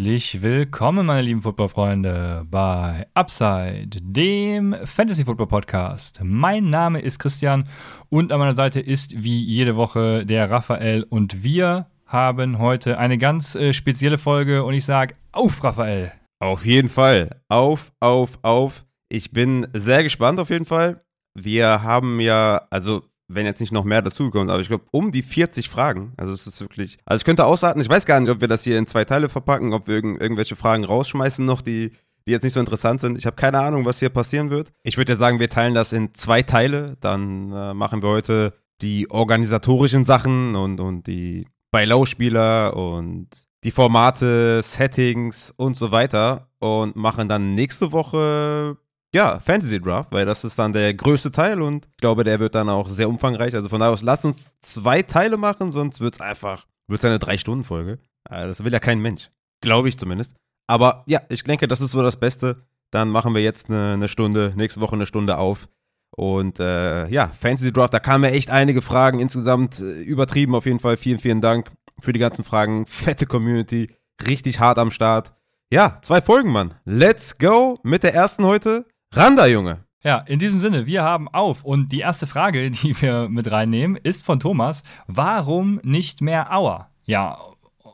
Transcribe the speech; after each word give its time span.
Herzlich 0.00 0.40
willkommen, 0.40 1.04
meine 1.04 1.20
lieben 1.20 1.42
Footballfreunde, 1.42 2.46
bei 2.50 3.06
Upside, 3.12 3.90
dem 4.00 4.74
Fantasy 4.84 5.26
Football 5.26 5.48
Podcast. 5.48 6.20
Mein 6.24 6.70
Name 6.70 7.02
ist 7.02 7.18
Christian 7.18 7.68
und 8.08 8.32
an 8.32 8.38
meiner 8.38 8.54
Seite 8.54 8.80
ist 8.80 9.22
wie 9.22 9.44
jede 9.44 9.76
Woche 9.76 10.24
der 10.24 10.48
Raphael 10.50 11.02
und 11.02 11.44
wir 11.44 11.86
haben 12.06 12.58
heute 12.58 12.96
eine 12.96 13.18
ganz 13.18 13.54
äh, 13.56 13.74
spezielle 13.74 14.16
Folge 14.16 14.64
und 14.64 14.72
ich 14.72 14.86
sage 14.86 15.16
auf, 15.32 15.62
Raphael. 15.62 16.12
Auf 16.38 16.64
jeden 16.64 16.88
Fall. 16.88 17.42
Auf, 17.50 17.92
auf, 18.00 18.38
auf. 18.40 18.86
Ich 19.10 19.32
bin 19.32 19.66
sehr 19.74 20.02
gespannt 20.02 20.40
auf 20.40 20.48
jeden 20.48 20.64
Fall. 20.64 21.04
Wir 21.34 21.82
haben 21.82 22.20
ja, 22.20 22.62
also 22.70 23.02
wenn 23.32 23.46
jetzt 23.46 23.60
nicht 23.60 23.72
noch 23.72 23.84
mehr 23.84 24.02
dazukommt, 24.02 24.50
aber 24.50 24.60
ich 24.60 24.68
glaube, 24.68 24.84
um 24.90 25.12
die 25.12 25.22
40 25.22 25.68
Fragen. 25.68 26.12
Also 26.16 26.32
es 26.32 26.46
ist 26.46 26.60
wirklich. 26.60 26.98
Also 27.04 27.20
ich 27.20 27.24
könnte 27.24 27.44
ausraten, 27.44 27.80
ich 27.80 27.88
weiß 27.88 28.04
gar 28.04 28.18
nicht, 28.20 28.30
ob 28.30 28.40
wir 28.40 28.48
das 28.48 28.64
hier 28.64 28.78
in 28.78 28.86
zwei 28.86 29.04
Teile 29.04 29.28
verpacken, 29.28 29.72
ob 29.72 29.86
wir 29.86 29.94
irgend, 29.94 30.20
irgendwelche 30.20 30.56
Fragen 30.56 30.84
rausschmeißen 30.84 31.44
noch, 31.44 31.62
die, 31.62 31.92
die 32.26 32.32
jetzt 32.32 32.42
nicht 32.42 32.54
so 32.54 32.60
interessant 32.60 33.00
sind. 33.00 33.16
Ich 33.18 33.26
habe 33.26 33.36
keine 33.36 33.60
Ahnung, 33.60 33.84
was 33.84 34.00
hier 34.00 34.08
passieren 34.08 34.50
wird. 34.50 34.72
Ich 34.82 34.96
würde 34.96 35.12
ja 35.12 35.18
sagen, 35.18 35.38
wir 35.38 35.48
teilen 35.48 35.74
das 35.74 35.92
in 35.92 36.12
zwei 36.14 36.42
Teile. 36.42 36.96
Dann 37.00 37.52
äh, 37.52 37.72
machen 37.72 38.02
wir 38.02 38.08
heute 38.08 38.54
die 38.82 39.10
organisatorischen 39.10 40.04
Sachen 40.04 40.56
und, 40.56 40.80
und 40.80 41.06
die 41.06 41.46
Buy-Low-Spieler 41.70 42.76
und 42.76 43.28
die 43.62 43.70
Formate, 43.70 44.62
Settings 44.62 45.52
und 45.56 45.76
so 45.76 45.92
weiter 45.92 46.48
und 46.58 46.96
machen 46.96 47.28
dann 47.28 47.54
nächste 47.54 47.92
Woche 47.92 48.78
ja, 49.14 49.40
Fantasy 49.40 49.80
Draft, 49.80 50.12
weil 50.12 50.24
das 50.24 50.44
ist 50.44 50.58
dann 50.58 50.72
der 50.72 50.94
größte 50.94 51.32
Teil 51.32 51.62
und 51.62 51.86
ich 51.86 51.96
glaube, 51.98 52.24
der 52.24 52.38
wird 52.38 52.54
dann 52.54 52.68
auch 52.68 52.88
sehr 52.88 53.08
umfangreich. 53.08 53.54
Also 53.54 53.68
von 53.68 53.80
daher 53.80 53.92
aus, 53.92 54.02
lass 54.02 54.24
uns 54.24 54.50
zwei 54.60 55.02
Teile 55.02 55.36
machen, 55.36 55.72
sonst 55.72 56.00
wird 56.00 56.14
es 56.14 56.20
einfach, 56.20 56.66
wird 56.86 57.04
eine 57.04 57.18
Drei-Stunden-Folge. 57.18 57.98
Also 58.24 58.48
das 58.48 58.64
will 58.64 58.72
ja 58.72 58.80
kein 58.80 59.00
Mensch. 59.00 59.30
Glaube 59.60 59.88
ich 59.88 59.98
zumindest. 59.98 60.36
Aber 60.66 61.02
ja, 61.06 61.20
ich 61.28 61.42
denke, 61.42 61.66
das 61.66 61.80
ist 61.80 61.90
so 61.90 62.02
das 62.02 62.18
Beste. 62.18 62.64
Dann 62.90 63.08
machen 63.08 63.34
wir 63.34 63.42
jetzt 63.42 63.68
eine, 63.68 63.94
eine 63.94 64.08
Stunde, 64.08 64.52
nächste 64.56 64.80
Woche 64.80 64.94
eine 64.94 65.06
Stunde 65.06 65.38
auf. 65.38 65.68
Und 66.12 66.60
äh, 66.60 67.08
ja, 67.08 67.28
Fantasy 67.28 67.72
Draft, 67.72 67.94
da 67.94 68.00
kamen 68.00 68.24
ja 68.24 68.30
echt 68.30 68.50
einige 68.50 68.82
Fragen. 68.82 69.20
Insgesamt 69.20 69.80
äh, 69.80 70.00
übertrieben 70.02 70.54
auf 70.54 70.66
jeden 70.66 70.80
Fall. 70.80 70.96
Vielen, 70.96 71.18
vielen 71.18 71.40
Dank 71.40 71.70
für 72.00 72.12
die 72.12 72.20
ganzen 72.20 72.44
Fragen. 72.44 72.86
Fette 72.86 73.26
Community, 73.26 73.94
richtig 74.26 74.60
hart 74.60 74.78
am 74.78 74.90
Start. 74.90 75.32
Ja, 75.72 75.98
zwei 76.02 76.20
Folgen, 76.20 76.50
Mann. 76.50 76.74
Let's 76.84 77.38
go 77.38 77.78
mit 77.82 78.02
der 78.02 78.14
ersten 78.14 78.44
heute. 78.44 78.86
Randa, 79.12 79.46
Junge. 79.46 79.84
Ja, 80.04 80.18
in 80.18 80.38
diesem 80.38 80.60
Sinne, 80.60 80.86
wir 80.86 81.02
haben 81.02 81.26
auf. 81.28 81.64
Und 81.64 81.90
die 81.90 81.98
erste 81.98 82.28
Frage, 82.28 82.70
die 82.70 83.00
wir 83.02 83.28
mit 83.28 83.50
reinnehmen, 83.50 83.96
ist 84.00 84.24
von 84.24 84.38
Thomas. 84.38 84.84
Warum 85.08 85.80
nicht 85.82 86.22
mehr 86.22 86.48
Hour? 86.52 86.86
Ja, 87.06 87.36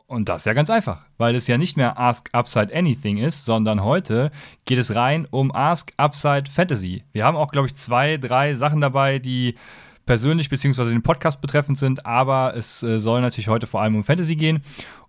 und 0.05 0.29
das 0.29 0.39
ist 0.39 0.45
ja 0.45 0.53
ganz 0.53 0.69
einfach, 0.69 1.01
weil 1.17 1.35
es 1.35 1.47
ja 1.47 1.57
nicht 1.57 1.75
mehr 1.75 1.99
Ask 1.99 2.29
Upside 2.33 2.73
Anything 2.73 3.17
ist, 3.17 3.45
sondern 3.45 3.83
heute 3.83 4.31
geht 4.65 4.77
es 4.77 4.93
rein 4.93 5.27
um 5.31 5.51
Ask 5.53 5.91
Upside 5.97 6.51
Fantasy. 6.51 7.03
Wir 7.13 7.25
haben 7.25 7.35
auch, 7.35 7.51
glaube 7.51 7.67
ich, 7.67 7.75
zwei, 7.75 8.17
drei 8.17 8.53
Sachen 8.53 8.79
dabei, 8.79 9.17
die 9.17 9.55
persönlich 10.05 10.49
bzw. 10.49 10.85
den 10.85 11.01
Podcast 11.01 11.41
betreffend 11.41 11.79
sind, 11.79 12.05
aber 12.05 12.55
es 12.55 12.83
äh, 12.83 12.99
soll 12.99 13.21
natürlich 13.21 13.49
heute 13.49 13.67
vor 13.67 13.81
allem 13.81 13.95
um 13.95 14.03
Fantasy 14.03 14.35
gehen. 14.35 14.61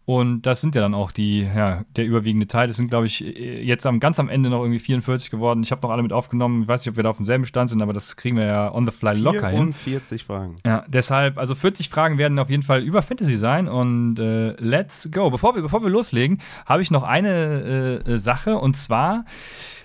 Und 0.09 0.47
das 0.47 0.63
sind 0.63 0.75
ja 0.75 0.81
dann 0.81 0.95
auch 0.95 1.13
die, 1.13 1.43
ja, 1.43 1.85
der 1.97 2.07
überwiegende 2.07 2.47
Teil. 2.47 2.67
Das 2.67 2.79
sind, 2.79 2.89
glaube 2.89 3.05
ich, 3.05 3.21
jetzt 3.21 3.85
am, 3.85 4.01
ganz 4.01 4.19
am 4.19 4.31
Ende 4.31 4.49
noch 4.49 4.63
irgendwie 4.63 4.79
44 4.79 5.31
geworden. 5.31 5.63
Ich 5.63 5.71
habe 5.71 5.83
noch 5.83 5.91
alle 5.91 6.03
mit 6.03 6.15
aufgenommen. 6.15 6.63
Ich 6.63 6.69
weiß 6.69 6.81
nicht, 6.81 6.93
ob 6.93 6.97
wir 6.97 7.03
da 7.03 7.11
auf 7.11 7.19
demselben 7.19 7.45
Stand 7.45 7.69
sind, 7.69 7.83
aber 7.83 7.93
das 7.93 8.17
kriegen 8.17 8.39
wir 8.39 8.47
ja 8.47 8.73
on 8.73 8.87
the 8.87 8.91
fly 8.91 9.13
locker 9.13 9.51
44 9.51 9.59
hin. 9.59 9.75
44 9.75 10.25
Fragen. 10.25 10.57
Ja, 10.65 10.83
deshalb, 10.89 11.37
also 11.37 11.55
40 11.55 11.91
Fragen 11.91 12.17
werden 12.17 12.39
auf 12.39 12.49
jeden 12.49 12.63
Fall 12.63 12.83
über 12.85 13.03
Fantasy 13.03 13.35
sein. 13.35 13.69
Und 13.69 14.19
äh, 14.19 14.53
let's 14.53 15.11
go. 15.13 15.29
Bevor 15.29 15.55
wir, 15.55 15.61
bevor 15.61 15.83
wir 15.83 15.91
loslegen, 15.91 16.41
habe 16.65 16.81
ich 16.81 16.91
noch 16.91 17.03
eine 17.03 18.03
äh, 18.07 18.19
Sache. 18.19 18.57
Und 18.57 18.79
zwar 18.79 19.27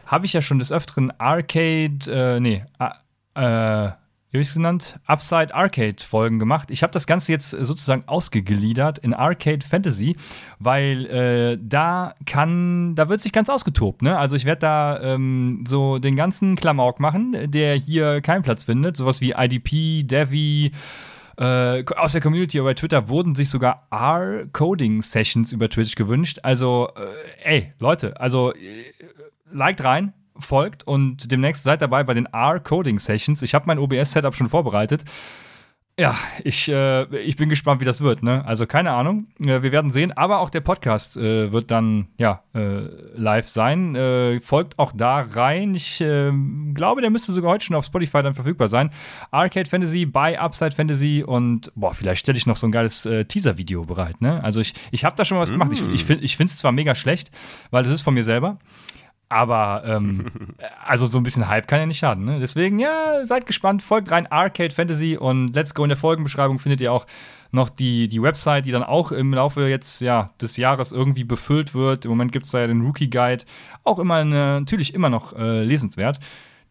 habe 0.05 0.25
ich 0.25 0.31
ja 0.31 0.41
schon 0.41 0.57
des 0.57 0.71
Öfteren 0.71 1.11
Arcade, 1.19 1.99
äh, 2.07 2.39
nee, 2.39 2.63
äh, 3.35 3.89
wie 4.33 4.37
habe 4.37 4.41
ich 4.41 4.47
es 4.47 4.55
genannt? 4.55 4.99
Upside 5.05 5.53
Arcade 5.53 6.03
Folgen 6.03 6.39
gemacht. 6.39 6.71
Ich 6.71 6.81
habe 6.81 6.91
das 6.91 7.05
Ganze 7.05 7.31
jetzt 7.31 7.51
sozusagen 7.51 8.07
ausgegliedert 8.07 8.97
in 8.97 9.13
Arcade 9.13 9.63
Fantasy, 9.63 10.15
weil 10.57 11.05
äh, 11.05 11.59
da 11.61 12.15
kann, 12.25 12.95
da 12.95 13.09
wird 13.09 13.21
sich 13.21 13.31
ganz 13.31 13.47
ausgetobt. 13.47 14.01
Ne? 14.01 14.17
Also 14.17 14.35
ich 14.35 14.45
werde 14.45 14.61
da 14.61 14.99
ähm, 15.01 15.65
so 15.67 15.99
den 15.99 16.15
ganzen 16.15 16.55
Klamauk 16.55 16.99
machen, 16.99 17.51
der 17.51 17.75
hier 17.75 18.21
keinen 18.21 18.41
Platz 18.41 18.63
findet. 18.63 18.97
Sowas 18.97 19.21
wie 19.21 19.35
IDP, 19.37 20.01
Devi, 20.01 20.71
äh, 21.37 21.83
aus 21.95 22.13
der 22.13 22.21
Community 22.21 22.59
bei 22.59 22.73
Twitter 22.73 23.09
wurden 23.09 23.35
sich 23.35 23.51
sogar 23.51 23.87
R-Coding-Sessions 23.91 25.51
über 25.51 25.69
Twitch 25.69 25.93
gewünscht. 25.93 26.39
Also, 26.41 26.89
äh, 26.95 27.57
ey, 27.57 27.73
Leute, 27.77 28.19
also 28.19 28.51
äh, 28.53 28.93
liked 29.51 29.83
rein, 29.83 30.13
folgt 30.37 30.85
und 30.85 31.31
demnächst 31.31 31.63
seid 31.63 31.81
dabei 31.81 32.03
bei 32.03 32.13
den 32.13 32.25
R-Coding 32.25 32.99
Sessions. 32.99 33.41
Ich 33.41 33.53
habe 33.53 33.65
mein 33.67 33.79
OBS-Setup 33.79 34.35
schon 34.35 34.49
vorbereitet. 34.49 35.03
Ja, 35.99 36.17
ich, 36.43 36.69
äh, 36.69 37.03
ich 37.17 37.35
bin 37.35 37.49
gespannt, 37.49 37.79
wie 37.79 37.85
das 37.85 38.01
wird. 38.01 38.23
Ne? 38.23 38.43
Also 38.45 38.65
keine 38.65 38.91
Ahnung. 38.91 39.27
Äh, 39.39 39.61
wir 39.61 39.71
werden 39.71 39.91
sehen. 39.91 40.11
Aber 40.11 40.39
auch 40.39 40.49
der 40.49 40.61
Podcast 40.61 41.17
äh, 41.17 41.51
wird 41.51 41.69
dann 41.69 42.07
ja 42.17 42.41
äh, 42.55 42.85
live 43.15 43.47
sein. 43.47 43.95
Äh, 43.95 44.39
folgt 44.39 44.79
auch 44.79 44.91
da 44.91 45.19
rein. 45.19 45.75
Ich 45.75 46.01
ähm, 46.01 46.73
glaube, 46.73 47.01
der 47.01 47.11
müsste 47.11 47.31
sogar 47.31 47.51
heute 47.51 47.65
schon 47.65 47.75
auf 47.75 47.85
Spotify 47.85 48.23
dann 48.23 48.33
verfügbar 48.33 48.69
sein. 48.69 48.89
Arcade 49.29 49.69
Fantasy 49.69 50.07
bei 50.07 50.39
Upside 50.39 50.71
Fantasy 50.71 51.23
und 51.23 51.71
boah, 51.75 51.93
vielleicht 51.93 52.21
stelle 52.21 52.39
ich 52.39 52.47
noch 52.47 52.57
so 52.57 52.65
ein 52.67 52.71
geiles 52.71 53.07
Teaser-Video 53.27 53.85
bereit. 53.85 54.19
Ne? 54.19 54.43
Also 54.43 54.61
ich, 54.61 54.73
ich 54.89 55.05
habe 55.05 55.15
da 55.15 55.25
schon 55.25 55.37
was 55.37 55.51
mm. 55.51 55.53
gemacht. 55.53 55.71
Ich, 55.93 56.09
ich 56.09 56.37
finde 56.37 56.49
es 56.49 56.57
zwar 56.57 56.71
mega 56.71 56.95
schlecht, 56.95 57.29
weil 57.69 57.83
das 57.83 57.91
ist 57.91 58.01
von 58.01 58.15
mir 58.15 58.23
selber. 58.23 58.57
Aber 59.33 59.81
ähm, 59.83 60.25
also 60.85 61.07
so 61.07 61.17
ein 61.17 61.23
bisschen 61.23 61.47
Hype 61.47 61.67
kann 61.67 61.79
ja 61.79 61.87
nicht 61.87 61.97
schaden. 61.97 62.25
Ne? 62.25 62.39
Deswegen, 62.39 62.77
ja, 62.77 63.25
seid 63.25 63.47
gespannt, 63.47 63.81
folgt 63.81 64.11
rein 64.11 64.27
Arcade 64.27 64.73
Fantasy 64.73 65.17
und 65.17 65.55
Let's 65.55 65.73
Go 65.73 65.83
in 65.83 65.89
der 65.89 65.97
Folgenbeschreibung 65.97 66.59
findet 66.59 66.81
ihr 66.81 66.93
auch 66.93 67.07
noch 67.49 67.69
die, 67.69 68.07
die 68.07 68.21
Website, 68.21 68.67
die 68.67 68.71
dann 68.71 68.83
auch 68.83 69.11
im 69.11 69.33
Laufe 69.33 69.67
jetzt 69.67 70.01
ja, 70.01 70.29
des 70.39 70.57
Jahres 70.57 70.91
irgendwie 70.91 71.23
befüllt 71.23 71.73
wird. 71.73 72.05
Im 72.05 72.11
Moment 72.11 72.31
gibt 72.31 72.45
es 72.45 72.51
da 72.51 72.61
ja 72.61 72.67
den 72.67 72.81
Rookie 72.81 73.09
Guide. 73.09 73.43
Auch 73.83 73.97
immer 73.97 74.15
eine, 74.15 74.59
natürlich 74.59 74.93
immer 74.93 75.09
noch 75.09 75.33
äh, 75.33 75.63
lesenswert. 75.63 76.19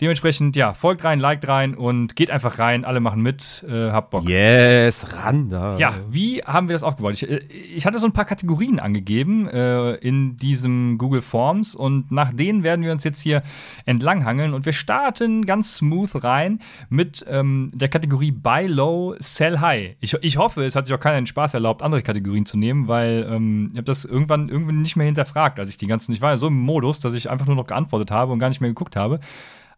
Dementsprechend, 0.01 0.57
ja, 0.57 0.73
folgt 0.75 1.05
rein, 1.05 1.21
liked 1.21 1.47
rein 1.47 1.75
und 1.75 2.17
geht 2.17 2.31
einfach 2.31 2.59
rein. 2.59 2.85
Alle 2.85 3.01
machen 3.01 3.23
mit. 3.23 3.65
Äh, 3.69 3.91
habt 3.91 4.11
Bock. 4.11 4.29
Yes, 4.29 5.07
ran 5.13 5.49
da. 5.49 5.79
Ja, 5.79 5.95
wie 6.11 6.43
haben 6.43 6.69
wir 6.69 6.75
das 6.75 6.83
aufgebaut? 6.83 7.15
Ich, 7.15 7.29
äh, 7.29 7.39
ich 7.77 7.87
hatte 7.87 7.99
so 7.99 8.07
ein 8.07 8.13
paar 8.13 8.25
Kategorien 8.25 8.81
angegeben 8.81 9.49
äh, 9.49 9.95
in 9.97 10.37
diesem 10.37 10.99
Google 10.99 11.21
Forms 11.21 11.75
und 11.75 12.11
nach 12.11 12.33
denen 12.33 12.63
werden 12.63 12.85
wir 12.85 12.93
uns 12.93 13.05
jetzt 13.05 13.21
hier 13.21 13.43
entlanghangeln 13.85 14.55
und 14.55 14.67
wir 14.67 14.73
starten 14.73 15.47
ganz 15.47 15.77
smooth 15.77 16.25
rein 16.25 16.61
mit 16.89 17.25
ähm, 17.29 17.71
der 17.75 17.89
Kategorie 17.89 18.33
Buy 18.33 18.67
Low, 18.67 19.15
Sell 19.21 19.61
High. 19.61 19.97
Ich, 20.01 20.15
ich 20.21 20.37
hoffe, 20.37 20.65
es 20.65 20.75
hat 20.75 20.87
sich 20.87 20.95
auch 20.95 21.01
keiner 21.01 21.21
den 21.21 21.27
Spaß 21.27 21.55
erlaubt, 21.55 21.83
andere 21.83 22.03
Kategorien 22.03 22.47
zu 22.47 22.57
nehmen, 22.57 22.89
weil 22.89 23.27
ähm, 23.31 23.69
ich 23.73 23.79
habe 23.79 23.85
das 23.85 24.05
irgendwann 24.05 24.49
irgendwie 24.49 24.73
nicht 24.73 24.97
mehr 24.97 25.07
hinterfragt, 25.07 25.61
als 25.61 25.71
ich 25.71 25.77
die 25.77 25.87
ganzen, 25.87 26.13
ich 26.13 26.21
war 26.21 26.31
ja 26.31 26.37
so 26.37 26.49
im 26.49 26.59
Modus, 26.59 27.01
dass 27.01 27.15
ich 27.15 27.31
einfach 27.31 27.47
nur 27.47 27.57
noch 27.57 27.67
geantwortet 27.67 28.11
habe 28.11 28.33
und 28.33 28.39
gar 28.39 28.49
nicht 28.49 28.61
mehr 28.61 28.71
geguckt 28.71 28.97
habe. 28.97 29.21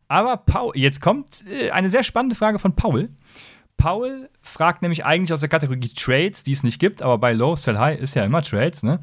Aber 0.08 0.36
Paul, 0.38 0.72
jetzt 0.76 1.00
kommt 1.00 1.44
äh, 1.46 1.70
eine 1.70 1.90
sehr 1.90 2.02
spannende 2.02 2.36
Frage 2.36 2.58
von 2.58 2.76
Paul. 2.76 3.10
Paul 3.76 4.28
fragt 4.40 4.82
nämlich 4.82 5.04
eigentlich 5.04 5.32
aus 5.32 5.40
der 5.40 5.48
Kategorie 5.48 5.88
Trades, 5.94 6.44
die 6.44 6.52
es 6.52 6.62
nicht 6.62 6.78
gibt, 6.78 7.02
aber 7.02 7.18
bei 7.18 7.32
Low, 7.32 7.56
Sell 7.56 7.78
High 7.78 8.00
ist 8.00 8.14
ja 8.14 8.24
immer 8.24 8.42
Trades, 8.42 8.82
ne? 8.82 9.00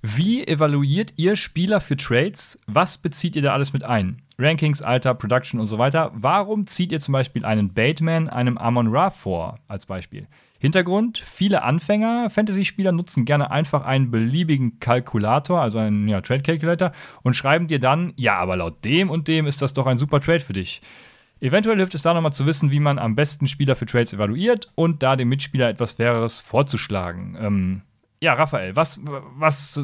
Wie 0.00 0.46
evaluiert 0.46 1.14
ihr 1.16 1.34
Spieler 1.34 1.80
für 1.80 1.96
Trades? 1.96 2.56
Was 2.66 2.98
bezieht 2.98 3.34
ihr 3.34 3.42
da 3.42 3.52
alles 3.52 3.72
mit 3.72 3.84
ein? 3.84 4.22
Rankings, 4.38 4.80
Alter, 4.80 5.12
Production 5.14 5.58
und 5.58 5.66
so 5.66 5.78
weiter. 5.78 6.12
Warum 6.14 6.68
zieht 6.68 6.92
ihr 6.92 7.00
zum 7.00 7.12
Beispiel 7.12 7.44
einen 7.44 7.74
Bateman 7.74 8.28
einem 8.28 8.58
Amon 8.58 8.94
Ra 8.94 9.10
vor, 9.10 9.58
als 9.66 9.86
Beispiel? 9.86 10.28
Hintergrund: 10.58 11.18
Viele 11.18 11.62
Anfänger, 11.62 12.30
Fantasy-Spieler 12.30 12.92
nutzen 12.92 13.24
gerne 13.24 13.50
einfach 13.50 13.84
einen 13.84 14.10
beliebigen 14.10 14.80
Kalkulator, 14.80 15.60
also 15.60 15.78
einen 15.78 16.08
ja, 16.08 16.20
Trade 16.20 16.42
Calculator, 16.42 16.92
und 17.22 17.34
schreiben 17.34 17.68
dir 17.68 17.78
dann: 17.78 18.12
Ja, 18.16 18.36
aber 18.38 18.56
laut 18.56 18.84
dem 18.84 19.10
und 19.10 19.28
dem 19.28 19.46
ist 19.46 19.62
das 19.62 19.72
doch 19.72 19.86
ein 19.86 19.98
super 19.98 20.20
Trade 20.20 20.40
für 20.40 20.52
dich. 20.52 20.82
Eventuell 21.40 21.76
hilft 21.76 21.94
es 21.94 22.02
da 22.02 22.14
nochmal 22.14 22.32
zu 22.32 22.46
wissen, 22.46 22.70
wie 22.70 22.80
man 22.80 22.98
am 22.98 23.14
besten 23.14 23.46
Spieler 23.46 23.76
für 23.76 23.86
Trades 23.86 24.12
evaluiert 24.12 24.72
und 24.74 25.02
da 25.02 25.14
dem 25.14 25.28
Mitspieler 25.28 25.68
etwas 25.68 25.92
Faireres 25.92 26.40
vorzuschlagen. 26.40 27.36
Ähm, 27.40 27.82
ja, 28.20 28.34
Raphael, 28.34 28.74
was, 28.74 29.00
was, 29.04 29.80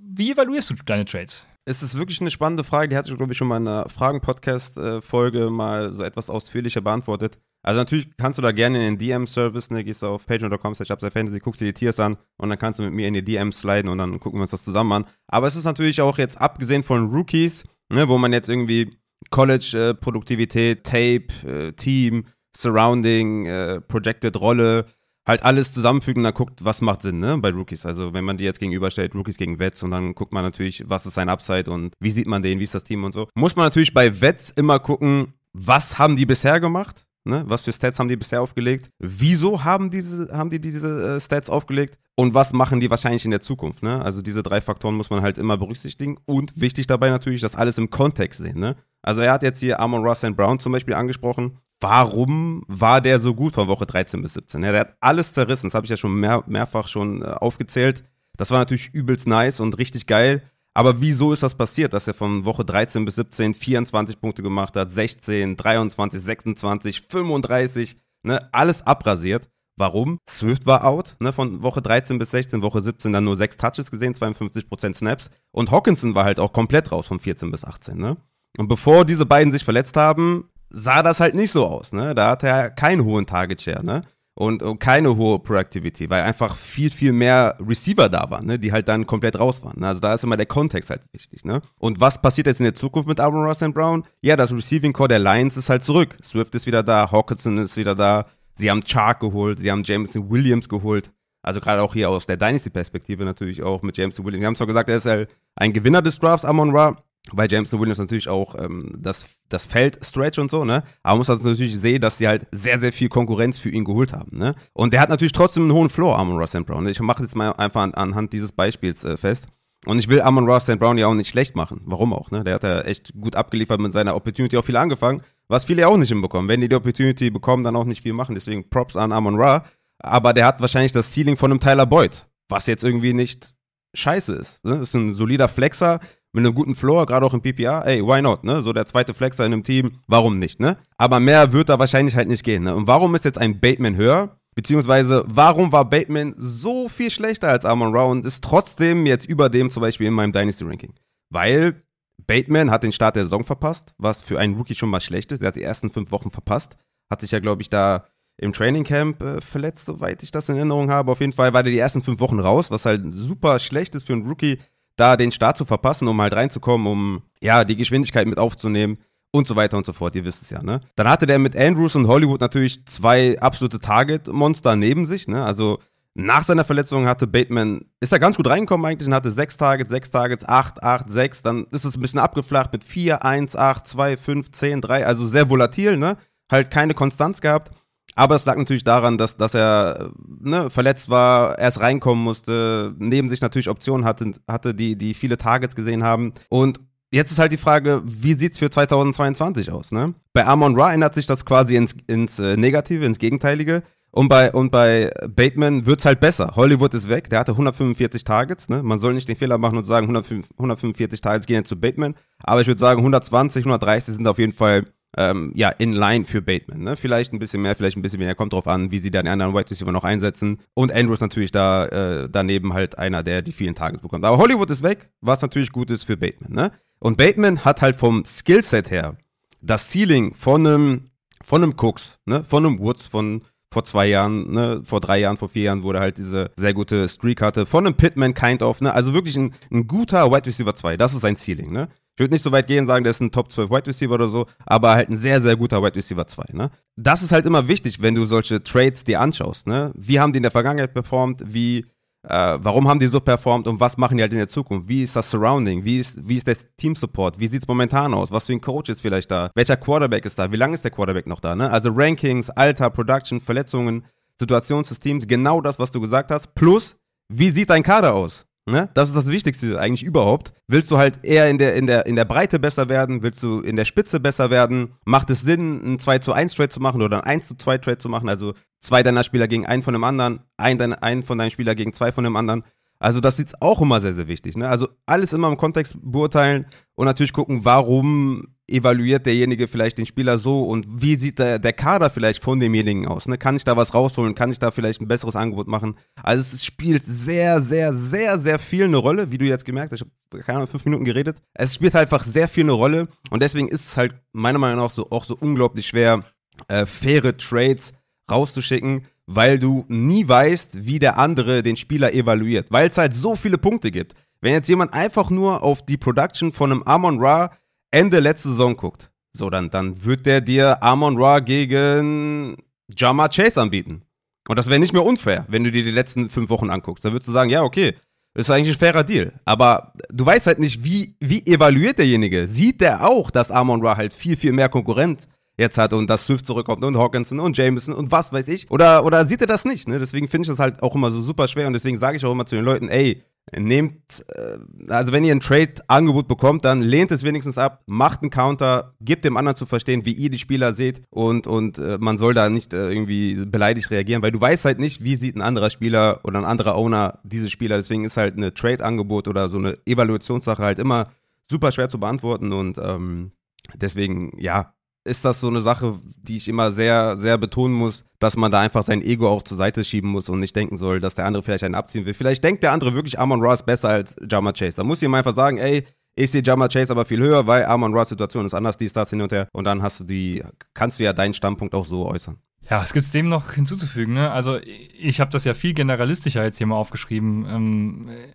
wie 0.00 0.32
evaluierst 0.32 0.70
du 0.70 0.74
deine 0.84 1.04
Trades? 1.04 1.46
Es 1.64 1.82
ist 1.82 1.96
wirklich 1.96 2.20
eine 2.20 2.30
spannende 2.30 2.64
Frage, 2.64 2.88
die 2.88 2.96
hatte 2.96 3.10
ich, 3.10 3.16
glaube 3.16 3.32
ich, 3.32 3.38
schon 3.38 3.48
mal 3.48 3.58
in 3.58 3.68
einer 3.68 3.88
Fragen-Podcast-Folge 3.88 5.46
äh, 5.46 5.50
mal 5.50 5.92
so 5.94 6.02
etwas 6.02 6.30
ausführlicher 6.30 6.80
beantwortet. 6.80 7.38
Also 7.66 7.80
natürlich 7.80 8.08
kannst 8.16 8.38
du 8.38 8.42
da 8.42 8.52
gerne 8.52 8.78
in 8.78 8.96
den 8.96 8.98
DM-Service, 8.98 9.70
ne, 9.70 9.82
gehst 9.82 10.02
du 10.02 10.06
auf 10.06 10.24
patreon.com 10.24 10.76
slash 10.76 10.88
fantasy, 10.88 11.40
guckst 11.40 11.60
dir 11.60 11.64
die 11.64 11.72
Tiers 11.72 11.98
an 11.98 12.16
und 12.36 12.48
dann 12.48 12.58
kannst 12.60 12.78
du 12.78 12.84
mit 12.84 12.92
mir 12.92 13.08
in 13.08 13.14
die 13.14 13.24
DMs 13.24 13.60
sliden 13.60 13.90
und 13.90 13.98
dann 13.98 14.20
gucken 14.20 14.38
wir 14.38 14.42
uns 14.42 14.52
das 14.52 14.62
zusammen 14.62 14.92
an. 14.92 15.04
Aber 15.26 15.48
es 15.48 15.56
ist 15.56 15.64
natürlich 15.64 16.00
auch 16.00 16.16
jetzt 16.16 16.40
abgesehen 16.40 16.84
von 16.84 17.10
Rookies, 17.10 17.64
ne, 17.88 18.08
wo 18.08 18.18
man 18.18 18.32
jetzt 18.32 18.48
irgendwie 18.48 18.96
College-Produktivität, 19.30 20.78
äh, 20.78 21.18
Tape, 21.18 21.48
äh, 21.48 21.72
Team, 21.72 22.26
Surrounding, 22.56 23.46
äh, 23.46 23.80
Projected 23.80 24.40
Rolle 24.40 24.86
halt 25.26 25.42
alles 25.42 25.72
zusammenfügen 25.72 26.20
und 26.20 26.24
dann 26.24 26.34
guckt, 26.34 26.64
was 26.64 26.80
macht 26.80 27.02
Sinn, 27.02 27.18
ne, 27.18 27.36
bei 27.38 27.50
Rookies. 27.50 27.84
Also 27.84 28.14
wenn 28.14 28.24
man 28.24 28.36
die 28.36 28.44
jetzt 28.44 28.60
gegenüberstellt, 28.60 29.12
Rookies 29.16 29.38
gegen 29.38 29.58
Vets 29.58 29.82
und 29.82 29.90
dann 29.90 30.14
guckt 30.14 30.32
man 30.32 30.44
natürlich, 30.44 30.84
was 30.86 31.04
ist 31.04 31.14
sein 31.14 31.28
Upside 31.28 31.68
und 31.68 31.94
wie 31.98 32.10
sieht 32.10 32.28
man 32.28 32.42
den, 32.42 32.60
wie 32.60 32.64
ist 32.64 32.76
das 32.76 32.84
Team 32.84 33.02
und 33.02 33.12
so. 33.12 33.26
Muss 33.34 33.56
man 33.56 33.66
natürlich 33.66 33.92
bei 33.92 34.20
Vets 34.20 34.50
immer 34.50 34.78
gucken, 34.78 35.34
was 35.52 35.98
haben 35.98 36.16
die 36.16 36.26
bisher 36.26 36.60
gemacht? 36.60 37.05
Ne? 37.26 37.44
Was 37.46 37.64
für 37.64 37.72
Stats 37.72 37.98
haben 37.98 38.08
die 38.08 38.16
bisher 38.16 38.42
aufgelegt? 38.42 38.88
Wieso 38.98 39.64
haben, 39.64 39.90
diese, 39.90 40.28
haben 40.32 40.50
die 40.50 40.60
diese 40.60 41.16
äh, 41.16 41.20
Stats 41.20 41.50
aufgelegt? 41.50 41.98
Und 42.14 42.32
was 42.32 42.52
machen 42.52 42.80
die 42.80 42.88
wahrscheinlich 42.88 43.24
in 43.24 43.30
der 43.30 43.40
Zukunft? 43.40 43.82
Ne? 43.82 44.02
Also 44.02 44.22
diese 44.22 44.42
drei 44.42 44.60
Faktoren 44.60 44.94
muss 44.94 45.10
man 45.10 45.20
halt 45.20 45.36
immer 45.36 45.58
berücksichtigen. 45.58 46.16
Und 46.24 46.58
wichtig 46.58 46.86
dabei 46.86 47.10
natürlich, 47.10 47.42
das 47.42 47.54
alles 47.54 47.76
im 47.76 47.90
Kontext 47.90 48.40
sehen. 48.40 48.58
Ne? 48.58 48.76
Also 49.02 49.20
er 49.20 49.32
hat 49.32 49.42
jetzt 49.42 49.60
hier 49.60 49.80
Amon 49.80 50.06
Russ 50.06 50.20
Brown 50.20 50.58
zum 50.58 50.72
Beispiel 50.72 50.94
angesprochen 50.94 51.58
warum 51.80 52.64
war 52.68 53.00
der 53.00 53.20
so 53.20 53.34
gut 53.34 53.54
von 53.54 53.68
Woche 53.68 53.86
13 53.86 54.22
bis 54.22 54.34
17? 54.34 54.62
Ja, 54.62 54.72
der 54.72 54.80
hat 54.80 54.96
alles 55.00 55.32
zerrissen, 55.32 55.68
das 55.68 55.74
habe 55.74 55.86
ich 55.86 55.90
ja 55.90 55.96
schon 55.96 56.14
mehr, 56.18 56.42
mehrfach 56.46 56.88
schon 56.88 57.22
äh, 57.22 57.26
aufgezählt. 57.26 58.04
Das 58.36 58.50
war 58.50 58.58
natürlich 58.58 58.92
übelst 58.92 59.26
nice 59.26 59.60
und 59.60 59.78
richtig 59.78 60.06
geil. 60.06 60.42
Aber 60.76 61.00
wieso 61.00 61.32
ist 61.32 61.42
das 61.42 61.54
passiert, 61.54 61.94
dass 61.94 62.06
er 62.06 62.12
von 62.12 62.44
Woche 62.44 62.62
13 62.62 63.06
bis 63.06 63.14
17 63.14 63.54
24 63.54 64.20
Punkte 64.20 64.42
gemacht 64.42 64.76
hat, 64.76 64.90
16, 64.90 65.56
23, 65.56 66.20
26, 66.20 67.00
35, 67.00 67.96
ne, 68.24 68.46
alles 68.52 68.86
abrasiert? 68.86 69.48
Warum? 69.78 70.18
Swift 70.28 70.66
war 70.66 70.84
out, 70.84 71.16
ne, 71.18 71.32
von 71.32 71.62
Woche 71.62 71.80
13 71.80 72.18
bis 72.18 72.30
16, 72.32 72.60
Woche 72.60 72.82
17 72.82 73.10
dann 73.10 73.24
nur 73.24 73.36
6 73.36 73.56
Touches 73.56 73.90
gesehen, 73.90 74.12
52% 74.12 74.92
Snaps. 74.92 75.30
Und 75.50 75.70
Hawkinson 75.70 76.14
war 76.14 76.26
halt 76.26 76.38
auch 76.38 76.52
komplett 76.52 76.92
raus 76.92 77.06
von 77.06 77.20
14 77.20 77.50
bis 77.50 77.64
18, 77.64 77.96
ne? 77.96 78.18
Und 78.58 78.68
bevor 78.68 79.06
diese 79.06 79.24
beiden 79.24 79.54
sich 79.54 79.64
verletzt 79.64 79.96
haben, 79.96 80.50
sah 80.68 81.02
das 81.02 81.20
halt 81.20 81.34
nicht 81.34 81.52
so 81.52 81.64
aus. 81.64 81.92
Ne? 81.92 82.14
Da 82.14 82.30
hatte 82.32 82.48
er 82.48 82.70
keinen 82.70 83.04
hohen 83.04 83.24
Target 83.24 83.62
Share 83.62 83.84
ne? 83.84 84.02
Und, 84.38 84.62
und 84.62 84.78
keine 84.78 85.16
hohe 85.16 85.38
Productivity, 85.38 86.10
weil 86.10 86.22
einfach 86.22 86.56
viel, 86.56 86.90
viel 86.90 87.12
mehr 87.12 87.56
Receiver 87.58 88.10
da 88.10 88.30
waren, 88.30 88.46
ne? 88.46 88.58
die 88.58 88.70
halt 88.70 88.86
dann 88.86 89.06
komplett 89.06 89.38
raus 89.38 89.64
waren. 89.64 89.82
Also 89.82 89.98
da 89.98 90.12
ist 90.12 90.24
immer 90.24 90.36
der 90.36 90.44
Kontext 90.44 90.90
halt 90.90 91.00
wichtig. 91.12 91.44
Ne? 91.46 91.62
Und 91.78 92.00
was 92.00 92.20
passiert 92.20 92.46
jetzt 92.46 92.60
in 92.60 92.64
der 92.64 92.74
Zukunft 92.74 93.08
mit 93.08 93.18
Aaron 93.18 93.46
Ross 93.46 93.60
Brown? 93.60 94.04
Ja, 94.20 94.36
das 94.36 94.52
Receiving 94.52 94.92
Core 94.92 95.08
der 95.08 95.20
Lions 95.20 95.56
ist 95.56 95.70
halt 95.70 95.82
zurück. 95.82 96.18
Swift 96.22 96.54
ist 96.54 96.66
wieder 96.66 96.82
da, 96.82 97.10
Hawkinson 97.10 97.56
ist 97.56 97.78
wieder 97.78 97.94
da. 97.94 98.26
Sie 98.54 98.70
haben 98.70 98.82
Chark 98.84 99.20
geholt, 99.20 99.58
sie 99.58 99.70
haben 99.70 99.82
Jameson 99.82 100.30
Williams 100.30 100.68
geholt. 100.68 101.10
Also 101.40 101.60
gerade 101.60 101.80
auch 101.80 101.94
hier 101.94 102.10
aus 102.10 102.26
der 102.26 102.36
Dynasty-Perspektive 102.36 103.24
natürlich 103.24 103.62
auch 103.62 103.80
mit 103.80 103.96
Jameson 103.96 104.26
Williams. 104.26 104.42
Wir 104.42 104.46
haben 104.48 104.56
zwar 104.56 104.66
gesagt, 104.66 104.90
er 104.90 104.96
ist 104.98 105.06
halt 105.06 105.34
ein 105.54 105.72
Gewinner 105.72 106.02
des 106.02 106.18
Drafts, 106.18 106.44
Amon 106.44 106.76
Ra, 106.76 107.02
weil 107.32 107.50
Jameson 107.50 107.80
Williams 107.80 107.98
natürlich 107.98 108.28
auch 108.28 108.54
ähm, 108.56 108.92
das, 108.98 109.26
das 109.48 109.66
Feld 109.66 109.98
stretch 110.04 110.38
und 110.38 110.50
so, 110.50 110.64
ne? 110.64 110.82
Aber 111.02 111.14
man 111.14 111.18
muss 111.18 111.30
also 111.30 111.48
natürlich 111.48 111.78
sehen, 111.78 112.00
dass 112.00 112.18
sie 112.18 112.28
halt 112.28 112.46
sehr, 112.50 112.78
sehr 112.78 112.92
viel 112.92 113.08
Konkurrenz 113.08 113.60
für 113.60 113.70
ihn 113.70 113.84
geholt 113.84 114.12
haben, 114.12 114.36
ne? 114.36 114.54
Und 114.72 114.92
der 114.92 115.00
hat 115.00 115.08
natürlich 115.08 115.32
trotzdem 115.32 115.64
einen 115.64 115.72
hohen 115.72 115.90
Floor, 115.90 116.18
Amon 116.18 116.38
Ross 116.38 116.52
Brown. 116.52 116.86
Ich 116.88 117.00
mache 117.00 117.22
jetzt 117.22 117.36
mal 117.36 117.52
einfach 117.52 117.82
an, 117.82 117.94
anhand 117.94 118.32
dieses 118.32 118.52
Beispiels 118.52 119.04
äh, 119.04 119.16
fest. 119.16 119.46
Und 119.84 119.98
ich 119.98 120.08
will 120.08 120.20
Amon 120.20 120.48
Ross 120.48 120.66
Brown 120.66 120.98
ja 120.98 121.06
auch 121.06 121.14
nicht 121.14 121.28
schlecht 121.28 121.54
machen. 121.54 121.82
Warum 121.84 122.12
auch, 122.12 122.30
ne? 122.30 122.42
Der 122.42 122.54
hat 122.54 122.64
ja 122.64 122.80
echt 122.80 123.12
gut 123.20 123.36
abgeliefert 123.36 123.80
mit 123.80 123.92
seiner 123.92 124.16
Opportunity, 124.16 124.56
auch 124.56 124.64
viel 124.64 124.76
angefangen, 124.76 125.22
was 125.48 125.64
viele 125.64 125.82
ja 125.82 125.88
auch 125.88 125.96
nicht 125.96 126.08
hinbekommen. 126.08 126.48
Wenn 126.48 126.60
die 126.60 126.68
die 126.68 126.76
Opportunity 126.76 127.30
bekommen, 127.30 127.62
dann 127.62 127.76
auch 127.76 127.84
nicht 127.84 128.02
viel 128.02 128.12
machen. 128.12 128.34
Deswegen 128.34 128.68
Props 128.68 128.96
an 128.96 129.12
Amon 129.12 129.36
Ra. 129.36 129.64
Aber 129.98 130.32
der 130.32 130.46
hat 130.46 130.60
wahrscheinlich 130.60 130.92
das 130.92 131.12
Ceiling 131.12 131.36
von 131.36 131.50
einem 131.50 131.60
Tyler 131.60 131.86
Boyd, 131.86 132.26
was 132.48 132.66
jetzt 132.66 132.84
irgendwie 132.84 133.12
nicht 133.14 133.54
scheiße 133.94 134.34
ist. 134.34 134.64
Ne? 134.64 134.76
Ist 134.76 134.94
ein 134.94 135.14
solider 135.14 135.48
Flexer, 135.48 136.00
mit 136.36 136.44
einem 136.44 136.54
guten 136.54 136.74
Floor, 136.74 137.06
gerade 137.06 137.24
auch 137.24 137.32
im 137.32 137.40
PPA, 137.40 137.80
ey, 137.82 138.06
why 138.06 138.20
not, 138.20 138.44
ne? 138.44 138.62
So 138.62 138.74
der 138.74 138.84
zweite 138.84 139.14
Flexer 139.14 139.46
in 139.46 139.54
einem 139.54 139.64
Team, 139.64 140.00
warum 140.06 140.36
nicht, 140.36 140.60
ne? 140.60 140.76
Aber 140.98 141.18
mehr 141.18 141.54
wird 141.54 141.70
da 141.70 141.78
wahrscheinlich 141.78 142.14
halt 142.14 142.28
nicht 142.28 142.44
gehen, 142.44 142.64
ne? 142.64 142.76
Und 142.76 142.86
warum 142.86 143.14
ist 143.14 143.24
jetzt 143.24 143.38
ein 143.38 143.58
Bateman 143.58 143.96
höher? 143.96 144.38
Beziehungsweise, 144.54 145.24
warum 145.28 145.72
war 145.72 145.88
Bateman 145.88 146.34
so 146.36 146.90
viel 146.90 147.10
schlechter 147.10 147.48
als 147.48 147.64
Amon 147.64 147.96
Ra 147.96 148.04
und 148.04 148.26
ist 148.26 148.44
trotzdem 148.44 149.06
jetzt 149.06 149.26
über 149.26 149.48
dem 149.48 149.70
zum 149.70 149.80
Beispiel 149.80 150.06
in 150.06 150.12
meinem 150.12 150.32
Dynasty-Ranking? 150.32 150.92
Weil 151.30 151.82
Bateman 152.26 152.70
hat 152.70 152.82
den 152.82 152.92
Start 152.92 153.16
der 153.16 153.24
Saison 153.24 153.42
verpasst, 153.42 153.94
was 153.96 154.22
für 154.22 154.38
einen 154.38 154.56
Rookie 154.56 154.74
schon 154.74 154.90
mal 154.90 155.00
schlecht 155.00 155.32
ist. 155.32 155.40
Er 155.40 155.48
hat 155.48 155.56
die 155.56 155.62
ersten 155.62 155.88
fünf 155.88 156.10
Wochen 156.10 156.30
verpasst. 156.30 156.76
Hat 157.10 157.22
sich 157.22 157.30
ja, 157.30 157.40
glaube 157.40 157.62
ich, 157.62 157.70
da 157.70 158.06
im 158.36 158.52
Trainingcamp 158.52 159.22
äh, 159.22 159.40
verletzt, 159.40 159.86
soweit 159.86 160.22
ich 160.22 160.32
das 160.32 160.50
in 160.50 160.56
Erinnerung 160.56 160.90
habe. 160.90 161.12
Auf 161.12 161.20
jeden 161.20 161.32
Fall 161.32 161.54
war 161.54 161.62
der 161.62 161.72
die 161.72 161.78
ersten 161.78 162.02
fünf 162.02 162.20
Wochen 162.20 162.40
raus, 162.40 162.70
was 162.70 162.84
halt 162.84 163.02
super 163.08 163.58
schlecht 163.58 163.94
ist 163.94 164.06
für 164.06 164.12
einen 164.12 164.26
Rookie, 164.26 164.58
da 164.96 165.16
den 165.16 165.32
Start 165.32 165.56
zu 165.56 165.64
verpassen, 165.64 166.08
um 166.08 166.20
halt 166.20 166.34
reinzukommen, 166.34 166.86
um 166.86 167.22
ja 167.40 167.64
die 167.64 167.76
Geschwindigkeit 167.76 168.26
mit 168.26 168.38
aufzunehmen 168.38 168.98
und 169.30 169.46
so 169.46 169.56
weiter 169.56 169.76
und 169.76 169.86
so 169.86 169.92
fort. 169.92 170.14
Ihr 170.16 170.24
wisst 170.24 170.42
es 170.42 170.50
ja, 170.50 170.62
ne? 170.62 170.80
Dann 170.96 171.08
hatte 171.08 171.26
der 171.26 171.38
mit 171.38 171.56
Andrews 171.56 171.94
und 171.94 172.08
Hollywood 172.08 172.40
natürlich 172.40 172.86
zwei 172.86 173.38
absolute 173.40 173.80
Target-Monster 173.80 174.76
neben 174.76 175.06
sich, 175.06 175.28
ne? 175.28 175.44
Also 175.44 175.78
nach 176.18 176.44
seiner 176.44 176.64
Verletzung 176.64 177.06
hatte 177.06 177.26
Bateman, 177.26 177.84
ist 178.00 178.10
er 178.10 178.18
ganz 178.18 178.38
gut 178.38 178.48
reingekommen 178.48 178.86
eigentlich 178.86 179.06
und 179.06 179.14
hatte 179.14 179.30
sechs 179.30 179.58
Targets, 179.58 179.90
sechs 179.90 180.10
Targets, 180.10 180.48
acht, 180.48 180.82
acht, 180.82 181.10
sechs. 181.10 181.42
Dann 181.42 181.66
ist 181.72 181.84
es 181.84 181.94
ein 181.94 182.00
bisschen 182.00 182.20
abgeflacht 182.20 182.72
mit 182.72 182.84
vier, 182.84 183.22
eins, 183.22 183.54
acht, 183.54 183.86
zwei, 183.86 184.16
fünf, 184.16 184.50
zehn, 184.50 184.80
drei. 184.80 185.06
Also 185.06 185.26
sehr 185.26 185.50
volatil, 185.50 185.98
ne? 185.98 186.16
Halt 186.50 186.70
keine 186.70 186.94
Konstanz 186.94 187.42
gehabt. 187.42 187.70
Aber 188.16 188.34
es 188.34 188.46
lag 188.46 188.56
natürlich 188.56 188.82
daran, 188.82 189.18
dass, 189.18 189.36
dass 189.36 189.54
er 189.54 190.10
ne, 190.26 190.70
verletzt 190.70 191.10
war, 191.10 191.58
erst 191.58 191.80
reinkommen 191.80 192.24
musste, 192.24 192.94
neben 192.98 193.28
sich 193.28 193.42
natürlich 193.42 193.68
Optionen 193.68 194.06
hatte, 194.06 194.32
hatte 194.48 194.74
die, 194.74 194.96
die 194.96 195.12
viele 195.12 195.36
Targets 195.36 195.76
gesehen 195.76 196.02
haben. 196.02 196.32
Und 196.48 196.80
jetzt 197.12 197.30
ist 197.30 197.38
halt 197.38 197.52
die 197.52 197.58
Frage, 197.58 198.02
wie 198.04 198.32
sieht 198.32 198.54
es 198.54 198.58
für 198.58 198.70
2022 198.70 199.70
aus? 199.70 199.92
Ne? 199.92 200.14
Bei 200.32 200.46
Amon 200.46 200.80
Ra 200.80 200.94
ändert 200.94 201.14
sich 201.14 201.26
das 201.26 201.44
quasi 201.44 201.76
ins, 201.76 201.94
ins 202.06 202.38
äh, 202.38 202.56
Negative, 202.56 203.04
ins 203.04 203.18
Gegenteilige. 203.18 203.82
Und 204.12 204.28
bei, 204.28 204.50
und 204.50 204.70
bei 204.70 205.10
Bateman 205.28 205.84
wird 205.84 205.98
es 206.00 206.06
halt 206.06 206.20
besser. 206.20 206.52
Hollywood 206.56 206.94
ist 206.94 207.10
weg, 207.10 207.28
der 207.28 207.40
hatte 207.40 207.52
145 207.52 208.24
Targets. 208.24 208.70
Ne? 208.70 208.82
Man 208.82 208.98
soll 208.98 209.12
nicht 209.12 209.28
den 209.28 209.36
Fehler 209.36 209.58
machen 209.58 209.76
und 209.76 209.84
sagen, 209.84 210.06
145 210.06 211.20
Targets 211.20 211.44
gehen 211.44 211.56
jetzt 211.56 211.68
zu 211.68 211.78
Bateman. 211.78 212.14
Aber 212.38 212.62
ich 212.62 212.66
würde 212.66 212.80
sagen, 212.80 213.00
120, 213.00 213.60
130 213.66 214.14
sind 214.14 214.26
auf 214.26 214.38
jeden 214.38 214.54
Fall 214.54 214.86
ähm, 215.16 215.52
ja, 215.54 215.70
in 215.70 215.92
line 215.92 216.24
für 216.24 216.42
Bateman. 216.42 216.82
Ne? 216.82 216.96
Vielleicht 216.96 217.32
ein 217.32 217.38
bisschen 217.38 217.62
mehr, 217.62 217.74
vielleicht 217.74 217.96
ein 217.96 218.02
bisschen 218.02 218.20
weniger. 218.20 218.34
Kommt 218.34 218.52
drauf 218.52 218.66
an, 218.66 218.90
wie 218.90 218.98
sie 218.98 219.10
dann 219.10 219.26
anderen 219.26 219.54
White 219.54 219.70
Receiver 219.70 219.92
noch 219.92 220.04
einsetzen. 220.04 220.60
Und 220.74 220.92
Andrews 220.92 221.20
natürlich 221.20 221.52
da 221.52 221.86
äh, 221.86 222.28
daneben 222.30 222.74
halt 222.74 222.98
einer, 222.98 223.22
der 223.22 223.42
die 223.42 223.52
vielen 223.52 223.74
Tages 223.74 224.02
bekommt. 224.02 224.24
Aber 224.24 224.38
Hollywood 224.38 224.70
ist 224.70 224.82
weg, 224.82 225.08
was 225.20 225.40
natürlich 225.42 225.72
gut 225.72 225.90
ist 225.90 226.04
für 226.04 226.16
Bateman. 226.16 226.52
Ne? 226.52 226.70
Und 226.98 227.16
Bateman 227.16 227.64
hat 227.64 227.82
halt 227.82 227.96
vom 227.96 228.24
Skillset 228.26 228.90
her 228.90 229.16
das 229.60 229.90
Ceiling 229.90 230.34
von 230.34 230.66
einem, 230.66 231.10
von 231.42 231.62
einem 231.62 231.74
Cooks, 231.76 232.18
ne? 232.26 232.44
von 232.44 232.66
einem 232.66 232.78
Woods, 232.78 233.06
von 233.06 233.42
vor 233.72 233.84
zwei 233.84 234.06
Jahren, 234.06 234.52
ne, 234.52 234.80
vor 234.84 235.00
drei 235.00 235.18
Jahren, 235.18 235.36
vor 235.36 235.48
vier 235.48 235.64
Jahren, 235.64 235.84
er 235.84 236.00
halt 236.00 236.16
diese 236.16 236.50
sehr 236.56 236.72
gute 236.72 237.08
Streak 237.08 237.42
hatte, 237.42 237.66
von 237.66 237.84
einem 237.84 237.94
Pitman 237.94 238.32
kind 238.32 238.62
of, 238.62 238.80
ne, 238.80 238.94
also 238.94 239.12
wirklich 239.12 239.36
ein, 239.36 239.52
ein 239.70 239.86
guter 239.86 240.30
Wide 240.30 240.46
Receiver 240.46 240.74
2, 240.74 240.96
das 240.96 241.12
ist 241.12 241.20
sein 241.20 241.36
Ceiling, 241.36 241.72
ne. 241.72 241.88
Ich 242.16 242.20
würde 242.20 242.32
nicht 242.32 242.42
so 242.42 242.50
weit 242.50 242.66
gehen 242.66 242.80
und 242.80 242.86
sagen, 242.86 243.04
der 243.04 243.10
ist 243.10 243.20
ein 243.20 243.30
Top 243.30 243.52
12 243.52 243.70
Wide 243.70 243.86
Receiver 243.88 244.14
oder 244.14 244.28
so, 244.28 244.46
aber 244.64 244.92
halt 244.92 245.10
ein 245.10 245.18
sehr, 245.18 245.38
sehr 245.42 245.54
guter 245.54 245.82
Wide 245.82 245.96
Receiver 245.96 246.26
2. 246.26 246.44
Ne? 246.54 246.70
Das 246.96 247.22
ist 247.22 247.30
halt 247.30 247.44
immer 247.44 247.68
wichtig, 247.68 248.00
wenn 248.00 248.14
du 248.14 248.24
solche 248.24 248.62
Trades 248.62 249.04
dir 249.04 249.20
anschaust. 249.20 249.66
Ne? 249.66 249.92
Wie 249.94 250.18
haben 250.18 250.32
die 250.32 250.38
in 250.38 250.42
der 250.42 250.50
Vergangenheit 250.50 250.94
performt? 250.94 251.42
Wie, 251.44 251.84
äh, 252.22 252.58
warum 252.58 252.88
haben 252.88 253.00
die 253.00 253.08
so 253.08 253.20
performt 253.20 253.66
und 253.66 253.80
was 253.80 253.98
machen 253.98 254.16
die 254.16 254.22
halt 254.22 254.32
in 254.32 254.38
der 254.38 254.48
Zukunft? 254.48 254.88
Wie 254.88 255.02
ist 255.02 255.14
das 255.14 255.30
Surrounding? 255.30 255.84
Wie 255.84 255.98
ist, 255.98 256.26
wie 256.26 256.36
ist 256.36 256.46
der 256.46 256.56
Team-Support? 256.78 257.38
Wie 257.38 257.48
sieht 257.48 257.64
es 257.64 257.68
momentan 257.68 258.14
aus? 258.14 258.32
Was 258.32 258.46
für 258.46 258.54
ein 258.54 258.62
Coach 258.62 258.88
ist 258.88 259.02
vielleicht 259.02 259.30
da? 259.30 259.50
Welcher 259.54 259.76
Quarterback 259.76 260.24
ist 260.24 260.38
da? 260.38 260.50
Wie 260.50 260.56
lange 260.56 260.72
ist 260.72 260.84
der 260.84 260.92
Quarterback 260.92 261.26
noch 261.26 261.40
da? 261.40 261.54
Ne? 261.54 261.70
Also 261.70 261.90
Rankings, 261.92 262.48
Alter, 262.48 262.88
Production, 262.88 263.42
Verletzungen, 263.42 264.06
Situationssystems, 264.40 265.26
genau 265.26 265.60
das, 265.60 265.78
was 265.78 265.92
du 265.92 266.00
gesagt 266.00 266.30
hast. 266.30 266.54
Plus, 266.54 266.96
wie 267.28 267.50
sieht 267.50 267.68
dein 267.68 267.82
Kader 267.82 268.14
aus? 268.14 268.45
Ne? 268.68 268.88
Das 268.94 269.08
ist 269.08 269.14
das 269.14 269.28
Wichtigste 269.28 269.78
eigentlich 269.78 270.02
überhaupt. 270.02 270.52
Willst 270.66 270.90
du 270.90 270.98
halt 270.98 271.24
eher 271.24 271.48
in 271.48 271.58
der, 271.58 271.76
in, 271.76 271.86
der, 271.86 272.06
in 272.06 272.16
der 272.16 272.24
Breite 272.24 272.58
besser 272.58 272.88
werden? 272.88 273.22
Willst 273.22 273.40
du 273.42 273.60
in 273.60 273.76
der 273.76 273.84
Spitze 273.84 274.18
besser 274.18 274.50
werden? 274.50 274.94
Macht 275.04 275.30
es 275.30 275.42
Sinn, 275.42 275.94
ein 275.94 275.98
2 276.00 276.18
zu 276.18 276.32
1 276.32 276.54
Trade 276.54 276.70
zu 276.70 276.80
machen 276.80 277.00
oder 277.00 277.18
ein 277.18 277.34
1 277.34 277.46
zu 277.46 277.54
2 277.54 277.78
Trade 277.78 277.98
zu 277.98 278.08
machen? 278.08 278.28
Also 278.28 278.54
zwei 278.80 279.02
deiner 279.02 279.24
Spieler 279.24 279.48
gegen 279.48 279.66
einen 279.66 279.82
von 279.82 279.92
dem 279.92 280.04
anderen, 280.04 280.40
ein, 280.56 280.78
dein, 280.78 280.94
ein 280.94 281.22
von 281.22 281.38
deinen 281.38 281.50
Spieler 281.50 281.74
gegen 281.74 281.92
zwei 281.92 282.12
von 282.12 282.24
dem 282.24 282.36
anderen. 282.36 282.64
Also 282.98 283.20
das 283.20 283.38
ist 283.38 283.60
auch 283.60 283.80
immer 283.82 284.00
sehr, 284.00 284.14
sehr 284.14 284.28
wichtig. 284.28 284.56
Ne? 284.56 284.68
Also 284.68 284.88
alles 285.04 285.32
immer 285.32 285.48
im 285.48 285.56
Kontext 285.56 285.98
beurteilen 286.00 286.66
und 286.94 287.06
natürlich 287.06 287.32
gucken, 287.32 287.64
warum 287.64 288.48
evaluiert 288.68 289.26
derjenige 289.26 289.68
vielleicht 289.68 289.98
den 289.98 290.06
Spieler 290.06 290.38
so 290.38 290.64
und 290.64 290.86
wie 290.88 291.14
sieht 291.16 291.38
der, 291.38 291.58
der 291.58 291.72
Kader 291.72 292.10
vielleicht 292.10 292.42
von 292.42 292.58
demjenigen 292.58 293.06
aus? 293.06 293.28
Ne? 293.28 293.38
Kann 293.38 293.56
ich 293.56 293.64
da 293.64 293.76
was 293.76 293.94
rausholen? 293.94 294.34
Kann 294.34 294.50
ich 294.50 294.58
da 294.58 294.70
vielleicht 294.70 295.00
ein 295.00 295.08
besseres 295.08 295.36
Angebot 295.36 295.68
machen? 295.68 295.96
Also 296.22 296.40
es 296.40 296.64
spielt 296.64 297.04
sehr, 297.04 297.62
sehr, 297.62 297.94
sehr, 297.94 298.38
sehr 298.38 298.58
viel 298.58 298.84
eine 298.84 298.96
Rolle, 298.96 299.30
wie 299.30 299.38
du 299.38 299.44
jetzt 299.44 299.64
gemerkt 299.64 299.92
hast. 299.92 300.00
Ich 300.00 300.06
habe 300.32 300.42
keine 300.42 300.58
Ahnung, 300.58 300.68
fünf 300.68 300.84
Minuten 300.84 301.04
geredet. 301.04 301.36
Es 301.54 301.74
spielt 301.74 301.94
halt 301.94 302.10
einfach 302.10 302.24
sehr 302.24 302.48
viel 302.48 302.64
eine 302.64 302.72
Rolle 302.72 303.08
und 303.30 303.42
deswegen 303.42 303.68
ist 303.68 303.84
es 303.84 303.96
halt 303.96 304.14
meiner 304.32 304.58
Meinung 304.58 304.84
nach 304.84 304.90
so, 304.90 305.10
auch 305.10 305.24
so 305.24 305.36
unglaublich 305.38 305.86
schwer, 305.86 306.20
äh, 306.68 306.86
faire 306.86 307.36
Trades 307.36 307.92
rauszuschicken, 308.30 309.02
weil 309.26 309.58
du 309.58 309.84
nie 309.88 310.26
weißt, 310.26 310.86
wie 310.86 310.98
der 310.98 311.18
andere 311.18 311.62
den 311.62 311.76
Spieler 311.76 312.14
evaluiert, 312.14 312.70
weil 312.70 312.88
es 312.88 312.96
halt 312.96 313.12
so 313.12 313.36
viele 313.36 313.58
Punkte 313.58 313.90
gibt. 313.90 314.14
Wenn 314.40 314.52
jetzt 314.52 314.68
jemand 314.68 314.92
einfach 314.92 315.30
nur 315.30 315.62
auf 315.62 315.84
die 315.84 315.96
Production 315.96 316.52
von 316.52 316.70
einem 316.70 316.82
Amon 316.84 317.18
Ra 317.20 317.50
Ende 317.90 318.20
letzte 318.20 318.50
Saison 318.50 318.76
guckt, 318.76 319.10
so 319.32 319.50
dann, 319.50 319.70
dann 319.70 320.04
wird 320.04 320.26
der 320.26 320.40
dir 320.40 320.82
Amon 320.82 321.16
Ra 321.20 321.40
gegen 321.40 322.56
Jama 322.96 323.28
Chase 323.28 323.60
anbieten. 323.60 324.02
Und 324.48 324.58
das 324.58 324.68
wäre 324.68 324.78
nicht 324.78 324.92
mehr 324.92 325.04
unfair, 325.04 325.44
wenn 325.48 325.64
du 325.64 325.72
dir 325.72 325.82
die 325.82 325.90
letzten 325.90 326.30
fünf 326.30 326.50
Wochen 326.50 326.70
anguckst. 326.70 327.04
Da 327.04 327.10
würdest 327.10 327.28
du 327.28 327.32
sagen, 327.32 327.50
ja, 327.50 327.62
okay, 327.62 327.96
ist 328.34 328.50
eigentlich 328.50 328.76
ein 328.76 328.78
fairer 328.78 329.02
Deal. 329.02 329.32
Aber 329.44 329.92
du 330.10 330.24
weißt 330.24 330.46
halt 330.46 330.58
nicht, 330.58 330.84
wie, 330.84 331.16
wie 331.20 331.44
evaluiert 331.46 331.98
derjenige? 331.98 332.46
Sieht 332.46 332.80
der 332.80 333.08
auch, 333.08 333.30
dass 333.30 333.50
Amon 333.50 333.84
Ra 333.84 333.96
halt 333.96 334.14
viel, 334.14 334.36
viel 334.36 334.52
mehr 334.52 334.68
Konkurrent 334.68 335.26
jetzt 335.56 335.78
hat 335.78 335.92
und 335.92 336.08
dass 336.10 336.24
Swift 336.24 336.46
zurückkommt 336.46 336.84
und 336.84 336.96
Hawkinson 336.96 337.40
und 337.40 337.56
Jameson 337.56 337.94
und 337.94 338.12
was 338.12 338.32
weiß 338.32 338.48
ich. 338.48 338.70
Oder, 338.70 339.04
oder 339.04 339.24
sieht 339.24 339.40
er 339.40 339.46
das 339.46 339.64
nicht? 339.64 339.88
Ne? 339.88 339.98
Deswegen 339.98 340.28
finde 340.28 340.42
ich 340.42 340.48
das 340.48 340.58
halt 340.58 340.82
auch 340.82 340.94
immer 340.94 341.10
so 341.10 341.22
super 341.22 341.48
schwer 341.48 341.66
und 341.66 341.72
deswegen 341.72 341.98
sage 341.98 342.16
ich 342.16 342.24
auch 342.24 342.32
immer 342.32 342.46
zu 342.46 342.56
den 342.56 342.64
Leuten, 342.64 342.88
ey, 342.88 343.22
Nehmt, 343.56 344.24
äh, 344.34 344.58
also 344.88 345.12
wenn 345.12 345.24
ihr 345.24 345.32
ein 345.32 345.38
Trade-Angebot 345.38 346.26
bekommt, 346.26 346.64
dann 346.64 346.82
lehnt 346.82 347.12
es 347.12 347.22
wenigstens 347.22 347.58
ab, 347.58 347.84
macht 347.86 348.22
einen 348.22 348.30
Counter, 348.30 348.94
gebt 349.00 349.24
dem 349.24 349.36
anderen 349.36 349.54
zu 349.54 349.66
verstehen, 349.66 350.04
wie 350.04 350.14
ihr 350.14 350.30
die 350.30 350.38
Spieler 350.40 350.74
seht 350.74 351.02
und, 351.10 351.46
und 351.46 351.78
äh, 351.78 351.96
man 352.00 352.18
soll 352.18 352.34
da 352.34 352.48
nicht 352.48 352.72
äh, 352.72 352.88
irgendwie 352.88 353.46
beleidigt 353.46 353.92
reagieren, 353.92 354.22
weil 354.22 354.32
du 354.32 354.40
weißt 354.40 354.64
halt 354.64 354.80
nicht, 354.80 355.04
wie 355.04 355.14
sieht 355.14 355.36
ein 355.36 355.42
anderer 355.42 355.70
Spieler 355.70 356.20
oder 356.24 356.38
ein 356.38 356.44
anderer 356.44 356.74
Owner 356.74 357.20
diese 357.22 357.48
Spieler. 357.48 357.76
Deswegen 357.76 358.04
ist 358.04 358.16
halt 358.16 358.36
eine 358.36 358.52
Trade-Angebot 358.52 359.28
oder 359.28 359.48
so 359.48 359.58
eine 359.58 359.78
Evaluationssache 359.86 360.62
halt 360.62 360.80
immer 360.80 361.12
super 361.48 361.70
schwer 361.70 361.88
zu 361.88 362.00
beantworten 362.00 362.52
und 362.52 362.78
ähm, 362.78 363.30
deswegen, 363.76 364.32
ja, 364.40 364.74
ist 365.06 365.24
das 365.24 365.40
so 365.40 365.48
eine 365.48 365.62
Sache, 365.62 365.98
die 366.16 366.36
ich 366.36 366.48
immer 366.48 366.72
sehr, 366.72 367.16
sehr 367.16 367.38
betonen 367.38 367.74
muss, 367.74 368.04
dass 368.18 368.36
man 368.36 368.50
da 368.50 368.60
einfach 368.60 368.82
sein 368.82 369.02
Ego 369.02 369.28
auch 369.28 369.42
zur 369.42 369.56
Seite 369.56 369.84
schieben 369.84 370.10
muss 370.10 370.28
und 370.28 370.40
nicht 370.40 370.54
denken 370.56 370.76
soll, 370.76 371.00
dass 371.00 371.14
der 371.14 371.24
andere 371.24 371.42
vielleicht 371.42 371.64
einen 371.64 371.74
abziehen 371.74 372.04
will. 372.04 372.14
Vielleicht 372.14 372.42
denkt 372.44 372.62
der 372.62 372.72
andere 372.72 372.94
wirklich, 372.94 373.18
Amon 373.18 373.42
Ross 373.42 373.62
besser 373.62 373.90
als 373.90 374.16
Jama 374.28 374.52
Chase. 374.52 374.76
Da 374.76 374.84
muss 374.84 375.02
ihm 375.02 375.14
einfach 375.14 375.34
sagen, 375.34 375.58
ey, 375.58 375.84
ich 376.14 376.30
sehe 376.30 376.42
Jama 376.42 376.68
Chase 376.68 376.90
aber 376.90 377.04
viel 377.04 377.20
höher, 377.20 377.46
weil 377.46 377.64
Amon 377.66 377.94
Ross 377.94 378.08
Situation 378.08 378.46
ist 378.46 378.54
anders, 378.54 378.78
dies, 378.78 378.92
das 378.92 379.10
hin 379.10 379.20
und 379.20 379.32
her. 379.32 379.48
Und 379.52 379.64
dann 379.64 379.82
hast 379.82 380.00
du 380.00 380.04
die, 380.04 380.42
kannst 380.74 380.98
du 380.98 381.04
ja 381.04 381.12
deinen 381.12 381.34
Standpunkt 381.34 381.74
auch 381.74 381.84
so 381.84 382.06
äußern. 382.06 382.38
Ja, 382.68 382.82
es 382.82 382.92
gibt 382.92 383.12
dem 383.14 383.28
noch 383.28 383.52
hinzuzufügen. 383.52 384.14
Ne? 384.14 384.30
Also 384.30 384.58
ich 384.58 385.20
habe 385.20 385.30
das 385.30 385.44
ja 385.44 385.54
viel 385.54 385.72
generalistischer 385.72 386.42
jetzt 386.42 386.58
hier 386.58 386.66
mal 386.66 386.76
aufgeschrieben. 386.76 387.46
Ähm, 387.48 388.08
äh, 388.08 388.32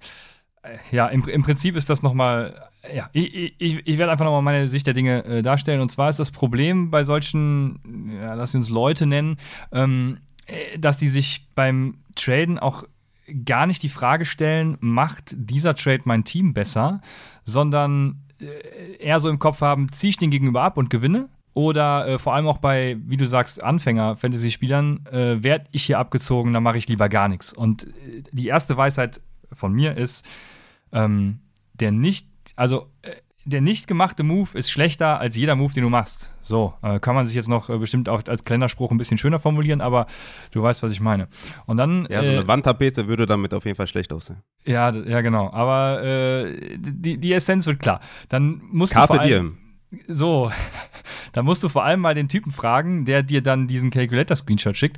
ja, 0.91 1.07
im, 1.07 1.27
im 1.27 1.43
Prinzip 1.43 1.75
ist 1.75 1.89
das 1.89 2.03
nochmal 2.03 2.69
ja, 2.93 3.09
ich, 3.13 3.53
ich, 3.59 3.87
ich 3.87 3.97
werde 3.97 4.11
einfach 4.11 4.25
nochmal 4.25 4.41
meine 4.41 4.67
Sicht 4.67 4.87
der 4.87 4.93
Dinge 4.93 5.23
äh, 5.25 5.41
darstellen. 5.41 5.81
Und 5.81 5.91
zwar 5.91 6.09
ist 6.09 6.19
das 6.19 6.31
Problem 6.31 6.89
bei 6.89 7.03
solchen, 7.03 8.11
ja, 8.19 8.33
lass 8.33 8.55
uns 8.55 8.69
Leute 8.69 9.05
nennen, 9.05 9.37
ähm, 9.71 10.17
äh, 10.47 10.77
dass 10.79 10.97
die 10.97 11.07
sich 11.07 11.47
beim 11.53 11.97
Traden 12.15 12.57
auch 12.57 12.83
gar 13.45 13.67
nicht 13.67 13.83
die 13.83 13.89
Frage 13.89 14.25
stellen, 14.25 14.77
macht 14.81 15.35
dieser 15.35 15.75
Trade 15.75 16.01
mein 16.05 16.23
Team 16.23 16.53
besser, 16.53 17.01
sondern 17.43 18.23
äh, 18.39 18.97
eher 18.97 19.19
so 19.19 19.29
im 19.29 19.39
Kopf 19.39 19.61
haben, 19.61 19.91
ziehe 19.91 20.09
ich 20.09 20.17
den 20.17 20.31
gegenüber 20.31 20.63
ab 20.63 20.77
und 20.77 20.89
gewinne? 20.89 21.29
Oder 21.53 22.07
äh, 22.07 22.17
vor 22.17 22.33
allem 22.33 22.47
auch 22.47 22.59
bei, 22.59 22.97
wie 23.05 23.17
du 23.17 23.25
sagst, 23.25 23.61
Anfänger-Fantasy-Spielern, 23.61 25.05
äh, 25.11 25.43
werde 25.43 25.65
ich 25.71 25.83
hier 25.83 25.99
abgezogen, 25.99 26.53
dann 26.53 26.63
mache 26.63 26.77
ich 26.77 26.87
lieber 26.87 27.09
gar 27.09 27.27
nichts. 27.27 27.53
Und 27.53 27.83
äh, 27.83 28.23
die 28.31 28.47
erste 28.47 28.75
Weisheit 28.75 29.21
von 29.51 29.73
mir 29.73 29.97
ist, 29.97 30.25
ähm, 30.91 31.39
der 31.73 31.91
nicht 31.91 32.27
also 32.55 32.87
äh, 33.01 33.15
der 33.43 33.61
nicht 33.61 33.87
gemachte 33.87 34.23
Move 34.23 34.57
ist 34.57 34.71
schlechter 34.71 35.19
als 35.19 35.35
jeder 35.35 35.55
Move, 35.55 35.73
den 35.73 35.83
du 35.83 35.89
machst. 35.89 36.31
So, 36.43 36.73
äh, 36.83 36.99
kann 36.99 37.15
man 37.15 37.25
sich 37.25 37.35
jetzt 37.35 37.49
noch 37.49 37.69
äh, 37.69 37.77
bestimmt 37.77 38.07
auch 38.07 38.21
als 38.27 38.43
Kalenderspruch 38.43 38.91
ein 38.91 38.97
bisschen 38.97 39.17
schöner 39.17 39.39
formulieren, 39.39 39.81
aber 39.81 40.05
du 40.51 40.61
weißt, 40.61 40.83
was 40.83 40.91
ich 40.91 41.01
meine. 41.01 41.27
Und 41.65 41.77
dann. 41.77 42.07
Ja, 42.09 42.23
so 42.23 42.29
eine 42.29 42.41
äh, 42.41 42.47
Wandtapete 42.47 43.07
würde 43.07 43.25
damit 43.25 43.53
auf 43.53 43.65
jeden 43.65 43.75
Fall 43.75 43.87
schlecht 43.87 44.13
aussehen. 44.13 44.41
Ja, 44.63 44.91
ja, 44.91 45.21
genau. 45.21 45.51
Aber 45.51 46.03
äh, 46.03 46.77
die, 46.77 47.17
die 47.17 47.33
Essenz 47.33 47.65
wird 47.65 47.79
klar. 47.79 47.99
Dann 48.29 48.61
musst 48.71 48.93
Carpe 48.93 49.13
du. 49.13 49.19
Vor 49.19 49.27
allem, 49.27 49.57
So, 50.07 50.51
dann 51.33 51.45
musst 51.45 51.63
du 51.63 51.69
vor 51.69 51.83
allem 51.83 51.99
mal 51.99 52.13
den 52.13 52.27
Typen 52.27 52.51
fragen, 52.51 53.05
der 53.05 53.23
dir 53.23 53.41
dann 53.41 53.67
diesen 53.67 53.89
Calculator-Screenshot 53.89 54.77
schickt, 54.77 54.97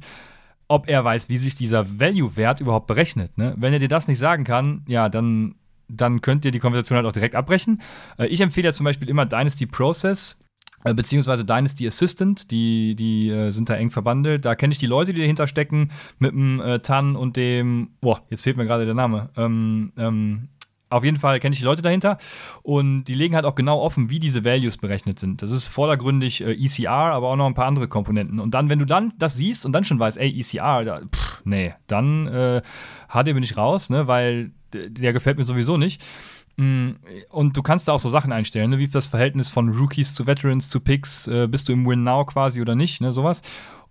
ob 0.67 0.89
er 0.89 1.03
weiß, 1.05 1.29
wie 1.29 1.37
sich 1.37 1.55
dieser 1.55 1.99
Value-Wert 1.99 2.59
überhaupt 2.59 2.87
berechnet. 2.87 3.37
Ne? 3.37 3.53
Wenn 3.57 3.73
er 3.73 3.79
dir 3.79 3.89
das 3.89 4.07
nicht 4.07 4.17
sagen 4.17 4.43
kann, 4.43 4.83
ja, 4.87 5.07
dann 5.07 5.55
dann 5.87 6.21
könnt 6.21 6.45
ihr 6.45 6.51
die 6.51 6.59
Konversation 6.59 6.97
halt 6.97 7.05
auch 7.05 7.11
direkt 7.11 7.35
abbrechen. 7.35 7.81
Äh, 8.17 8.27
ich 8.27 8.41
empfehle 8.41 8.67
ja 8.67 8.71
zum 8.73 8.85
Beispiel 8.85 9.09
immer 9.09 9.25
Dynasty 9.25 9.65
Process 9.65 10.43
äh, 10.83 10.93
beziehungsweise 10.93 11.45
Dynasty 11.45 11.87
Assistant, 11.87 12.51
die, 12.51 12.95
die 12.95 13.29
äh, 13.29 13.51
sind 13.51 13.69
da 13.69 13.75
eng 13.75 13.89
verbandelt. 13.89 14.45
Da 14.45 14.55
kenne 14.55 14.73
ich 14.73 14.79
die 14.79 14.85
Leute, 14.85 15.13
die 15.13 15.21
dahinter 15.21 15.47
stecken, 15.47 15.91
mit 16.19 16.31
dem 16.31 16.59
äh, 16.59 16.79
Tan 16.79 17.15
und 17.15 17.37
dem, 17.37 17.91
boah, 18.01 18.21
jetzt 18.29 18.43
fehlt 18.43 18.57
mir 18.57 18.65
gerade 18.65 18.85
der 18.85 18.93
Name. 18.93 19.29
Ähm, 19.37 19.93
ähm, 19.97 20.49
auf 20.89 21.03
jeden 21.03 21.17
Fall 21.17 21.39
kenne 21.39 21.53
ich 21.53 21.59
die 21.59 21.65
Leute 21.65 21.81
dahinter 21.81 22.19
und 22.61 23.05
die 23.05 23.15
legen 23.15 23.33
halt 23.33 23.45
auch 23.45 23.55
genau 23.55 23.81
offen, 23.81 24.11
wie 24.11 24.19
diese 24.19 24.45
Values 24.45 24.77
berechnet 24.77 25.17
sind. 25.17 25.41
Das 25.41 25.49
ist 25.49 25.67
vordergründig 25.67 26.41
äh, 26.41 26.53
ECR, 26.53 26.89
aber 26.89 27.29
auch 27.29 27.35
noch 27.35 27.47
ein 27.47 27.55
paar 27.55 27.65
andere 27.65 27.87
Komponenten. 27.87 28.39
Und 28.39 28.53
dann, 28.53 28.69
wenn 28.69 28.79
du 28.79 28.85
dann 28.85 29.13
das 29.17 29.35
siehst 29.35 29.65
und 29.65 29.71
dann 29.71 29.85
schon 29.85 29.99
weißt, 29.99 30.17
ey, 30.17 30.29
ECR, 30.39 30.83
da, 30.83 31.01
pff, 31.01 31.41
nee, 31.45 31.73
dann 31.87 32.27
äh, 32.27 32.61
HD 33.07 33.33
bin 33.33 33.41
ich 33.41 33.57
raus, 33.57 33.89
ne, 33.89 34.07
weil 34.07 34.51
der 34.73 35.13
gefällt 35.13 35.37
mir 35.37 35.43
sowieso 35.43 35.77
nicht. 35.77 36.01
Mm, 36.57 36.91
und 37.29 37.57
du 37.57 37.63
kannst 37.63 37.87
da 37.87 37.93
auch 37.93 37.99
so 37.99 38.09
Sachen 38.09 38.31
einstellen, 38.31 38.71
ne? 38.71 38.79
wie 38.79 38.87
das 38.87 39.07
Verhältnis 39.07 39.49
von 39.49 39.69
Rookies 39.69 40.13
zu 40.13 40.27
Veterans 40.27 40.69
zu 40.69 40.79
Picks, 40.79 41.27
äh, 41.27 41.47
bist 41.47 41.67
du 41.67 41.73
im 41.73 41.87
Win 41.87 42.03
Now 42.03 42.25
quasi 42.25 42.61
oder 42.61 42.75
nicht, 42.75 43.01
ne? 43.01 43.11
sowas. 43.11 43.41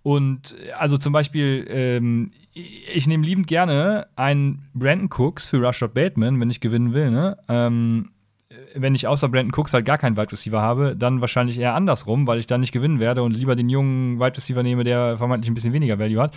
Und 0.01 0.55
also 0.77 0.97
zum 0.97 1.13
Beispiel, 1.13 1.65
ähm, 1.69 2.31
ich 2.53 3.07
nehme 3.07 3.25
liebend 3.25 3.47
gerne 3.47 4.07
einen 4.15 4.67
Brandon 4.73 5.09
Cooks 5.09 5.49
für 5.49 5.61
Rashad 5.61 5.93
Bateman, 5.93 6.39
wenn 6.39 6.49
ich 6.49 6.59
gewinnen 6.59 6.93
will. 6.93 7.09
Ne? 7.09 7.37
Ähm, 7.47 8.11
wenn 8.75 8.95
ich 8.95 9.07
außer 9.07 9.29
Brandon 9.29 9.53
Cooks 9.57 9.73
halt 9.73 9.85
gar 9.85 9.97
keinen 9.97 10.17
Wide 10.17 10.31
Receiver 10.31 10.61
habe, 10.61 10.95
dann 10.95 11.21
wahrscheinlich 11.21 11.57
eher 11.57 11.73
andersrum, 11.73 12.27
weil 12.27 12.39
ich 12.39 12.47
dann 12.47 12.59
nicht 12.59 12.73
gewinnen 12.73 12.99
werde 12.99 13.23
und 13.23 13.35
lieber 13.35 13.55
den 13.55 13.69
jungen 13.69 14.19
Wide 14.19 14.37
Receiver 14.37 14.61
nehme, 14.61 14.83
der 14.83 15.17
vermeintlich 15.17 15.49
ein 15.49 15.55
bisschen 15.55 15.73
weniger 15.73 15.99
Value 15.99 16.21
hat. 16.21 16.35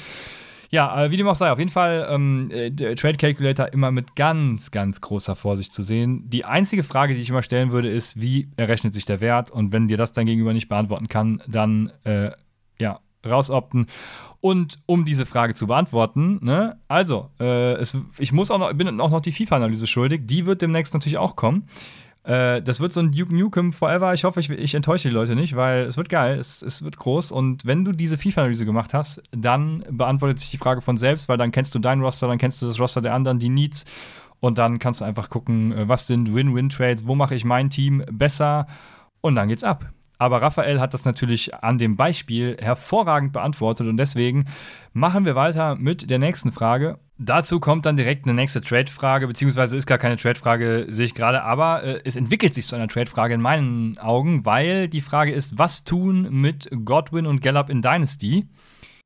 Ja, 0.71 1.05
äh, 1.05 1.11
wie 1.11 1.17
dem 1.17 1.29
auch 1.29 1.35
sei, 1.37 1.51
auf 1.51 1.59
jeden 1.59 1.71
Fall 1.71 2.07
ähm, 2.11 2.49
äh, 2.51 2.71
Trade 2.71 3.17
Calculator 3.17 3.73
immer 3.73 3.91
mit 3.91 4.17
ganz, 4.17 4.71
ganz 4.71 5.01
großer 5.01 5.37
Vorsicht 5.37 5.73
zu 5.73 5.83
sehen. 5.83 6.29
Die 6.29 6.45
einzige 6.45 6.83
Frage, 6.83 7.15
die 7.15 7.21
ich 7.21 7.31
immer 7.31 7.43
stellen 7.43 7.71
würde, 7.73 7.91
ist, 7.91 8.21
wie 8.21 8.51
errechnet 8.57 8.95
sich 8.95 9.05
der 9.05 9.21
Wert? 9.21 9.51
Und 9.51 9.73
wenn 9.73 9.89
dir 9.89 9.97
das 9.97 10.13
dein 10.13 10.27
Gegenüber 10.27 10.53
nicht 10.53 10.69
beantworten 10.69 11.09
kann, 11.09 11.43
dann 11.47 11.93
äh, 12.05 12.31
ja, 12.79 13.01
rausopten. 13.25 13.87
Und 14.41 14.79
um 14.87 15.05
diese 15.05 15.27
Frage 15.27 15.55
zu 15.55 15.67
beantworten, 15.67 16.39
ne, 16.43 16.79
also, 16.89 17.31
äh, 17.41 17.73
es, 17.75 17.97
ich 18.19 18.33
muss 18.33 18.51
auch 18.51 18.59
noch, 18.59 18.73
bin 18.75 19.01
auch 19.01 19.11
noch 19.11 19.21
die 19.21 19.33
FIFA-Analyse 19.33 19.87
schuldig. 19.87 20.23
Die 20.27 20.47
wird 20.47 20.63
demnächst 20.63 20.95
natürlich 20.95 21.19
auch 21.19 21.37
kommen. 21.37 21.67
Äh, 22.27 22.61
das 22.61 22.81
wird 22.81 22.93
so 22.93 23.01
ein 23.01 23.13
Duke 23.13 23.35
Nukem 23.35 23.73
Forever. 23.73 24.13
Ich 24.13 24.25
hoffe, 24.25 24.41
ich, 24.41 24.51
ich 24.51 24.75
enttäusche 24.75 25.09
die 25.09 25.15
Leute 25.15 25.37
nicht, 25.37 25.55
weil 25.55 25.85
es 25.85 25.97
wird 25.97 26.09
geil, 26.09 26.39
es, 26.39 26.61
es 26.61 26.83
wird 26.83 26.97
groß. 26.97 27.31
Und 27.31 27.65
wenn 27.65 27.85
du 27.85 27.93
diese 27.93 28.19
FIFA-Analyse 28.19 28.67
gemacht 28.67 28.95
hast, 28.95 29.23
dann 29.31 29.85
beantwortet 29.89 30.41
sich 30.41 30.51
die 30.51 30.59
Frage 30.59 30.81
von 30.81 30.97
selbst, 30.97 31.29
weil 31.29 31.39
dann 31.39 31.53
kennst 31.53 31.75
du 31.75 31.79
dein 31.79 32.01
Roster, 32.01 32.27
dann 32.27 32.39
kennst 32.39 32.61
du 32.61 32.67
das 32.67 32.81
Roster 32.81 33.01
der 33.01 33.15
anderen, 33.15 33.39
die 33.39 33.49
Needs. 33.49 33.85
Und 34.41 34.59
dann 34.59 34.79
kannst 34.79 35.01
du 35.01 35.05
einfach 35.05 35.31
gucken, 35.31 35.73
äh, 35.73 35.89
was 35.89 36.09
sind 36.09 36.35
Win-Win-Trades, 36.35 37.07
wo 37.07 37.15
mache 37.15 37.37
ich 37.37 37.45
mein 37.45 37.71
Team 37.71 38.05
besser. 38.11 38.67
Und 39.21 39.37
dann 39.37 39.49
geht's 39.49 39.65
ab. 39.65 39.93
Aber 40.19 40.43
Raphael 40.43 40.81
hat 40.81 40.95
das 40.95 41.05
natürlich 41.05 41.55
an 41.55 41.79
dem 41.79 41.97
Beispiel 41.97 42.57
hervorragend 42.59 43.33
beantwortet 43.33 43.87
und 43.87 43.99
deswegen 43.99 44.47
machen 44.95 45.27
wir 45.27 45.37
weiter 45.37 45.75
mit 45.77 46.09
der 46.09 46.19
nächsten 46.19 46.53
Frage. 46.53 46.99
Dazu 47.19 47.61
kommt 47.61 47.87
dann 47.87 47.97
direkt 47.97 48.27
eine 48.27 48.35
nächste 48.35 48.61
Trade-Frage, 48.61 49.27
beziehungsweise 49.27 49.77
ist 49.77 49.87
gar 49.87 49.97
keine 49.97 50.19
Trade-Frage, 50.19 50.89
sehe 50.91 51.07
ich 51.07 51.15
gerade, 51.15 51.43
aber 51.43 51.83
äh, 51.83 52.01
es 52.05 52.15
entwickelt 52.15 52.53
sich 52.53 52.67
zu 52.67 52.77
einer 52.77 52.89
Trade-Frage 52.89 53.35
in 53.35 53.41
meinen 53.41 53.97
Augen, 53.99 54.45
weil 54.45 54.89
die 54.89 55.01
Frage 55.01 55.33
ist, 55.33 55.59
was 55.59 55.85
tun 55.85 56.29
mit 56.31 56.69
Godwin 56.85 57.27
und 57.27 57.41
Gallup 57.41 57.71
in 57.71 57.81
Dynasty? 57.81 58.47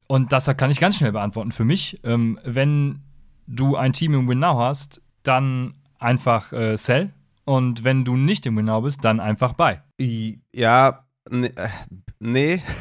Und 0.08 0.32
das 0.32 0.46
kann 0.56 0.72
ich 0.72 0.80
ganz 0.80 0.96
schnell 0.96 1.12
beantworten 1.12 1.52
für 1.52 1.64
mich. 1.64 2.00
Ähm, 2.02 2.40
wenn 2.44 3.00
du 3.46 3.76
ein 3.76 3.92
Team 3.92 4.14
im 4.14 4.28
Win 4.28 4.40
Now 4.40 4.58
hast, 4.58 5.00
dann 5.22 5.74
einfach 6.00 6.52
äh, 6.52 6.76
sell. 6.76 7.10
Und 7.44 7.84
wenn 7.84 8.04
du 8.04 8.16
nicht 8.16 8.44
im 8.44 8.56
Win 8.56 8.66
Now 8.66 8.80
bist, 8.80 9.04
dann 9.04 9.20
einfach 9.20 9.52
buy. 9.52 9.78
Ja, 10.52 11.04
ne, 11.30 11.56
äh, 11.56 11.68
nee. 12.18 12.62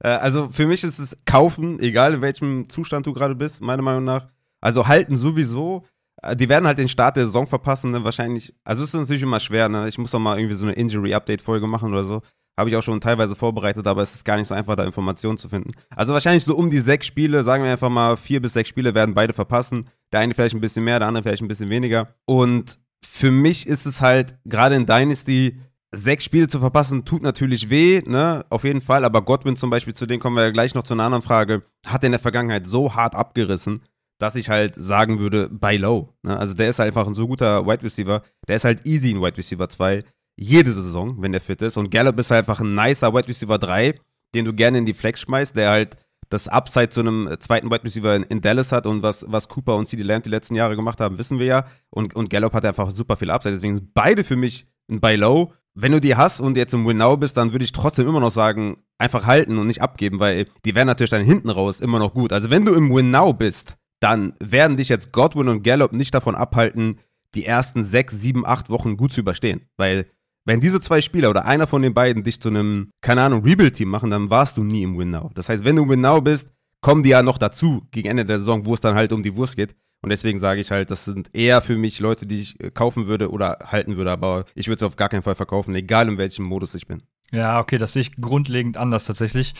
Äh, 0.00 0.10
also 0.10 0.48
für 0.48 0.68
mich 0.68 0.84
ist 0.84 1.00
es 1.00 1.18
kaufen, 1.24 1.80
egal 1.80 2.14
in 2.14 2.22
welchem 2.22 2.68
Zustand 2.68 3.04
du 3.04 3.12
gerade 3.12 3.34
bist, 3.34 3.60
meiner 3.60 3.82
Meinung 3.82 4.04
nach. 4.04 4.28
Also 4.60 4.86
halten 4.86 5.16
sowieso. 5.16 5.84
Äh, 6.22 6.36
die 6.36 6.48
werden 6.48 6.66
halt 6.66 6.78
den 6.78 6.88
Start 6.88 7.16
der 7.16 7.26
Saison 7.26 7.46
verpassen, 7.46 7.90
ne? 7.90 8.04
wahrscheinlich. 8.04 8.54
Also 8.64 8.82
es 8.82 8.94
ist 8.94 9.00
natürlich 9.00 9.22
immer 9.22 9.40
schwer, 9.40 9.68
ne? 9.68 9.88
Ich 9.88 9.98
muss 9.98 10.10
doch 10.10 10.18
mal 10.18 10.38
irgendwie 10.38 10.56
so 10.56 10.64
eine 10.64 10.74
Injury-Update-Folge 10.74 11.66
machen 11.66 11.90
oder 11.90 12.04
so. 12.04 12.22
Habe 12.58 12.70
ich 12.70 12.76
auch 12.76 12.82
schon 12.82 13.00
teilweise 13.00 13.36
vorbereitet, 13.36 13.86
aber 13.86 14.02
es 14.02 14.14
ist 14.14 14.24
gar 14.24 14.36
nicht 14.36 14.48
so 14.48 14.54
einfach, 14.54 14.74
da 14.74 14.82
Informationen 14.82 15.38
zu 15.38 15.48
finden. 15.48 15.70
Also 15.94 16.12
wahrscheinlich 16.12 16.42
so 16.42 16.56
um 16.56 16.70
die 16.70 16.80
sechs 16.80 17.06
Spiele, 17.06 17.44
sagen 17.44 17.62
wir 17.62 17.70
einfach 17.70 17.88
mal, 17.88 18.16
vier 18.16 18.42
bis 18.42 18.54
sechs 18.54 18.68
Spiele 18.68 18.94
werden 18.94 19.14
beide 19.14 19.32
verpassen. 19.32 19.88
Der 20.12 20.20
eine 20.20 20.34
vielleicht 20.34 20.56
ein 20.56 20.60
bisschen 20.60 20.84
mehr, 20.84 20.98
der 20.98 21.06
andere 21.06 21.22
vielleicht 21.22 21.42
ein 21.42 21.48
bisschen 21.48 21.70
weniger. 21.70 22.14
Und 22.26 22.78
für 23.04 23.30
mich 23.30 23.68
ist 23.68 23.86
es 23.86 24.00
halt, 24.00 24.36
gerade 24.44 24.74
in 24.74 24.86
Dynasty, 24.86 25.60
sechs 25.92 26.24
Spiele 26.24 26.48
zu 26.48 26.58
verpassen, 26.58 27.04
tut 27.04 27.22
natürlich 27.22 27.70
weh, 27.70 28.02
ne? 28.04 28.44
Auf 28.50 28.64
jeden 28.64 28.80
Fall. 28.80 29.04
Aber 29.04 29.22
Godwin 29.22 29.56
zum 29.56 29.70
Beispiel, 29.70 29.94
zu 29.94 30.06
dem 30.06 30.18
kommen 30.18 30.34
wir 30.34 30.44
ja 30.44 30.50
gleich 30.50 30.74
noch 30.74 30.82
zu 30.82 30.94
einer 30.94 31.04
anderen 31.04 31.22
Frage, 31.22 31.62
hat 31.86 32.02
in 32.02 32.10
der 32.12 32.20
Vergangenheit 32.20 32.66
so 32.66 32.94
hart 32.94 33.14
abgerissen, 33.14 33.82
dass 34.18 34.34
ich 34.34 34.48
halt 34.48 34.74
sagen 34.74 35.18
würde, 35.20 35.48
buy 35.48 35.76
low. 35.76 36.14
Ne? 36.22 36.36
Also 36.36 36.54
der 36.54 36.70
ist 36.70 36.78
halt 36.78 36.88
einfach 36.88 37.06
ein 37.06 37.14
so 37.14 37.26
guter 37.26 37.66
Wide 37.66 37.82
Receiver. 37.82 38.22
Der 38.46 38.56
ist 38.56 38.64
halt 38.64 38.86
easy 38.86 39.10
ein 39.10 39.22
Wide 39.22 39.36
Receiver 39.36 39.68
2. 39.68 40.04
Jede 40.36 40.72
Saison, 40.72 41.20
wenn 41.20 41.32
der 41.32 41.40
fit 41.40 41.62
ist. 41.62 41.76
Und 41.76 41.90
Gallup 41.90 42.18
ist 42.18 42.30
halt 42.30 42.40
einfach 42.40 42.60
ein 42.60 42.74
nicer 42.74 43.14
Wide 43.14 43.28
Receiver 43.28 43.58
3, 43.58 43.94
den 44.34 44.44
du 44.44 44.52
gerne 44.52 44.78
in 44.78 44.86
die 44.86 44.94
Flex 44.94 45.20
schmeißt, 45.20 45.56
der 45.56 45.70
halt 45.70 45.96
das 46.28 46.46
Upside 46.46 46.90
zu 46.90 47.00
einem 47.00 47.28
zweiten 47.40 47.70
Wide 47.70 47.84
Receiver 47.84 48.14
in, 48.14 48.22
in, 48.24 48.40
Dallas 48.40 48.70
hat 48.70 48.86
und 48.86 49.02
was, 49.02 49.24
was 49.28 49.48
Cooper 49.48 49.76
und 49.76 49.86
CD 49.86 50.02
Lamb 50.02 50.24
die 50.24 50.30
letzten 50.30 50.54
Jahre 50.54 50.76
gemacht 50.76 51.00
haben, 51.00 51.16
wissen 51.16 51.38
wir 51.38 51.46
ja. 51.46 51.64
Und, 51.90 52.14
und 52.14 52.28
Gallup 52.28 52.52
hat 52.52 52.64
einfach 52.64 52.90
super 52.90 53.16
viel 53.16 53.30
Upside. 53.30 53.54
Deswegen 53.54 53.76
sind 53.76 53.94
beide 53.94 54.24
für 54.24 54.36
mich 54.36 54.66
ein 54.90 55.00
Buy 55.00 55.16
Low. 55.16 55.52
Wenn 55.74 55.92
du 55.92 56.00
die 56.00 56.16
hast 56.16 56.40
und 56.40 56.56
jetzt 56.56 56.74
im 56.74 56.86
Win-Now 56.86 57.16
bist, 57.16 57.36
dann 57.36 57.52
würde 57.52 57.64
ich 57.64 57.70
trotzdem 57.72 58.08
immer 58.08 58.20
noch 58.20 58.32
sagen, 58.32 58.78
einfach 58.98 59.26
halten 59.26 59.58
und 59.58 59.68
nicht 59.68 59.80
abgeben, 59.80 60.18
weil 60.18 60.46
die 60.64 60.74
werden 60.74 60.88
natürlich 60.88 61.10
dann 61.10 61.22
hinten 61.22 61.50
raus 61.50 61.78
immer 61.78 62.00
noch 62.00 62.14
gut. 62.14 62.32
Also 62.32 62.50
wenn 62.50 62.64
du 62.64 62.74
im 62.74 62.92
Win-Now 62.92 63.32
bist, 63.32 63.76
dann 64.00 64.34
werden 64.40 64.76
dich 64.76 64.88
jetzt 64.88 65.12
Godwin 65.12 65.48
und 65.48 65.62
Gallup 65.62 65.92
nicht 65.92 66.14
davon 66.14 66.34
abhalten, 66.34 66.98
die 67.34 67.44
ersten 67.44 67.84
sechs, 67.84 68.18
sieben, 68.18 68.46
acht 68.46 68.70
Wochen 68.70 68.96
gut 68.96 69.12
zu 69.12 69.20
überstehen. 69.20 69.62
Weil 69.76 70.06
wenn 70.44 70.60
diese 70.60 70.80
zwei 70.80 71.00
Spieler 71.00 71.30
oder 71.30 71.44
einer 71.44 71.66
von 71.66 71.82
den 71.82 71.92
beiden 71.94 72.24
dich 72.24 72.40
zu 72.40 72.48
einem, 72.48 72.90
keine 73.02 73.22
Ahnung, 73.22 73.44
Rebuild-Team 73.44 73.88
machen, 73.88 74.10
dann 74.10 74.30
warst 74.30 74.56
du 74.56 74.64
nie 74.64 74.82
im 74.82 74.96
Win-Now. 74.96 75.30
Das 75.34 75.48
heißt, 75.48 75.64
wenn 75.64 75.76
du 75.76 75.82
im 75.82 75.90
Win-Now 75.90 76.22
bist, 76.22 76.48
kommen 76.80 77.02
die 77.02 77.10
ja 77.10 77.22
noch 77.22 77.38
dazu 77.38 77.86
gegen 77.90 78.08
Ende 78.08 78.24
der 78.24 78.38
Saison, 78.38 78.64
wo 78.64 78.74
es 78.74 78.80
dann 78.80 78.94
halt 78.94 79.12
um 79.12 79.22
die 79.22 79.36
Wurst 79.36 79.56
geht. 79.56 79.74
Und 80.00 80.10
deswegen 80.10 80.38
sage 80.38 80.60
ich 80.60 80.70
halt, 80.70 80.90
das 80.90 81.04
sind 81.04 81.28
eher 81.34 81.60
für 81.60 81.76
mich 81.76 81.98
Leute, 81.98 82.24
die 82.24 82.40
ich 82.40 82.60
äh, 82.62 82.70
kaufen 82.70 83.08
würde 83.08 83.30
oder 83.30 83.58
halten 83.66 83.96
würde. 83.96 84.12
Aber 84.12 84.44
ich 84.54 84.68
würde 84.68 84.78
sie 84.78 84.86
auf 84.86 84.96
gar 84.96 85.08
keinen 85.08 85.22
Fall 85.22 85.34
verkaufen, 85.34 85.74
egal 85.74 86.08
in 86.08 86.18
welchem 86.18 86.44
Modus 86.44 86.74
ich 86.74 86.86
bin. 86.86 87.02
Ja, 87.32 87.60
okay, 87.60 87.78
das 87.78 87.92
sehe 87.92 88.02
ich 88.02 88.16
grundlegend 88.16 88.76
anders 88.76 89.04
tatsächlich. 89.04 89.54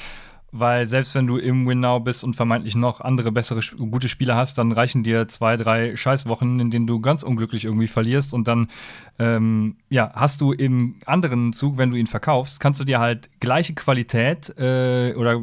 Weil 0.50 0.86
selbst 0.86 1.14
wenn 1.14 1.26
du 1.26 1.36
im 1.36 1.66
Win-Now 1.66 2.00
bist 2.00 2.24
und 2.24 2.34
vermeintlich 2.34 2.74
noch 2.74 3.00
andere, 3.00 3.30
bessere, 3.30 3.60
gute 3.76 4.08
Spieler 4.08 4.36
hast, 4.36 4.56
dann 4.56 4.72
reichen 4.72 5.02
dir 5.02 5.28
zwei, 5.28 5.56
drei 5.56 5.94
Scheißwochen, 5.94 6.58
in 6.58 6.70
denen 6.70 6.86
du 6.86 7.00
ganz 7.00 7.22
unglücklich 7.22 7.66
irgendwie 7.66 7.86
verlierst. 7.86 8.32
Und 8.32 8.48
dann, 8.48 8.68
ähm, 9.18 9.76
ja, 9.90 10.10
hast 10.14 10.40
du 10.40 10.52
im 10.52 10.96
anderen 11.04 11.52
Zug, 11.52 11.76
wenn 11.76 11.90
du 11.90 11.96
ihn 11.96 12.06
verkaufst, 12.06 12.60
kannst 12.60 12.80
du 12.80 12.84
dir 12.84 12.98
halt 12.98 13.28
gleiche 13.40 13.74
Qualität 13.74 14.54
äh, 14.56 15.14
oder 15.14 15.38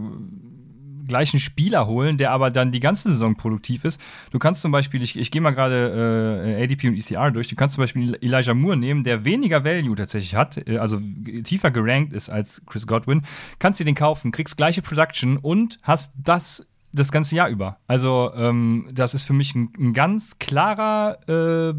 gleichen 1.08 1.40
Spieler 1.40 1.88
holen, 1.88 2.18
der 2.18 2.32
aber 2.32 2.52
dann 2.52 2.72
die 2.72 2.80
ganze 2.80 3.12
Saison 3.12 3.36
produktiv 3.36 3.86
ist. 3.86 4.02
Du 4.32 4.40
kannst 4.40 4.62
zum 4.62 4.72
Beispiel, 4.72 5.04
ich, 5.04 5.18
ich 5.18 5.32
gehe 5.32 5.42
mal 5.42 5.52
gerade 5.52 6.56
äh, 6.58 6.64
ADP 6.64 6.88
und 6.88 6.96
ECR 6.96 7.32
durch, 7.32 7.48
du 7.48 7.56
kannst 7.56 7.76
zum 7.76 7.84
Beispiel 7.84 8.18
Elijah 8.22 8.54
Moore 8.54 8.78
nehmen, 8.78 9.04
der 9.04 9.26
weniger 9.26 9.64
Value 9.64 9.96
tatsächlich 9.96 10.36
hat, 10.36 10.58
äh, 10.68 10.78
also 10.78 11.00
tiefer 11.44 11.72
gerankt 11.72 12.14
ist 12.14 12.30
als 12.30 12.62
Chris 12.66 12.88
Godwin, 12.88 13.24
kannst 13.60 13.80
dir 13.80 13.86
den 13.86 13.96
kaufen, 13.96 14.32
kriegst 14.32 14.58
gleiche 14.58 14.82
Production 14.82 15.38
und 15.38 15.80
hast 15.84 16.14
das 16.22 16.68
das 16.96 17.12
ganze 17.12 17.36
Jahr 17.36 17.50
über. 17.50 17.78
Also 17.88 18.32
ähm, 18.36 18.90
das 18.94 19.14
ist 19.14 19.26
für 19.26 19.34
mich 19.34 19.54
ein, 19.54 19.74
ein 19.78 19.94
ganz 19.94 20.40
klarer 20.40 21.20
äh, 21.28 21.74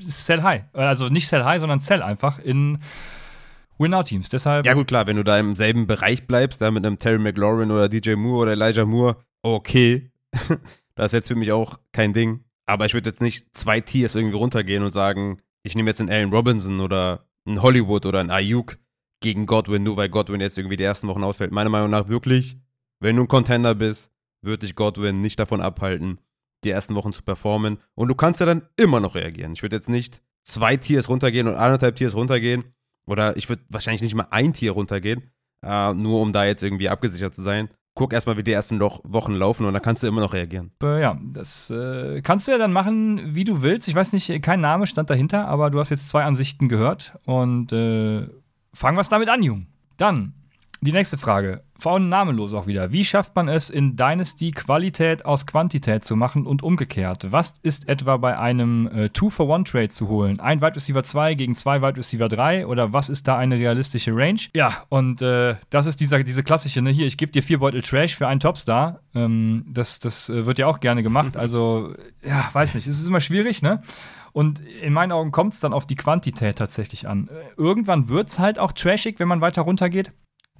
Sell 0.00 0.42
High. 0.42 0.64
Also 0.74 1.06
nicht 1.06 1.26
Sell 1.26 1.44
High, 1.44 1.60
sondern 1.60 1.80
Sell 1.80 2.02
einfach 2.02 2.38
in 2.38 2.78
Winnow-Teams. 3.78 4.28
Deshalb. 4.28 4.66
Ja, 4.66 4.74
gut, 4.74 4.88
klar, 4.88 5.06
wenn 5.06 5.16
du 5.16 5.24
da 5.24 5.38
im 5.38 5.54
selben 5.54 5.86
Bereich 5.86 6.26
bleibst, 6.26 6.60
da 6.60 6.70
mit 6.70 6.84
einem 6.84 6.98
Terry 6.98 7.18
McLaurin 7.18 7.70
oder 7.70 7.88
DJ 7.88 8.14
Moore 8.14 8.42
oder 8.42 8.52
Elijah 8.52 8.84
Moore, 8.84 9.16
okay. 9.42 10.10
das 10.94 11.06
ist 11.06 11.12
jetzt 11.12 11.28
für 11.28 11.34
mich 11.34 11.52
auch 11.52 11.78
kein 11.92 12.12
Ding. 12.12 12.44
Aber 12.66 12.86
ich 12.86 12.94
würde 12.94 13.10
jetzt 13.10 13.20
nicht 13.20 13.54
zwei 13.56 13.80
Tiers 13.80 14.14
irgendwie 14.14 14.36
runtergehen 14.36 14.82
und 14.82 14.92
sagen, 14.92 15.40
ich 15.62 15.74
nehme 15.74 15.90
jetzt 15.90 16.00
einen 16.00 16.10
Allen 16.10 16.32
Robinson 16.32 16.80
oder 16.80 17.26
einen 17.44 17.62
Hollywood 17.62 18.06
oder 18.06 18.20
einen 18.20 18.30
Ayuk 18.30 18.78
gegen 19.20 19.46
Godwin, 19.46 19.82
nur 19.82 19.96
weil 19.96 20.08
Godwin 20.08 20.40
jetzt 20.40 20.58
irgendwie 20.58 20.76
die 20.76 20.84
ersten 20.84 21.08
Wochen 21.08 21.24
ausfällt. 21.24 21.52
Meiner 21.52 21.70
Meinung 21.70 21.90
nach 21.90 22.08
wirklich, 22.08 22.56
wenn 23.00 23.16
du 23.16 23.22
ein 23.22 23.28
Contender 23.28 23.74
bist, 23.74 24.10
würde 24.42 24.66
ich 24.66 24.74
Godwin 24.74 25.20
nicht 25.20 25.38
davon 25.38 25.60
abhalten, 25.60 26.20
die 26.64 26.70
ersten 26.70 26.94
Wochen 26.94 27.12
zu 27.12 27.22
performen. 27.22 27.78
Und 27.94 28.08
du 28.08 28.14
kannst 28.14 28.40
ja 28.40 28.46
dann 28.46 28.68
immer 28.76 29.00
noch 29.00 29.14
reagieren. 29.14 29.52
Ich 29.52 29.62
würde 29.62 29.76
jetzt 29.76 29.88
nicht 29.88 30.22
zwei 30.44 30.76
Tiers 30.76 31.08
runtergehen 31.08 31.46
und 31.46 31.54
anderthalb 31.54 31.96
Tiers 31.96 32.14
runtergehen 32.14 32.64
oder 33.06 33.36
ich 33.36 33.48
würde 33.48 33.62
wahrscheinlich 33.68 34.02
nicht 34.02 34.14
mal 34.14 34.28
ein 34.30 34.52
Tier 34.52 34.72
runtergehen, 34.72 35.30
äh, 35.64 35.94
nur 35.94 36.20
um 36.20 36.32
da 36.32 36.44
jetzt 36.44 36.62
irgendwie 36.62 36.88
abgesichert 36.88 37.34
zu 37.34 37.42
sein. 37.42 37.68
Guck 37.94 38.14
erstmal, 38.14 38.38
wie 38.38 38.42
die 38.42 38.52
ersten 38.52 38.80
Wochen 38.80 39.34
laufen 39.34 39.66
und 39.66 39.74
dann 39.74 39.82
kannst 39.82 40.02
du 40.02 40.06
immer 40.06 40.22
noch 40.22 40.32
reagieren. 40.32 40.72
Ja, 40.82 41.18
das 41.22 41.68
äh, 41.68 42.22
kannst 42.22 42.48
du 42.48 42.52
ja 42.52 42.58
dann 42.58 42.72
machen, 42.72 43.34
wie 43.34 43.44
du 43.44 43.60
willst. 43.60 43.86
Ich 43.86 43.94
weiß 43.94 44.14
nicht, 44.14 44.42
kein 44.42 44.62
Name 44.62 44.86
stand 44.86 45.10
dahinter, 45.10 45.46
aber 45.46 45.68
du 45.70 45.78
hast 45.78 45.90
jetzt 45.90 46.08
zwei 46.08 46.24
Ansichten 46.24 46.68
gehört 46.68 47.18
und 47.26 47.70
äh, 47.72 48.28
fangen 48.72 48.96
wir 48.96 49.02
es 49.02 49.10
damit 49.10 49.28
an, 49.28 49.42
Jung. 49.42 49.66
Dann 49.98 50.32
die 50.82 50.92
nächste 50.92 51.16
Frage, 51.16 51.62
vorhin 51.78 52.08
namenlos 52.08 52.54
auch 52.54 52.66
wieder. 52.66 52.90
Wie 52.90 53.04
schafft 53.04 53.36
man 53.36 53.48
es 53.48 53.70
in 53.70 53.94
Dynasty 53.94 54.50
Qualität 54.50 55.24
aus 55.24 55.46
Quantität 55.46 56.04
zu 56.04 56.16
machen 56.16 56.44
und 56.44 56.64
umgekehrt? 56.64 57.30
Was 57.30 57.54
ist 57.62 57.88
etwa 57.88 58.16
bei 58.16 58.36
einem 58.36 58.88
äh, 58.88 59.08
Two-for-One-Trade 59.10 59.90
zu 59.90 60.08
holen? 60.08 60.40
Ein 60.40 60.60
Wide 60.60 60.74
Receiver 60.74 61.04
2 61.04 61.34
gegen 61.34 61.54
zwei 61.54 61.82
Wide 61.82 61.96
Receiver 61.96 62.28
3 62.28 62.66
oder 62.66 62.92
was 62.92 63.08
ist 63.08 63.28
da 63.28 63.38
eine 63.38 63.56
realistische 63.56 64.14
Range? 64.14 64.40
Ja, 64.56 64.82
und 64.88 65.22
äh, 65.22 65.54
das 65.70 65.86
ist 65.86 66.00
dieser, 66.00 66.22
diese 66.24 66.42
klassische, 66.42 66.82
ne? 66.82 66.90
hier, 66.90 67.06
ich 67.06 67.16
gebe 67.16 67.30
dir 67.30 67.44
vier 67.44 67.60
Beutel 67.60 67.82
Trash 67.82 68.16
für 68.16 68.26
einen 68.26 68.40
Topstar. 68.40 69.00
Ähm, 69.14 69.64
das 69.68 70.00
das 70.00 70.28
äh, 70.28 70.46
wird 70.46 70.58
ja 70.58 70.66
auch 70.66 70.80
gerne 70.80 71.04
gemacht. 71.04 71.36
Also, 71.36 71.94
ja, 72.24 72.50
weiß 72.52 72.74
nicht, 72.74 72.88
es 72.88 72.98
ist 72.98 73.06
immer 73.06 73.20
schwierig, 73.20 73.62
ne? 73.62 73.82
Und 74.32 74.60
in 74.60 74.94
meinen 74.94 75.12
Augen 75.12 75.30
kommt 75.30 75.52
es 75.52 75.60
dann 75.60 75.74
auf 75.74 75.86
die 75.86 75.94
Quantität 75.94 76.56
tatsächlich 76.56 77.06
an. 77.06 77.28
Äh, 77.28 77.32
irgendwann 77.56 78.08
wird 78.08 78.30
es 78.30 78.38
halt 78.38 78.58
auch 78.58 78.72
trashig, 78.72 79.20
wenn 79.20 79.28
man 79.28 79.40
weiter 79.40 79.62
runtergeht. 79.62 80.12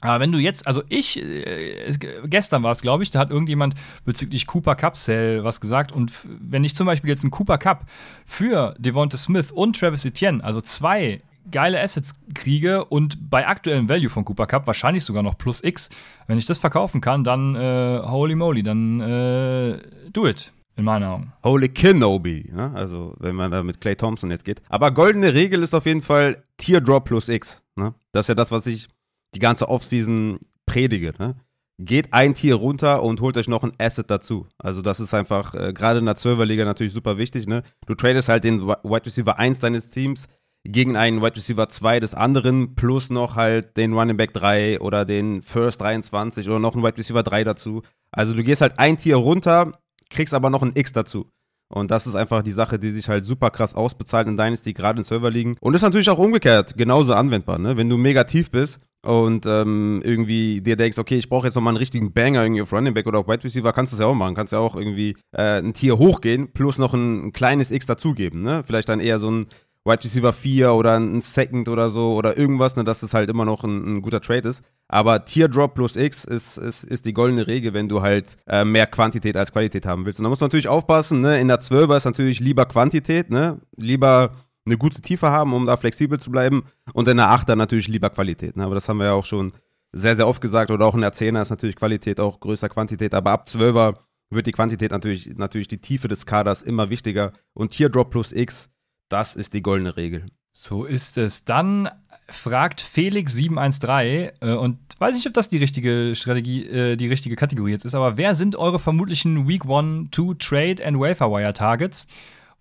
Aber 0.02 0.20
wenn 0.20 0.32
du 0.32 0.38
jetzt, 0.38 0.66
also 0.66 0.82
ich, 0.88 1.16
äh, 1.22 1.92
gestern 2.24 2.62
war 2.62 2.72
es, 2.72 2.82
glaube 2.82 3.04
ich, 3.04 3.10
da 3.10 3.20
hat 3.20 3.30
irgendjemand 3.30 3.74
bezüglich 4.04 4.46
Cooper 4.46 4.74
Cup 4.74 4.96
Sale 4.96 5.44
was 5.44 5.60
gesagt. 5.60 5.92
Und 5.92 6.12
wenn 6.24 6.64
ich 6.64 6.74
zum 6.74 6.86
Beispiel 6.86 7.08
jetzt 7.08 7.22
einen 7.22 7.30
Cooper 7.30 7.56
Cup 7.56 7.86
für 8.26 8.74
Devonta 8.78 9.16
Smith 9.16 9.52
und 9.52 9.78
Travis 9.78 10.04
Etienne, 10.04 10.42
also 10.42 10.60
zwei 10.60 11.22
geile 11.50 11.80
Assets 11.80 12.14
kriege 12.34 12.84
und 12.84 13.30
bei 13.30 13.46
aktuellem 13.46 13.88
Value 13.88 14.08
von 14.08 14.24
Cooper 14.24 14.46
Cup 14.46 14.66
wahrscheinlich 14.66 15.04
sogar 15.04 15.22
noch 15.22 15.38
plus 15.38 15.62
X, 15.62 15.88
wenn 16.26 16.38
ich 16.38 16.46
das 16.46 16.58
verkaufen 16.58 17.00
kann, 17.00 17.24
dann 17.24 17.54
äh, 17.54 18.00
holy 18.04 18.34
moly, 18.34 18.62
dann 18.62 19.00
äh, 19.00 19.78
do 20.12 20.26
it. 20.26 20.52
In 20.74 20.86
meinen 20.86 21.04
Augen. 21.04 21.32
Holy 21.44 21.68
Kenobi, 21.68 22.50
ne? 22.50 22.72
also 22.74 23.14
wenn 23.18 23.34
man 23.34 23.50
da 23.50 23.62
mit 23.62 23.78
Clay 23.78 23.94
Thompson 23.94 24.30
jetzt 24.30 24.46
geht. 24.46 24.62
Aber 24.70 24.90
goldene 24.90 25.34
Regel 25.34 25.62
ist 25.62 25.74
auf 25.74 25.84
jeden 25.84 26.00
Fall 26.00 26.42
Teardrop 26.56 27.04
plus 27.04 27.28
X. 27.28 27.62
Ne? 27.76 27.92
Das 28.12 28.24
ist 28.24 28.28
ja 28.28 28.34
das, 28.34 28.50
was 28.50 28.66
ich 28.66 28.88
die 29.34 29.40
ganze 29.40 29.68
Offseason 29.68 30.38
predige. 30.66 31.14
Ne? 31.18 31.36
Geht 31.78 32.12
ein 32.12 32.34
Tier 32.34 32.54
runter 32.56 33.02
und 33.02 33.20
holt 33.20 33.36
euch 33.36 33.48
noch 33.48 33.62
ein 33.62 33.72
Asset 33.78 34.10
dazu. 34.10 34.46
Also 34.58 34.82
das 34.82 35.00
ist 35.00 35.14
einfach 35.14 35.54
äh, 35.54 35.72
gerade 35.72 35.98
in 35.98 36.06
der 36.06 36.16
12er 36.16 36.44
Liga 36.44 36.64
natürlich 36.64 36.92
super 36.92 37.18
wichtig. 37.18 37.46
Ne? 37.46 37.62
Du 37.86 37.94
tradest 37.94 38.28
halt 38.28 38.44
den 38.44 38.66
Wide 38.66 39.06
Receiver 39.06 39.38
1 39.38 39.60
deines 39.60 39.88
Teams 39.88 40.28
gegen 40.64 40.96
einen 40.96 41.22
Wide 41.22 41.36
Receiver 41.36 41.68
2 41.68 42.00
des 42.00 42.14
anderen 42.14 42.74
plus 42.74 43.10
noch 43.10 43.34
halt 43.34 43.76
den 43.76 43.94
Running 43.94 44.16
Back 44.16 44.32
3 44.32 44.80
oder 44.80 45.04
den 45.04 45.42
First 45.42 45.80
23 45.80 46.48
oder 46.48 46.60
noch 46.60 46.74
einen 46.74 46.84
Wide 46.84 46.98
Receiver 46.98 47.22
3 47.22 47.44
dazu. 47.44 47.82
Also 48.12 48.34
du 48.34 48.44
gehst 48.44 48.60
halt 48.60 48.78
ein 48.78 48.98
Tier 48.98 49.16
runter, 49.16 49.78
kriegst 50.08 50.34
aber 50.34 50.50
noch 50.50 50.62
ein 50.62 50.72
X 50.74 50.92
dazu. 50.92 51.30
Und 51.72 51.90
das 51.90 52.06
ist 52.06 52.14
einfach 52.14 52.42
die 52.42 52.52
Sache, 52.52 52.78
die 52.78 52.90
sich 52.90 53.08
halt 53.08 53.24
super 53.24 53.50
krass 53.50 53.74
ausbezahlt 53.74 54.28
in 54.28 54.36
Dynasty, 54.36 54.74
gerade 54.74 55.00
in 55.00 55.04
Server 55.04 55.30
liegen. 55.30 55.56
Und 55.60 55.74
ist 55.74 55.82
natürlich 55.82 56.10
auch 56.10 56.18
umgekehrt 56.18 56.76
genauso 56.76 57.14
anwendbar. 57.14 57.58
Ne? 57.58 57.76
Wenn 57.76 57.88
du 57.88 57.96
mega 57.96 58.24
tief 58.24 58.50
bist 58.50 58.78
und 59.04 59.46
ähm, 59.46 60.02
irgendwie 60.04 60.60
dir 60.60 60.76
denkst, 60.76 60.98
okay, 60.98 61.16
ich 61.16 61.28
brauche 61.28 61.46
jetzt 61.46 61.54
nochmal 61.54 61.72
einen 61.72 61.78
richtigen 61.78 62.12
Banger 62.12 62.42
irgendwie 62.42 62.62
auf 62.62 62.72
Running 62.72 62.92
Back 62.92 63.06
oder 63.06 63.20
auf 63.20 63.26
Wide 63.26 63.42
Receiver, 63.42 63.72
kannst 63.72 63.92
du 63.92 63.96
das 63.96 64.04
ja 64.04 64.06
auch 64.06 64.14
machen. 64.14 64.34
Kannst 64.34 64.52
ja 64.52 64.58
auch 64.58 64.76
irgendwie 64.76 65.16
äh, 65.32 65.60
ein 65.60 65.72
Tier 65.72 65.98
hochgehen, 65.98 66.52
plus 66.52 66.76
noch 66.76 66.92
ein, 66.92 67.28
ein 67.28 67.32
kleines 67.32 67.70
X 67.70 67.86
dazugeben, 67.86 68.42
ne? 68.42 68.62
Vielleicht 68.66 68.90
dann 68.90 69.00
eher 69.00 69.18
so 69.18 69.30
ein 69.30 69.46
Wide 69.84 70.04
Receiver 70.04 70.32
4 70.32 70.72
oder 70.72 70.96
ein 70.96 71.20
Second 71.20 71.68
oder 71.68 71.90
so 71.90 72.14
oder 72.14 72.38
irgendwas, 72.38 72.76
ne, 72.76 72.84
dass 72.84 73.00
das 73.00 73.14
halt 73.14 73.28
immer 73.28 73.44
noch 73.44 73.64
ein, 73.64 73.96
ein 73.96 74.02
guter 74.02 74.20
Trade 74.20 74.48
ist. 74.48 74.62
Aber 74.88 75.24
Teardrop 75.24 75.74
plus 75.74 75.96
X 75.96 76.24
ist, 76.24 76.58
ist, 76.58 76.84
ist 76.84 77.04
die 77.04 77.12
goldene 77.12 77.46
Regel, 77.46 77.74
wenn 77.74 77.88
du 77.88 78.02
halt 78.02 78.36
äh, 78.46 78.64
mehr 78.64 78.86
Quantität 78.86 79.36
als 79.36 79.50
Qualität 79.50 79.86
haben 79.86 80.04
willst. 80.04 80.20
Und 80.20 80.24
da 80.24 80.28
musst 80.28 80.42
du 80.42 80.44
natürlich 80.44 80.68
aufpassen, 80.68 81.20
ne? 81.20 81.40
In 81.40 81.48
der 81.48 81.60
12er 81.60 81.96
ist 81.96 82.04
natürlich 82.04 82.40
lieber 82.40 82.66
Quantität, 82.66 83.30
ne? 83.30 83.60
Lieber 83.76 84.32
eine 84.64 84.78
gute 84.78 85.00
Tiefe 85.00 85.30
haben, 85.30 85.52
um 85.52 85.66
da 85.66 85.76
flexibel 85.76 86.18
zu 86.18 86.30
bleiben. 86.30 86.64
Und 86.92 87.08
in 87.08 87.16
der 87.16 87.30
Achter 87.30 87.56
natürlich 87.56 87.88
lieber 87.88 88.10
Qualität. 88.10 88.56
Ne? 88.56 88.64
Aber 88.64 88.74
das 88.74 88.88
haben 88.88 88.98
wir 88.98 89.06
ja 89.06 89.12
auch 89.12 89.24
schon 89.24 89.52
sehr, 89.92 90.16
sehr 90.16 90.28
oft 90.28 90.40
gesagt. 90.40 90.70
Oder 90.70 90.86
auch 90.86 90.94
in 90.94 91.00
der 91.00 91.12
Zehner 91.12 91.42
ist 91.42 91.50
natürlich 91.50 91.76
Qualität 91.76 92.20
auch 92.20 92.40
größer 92.40 92.68
Quantität. 92.68 93.14
Aber 93.14 93.32
ab 93.32 93.48
Zwölfer 93.48 93.94
wird 94.30 94.46
die 94.46 94.52
Quantität 94.52 94.90
natürlich, 94.90 95.36
natürlich 95.36 95.68
die 95.68 95.80
Tiefe 95.80 96.08
des 96.08 96.26
Kaders 96.26 96.62
immer 96.62 96.90
wichtiger. 96.90 97.32
Und 97.54 97.70
Teardrop 97.70 98.10
plus 98.10 98.32
X, 98.32 98.68
das 99.12 99.34
ist 99.34 99.52
die 99.52 99.62
goldene 99.62 99.96
Regel. 99.96 100.26
So 100.52 100.84
ist 100.84 101.18
es. 101.18 101.44
Dann 101.44 101.90
fragt 102.28 102.82
Felix713 102.82 104.32
äh, 104.40 104.54
und 104.54 104.78
weiß 104.98 105.14
nicht, 105.16 105.26
ob 105.26 105.34
das 105.34 105.48
die 105.48 105.58
richtige 105.58 106.14
Strategie, 106.14 106.66
äh, 106.66 106.96
die 106.96 107.08
richtige 107.08 107.36
Kategorie 107.36 107.72
jetzt 107.72 107.84
ist, 107.84 107.94
aber 107.94 108.16
wer 108.16 108.34
sind 108.34 108.56
eure 108.56 108.78
vermutlichen 108.78 109.46
Week 109.46 109.64
1, 109.64 110.08
2 110.12 110.34
Trade 110.38 110.86
and 110.86 110.98
Wafer 110.98 111.30
Wire 111.30 111.52
Targets? 111.52 112.06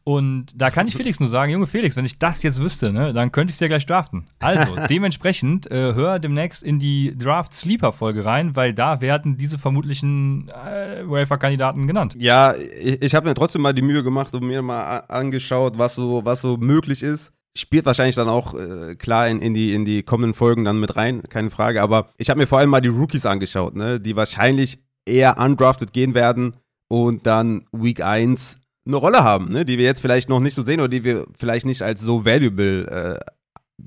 Und 0.04 0.60
da 0.60 0.72
kann 0.72 0.88
ich 0.88 0.96
Felix 0.98 1.20
nur 1.20 1.30
sagen, 1.30 1.52
Junge 1.52 1.68
Felix, 1.68 1.96
wenn 1.96 2.06
ich 2.06 2.18
das 2.18 2.44
jetzt 2.44 2.62
wüsste, 2.62 2.92
ne, 2.92 3.14
dann 3.14 3.32
könnte 3.32 3.52
ich 3.52 3.56
es 3.56 3.60
ja 3.60 3.68
gleich 3.68 3.86
draften. 3.86 4.26
Also, 4.40 4.76
dementsprechend 4.90 5.70
äh, 5.70 5.94
hör 5.94 6.20
demnächst 6.20 6.64
in 6.64 6.80
die 6.80 7.16
Draft 7.18 7.54
Sleeper 7.54 7.94
Folge 7.94 8.26
rein, 8.26 8.56
weil 8.56 8.74
da 8.74 9.02
werden 9.02 9.38
diese 9.38 9.58
vermutlichen 9.58 10.50
äh, 10.50 11.08
Wafer-Kandidaten 11.08 11.88
genannt. 11.88 12.16
Ja, 12.18 12.54
ich, 12.56 13.02
ich 13.02 13.16
habe 13.16 13.28
mir 13.28 13.36
trotzdem 13.36 13.62
mal 13.62 13.74
die 13.74 13.82
Mühe 13.82 14.04
gemacht 14.04 14.34
und 14.34 14.46
mir 14.46 14.62
mal 14.62 15.00
angeschaut, 15.08 15.78
was 15.78 15.96
so, 15.96 16.26
was 16.26 16.42
so 16.42 16.58
möglich 16.58 17.04
ist. 17.04 17.32
Spielt 17.56 17.86
wahrscheinlich 17.86 18.16
dann 18.16 18.30
auch 18.30 18.54
äh, 18.54 18.96
klar 18.96 19.28
in, 19.28 19.42
in, 19.42 19.54
die, 19.54 19.74
in 19.74 19.84
die 19.84 20.04
kommenden 20.04 20.34
Folgen 20.34 20.64
dann 20.64 20.80
mit 20.80 20.96
rein, 20.96 21.22
keine 21.24 21.50
Frage. 21.50 21.82
Aber 21.82 22.08
ich 22.18 22.30
habe 22.30 22.40
mir 22.40 22.48
vor 22.48 22.60
allem 22.60 22.70
mal 22.70 22.80
die 22.80 22.88
Rookies 22.88 23.26
angeschaut, 23.26 23.76
ne, 23.76 24.00
die 24.00 24.16
wahrscheinlich 24.16 24.80
eher 25.06 25.38
undrafted 25.38 25.92
gehen 25.92 26.14
werden 26.14 26.56
und 26.88 27.26
dann 27.26 27.64
Week 27.72 28.02
1 28.02 28.61
eine 28.86 28.96
Rolle 28.96 29.24
haben, 29.24 29.50
ne, 29.50 29.65
die 29.65 29.78
wir 29.78 29.86
jetzt 29.86 30.02
vielleicht 30.02 30.30
noch 30.30 30.39
nicht 30.39 30.56
so 30.56 30.63
sehen 30.63 30.80
oder 30.80 30.89
die 30.89 31.04
wir 31.04 31.26
vielleicht 31.38 31.65
nicht 31.65 31.82
als 31.82 32.02
so 32.02 32.26
valuable 32.26 32.88
äh, 32.88 33.20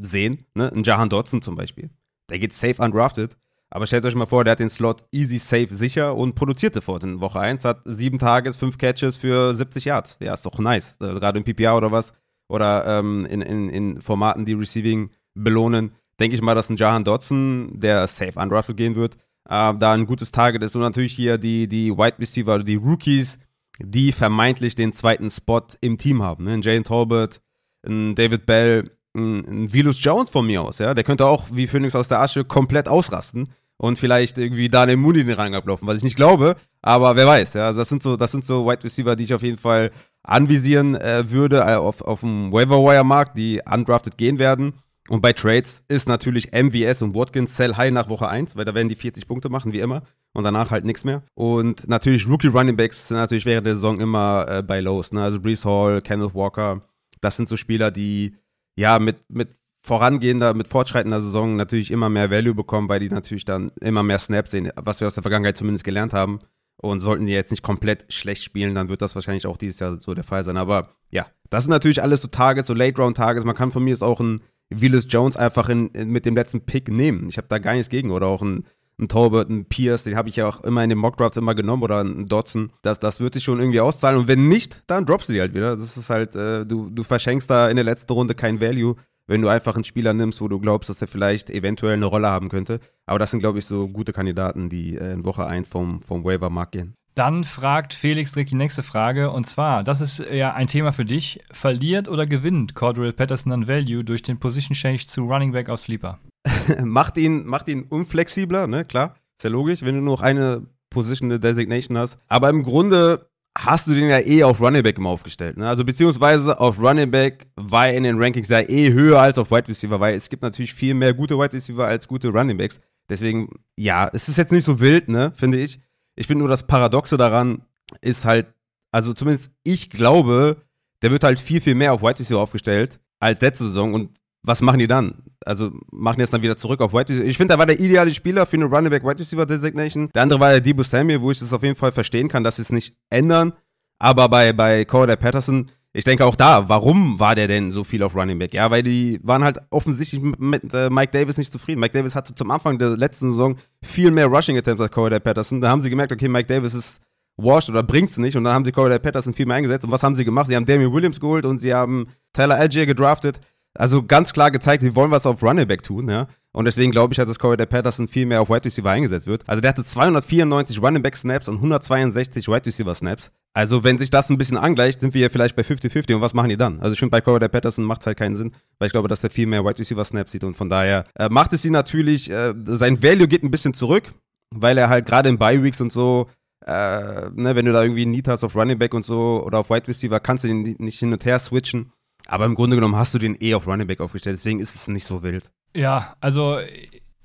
sehen. 0.00 0.46
Ne? 0.54 0.72
Ein 0.72 0.85
Jahan 0.85 1.09
Dodson 1.09 1.42
zum 1.42 1.57
Beispiel. 1.57 1.90
Der 2.30 2.38
geht 2.38 2.52
safe 2.52 2.80
undrafted. 2.83 3.37
Aber 3.70 3.88
stellt 3.88 4.04
euch 4.04 4.14
mal 4.14 4.26
vor, 4.26 4.44
der 4.44 4.52
hat 4.52 4.61
den 4.61 4.70
Slot 4.70 5.04
easy, 5.11 5.38
safe, 5.38 5.74
sicher 5.74 6.14
und 6.14 6.37
produzierte 6.37 6.76
sofort 6.76 7.02
in 7.02 7.20
Woche 7.20 7.40
1, 7.40 7.64
hat 7.64 7.80
sieben 7.85 8.20
Tages, 8.20 8.57
fünf 8.57 8.78
Catches 8.78 9.16
für 9.16 9.52
70 9.52 9.87
Yards. 9.87 10.16
Ja, 10.20 10.35
ist 10.35 10.46
doch 10.46 10.59
nice. 10.61 10.94
Also 11.00 11.18
gerade 11.18 11.38
im 11.38 11.44
PPA 11.44 11.76
oder 11.76 11.90
was. 11.90 12.12
Oder 12.48 12.87
ähm, 12.87 13.26
in, 13.26 13.42
in, 13.42 13.68
in 13.70 14.00
Formaten, 14.00 14.44
die 14.44 14.52
Receiving 14.52 15.11
belohnen. 15.35 15.92
Denke 16.20 16.37
ich 16.37 16.42
mal, 16.42 16.54
dass 16.54 16.70
ein 16.70 16.76
Jahan 16.76 17.02
Dodson, 17.02 17.80
der 17.80 18.07
safe 18.07 18.38
undrafted 18.38 18.76
gehen 18.76 18.94
wird, 18.94 19.16
äh, 19.48 19.74
da 19.74 19.92
ein 19.92 20.07
gutes 20.07 20.30
Target 20.30 20.62
ist. 20.62 20.76
Und 20.76 20.83
natürlich 20.83 21.12
hier 21.12 21.37
die, 21.37 21.66
die 21.66 21.90
Wide 21.90 22.20
Receiver, 22.20 22.62
die 22.62 22.76
Rookies, 22.76 23.40
die 23.80 24.12
vermeintlich 24.12 24.74
den 24.74 24.92
zweiten 24.92 25.30
Spot 25.30 25.62
im 25.80 25.98
Team 25.98 26.22
haben. 26.22 26.44
Ne? 26.44 26.52
Ein 26.52 26.62
Jalen 26.62 26.84
Talbot, 26.84 27.40
ein 27.87 28.14
David 28.14 28.46
Bell, 28.46 28.90
ein, 29.16 29.72
Vilus 29.72 30.02
Jones 30.02 30.30
von 30.30 30.46
mir 30.46 30.62
aus. 30.62 30.78
Ja? 30.78 30.94
Der 30.94 31.04
könnte 31.04 31.26
auch 31.26 31.46
wie 31.50 31.66
Phoenix 31.66 31.94
aus 31.94 32.08
der 32.08 32.20
Asche 32.20 32.44
komplett 32.44 32.88
ausrasten 32.88 33.48
und 33.76 33.98
vielleicht 33.98 34.38
irgendwie 34.38 34.68
Daniel 34.68 34.98
Mooney 34.98 35.24
den 35.24 35.34
Rang 35.34 35.54
ablaufen, 35.54 35.88
was 35.88 35.98
ich 35.98 36.04
nicht 36.04 36.16
glaube, 36.16 36.56
aber 36.82 37.16
wer 37.16 37.26
weiß. 37.26 37.54
Ja? 37.54 37.72
Das, 37.72 37.88
sind 37.88 38.02
so, 38.02 38.16
das 38.16 38.30
sind 38.30 38.44
so 38.44 38.66
Wide 38.66 38.84
Receiver, 38.84 39.16
die 39.16 39.24
ich 39.24 39.34
auf 39.34 39.42
jeden 39.42 39.58
Fall 39.58 39.90
anvisieren 40.22 40.94
äh, 40.94 41.30
würde 41.30 41.58
äh, 41.58 41.74
auf, 41.74 42.00
auf 42.00 42.20
dem 42.20 42.52
Waiver-Wire-Markt, 42.52 43.37
die 43.37 43.60
undrafted 43.70 44.16
gehen 44.16 44.38
werden. 44.38 44.74
Und 45.08 45.20
bei 45.20 45.34
Trades 45.34 45.84
ist 45.88 46.08
natürlich 46.08 46.52
MVS 46.52 47.02
und 47.02 47.14
Watkins 47.14 47.56
Sell 47.56 47.76
High 47.76 47.92
nach 47.92 48.08
Woche 48.08 48.28
1, 48.28 48.56
weil 48.56 48.64
da 48.64 48.74
werden 48.74 48.88
die 48.88 48.94
40 48.94 49.28
Punkte 49.28 49.50
machen, 49.50 49.74
wie 49.74 49.80
immer. 49.80 50.02
Und 50.35 50.42
danach 50.42 50.70
halt 50.70 50.85
nichts 50.85 51.05
mehr. 51.05 51.23
Und 51.35 51.88
natürlich 51.88 52.29
Rookie 52.29 52.49
Running 52.49 52.77
Backs 52.77 53.09
sind 53.09 53.16
natürlich 53.16 53.47
während 53.47 53.66
der 53.66 53.77
Saison 53.77 54.01
immer 54.01 54.47
äh, 54.49 54.62
bei 54.62 54.81
Lows. 54.81 55.12
Ne? 55.12 55.23
Also 55.23 55.40
Brees 55.40 55.64
Hall, 55.64 56.03
Kenneth 56.03 56.35
Walker, 56.35 56.83
das 57.20 57.37
sind 57.37 57.49
so 57.49 57.57
Spieler, 57.57 57.92
die 57.92 58.35
ja 58.77 58.99
mit, 58.99 59.18
mit 59.29 59.57
vorangehender, 59.81 60.55
mit 60.55 60.66
fortschreitender 60.66 61.20
Saison 61.20 61.57
natürlich 61.57 61.90
immer 61.90 62.09
mehr 62.09 62.31
Value 62.31 62.55
bekommen, 62.55 62.88
weil 62.88 63.01
die 63.01 63.11
natürlich 63.11 63.44
dann 63.44 63.70
immer 63.81 64.03
mehr 64.03 64.18
Snaps 64.18 64.51
sehen, 64.51 64.73
was 64.77 65.01
wir 65.01 65.07
aus 65.07 65.14
der 65.14 65.23
Vergangenheit 65.23 65.57
zumindest 65.57 65.85
gelernt 65.85 66.12
haben. 66.12 66.40
Und 66.79 67.01
sollten 67.01 67.27
die 67.27 67.33
jetzt 67.33 67.51
nicht 67.51 67.62
komplett 67.62 68.12
schlecht 68.12 68.42
spielen, 68.42 68.75
dann 68.75 68.88
wird 68.88 69.01
das 69.01 69.14
wahrscheinlich 69.14 69.47
auch 69.47 69.57
dieses 69.57 69.79
Jahr 69.79 70.01
so 70.01 70.12
der 70.12 70.25
Fall 70.25 70.42
sein. 70.44 70.57
Aber 70.57 70.90
ja, 71.11 71.27
das 71.49 71.64
sind 71.64 71.70
natürlich 71.70 72.03
alles 72.03 72.20
so 72.20 72.29
Targets, 72.29 72.66
so 72.66 72.75
Late-Round-Targets. 72.75 73.47
Man 73.47 73.55
kann 73.55 73.70
von 73.70 73.85
mir 73.85 73.90
jetzt 73.90 74.03
auch 74.03 74.20
ein 74.20 74.42
Willis 74.70 75.07
Jones 75.09 75.37
einfach 75.37 75.68
in, 75.68 75.88
in, 75.88 76.11
mit 76.11 76.27
dem 76.27 76.35
letzten 76.35 76.62
Pick 76.62 76.88
nehmen. 76.88 77.29
Ich 77.29 77.37
habe 77.37 77.47
da 77.49 77.59
gar 77.59 77.75
nichts 77.75 77.88
gegen. 77.88 78.11
Oder 78.11 78.27
auch 78.27 78.42
ein, 78.42 78.64
ein 78.98 79.09
Talbot, 79.09 79.50
ein 79.50 79.64
Pierce, 79.64 80.04
den 80.04 80.16
habe 80.16 80.28
ich 80.28 80.37
ja 80.37 80.48
auch 80.48 80.62
immer 80.62 80.83
in 80.85 80.88
den 80.88 80.98
Mockdrafts 80.98 81.37
immer 81.37 81.54
genommen. 81.54 81.83
Oder 81.83 82.02
ein 82.02 82.26
Dodson. 82.26 82.72
Das, 82.83 83.00
das 83.00 83.20
wird 83.20 83.35
sich 83.35 83.44
schon 83.44 83.59
irgendwie 83.59 83.80
auszahlen. 83.80 84.20
Und 84.20 84.28
wenn 84.28 84.48
nicht, 84.48 84.83
dann 84.87 85.04
droppst 85.07 85.28
du 85.28 85.33
die 85.33 85.40
halt 85.40 85.54
wieder. 85.54 85.76
Das 85.76 85.96
ist 85.96 86.11
halt, 86.11 86.35
äh, 86.37 86.64
du, 86.64 86.88
du 86.90 87.02
verschenkst 87.02 87.50
da 87.50 87.68
in 87.68 87.76
der 87.76 87.85
letzten 87.85 88.12
Runde 88.12 88.35
kein 88.35 88.61
Value, 88.61 88.96
wenn 89.26 89.42
du 89.42 89.48
einfach 89.48 89.74
einen 89.74 89.85
Spieler 89.85 90.14
nimmst, 90.14 90.40
wo 90.40 90.48
du 90.48 90.61
glaubst, 90.61 90.90
dass 90.90 91.00
er 91.00 91.09
vielleicht 91.09 91.50
eventuell 91.50 91.94
eine 91.94 92.07
Rolle 92.07 92.28
haben 92.28 92.48
könnte. 92.48 92.80
Aber 93.07 93.18
das 93.18 93.30
sind, 93.30 93.40
glaube 93.40 93.59
ich, 93.59 93.66
so 93.66 93.88
gute 93.88 94.12
Kandidaten, 94.12 94.68
die 94.68 94.96
äh, 94.96 95.12
in 95.12 95.24
Woche 95.24 95.46
1 95.46 95.68
vom, 95.68 96.02
vom 96.02 96.24
Waiver-Markt 96.24 96.72
gehen. 96.72 96.96
Dann 97.14 97.44
fragt 97.44 97.94
Felix 97.94 98.33
direkt 98.33 98.50
die 98.50 98.57
nächste 98.57 98.83
Frage. 98.83 99.31
Und 99.31 99.44
zwar, 99.44 99.85
das 99.85 100.00
ist 100.00 100.18
ja 100.31 100.55
ein 100.55 100.66
Thema 100.66 100.90
für 100.90 101.05
dich. 101.05 101.40
Verliert 101.53 102.09
oder 102.09 102.27
gewinnt 102.27 102.74
Cordell 102.74 103.12
Patterson 103.12 103.53
an 103.53 103.68
Value 103.68 104.05
durch 104.05 104.22
den 104.22 104.40
Position 104.40 104.74
Change 104.74 105.07
zu 105.07 105.22
Running 105.22 105.53
Back 105.53 105.68
auf 105.68 105.81
Sleeper? 105.81 106.18
macht, 106.85 107.16
ihn, 107.16 107.46
macht 107.46 107.68
ihn 107.68 107.85
unflexibler, 107.85 108.66
ne? 108.66 108.85
Klar. 108.85 109.14
Ist 109.38 109.44
ja 109.44 109.50
logisch, 109.50 109.83
wenn 109.83 109.94
du 109.94 110.00
nur 110.00 110.16
noch 110.16 110.22
eine 110.22 110.66
Position 110.90 111.31
eine 111.31 111.40
Designation 111.40 111.96
hast. 111.96 112.18
Aber 112.29 112.48
im 112.48 112.64
Grunde 112.64 113.29
hast 113.57 113.87
du 113.87 113.94
den 113.94 114.09
ja 114.09 114.18
eh 114.18 114.42
auf 114.42 114.61
Running 114.61 114.83
Back 114.83 114.98
immer 114.98 115.11
aufgestellt. 115.11 115.57
Ne? 115.57 115.68
Also 115.68 115.85
beziehungsweise 115.85 116.59
auf 116.59 116.81
Running 116.81 117.11
Back 117.11 117.46
war 117.57 117.88
er 117.88 117.96
in 117.96 118.03
den 118.03 118.20
Rankings 118.20 118.48
ja 118.48 118.61
eh 118.61 118.92
höher 118.92 119.20
als 119.20 119.38
auf 119.38 119.50
Wide 119.50 119.68
Receiver, 119.68 120.00
weil 120.00 120.16
es 120.16 120.29
gibt 120.29 120.42
natürlich 120.42 120.74
viel 120.74 120.94
mehr 120.94 121.14
gute 121.14 121.38
Wide 121.38 121.53
Receiver 121.53 121.87
als 121.87 122.09
gute 122.09 122.29
Running 122.29 122.57
Backs. 122.57 122.81
Deswegen, 123.09 123.48
ja, 123.77 124.11
es 124.12 124.29
ist 124.29 124.38
jetzt 124.38 124.50
nicht 124.50 124.64
so 124.64 124.81
wild, 124.81 125.09
ne, 125.09 125.33
finde 125.37 125.59
ich. 125.59 125.81
Ich 126.16 126.27
finde 126.27 126.40
nur 126.40 126.48
das 126.48 126.66
Paradoxe 126.66 127.16
daran 127.16 127.62
ist 128.00 128.24
halt, 128.24 128.46
also 128.92 129.12
zumindest 129.12 129.50
ich 129.62 129.90
glaube, 129.90 130.62
der 131.03 131.11
wird 131.11 131.24
halt 131.24 131.40
viel, 131.40 131.61
viel 131.61 131.74
mehr 131.74 131.92
auf 131.92 132.03
White 132.03 132.20
Receiver 132.20 132.40
aufgestellt 132.40 133.00
als 133.20 133.40
letzte 133.40 133.64
Saison. 133.64 133.94
Und 133.94 134.18
was 134.42 134.61
machen 134.61 134.79
die 134.79 134.87
dann? 134.87 135.22
Also 135.44 135.70
machen 135.90 136.16
die 136.16 136.22
jetzt 136.22 136.33
dann 136.33 136.42
wieder 136.42 136.57
zurück 136.57 136.81
auf 136.81 136.92
White 136.92 137.12
Receiver. 137.12 137.29
Ich 137.29 137.37
finde, 137.37 137.55
da 137.55 137.59
war 137.59 137.66
der 137.66 137.81
ideale 137.81 138.12
Spieler 138.12 138.46
für 138.46 138.57
eine 138.57 138.66
Running 138.66 138.90
Back 138.90 139.05
White 139.05 139.20
Receiver 139.20 139.46
Designation. 139.46 140.11
Der 140.14 140.22
andere 140.22 140.40
war 140.40 140.50
der 140.50 140.61
Debo 140.61 140.83
Samuel, 140.83 141.20
wo 141.20 141.31
ich 141.31 141.38
das 141.38 141.53
auf 141.53 141.62
jeden 141.62 141.77
Fall 141.77 141.92
verstehen 141.92 142.29
kann, 142.29 142.44
dass 142.44 142.57
sie 142.57 142.62
es 142.62 142.72
nicht 142.72 142.96
ändern. 143.11 143.53
Aber 143.98 144.29
bei, 144.29 144.53
bei 144.53 144.85
Corey 144.85 145.16
Patterson, 145.16 145.70
ich 145.96 146.02
denke 146.02 146.26
auch 146.26 146.35
da, 146.35 146.68
warum 146.68 147.20
war 147.20 147.37
der 147.37 147.46
denn 147.46 147.70
so 147.70 147.85
viel 147.85 148.02
auf 148.02 148.16
Running 148.16 148.37
Back? 148.37 148.52
Ja, 148.52 148.68
weil 148.72 148.83
die 148.83 149.20
waren 149.22 149.44
halt 149.44 149.59
offensichtlich 149.70 150.20
mit, 150.20 150.74
äh, 150.74 150.90
Mike 150.90 151.12
Davis 151.12 151.38
nicht 151.38 151.52
zufrieden. 151.52 151.80
Mike 151.80 151.96
Davis 151.96 152.16
hatte 152.16 152.35
zum 152.35 152.50
Anfang 152.50 152.78
der 152.78 152.96
letzten 152.96 153.30
Saison 153.30 153.57
viel 153.80 154.11
mehr 154.11 154.26
Rushing 154.26 154.59
Attempts 154.59 154.83
als 154.83 154.90
Corey 154.90 155.20
Patterson. 155.20 155.61
Da 155.61 155.70
haben 155.70 155.83
sie 155.83 155.90
gemerkt, 155.90 156.12
okay, 156.12 156.26
Mike 156.26 156.48
Davis 156.48 156.74
ist 156.74 157.00
washed 157.37 157.70
oder 157.70 157.85
bringt's 157.85 158.16
nicht. 158.18 158.37
Und 158.37 158.42
dann 158.42 158.54
haben 158.54 158.64
sie 158.64 158.72
Corey 158.72 158.98
Patterson 158.98 159.35
viel 159.35 159.46
mehr 159.46 159.57
eingesetzt. 159.57 159.85
Und 159.85 159.92
was 159.92 160.02
haben 160.02 160.16
sie 160.16 160.24
gemacht? 160.24 160.48
Sie 160.48 160.57
haben 160.57 160.66
Damian 160.66 160.92
Williams 160.92 161.20
geholt 161.20 161.46
und 161.46 161.61
sie 161.61 161.72
haben 161.72 162.09
Tyler 162.33 162.57
Algier 162.57 162.87
gedraftet. 162.87 163.38
Also 163.74 164.02
ganz 164.02 164.33
klar 164.33 164.50
gezeigt, 164.50 164.83
sie 164.83 164.96
wollen 164.96 165.12
was 165.12 165.26
auf 165.26 165.44
Running 165.44 165.68
Back 165.68 165.85
tun, 165.85 166.09
ja. 166.09 166.26
Und 166.52 166.64
deswegen 166.64 166.90
glaube 166.90 167.12
ich, 167.12 167.18
halt, 167.20 167.28
dass 167.28 167.38
Corey 167.38 167.66
Patterson 167.66 168.09
viel 168.09 168.26
mehr 168.26 168.40
auf 168.40 168.48
Wide 168.48 168.64
Receiver 168.64 168.90
eingesetzt 168.90 169.28
wird. 169.28 169.48
Also 169.48 169.61
der 169.61 169.70
hatte 169.70 169.85
294 169.85 170.83
Running 170.83 171.02
Back 171.02 171.16
Snaps 171.16 171.48
und 171.48 171.57
162 171.57 172.48
Wide 172.48 172.66
Receiver 172.66 172.94
Snaps. 172.96 173.30
Also 173.55 173.85
wenn 173.85 173.99
sich 173.99 174.11
das 174.11 174.29
ein 174.31 174.37
bisschen 174.37 174.57
angleicht, 174.57 175.01
sind 175.01 175.14
wir 175.14 175.23
ja 175.23 175.29
vielleicht 175.29 175.55
bei 175.55 175.62
50-50 175.62 176.14
und 176.14 176.21
was 176.21 176.35
machen 176.35 176.49
die 176.49 176.57
dann? 176.57 176.81
Also 176.81 176.93
ich 176.93 176.99
finde, 176.99 177.12
bei 177.12 177.21
Corey 177.21 177.49
Patterson 177.49 177.85
macht 177.85 178.01
es 178.01 178.07
halt 178.07 178.19
keinen 178.19 178.35
Sinn, 178.35 178.53
weil 178.79 178.87
ich 178.87 178.93
glaube, 178.93 179.09
dass 179.09 179.23
er 179.23 179.31
viel 179.31 179.47
mehr 179.47 179.64
Wide 179.64 179.79
Receiver 179.79 180.05
Snaps 180.05 180.33
sieht 180.33 180.45
und 180.45 180.57
von 180.57 180.69
daher 180.69 181.05
äh, 181.14 181.29
macht 181.29 181.53
es 181.53 181.64
ihn 181.64 181.73
natürlich, 181.73 182.29
äh, 182.31 182.53
sein 182.64 183.03
Value 183.03 183.29
geht 183.29 183.45
ein 183.45 183.53
bisschen 183.53 183.73
zurück, 183.73 184.12
weil 184.51 184.77
er 184.77 184.88
halt 184.88 185.07
gerade 185.07 185.29
in 185.29 185.38
Bye 185.38 185.62
Weeks 185.62 185.81
und 185.81 185.93
so 185.93 186.29
äh, 186.67 187.31
ne, 187.31 187.55
wenn 187.55 187.67
du 187.67 187.73
da 187.73 187.83
irgendwie 187.83 188.03
einen 188.03 188.12
Need 188.12 188.29
hast 188.29 188.43
auf 188.43 188.57
Running 188.57 188.79
Back 188.79 188.95
und 188.95 189.05
so 189.05 189.43
oder 189.45 189.59
auf 189.59 189.71
Wide 189.71 189.87
Receiver, 189.87 190.19
kannst 190.21 190.45
du 190.45 190.49
den 190.49 190.62
nicht 190.79 190.99
hin 190.99 191.12
und 191.12 191.25
her 191.25 191.38
switchen. 191.38 191.93
Aber 192.27 192.47
im 192.47 192.55
Grunde 192.55 192.77
genommen 192.77 192.97
hast 192.97 193.12
du 193.12 193.19
den 193.19 193.37
eh 193.38 193.55
auf 193.55 193.67
Running 193.67 193.87
Back 193.87 194.01
aufgestellt, 194.01 194.38
deswegen 194.38 194.61
ist 194.61 194.75
es 194.75 194.88
nicht 194.88 195.05
so 195.05 195.23
wild. 195.23 195.51
Ja, 195.77 196.17
also 196.21 196.59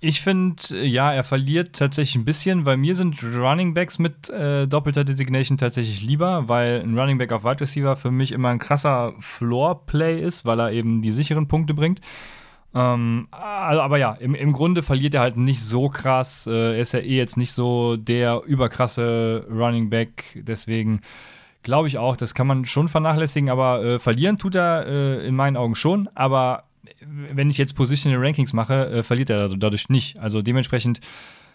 ich 0.01 0.21
finde, 0.21 0.85
ja, 0.85 1.11
er 1.11 1.25
verliert 1.25 1.75
tatsächlich 1.75 2.15
ein 2.15 2.25
bisschen, 2.25 2.65
weil 2.65 2.77
mir 2.77 2.95
sind 2.95 3.21
Running 3.21 3.73
Backs 3.73 3.99
mit 3.99 4.29
äh, 4.29 4.65
doppelter 4.65 5.03
Designation 5.03 5.57
tatsächlich 5.57 6.01
lieber, 6.01 6.47
weil 6.47 6.81
ein 6.81 6.97
Running 6.97 7.17
Back 7.17 7.33
auf 7.33 7.43
Wide 7.43 7.59
Receiver 7.59 7.97
für 7.97 8.11
mich 8.11 8.31
immer 8.31 8.49
ein 8.49 8.59
krasser 8.59 9.13
Floor-Play 9.19 10.21
ist, 10.21 10.45
weil 10.45 10.59
er 10.61 10.71
eben 10.71 11.01
die 11.01 11.11
sicheren 11.11 11.49
Punkte 11.49 11.73
bringt. 11.73 11.99
Ähm, 12.73 13.27
also, 13.31 13.81
aber 13.81 13.97
ja, 13.97 14.13
im, 14.13 14.35
im 14.35 14.53
Grunde 14.53 14.83
verliert 14.83 15.15
er 15.15 15.21
halt 15.21 15.35
nicht 15.35 15.61
so 15.61 15.89
krass. 15.89 16.47
Äh, 16.47 16.75
er 16.75 16.79
ist 16.79 16.93
ja 16.93 16.99
eh 16.99 17.17
jetzt 17.17 17.35
nicht 17.35 17.51
so 17.51 17.97
der 17.97 18.41
überkrasse 18.45 19.43
Running 19.49 19.89
Back, 19.89 20.23
deswegen 20.35 21.01
glaube 21.61 21.89
ich 21.89 21.97
auch, 21.97 22.15
das 22.15 22.33
kann 22.33 22.47
man 22.47 22.63
schon 22.63 22.87
vernachlässigen, 22.87 23.49
aber 23.49 23.83
äh, 23.83 23.99
verlieren 23.99 24.37
tut 24.37 24.55
er 24.55 24.85
äh, 24.87 25.27
in 25.27 25.35
meinen 25.35 25.57
Augen 25.57 25.75
schon, 25.75 26.07
aber 26.15 26.63
wenn 27.01 27.49
ich 27.49 27.57
jetzt 27.57 27.75
Positional 27.75 28.23
Rankings 28.23 28.53
mache, 28.53 28.89
äh, 28.89 29.03
verliert 29.03 29.29
er 29.29 29.49
dadurch 29.49 29.89
nicht. 29.89 30.17
Also 30.19 30.41
dementsprechend, 30.41 31.01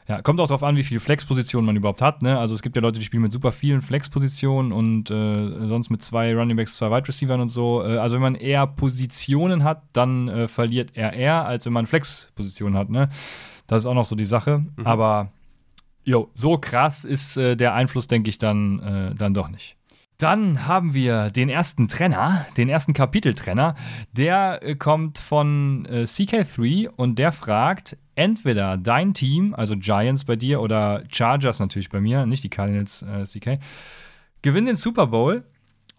ja, 0.07 0.21
kommt 0.21 0.41
auch 0.41 0.47
darauf 0.47 0.63
an, 0.63 0.77
wie 0.77 0.85
viele 0.85 1.01
Flex-Positionen 1.01 1.67
man 1.67 1.77
überhaupt 1.77 2.03
hat. 2.03 2.23
Ne? 2.23 2.39
Also 2.39 2.55
es 2.55 2.63
gibt 2.63 2.77
ja 2.77 2.83
Leute, 2.83 2.99
die 2.99 3.05
spielen 3.05 3.23
mit 3.23 3.33
super 3.33 3.53
vielen 3.53 3.81
Flex-Positionen 3.81 4.73
und 4.73 5.11
äh, 5.11 5.69
sonst 5.69 5.91
mit 5.91 6.03
zwei 6.03 6.35
Running 6.35 6.57
Backs, 6.57 6.77
zwei 6.77 6.91
Wide 6.91 7.09
Receivers 7.09 7.41
und 7.41 7.49
so. 7.49 7.83
Äh, 7.83 7.97
also 7.97 8.17
wenn 8.17 8.23
man 8.23 8.35
eher 8.35 8.67
Positionen 8.67 9.65
hat, 9.65 9.83
dann 9.93 10.29
äh, 10.29 10.49
verliert 10.49 10.91
er 10.95 11.15
eher, 11.15 11.47
als 11.47 11.65
wenn 11.65 11.73
man 11.73 11.87
Flex-Positionen 11.87 12.77
hat. 12.77 12.91
Ne? 12.91 13.09
Das 13.67 13.83
ist 13.83 13.87
auch 13.87 13.95
noch 13.95 14.05
so 14.05 14.15
die 14.15 14.27
Sache. 14.27 14.65
Mhm. 14.77 14.87
Aber 14.87 15.31
jo, 16.05 16.31
so 16.35 16.59
krass 16.59 17.05
ist 17.05 17.39
äh, 17.39 17.57
der 17.57 17.75
Einfluss, 17.75 18.07
denke 18.07 18.29
ich, 18.29 18.39
dann, 18.39 18.81
äh, 18.81 19.15
dann 19.15 19.33
doch 19.33 19.49
nicht. 19.49 19.77
Dann 20.18 20.66
haben 20.66 20.94
wir 20.94 21.31
den 21.31 21.48
ersten 21.48 21.88
Trenner, 21.88 22.46
den 22.57 22.68
ersten 22.68 22.92
Kapiteltrenner. 22.92 23.74
Der 24.12 24.61
äh, 24.62 24.77
kommt 24.77 25.18
von 25.18 25.87
äh, 25.87 26.03
CK3 26.03 26.88
und 26.88 27.18
der 27.18 27.33
fragt, 27.33 27.96
entweder 28.14 28.77
dein 28.77 29.12
Team, 29.12 29.55
also 29.55 29.74
Giants 29.77 30.24
bei 30.24 30.37
dir 30.37 30.61
oder 30.61 31.03
Chargers 31.11 31.59
natürlich 31.59 31.90
bei 31.90 32.00
mir, 32.00 32.27
nicht 32.27 32.44
die 32.44 32.50
Cardinals 32.50 33.03
äh, 33.03 33.24
CK, 33.24 33.59
gewinnt 34.42 34.68
den 34.68 34.77
Super 34.77 35.09
Bowl 35.09 35.44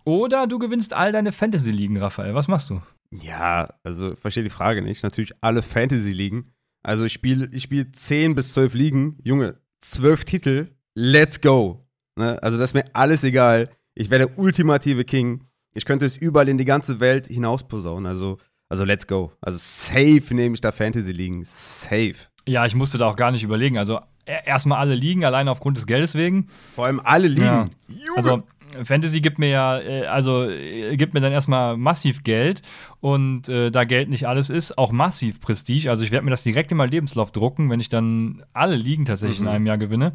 oder 0.05 0.47
du 0.47 0.59
gewinnst 0.59 0.93
all 0.93 1.11
deine 1.11 1.31
Fantasy-Ligen, 1.31 1.97
Raphael. 1.97 2.35
Was 2.35 2.47
machst 2.47 2.69
du? 2.69 2.81
Ja, 3.11 3.73
also 3.83 4.15
verstehe 4.15 4.43
die 4.43 4.49
Frage 4.49 4.81
nicht. 4.81 5.03
Natürlich 5.03 5.33
alle 5.41 5.61
Fantasy-Ligen. 5.61 6.51
Also 6.83 7.05
ich 7.05 7.13
spiele 7.13 7.49
ich 7.51 7.63
spiel 7.63 7.91
10 7.91 8.35
bis 8.35 8.53
12 8.53 8.73
Ligen. 8.75 9.17
Junge, 9.23 9.57
12 9.81 10.25
Titel. 10.25 10.67
Let's 10.93 11.41
go. 11.41 11.85
Ne? 12.15 12.41
Also 12.41 12.57
das 12.57 12.69
ist 12.69 12.73
mir 12.75 12.85
alles 12.93 13.23
egal. 13.23 13.69
Ich 13.95 14.09
wäre 14.09 14.27
der 14.27 14.37
ultimative 14.39 15.03
King. 15.05 15.45
Ich 15.73 15.85
könnte 15.85 16.05
es 16.05 16.15
überall 16.17 16.47
in 16.49 16.57
die 16.57 16.65
ganze 16.65 16.99
Welt 16.99 17.27
hinaus 17.27 17.67
posaunen. 17.67 18.05
Also, 18.05 18.37
also 18.69 18.83
let's 18.83 19.07
go. 19.07 19.31
Also 19.41 19.57
safe 19.59 20.33
nehme 20.33 20.55
ich 20.55 20.61
da 20.61 20.71
Fantasy 20.71 21.11
liegen. 21.11 21.43
Safe. 21.43 22.15
Ja, 22.47 22.65
ich 22.65 22.75
musste 22.75 22.97
da 22.97 23.07
auch 23.07 23.15
gar 23.15 23.31
nicht 23.31 23.43
überlegen. 23.43 23.77
Also 23.77 23.99
erstmal 24.25 24.79
alle 24.79 24.95
liegen, 24.95 25.23
alleine 25.25 25.49
aufgrund 25.51 25.77
des 25.77 25.87
Geldes 25.87 26.15
wegen. 26.15 26.47
Vor 26.75 26.85
allem 26.85 26.99
alle 27.03 27.27
liegen. 27.27 27.41
Ja. 27.43 27.69
Also 28.15 28.43
Fantasy 28.83 29.21
gibt 29.21 29.39
mir 29.39 29.49
ja, 29.49 29.79
äh, 29.79 30.05
also 30.07 30.43
äh, 30.49 30.95
gibt 30.97 31.13
mir 31.13 31.21
dann 31.21 31.31
erstmal 31.31 31.77
massiv 31.77 32.23
Geld 32.23 32.61
und 32.99 33.47
äh, 33.47 33.71
da 33.71 33.83
Geld 33.85 34.09
nicht 34.09 34.27
alles 34.27 34.49
ist, 34.49 34.77
auch 34.77 34.91
massiv 34.91 35.39
Prestige. 35.39 35.89
Also 35.89 36.03
ich 36.03 36.11
werde 36.11 36.25
mir 36.25 36.31
das 36.31 36.43
direkt 36.43 36.71
in 36.71 36.77
meinen 36.77 36.91
Lebenslauf 36.91 37.31
drucken, 37.31 37.69
wenn 37.69 37.79
ich 37.79 37.89
dann 37.89 38.43
alle 38.53 38.75
Ligen 38.75 39.05
tatsächlich 39.05 39.39
Mhm. 39.39 39.47
in 39.47 39.53
einem 39.53 39.65
Jahr 39.67 39.77
gewinne. 39.77 40.13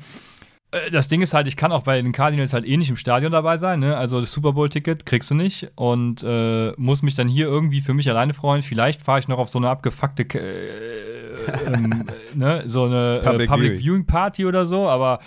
Äh, 0.72 0.90
Das 0.90 1.08
Ding 1.08 1.22
ist 1.22 1.34
halt, 1.34 1.46
ich 1.46 1.56
kann 1.56 1.72
auch 1.72 1.82
bei 1.82 2.00
den 2.00 2.12
Cardinals 2.12 2.52
halt 2.52 2.64
eh 2.64 2.76
nicht 2.76 2.90
im 2.90 2.96
Stadion 2.96 3.32
dabei 3.32 3.56
sein. 3.56 3.80
Ne? 3.80 3.96
Also 3.96 4.20
das 4.20 4.32
Super 4.32 4.52
Bowl-Ticket 4.52 5.06
kriegst 5.06 5.30
du 5.30 5.34
nicht 5.34 5.70
und 5.74 6.22
äh, 6.22 6.72
muss 6.76 7.02
mich 7.02 7.14
dann 7.14 7.28
hier 7.28 7.46
irgendwie 7.46 7.80
für 7.80 7.94
mich 7.94 8.08
alleine 8.08 8.34
freuen. 8.34 8.62
Vielleicht 8.62 9.02
fahre 9.02 9.18
ich 9.18 9.28
noch 9.28 9.38
auf 9.38 9.48
so 9.48 9.58
eine 9.58 9.68
abgefuckte, 9.68 10.22
äh, 10.22 11.30
ähm, 11.66 12.04
äh, 12.34 12.36
ne? 12.36 12.62
so 12.66 12.84
eine 12.84 13.20
Public 13.24 13.42
äh, 13.42 13.46
Public 13.46 13.70
Viewing. 13.72 13.80
Viewing 13.80 14.06
Party 14.06 14.46
oder 14.46 14.66
so, 14.66 14.88
aber 14.88 15.20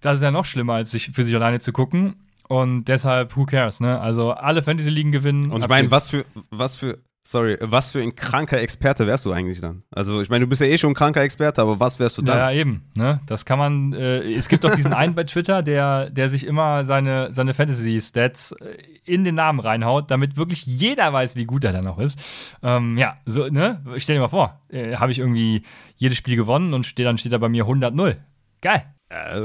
das 0.00 0.16
ist 0.16 0.22
ja 0.22 0.30
noch 0.30 0.44
schlimmer, 0.44 0.74
als 0.74 0.90
sich 0.90 1.10
für 1.12 1.24
sich 1.24 1.34
alleine 1.34 1.60
zu 1.60 1.72
gucken. 1.72 2.16
Und 2.46 2.84
deshalb, 2.84 3.36
who 3.36 3.46
cares, 3.46 3.80
ne? 3.80 3.98
Also 3.98 4.32
alle 4.32 4.62
Fantasy-Ligen 4.62 5.12
gewinnen. 5.12 5.50
Und 5.50 5.62
ich 5.62 5.68
meine, 5.68 5.90
was 5.90 6.10
für, 6.10 6.26
was 6.50 6.76
für, 6.76 6.98
sorry, 7.26 7.56
was 7.60 7.90
für 7.90 8.00
ein 8.00 8.14
kranker 8.14 8.60
Experte 8.60 9.06
wärst 9.06 9.24
du 9.24 9.32
eigentlich 9.32 9.60
dann? 9.60 9.82
Also, 9.90 10.20
ich 10.20 10.28
meine, 10.28 10.44
du 10.44 10.48
bist 10.48 10.60
ja 10.60 10.66
eh 10.66 10.78
schon 10.78 10.90
ein 10.90 10.94
kranker 10.94 11.22
Experte, 11.22 11.62
aber 11.62 11.80
was 11.80 11.98
wärst 11.98 12.18
du 12.18 12.22
dann? 12.22 12.38
Ja, 12.38 12.52
eben. 12.52 12.84
Ne? 12.94 13.20
Das 13.26 13.44
kann 13.44 13.58
man. 13.58 13.92
Äh, 13.92 14.32
es 14.32 14.48
gibt 14.48 14.64
doch 14.64 14.74
diesen 14.74 14.92
einen 14.92 15.14
bei 15.14 15.24
Twitter, 15.24 15.62
der, 15.62 16.10
der 16.10 16.28
sich 16.28 16.46
immer 16.46 16.84
seine, 16.84 17.32
seine 17.32 17.54
Fantasy-Stats 17.54 18.52
äh, 18.52 18.76
in 19.04 19.24
den 19.24 19.34
Namen 19.34 19.60
reinhaut, 19.60 20.10
damit 20.10 20.36
wirklich 20.36 20.64
jeder 20.66 21.12
weiß, 21.12 21.36
wie 21.36 21.44
gut 21.44 21.64
er 21.64 21.72
dann 21.72 21.84
noch 21.84 21.98
ist. 21.98 22.20
Ähm, 22.62 22.96
ja, 22.98 23.16
so, 23.26 23.48
ne? 23.48 23.82
Stell 23.96 24.16
dir 24.16 24.22
mal 24.22 24.28
vor, 24.28 24.60
äh, 24.68 24.96
habe 24.96 25.12
ich 25.12 25.18
irgendwie 25.18 25.62
jedes 25.96 26.18
Spiel 26.18 26.36
gewonnen 26.36 26.74
und 26.74 26.86
steht, 26.86 27.06
dann 27.06 27.18
steht 27.18 27.32
da 27.32 27.38
bei 27.38 27.48
mir 27.48 27.64
100-0. 27.64 28.16
Geil. 28.60 28.84
Äh, 29.08 29.40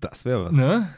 das 0.00 0.24
wäre 0.24 0.46
was. 0.46 0.52
Ne? 0.52 0.88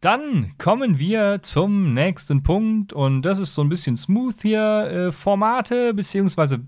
Dann 0.00 0.52
kommen 0.58 0.98
wir 0.98 1.40
zum 1.42 1.94
nächsten 1.94 2.42
Punkt 2.42 2.92
und 2.92 3.22
das 3.22 3.38
ist 3.38 3.54
so 3.54 3.62
ein 3.62 3.68
bisschen 3.68 3.96
smooth 3.96 4.36
hier. 4.42 5.08
Äh, 5.08 5.12
Formate, 5.12 5.94
beziehungsweise 5.94 6.60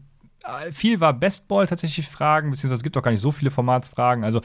äh, 0.44 0.72
viel 0.72 1.00
war 1.00 1.12
Bestball 1.12 1.66
tatsächlich 1.66 2.08
Fragen, 2.08 2.50
beziehungsweise 2.50 2.80
es 2.80 2.82
gibt 2.82 2.96
auch 2.96 3.02
gar 3.02 3.10
nicht 3.10 3.20
so 3.20 3.30
viele 3.30 3.50
Formatsfragen. 3.50 4.24
Also, 4.24 4.40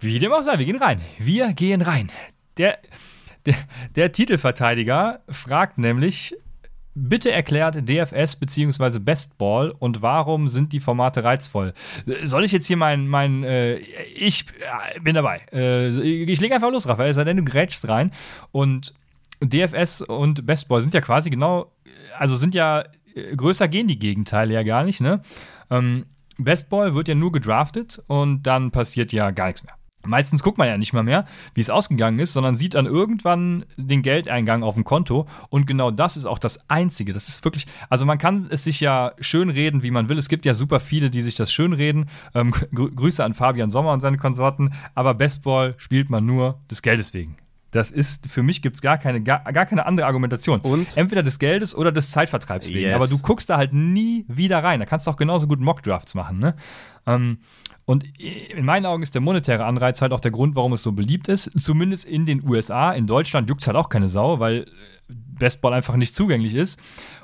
wie 0.00 0.18
dem 0.18 0.32
auch 0.32 0.42
sei, 0.42 0.58
wir 0.58 0.66
gehen 0.66 0.76
rein. 0.76 1.00
Wir 1.18 1.52
gehen 1.52 1.82
rein. 1.82 2.10
Der, 2.56 2.78
der, 3.46 3.56
der 3.94 4.12
Titelverteidiger 4.12 5.20
fragt 5.28 5.78
nämlich, 5.78 6.36
bitte 6.98 7.30
erklärt 7.30 7.88
DFS 7.88 8.36
bzw. 8.36 8.98
Bestball 8.98 9.70
und 9.78 10.02
warum 10.02 10.48
sind 10.48 10.72
die 10.72 10.80
Formate 10.80 11.24
reizvoll? 11.24 11.74
Soll 12.24 12.44
ich 12.44 12.52
jetzt 12.52 12.66
hier 12.66 12.76
mein, 12.76 13.06
mein 13.06 13.44
äh, 13.44 13.76
ich 13.76 14.46
äh, 14.94 15.00
bin 15.00 15.14
dabei. 15.14 15.42
Äh, 15.52 15.88
ich 15.88 16.40
lege 16.40 16.54
einfach 16.54 16.70
los, 16.70 16.88
Raphael, 16.88 17.14
sei 17.14 17.24
denn 17.24 17.36
du 17.36 17.44
grätschst 17.44 17.88
rein. 17.88 18.10
Und 18.52 18.94
DFS 19.40 20.02
und 20.02 20.46
Bestball 20.46 20.82
sind 20.82 20.94
ja 20.94 21.00
quasi 21.00 21.30
genau, 21.30 21.72
also 22.18 22.36
sind 22.36 22.54
ja 22.54 22.84
äh, 23.14 23.36
größer 23.36 23.68
gehen 23.68 23.86
die 23.86 23.98
Gegenteile 23.98 24.54
ja 24.54 24.62
gar 24.62 24.84
nicht, 24.84 25.00
ne? 25.00 25.20
Ähm, 25.70 26.06
Bestball 26.38 26.94
wird 26.94 27.08
ja 27.08 27.14
nur 27.14 27.32
gedraftet 27.32 28.00
und 28.06 28.44
dann 28.44 28.70
passiert 28.70 29.12
ja 29.12 29.30
gar 29.32 29.46
nichts 29.46 29.64
mehr. 29.64 29.77
Meistens 30.06 30.42
guckt 30.42 30.58
man 30.58 30.68
ja 30.68 30.78
nicht 30.78 30.92
mal 30.92 31.02
mehr, 31.02 31.26
wie 31.54 31.60
es 31.60 31.70
ausgegangen 31.70 32.18
ist, 32.20 32.32
sondern 32.32 32.54
sieht 32.54 32.74
dann 32.74 32.86
irgendwann 32.86 33.64
den 33.76 34.02
Geldeingang 34.02 34.62
auf 34.62 34.74
dem 34.74 34.84
Konto. 34.84 35.26
Und 35.50 35.66
genau 35.66 35.90
das 35.90 36.16
ist 36.16 36.24
auch 36.24 36.38
das 36.38 36.70
Einzige. 36.70 37.12
Das 37.12 37.28
ist 37.28 37.44
wirklich, 37.44 37.66
also 37.90 38.06
man 38.06 38.18
kann 38.18 38.46
es 38.50 38.64
sich 38.64 38.80
ja 38.80 39.12
schönreden, 39.20 39.82
wie 39.82 39.90
man 39.90 40.08
will. 40.08 40.16
Es 40.16 40.28
gibt 40.28 40.46
ja 40.46 40.54
super 40.54 40.80
viele, 40.80 41.10
die 41.10 41.22
sich 41.22 41.34
das 41.34 41.52
schönreden. 41.52 42.08
Ähm, 42.34 42.52
grü 42.52 42.90
Grüße 42.94 43.22
an 43.24 43.34
Fabian 43.34 43.70
Sommer 43.70 43.92
und 43.92 44.00
seine 44.00 44.18
Konsorten. 44.18 44.72
Aber 44.94 45.14
Bestball 45.14 45.74
spielt 45.78 46.10
man 46.10 46.24
nur 46.24 46.60
des 46.70 46.82
Geldes 46.82 47.12
wegen. 47.12 47.36
Das 47.70 47.90
ist, 47.90 48.28
für 48.28 48.42
mich 48.42 48.62
gibt 48.62 48.76
es 48.76 48.82
gar 48.82 48.96
keine, 48.96 49.20
gar, 49.20 49.40
gar 49.52 49.66
keine 49.66 49.84
andere 49.84 50.06
Argumentation. 50.06 50.60
Und? 50.60 50.96
Entweder 50.96 51.22
des 51.22 51.38
Geldes 51.38 51.74
oder 51.74 51.92
des 51.92 52.10
Zeitvertreibs 52.10 52.68
wegen. 52.68 52.80
Yes. 52.80 52.94
Aber 52.94 53.08
du 53.08 53.18
guckst 53.18 53.50
da 53.50 53.58
halt 53.58 53.74
nie 53.74 54.24
wieder 54.26 54.64
rein. 54.64 54.80
Da 54.80 54.86
kannst 54.86 55.06
du 55.06 55.10
auch 55.10 55.16
genauso 55.16 55.46
gut 55.46 55.60
Mockdrafts 55.60 56.14
machen, 56.14 56.38
ne? 56.38 56.54
Ähm, 57.06 57.38
und 57.88 58.04
in 58.20 58.66
meinen 58.66 58.84
Augen 58.84 59.02
ist 59.02 59.14
der 59.14 59.22
monetäre 59.22 59.64
Anreiz 59.64 60.02
halt 60.02 60.12
auch 60.12 60.20
der 60.20 60.30
Grund, 60.30 60.56
warum 60.56 60.74
es 60.74 60.82
so 60.82 60.92
beliebt 60.92 61.26
ist. 61.28 61.50
Zumindest 61.58 62.04
in 62.04 62.26
den 62.26 62.46
USA. 62.46 62.92
In 62.92 63.06
Deutschland 63.06 63.48
juckt 63.48 63.62
es 63.62 63.66
halt 63.66 63.78
auch 63.78 63.88
keine 63.88 64.10
Sau, 64.10 64.40
weil 64.40 64.66
Bestball 65.08 65.72
einfach 65.72 65.96
nicht 65.96 66.14
zugänglich 66.14 66.54
ist. 66.54 66.78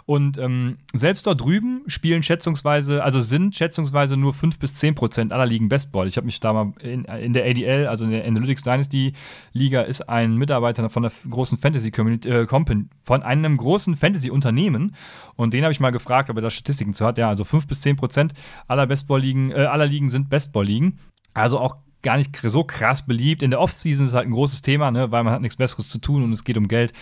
Und 0.07 0.37
ähm, 0.37 0.77
selbst 0.93 1.27
dort 1.27 1.41
drüben 1.41 1.83
spielen 1.87 2.23
schätzungsweise, 2.23 3.03
also 3.03 3.21
sind 3.23 3.57
schätzungsweise 3.57 4.19
nur 4.19 4.35
5 4.35 4.59
bis 4.59 4.75
10 4.75 4.95
Prozent 4.95 5.33
aller 5.33 5.47
Ligen 5.47 5.71
Bestball. 5.71 6.07
Ich 6.07 6.19
habe 6.19 6.27
mich 6.27 6.41
da 6.41 6.53
mal 6.53 6.73
in, 6.83 7.05
in 7.05 7.33
der 7.33 7.47
ADL, 7.47 7.87
also 7.87 8.05
in 8.05 8.11
der 8.11 8.27
Analytics 8.27 8.63
Dynasty 8.63 9.15
Liga, 9.53 9.81
ist 9.81 10.03
ein 10.09 10.37
Mitarbeiter 10.37 10.91
von 10.91 11.05
der 11.05 11.13
großen 11.31 11.57
Fantasy 11.57 11.91
Community, 11.91 12.29
äh, 12.29 12.45
Company, 12.45 12.85
von 13.03 13.23
einem 13.23 13.57
großen 13.57 13.97
Fantasy-Unternehmen. 13.97 14.95
Und 15.37 15.55
den 15.55 15.63
habe 15.63 15.73
ich 15.73 15.81
mal 15.81 15.91
gefragt, 15.91 16.29
ob 16.29 16.37
er 16.37 16.43
da 16.43 16.51
Statistiken 16.51 16.93
zu 16.93 17.07
hat. 17.07 17.17
Ja, 17.17 17.31
also 17.31 17.45
5 17.45 17.67
bis 17.67 17.81
10 17.81 17.97
Prozent 17.97 18.35
aller 18.69 18.87
Bestball-Ligen, 18.87 19.53
äh, 19.53 19.65
aller 19.65 19.87
Ligen 19.87 20.11
sind 20.11 20.29
Bestball-Ligen. 20.29 20.99
Also 21.33 21.59
auch 21.59 21.77
gar 22.03 22.19
nicht 22.19 22.37
so 22.43 22.63
krass 22.63 23.07
beliebt. 23.07 23.43
In 23.43 23.51
der 23.51 23.61
Offseason 23.61 24.07
ist 24.07 24.13
halt 24.13 24.27
ein 24.27 24.33
großes 24.33 24.61
Thema, 24.61 24.91
ne, 24.91 25.11
weil 25.11 25.25
man 25.25 25.33
hat 25.33 25.41
nichts 25.41 25.57
Besseres 25.57 25.89
zu 25.89 25.99
tun 25.99 26.23
und 26.23 26.33
es 26.33 26.45
geht 26.45 26.59
um 26.59 26.69
Geld. 26.69 26.93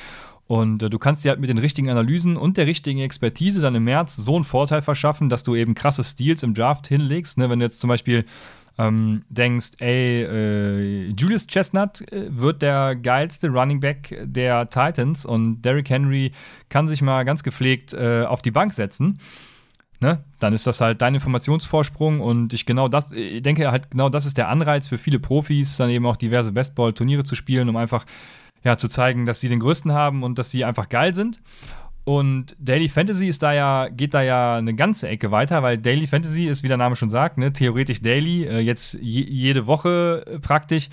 Und 0.46 0.82
äh, 0.82 0.90
du 0.90 0.98
kannst 0.98 1.24
dir 1.24 1.30
halt 1.30 1.40
mit 1.40 1.48
den 1.48 1.58
richtigen 1.58 1.88
Analysen 1.88 2.36
und 2.36 2.56
der 2.56 2.66
richtigen 2.66 3.00
Expertise 3.00 3.60
dann 3.60 3.74
im 3.74 3.84
März 3.84 4.16
so 4.16 4.34
einen 4.34 4.44
Vorteil 4.44 4.82
verschaffen, 4.82 5.28
dass 5.28 5.42
du 5.42 5.54
eben 5.54 5.74
krasse 5.74 6.04
Steals 6.04 6.42
im 6.42 6.54
Draft 6.54 6.86
hinlegst. 6.86 7.38
Ne? 7.38 7.48
Wenn 7.48 7.60
du 7.60 7.64
jetzt 7.64 7.80
zum 7.80 7.88
Beispiel 7.88 8.24
ähm, 8.78 9.20
denkst, 9.28 9.72
ey, 9.80 10.22
äh, 10.24 11.14
Julius 11.16 11.46
Chestnut 11.46 12.00
äh, 12.12 12.26
wird 12.36 12.62
der 12.62 12.96
geilste 12.96 13.48
Running 13.48 13.80
Back 13.80 14.18
der 14.24 14.68
Titans 14.70 15.26
und 15.26 15.62
Derrick 15.62 15.90
Henry 15.90 16.32
kann 16.68 16.88
sich 16.88 17.02
mal 17.02 17.24
ganz 17.24 17.42
gepflegt 17.42 17.92
äh, 17.92 18.24
auf 18.24 18.42
die 18.42 18.50
Bank 18.50 18.72
setzen. 18.72 19.18
Ne? 20.00 20.24
Dann 20.40 20.52
ist 20.52 20.66
das 20.66 20.80
halt 20.80 21.00
dein 21.00 21.14
Informationsvorsprung 21.14 22.20
und 22.20 22.52
ich 22.54 22.66
genau 22.66 22.88
das, 22.88 23.12
ich 23.12 23.42
denke 23.42 23.70
halt 23.70 23.92
genau 23.92 24.08
das 24.08 24.26
ist 24.26 24.36
der 24.36 24.48
Anreiz 24.48 24.88
für 24.88 24.98
viele 24.98 25.20
Profis, 25.20 25.76
dann 25.76 25.90
eben 25.90 26.06
auch 26.06 26.16
diverse 26.16 26.50
Bestball-Turniere 26.50 27.22
zu 27.22 27.36
spielen, 27.36 27.68
um 27.68 27.76
einfach 27.76 28.04
ja, 28.64 28.76
zu 28.76 28.88
zeigen, 28.88 29.26
dass 29.26 29.40
sie 29.40 29.48
den 29.48 29.60
größten 29.60 29.92
haben 29.92 30.22
und 30.22 30.38
dass 30.38 30.50
sie 30.50 30.64
einfach 30.64 30.88
geil 30.88 31.14
sind. 31.14 31.40
Und 32.04 32.56
Daily 32.58 32.88
Fantasy 32.88 33.28
ist 33.28 33.42
da 33.42 33.52
ja, 33.52 33.88
geht 33.88 34.14
da 34.14 34.22
ja 34.22 34.56
eine 34.56 34.74
ganze 34.74 35.08
Ecke 35.08 35.30
weiter, 35.30 35.62
weil 35.62 35.78
Daily 35.78 36.06
Fantasy 36.06 36.46
ist, 36.46 36.62
wie 36.64 36.68
der 36.68 36.76
Name 36.76 36.96
schon 36.96 37.10
sagt, 37.10 37.38
ne, 37.38 37.52
theoretisch 37.52 38.02
Daily, 38.02 38.44
äh, 38.44 38.58
jetzt 38.58 38.94
je, 38.94 39.22
jede 39.22 39.66
Woche 39.66 40.24
äh, 40.26 40.38
praktisch, 40.40 40.88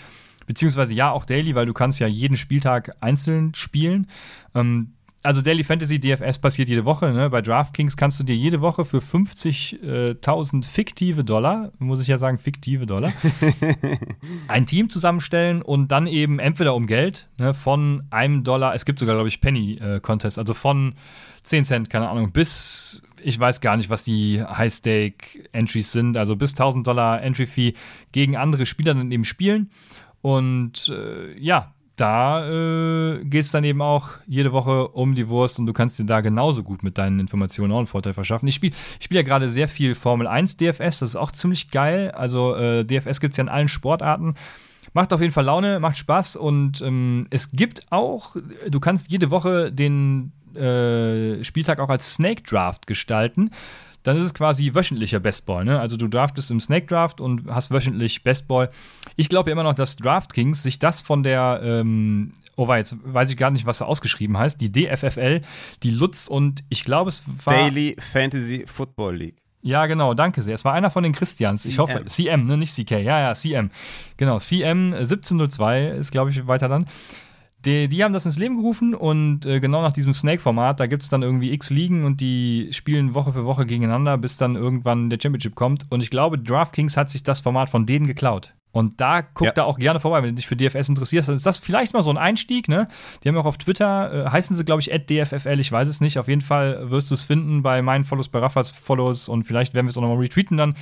beziehungsweise 0.45 0.93
ja 0.93 1.11
auch 1.11 1.25
Daily, 1.25 1.55
weil 1.55 1.65
du 1.65 1.73
kannst 1.73 1.99
ja 1.99 2.07
jeden 2.07 2.37
Spieltag 2.37 2.95
einzeln 2.99 3.55
spielen. 3.55 4.07
Ähm, 4.53 4.93
also 5.21 5.41
Daily 5.41 5.63
Fantasy 5.63 5.99
DFS 5.99 6.37
passiert 6.37 6.69
jede 6.69 6.85
Woche. 6.85 7.11
Ne? 7.11 7.29
Bei 7.29 7.41
DraftKings 7.41 7.97
kannst 7.97 8.19
du 8.19 8.23
dir 8.23 8.35
jede 8.35 8.61
Woche 8.61 8.85
für 8.85 8.99
50.000 8.99 10.65
fiktive 10.65 11.23
Dollar, 11.25 11.71
muss 11.77 12.01
ich 12.01 12.07
ja 12.07 12.17
sagen, 12.17 12.37
fiktive 12.37 12.85
Dollar, 12.85 13.11
ein 14.47 14.65
Team 14.65 14.89
zusammenstellen 14.89 15.61
und 15.61 15.89
dann 15.89 16.07
eben 16.07 16.39
entweder 16.39 16.73
um 16.73 16.87
Geld 16.87 17.27
ne, 17.37 17.53
von 17.53 18.03
einem 18.11 18.43
Dollar, 18.43 18.73
es 18.75 18.85
gibt 18.85 18.99
sogar, 18.99 19.15
glaube 19.15 19.27
ich, 19.27 19.41
Penny-Contest, 19.41 20.39
also 20.39 20.53
von 20.53 20.95
10 21.43 21.65
Cent, 21.65 21.89
keine 21.89 22.09
Ahnung, 22.09 22.31
bis, 22.31 23.03
ich 23.21 23.37
weiß 23.37 23.59
gar 23.59 23.75
nicht, 23.75 23.89
was 23.89 24.03
die 24.03 24.41
High-Stake-Entries 24.41 25.91
sind, 25.91 26.15
also 26.15 26.37
bis 26.37 26.51
1000 26.51 26.87
Dollar 26.87 27.21
Entry-Fee 27.21 27.73
gegen 28.13 28.37
andere 28.37 28.65
Spieler 28.65 28.93
dann 28.93 29.11
eben 29.11 29.25
spielen. 29.25 29.69
Und 30.21 30.89
äh, 30.89 31.37
ja, 31.39 31.73
da 31.99 32.47
äh, 32.47 33.23
geht 33.23 33.43
es 33.43 33.51
dann 33.51 33.63
eben 33.63 33.81
auch 33.81 34.11
jede 34.25 34.51
Woche 34.51 34.87
um 34.89 35.15
die 35.15 35.27
Wurst 35.27 35.59
und 35.59 35.65
du 35.65 35.73
kannst 35.73 35.99
dir 35.99 36.05
da 36.05 36.21
genauso 36.21 36.63
gut 36.63 36.83
mit 36.83 36.97
deinen 36.97 37.19
Informationen 37.19 37.71
auch 37.73 37.77
einen 37.77 37.87
Vorteil 37.87 38.13
verschaffen. 38.13 38.47
Ich 38.47 38.55
spiele 38.55 38.75
spiel 38.99 39.17
ja 39.17 39.23
gerade 39.23 39.49
sehr 39.49 39.67
viel 39.67 39.95
Formel 39.95 40.27
1 40.27 40.57
DFS, 40.57 40.99
das 40.99 41.01
ist 41.01 41.15
auch 41.15 41.31
ziemlich 41.31 41.71
geil. 41.71 42.11
Also 42.11 42.55
äh, 42.55 42.85
DFS 42.85 43.19
gibt 43.19 43.33
es 43.33 43.37
ja 43.37 43.43
in 43.43 43.49
allen 43.49 43.67
Sportarten. 43.67 44.35
Macht 44.93 45.13
auf 45.13 45.21
jeden 45.21 45.33
Fall 45.33 45.45
Laune, 45.45 45.79
macht 45.79 45.97
Spaß 45.97 46.35
und 46.35 46.81
ähm, 46.81 47.27
es 47.29 47.51
gibt 47.51 47.91
auch, 47.91 48.35
du 48.67 48.79
kannst 48.79 49.11
jede 49.11 49.29
Woche 49.29 49.71
den 49.71 50.31
äh, 50.55 51.43
Spieltag 51.43 51.79
auch 51.79 51.89
als 51.89 52.15
Snake 52.15 52.43
Draft 52.43 52.87
gestalten 52.87 53.51
dann 54.03 54.17
ist 54.17 54.23
es 54.23 54.33
quasi 54.33 54.73
wöchentlicher 54.73 55.19
Bestball. 55.19 55.65
Ne? 55.65 55.79
Also 55.79 55.97
du 55.97 56.07
draftest 56.07 56.51
im 56.51 56.59
Snake 56.59 56.87
Draft 56.87 57.21
und 57.21 57.49
hast 57.49 57.71
wöchentlich 57.71 58.23
Bestball. 58.23 58.69
Ich 59.15 59.29
glaube 59.29 59.49
ja 59.49 59.51
immer 59.53 59.63
noch, 59.63 59.73
dass 59.75 59.95
DraftKings 59.97 60.63
sich 60.63 60.79
das 60.79 61.01
von 61.01 61.23
der, 61.23 61.59
ähm, 61.63 62.33
oh 62.55 62.67
war 62.67 62.77
jetzt 62.77 62.95
weiß 63.03 63.29
ich 63.31 63.37
gar 63.37 63.51
nicht, 63.51 63.65
was 63.65 63.79
da 63.79 63.85
ausgeschrieben 63.85 64.37
heißt, 64.37 64.59
die 64.61 64.71
DFFL, 64.71 65.41
die 65.83 65.91
Lutz 65.91 66.27
und 66.27 66.63
ich 66.69 66.83
glaube 66.83 67.09
es 67.09 67.23
war 67.43 67.53
Daily 67.53 67.95
Fantasy 68.13 68.65
Football 68.65 69.17
League. 69.17 69.35
ja, 69.61 69.85
genau, 69.85 70.13
danke 70.13 70.41
sehr. 70.41 70.55
Es 70.55 70.65
war 70.65 70.73
einer 70.73 70.91
von 70.91 71.03
den 71.03 71.13
Christians. 71.13 71.65
Ich 71.65 71.75
CM. 71.75 71.81
hoffe, 71.81 72.05
CM, 72.05 72.45
ne, 72.45 72.57
nicht 72.57 72.73
CK. 72.73 72.91
Ja, 72.91 73.19
ja, 73.19 73.33
CM. 73.33 73.71
Genau, 74.17 74.39
CM 74.39 74.93
1702 74.93 75.87
ist, 75.89 76.11
glaube 76.11 76.31
ich, 76.31 76.47
weiter 76.47 76.69
dann. 76.69 76.85
Die, 77.65 77.89
die 77.89 78.03
haben 78.03 78.13
das 78.13 78.25
ins 78.25 78.37
Leben 78.37 78.57
gerufen 78.57 78.95
und 78.95 79.45
äh, 79.45 79.59
genau 79.59 79.81
nach 79.81 79.91
diesem 79.91 80.13
Snake-Format, 80.13 80.79
da 80.79 80.87
gibt 80.87 81.03
es 81.03 81.09
dann 81.09 81.23
irgendwie 81.23 81.51
x 81.51 81.69
Ligen 81.69 82.05
und 82.05 82.21
die 82.21 82.69
spielen 82.71 83.13
Woche 83.13 83.33
für 83.33 83.43
Woche 83.43 83.65
gegeneinander, 83.65 84.17
bis 84.17 84.37
dann 84.37 84.55
irgendwann 84.55 85.09
der 85.09 85.19
Championship 85.21 85.55
kommt. 85.55 85.85
Und 85.89 86.01
ich 86.01 86.09
glaube, 86.09 86.37
DraftKings 86.37 86.95
hat 86.95 87.09
sich 87.09 87.23
das 87.23 87.41
Format 87.41 87.69
von 87.69 87.85
denen 87.85 88.07
geklaut. 88.07 88.53
Und 88.71 89.01
da 89.01 89.23
guck 89.23 89.47
ja. 89.47 89.51
da 89.51 89.63
auch 89.63 89.79
gerne 89.79 89.99
vorbei, 89.99 90.21
wenn 90.21 90.29
du 90.29 90.35
dich 90.35 90.47
für 90.47 90.55
DFS 90.55 90.89
interessierst. 90.89 91.27
Dann 91.27 91.35
ist 91.35 91.45
das 91.45 91.57
vielleicht 91.57 91.93
mal 91.93 92.03
so 92.03 92.11
ein 92.11 92.17
Einstieg, 92.17 92.67
ne? 92.67 92.87
Die 93.23 93.27
haben 93.27 93.37
auch 93.37 93.45
auf 93.45 93.57
Twitter, 93.57 94.27
äh, 94.27 94.29
heißen 94.29 94.55
sie, 94.55 94.63
glaube 94.63 94.81
ich, 94.81 94.89
DFFL, 94.89 95.59
ich 95.59 95.71
weiß 95.71 95.87
es 95.87 96.01
nicht. 96.01 96.19
Auf 96.19 96.27
jeden 96.27 96.41
Fall 96.41 96.89
wirst 96.91 97.09
du 97.09 97.15
es 97.15 97.23
finden 97.23 97.63
bei 97.63 97.81
meinen 97.81 98.03
Follows, 98.03 98.29
bei 98.29 98.39
Raffas 98.39 98.71
Follows 98.71 99.27
und 99.27 99.43
vielleicht 99.43 99.73
werden 99.73 99.87
wir 99.87 99.89
es 99.89 99.97
auch 99.97 100.01
nochmal 100.01 100.19
retweeten 100.19 100.55
dann. 100.55 100.75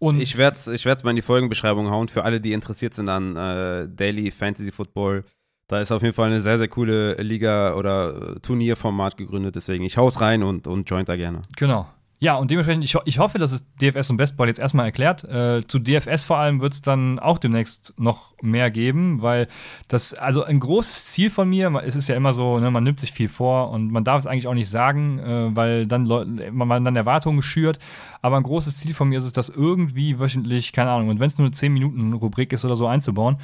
Und 0.00 0.20
ich 0.20 0.36
werde 0.36 0.56
es 0.56 0.66
ich 0.66 0.84
mal 0.84 1.10
in 1.10 1.16
die 1.16 1.22
Folgenbeschreibung 1.22 1.88
hauen 1.90 2.08
für 2.08 2.24
alle, 2.24 2.40
die 2.40 2.52
interessiert 2.52 2.92
sind 2.92 3.08
an 3.08 3.36
äh, 3.36 3.88
Daily 3.88 4.32
Fantasy 4.32 4.72
Football. 4.72 5.24
Da 5.72 5.80
ist 5.80 5.90
auf 5.90 6.02
jeden 6.02 6.12
Fall 6.12 6.26
eine 6.26 6.42
sehr, 6.42 6.58
sehr 6.58 6.68
coole 6.68 7.14
Liga 7.14 7.72
oder 7.76 8.34
äh, 8.36 8.40
Turnierformat 8.40 9.16
gegründet. 9.16 9.56
Deswegen, 9.56 9.84
ich 9.84 9.96
hau's 9.96 10.20
rein 10.20 10.42
und, 10.42 10.66
und 10.66 10.90
joint 10.90 11.08
da 11.08 11.16
gerne. 11.16 11.40
Genau. 11.56 11.86
Ja, 12.22 12.36
und 12.36 12.52
dementsprechend, 12.52 12.84
ich, 12.84 12.96
ich 13.04 13.18
hoffe, 13.18 13.40
dass 13.40 13.50
es 13.50 13.66
DFS 13.82 14.08
und 14.10 14.16
Bestball 14.16 14.46
jetzt 14.46 14.60
erstmal 14.60 14.86
erklärt. 14.86 15.24
Äh, 15.24 15.66
zu 15.66 15.80
DFS 15.80 16.24
vor 16.24 16.38
allem 16.38 16.60
wird 16.60 16.72
es 16.72 16.80
dann 16.80 17.18
auch 17.18 17.38
demnächst 17.38 17.94
noch 17.98 18.34
mehr 18.40 18.70
geben, 18.70 19.22
weil 19.22 19.48
das, 19.88 20.14
also 20.14 20.44
ein 20.44 20.60
großes 20.60 21.06
Ziel 21.06 21.30
von 21.30 21.48
mir, 21.48 21.82
es 21.84 21.96
ist 21.96 22.06
ja 22.06 22.14
immer 22.14 22.32
so, 22.32 22.60
ne, 22.60 22.70
man 22.70 22.84
nimmt 22.84 23.00
sich 23.00 23.10
viel 23.10 23.26
vor 23.26 23.70
und 23.70 23.90
man 23.90 24.04
darf 24.04 24.20
es 24.20 24.28
eigentlich 24.28 24.46
auch 24.46 24.54
nicht 24.54 24.70
sagen, 24.70 25.18
äh, 25.18 25.56
weil 25.56 25.88
dann 25.88 26.04
man 26.52 26.84
dann 26.84 26.94
Erwartungen 26.94 27.42
schürt. 27.42 27.80
Aber 28.20 28.36
ein 28.36 28.44
großes 28.44 28.76
Ziel 28.76 28.94
von 28.94 29.08
mir 29.08 29.18
ist 29.18 29.24
es, 29.24 29.32
das 29.32 29.48
irgendwie 29.48 30.20
wöchentlich, 30.20 30.72
keine 30.72 30.92
Ahnung, 30.92 31.08
und 31.08 31.18
wenn 31.18 31.26
es 31.26 31.38
nur 31.38 31.46
eine 31.46 31.56
10-Minuten-Rubrik 31.56 32.52
ist 32.52 32.64
oder 32.64 32.76
so 32.76 32.86
einzubauen. 32.86 33.38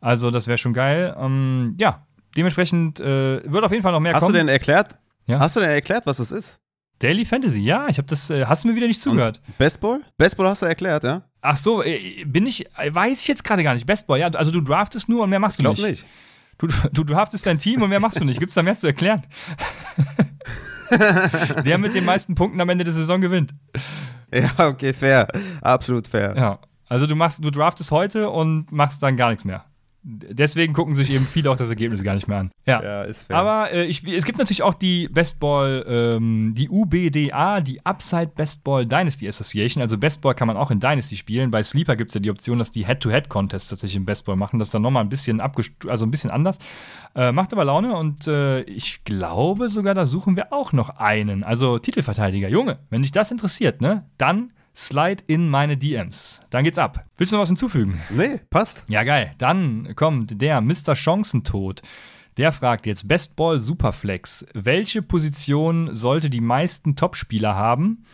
Also, 0.00 0.32
das 0.32 0.48
wäre 0.48 0.58
schon 0.58 0.74
geil. 0.74 1.14
Ähm, 1.20 1.76
ja, 1.78 2.04
dementsprechend 2.36 2.98
äh, 2.98 3.48
wird 3.48 3.62
auf 3.62 3.70
jeden 3.70 3.84
Fall 3.84 3.92
noch 3.92 4.00
mehr 4.00 4.12
Hast 4.12 4.22
kommen. 4.22 4.34
Hast 4.34 4.40
du 4.40 4.44
denn 4.44 4.48
erklärt? 4.48 4.98
Ja? 5.26 5.38
Hast 5.38 5.54
du 5.54 5.60
denn 5.60 5.70
erklärt, 5.70 6.04
was 6.04 6.16
das 6.16 6.32
ist? 6.32 6.58
Daily 7.04 7.26
Fantasy, 7.26 7.60
ja, 7.60 7.86
ich 7.88 7.98
habe 7.98 8.08
das, 8.08 8.30
äh, 8.30 8.46
hast 8.46 8.64
du 8.64 8.68
mir 8.68 8.76
wieder 8.76 8.86
nicht 8.86 8.98
zugehört. 8.98 9.42
Und 9.46 9.58
Bestball? 9.58 10.00
Bestball 10.16 10.48
hast 10.48 10.62
du 10.62 10.66
erklärt, 10.66 11.04
ja? 11.04 11.20
Ach 11.42 11.58
so, 11.58 11.82
äh, 11.82 12.24
bin 12.24 12.46
ich, 12.46 12.64
äh, 12.78 12.94
weiß 12.94 13.20
ich 13.20 13.28
jetzt 13.28 13.44
gerade 13.44 13.62
gar 13.62 13.74
nicht. 13.74 13.84
Bestball, 13.84 14.18
ja, 14.18 14.28
also 14.28 14.50
du 14.50 14.62
draftest 14.62 15.10
nur 15.10 15.24
und 15.24 15.28
mehr 15.28 15.38
machst 15.38 15.58
du 15.58 15.68
ich 15.68 15.76
glaub 15.76 15.86
nicht. 15.86 16.06
Du, 16.56 16.66
du 16.92 17.04
draftest 17.04 17.44
dein 17.44 17.58
Team 17.58 17.82
und 17.82 17.90
mehr 17.90 18.00
machst 18.00 18.20
du 18.20 18.24
nicht. 18.24 18.38
Gibt 18.38 18.48
es 18.48 18.54
da 18.54 18.62
mehr 18.62 18.78
zu 18.78 18.86
erklären? 18.86 19.22
Der 21.64 21.76
mit 21.76 21.94
den 21.94 22.06
meisten 22.06 22.34
Punkten 22.34 22.60
am 22.60 22.68
Ende 22.70 22.84
der 22.84 22.92
Saison 22.92 23.20
gewinnt. 23.20 23.52
Ja, 24.32 24.68
okay, 24.68 24.92
fair. 24.92 25.26
Absolut 25.60 26.06
fair. 26.06 26.34
Ja. 26.36 26.58
Also 26.88 27.06
du 27.06 27.16
machst, 27.16 27.44
du 27.44 27.50
draftest 27.50 27.90
heute 27.90 28.30
und 28.30 28.70
machst 28.70 29.02
dann 29.02 29.16
gar 29.16 29.30
nichts 29.30 29.44
mehr 29.44 29.64
deswegen 30.04 30.74
gucken 30.74 30.94
sich 30.94 31.10
eben 31.10 31.26
viele 31.26 31.50
auch 31.50 31.56
das 31.56 31.70
Ergebnis 31.70 32.02
gar 32.02 32.14
nicht 32.14 32.28
mehr 32.28 32.38
an. 32.38 32.50
Ja, 32.66 32.82
ja 32.82 33.02
ist 33.02 33.24
fair. 33.24 33.36
Aber 33.36 33.72
äh, 33.72 33.86
ich, 33.86 34.06
es 34.06 34.24
gibt 34.26 34.38
natürlich 34.38 34.62
auch 34.62 34.74
die 34.74 35.08
Bestball, 35.08 35.84
ähm, 35.88 36.52
die 36.54 36.68
UBDA, 36.68 37.62
die 37.62 37.84
Upside 37.84 38.32
Bestball 38.36 38.84
Dynasty 38.84 39.26
Association. 39.26 39.80
Also 39.80 39.96
Bestball 39.96 40.34
kann 40.34 40.46
man 40.46 40.58
auch 40.58 40.70
in 40.70 40.78
Dynasty 40.78 41.16
spielen. 41.16 41.50
Bei 41.50 41.62
Sleeper 41.62 41.96
gibt 41.96 42.10
es 42.10 42.14
ja 42.14 42.20
die 42.20 42.30
Option, 42.30 42.58
dass 42.58 42.70
die 42.70 42.86
Head-to-Head-Contests 42.86 43.70
tatsächlich 43.70 43.96
im 43.96 44.04
Bestball 44.04 44.36
machen. 44.36 44.58
Das 44.58 44.68
ist 44.68 44.74
dann 44.74 44.82
nochmal 44.82 45.02
ein 45.02 45.08
bisschen 45.08 45.40
also 45.40 46.04
ein 46.04 46.10
bisschen 46.10 46.30
anders. 46.30 46.58
Äh, 47.14 47.32
macht 47.32 47.52
aber 47.52 47.64
Laune 47.64 47.96
und 47.96 48.26
äh, 48.26 48.62
ich 48.62 49.04
glaube 49.04 49.68
sogar, 49.68 49.94
da 49.94 50.04
suchen 50.04 50.36
wir 50.36 50.52
auch 50.52 50.72
noch 50.72 50.90
einen. 50.90 51.44
Also 51.44 51.78
Titelverteidiger. 51.78 52.48
Junge, 52.48 52.78
wenn 52.90 53.02
dich 53.02 53.12
das 53.12 53.30
interessiert, 53.30 53.80
ne, 53.80 54.04
dann 54.18 54.52
Slide 54.76 55.22
in 55.26 55.48
meine 55.48 55.76
DMs. 55.76 56.40
Dann 56.50 56.64
geht's 56.64 56.78
ab. 56.78 57.04
Willst 57.16 57.32
du 57.32 57.36
noch 57.36 57.42
was 57.42 57.48
hinzufügen? 57.48 58.00
Nee, 58.10 58.40
passt. 58.50 58.84
Ja, 58.88 59.04
geil. 59.04 59.32
Dann 59.38 59.94
kommt 59.94 60.40
der 60.40 60.60
Mr. 60.60 60.94
Chancentod. 60.94 61.82
Der 62.36 62.50
fragt 62.50 62.86
jetzt 62.86 63.06
Bestball 63.06 63.60
Superflex. 63.60 64.44
Welche 64.54 65.02
Position 65.02 65.94
sollte 65.94 66.30
die 66.30 66.40
meisten 66.40 66.96
Topspieler 66.96 67.54
haben? 67.54 68.04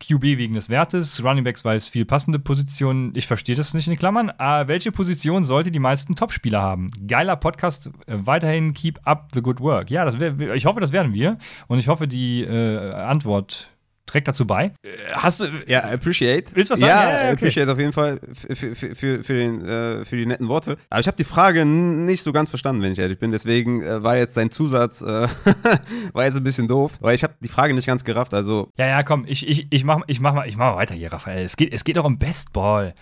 QB 0.00 0.22
wegen 0.22 0.54
des 0.54 0.70
Wertes, 0.70 1.22
Runningbacks, 1.22 1.64
weil 1.64 1.76
es 1.76 1.88
viel 1.88 2.04
passende 2.04 2.38
Positionen, 2.38 3.12
ich 3.14 3.26
verstehe 3.26 3.54
das 3.54 3.74
nicht 3.74 3.86
in 3.86 3.92
den 3.92 3.98
Klammern. 3.98 4.30
Äh, 4.38 4.66
welche 4.66 4.92
Position 4.92 5.44
sollte 5.44 5.70
die 5.70 5.78
meisten 5.78 6.16
Topspieler 6.16 6.60
haben? 6.60 6.90
Geiler 7.06 7.36
Podcast, 7.36 7.88
äh, 8.06 8.16
weiterhin 8.18 8.72
keep 8.72 8.98
up 9.04 9.28
the 9.34 9.42
good 9.42 9.60
work. 9.60 9.90
Ja, 9.90 10.04
das 10.04 10.18
wär, 10.18 10.54
ich 10.54 10.64
hoffe, 10.64 10.80
das 10.80 10.92
werden 10.92 11.12
wir. 11.12 11.38
Und 11.68 11.78
ich 11.78 11.88
hoffe, 11.88 12.08
die 12.08 12.42
äh, 12.42 12.92
Antwort 12.92 13.70
trägt 14.10 14.28
dazu 14.28 14.46
bei. 14.46 14.72
Äh, 14.82 14.88
hast 15.12 15.40
du. 15.40 15.46
Ja, 15.66 15.80
appreciate. 15.80 16.54
Willst 16.54 16.70
du 16.70 16.72
was 16.72 16.80
sagen? 16.80 16.90
Ja, 16.90 17.10
ja 17.10 17.18
okay. 17.18 17.32
appreciate 17.32 17.72
auf 17.72 17.78
jeden 17.78 17.92
Fall 17.92 18.20
für, 18.34 18.56
für, 18.74 18.94
für, 18.94 19.24
für, 19.24 19.34
den, 19.34 19.64
äh, 19.64 20.04
für 20.04 20.16
die 20.16 20.26
netten 20.26 20.48
Worte. 20.48 20.76
Aber 20.90 21.00
ich 21.00 21.06
habe 21.06 21.16
die 21.16 21.24
Frage 21.24 21.64
nicht 21.64 22.22
so 22.22 22.32
ganz 22.32 22.50
verstanden, 22.50 22.82
wenn 22.82 22.92
ich 22.92 22.98
ehrlich 22.98 23.18
bin. 23.18 23.30
Deswegen 23.30 23.82
äh, 23.82 24.02
war 24.02 24.16
jetzt 24.16 24.36
dein 24.36 24.50
Zusatz 24.50 25.00
äh, 25.00 25.28
war 26.12 26.24
jetzt 26.24 26.36
ein 26.36 26.44
bisschen 26.44 26.68
doof, 26.68 26.92
weil 27.00 27.14
ich 27.14 27.22
habe 27.22 27.34
die 27.40 27.48
Frage 27.48 27.74
nicht 27.74 27.86
ganz 27.86 28.04
gerafft. 28.04 28.34
Also. 28.34 28.70
Ja, 28.76 28.86
ja, 28.86 29.02
komm, 29.02 29.24
ich, 29.26 29.48
ich, 29.48 29.66
ich, 29.70 29.84
mach, 29.84 30.00
ich, 30.06 30.20
mach, 30.20 30.34
mal, 30.34 30.48
ich 30.48 30.56
mach 30.56 30.72
mal 30.72 30.76
weiter 30.76 30.94
hier, 30.94 31.12
Raphael. 31.12 31.44
Es 31.44 31.56
geht, 31.56 31.72
es 31.72 31.84
geht 31.84 31.96
doch 31.96 32.04
um 32.04 32.18
Bestball. 32.18 32.94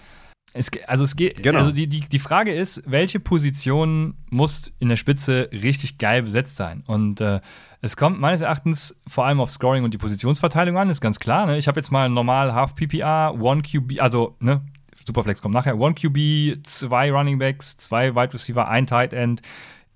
Es, 0.55 0.71
also 0.87 1.05
es 1.05 1.15
geht, 1.15 1.43
genau. 1.43 1.59
also 1.59 1.73
die, 1.73 1.87
die, 1.87 2.01
die 2.01 2.19
Frage 2.19 2.55
ist, 2.55 2.83
welche 2.87 3.21
Position 3.21 4.15
muss 4.31 4.73
in 4.79 4.89
der 4.89 4.97
Spitze 4.97 5.51
richtig 5.53 5.99
geil 5.99 6.23
besetzt 6.23 6.57
sein? 6.57 6.83
Und 6.87 7.21
äh, 7.21 7.41
es 7.81 7.97
kommt 7.97 8.21
meines 8.21 8.41
Erachtens 8.41 8.97
vor 9.07 9.27
allem 9.27 9.41
auf 9.41 9.51
Scoring 9.51 9.85
und 9.85 9.95
die 9.95 9.99
Positionsverteilung 9.99 10.77
an, 10.77 10.91
ist 10.91 11.01
ganz 11.01 11.21
klar. 11.21 11.47
Ne? 11.47 11.59
Ich 11.59 11.69
habe 11.69 11.79
jetzt 11.79 11.93
mal 11.93 12.09
normal 12.09 12.53
Half 12.53 12.75
PPR, 12.75 13.35
One 13.41 13.63
QB, 13.63 14.01
also 14.01 14.37
ne, 14.41 14.63
Superflex 15.05 15.41
kommt 15.41 15.55
nachher, 15.55 15.79
One 15.79 15.95
QB, 15.95 16.67
zwei 16.67 17.11
Running 17.13 17.39
Backs, 17.39 17.77
zwei 17.77 18.15
Wide 18.15 18.35
Receiver, 18.35 18.69
ein 18.69 18.87
Tight 18.87 19.13
End, 19.13 19.43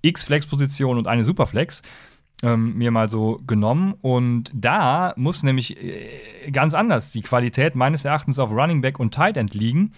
X 0.01 0.25
Flex 0.25 0.47
Position 0.47 0.97
und 0.99 1.07
eine 1.07 1.25
Superflex 1.25 1.83
ähm, 2.43 2.77
mir 2.77 2.91
mal 2.91 3.09
so 3.09 3.41
genommen. 3.47 3.95
Und 4.01 4.51
da 4.55 5.13
muss 5.17 5.43
nämlich 5.43 5.83
äh, 5.83 6.51
ganz 6.51 6.75
anders 6.75 7.11
die 7.11 7.23
Qualität 7.23 7.75
meines 7.75 8.05
Erachtens 8.05 8.39
auf 8.39 8.51
Running 8.51 8.81
Back 8.81 8.99
und 8.99 9.15
Tight 9.15 9.37
End 9.37 9.55
liegen 9.55 9.93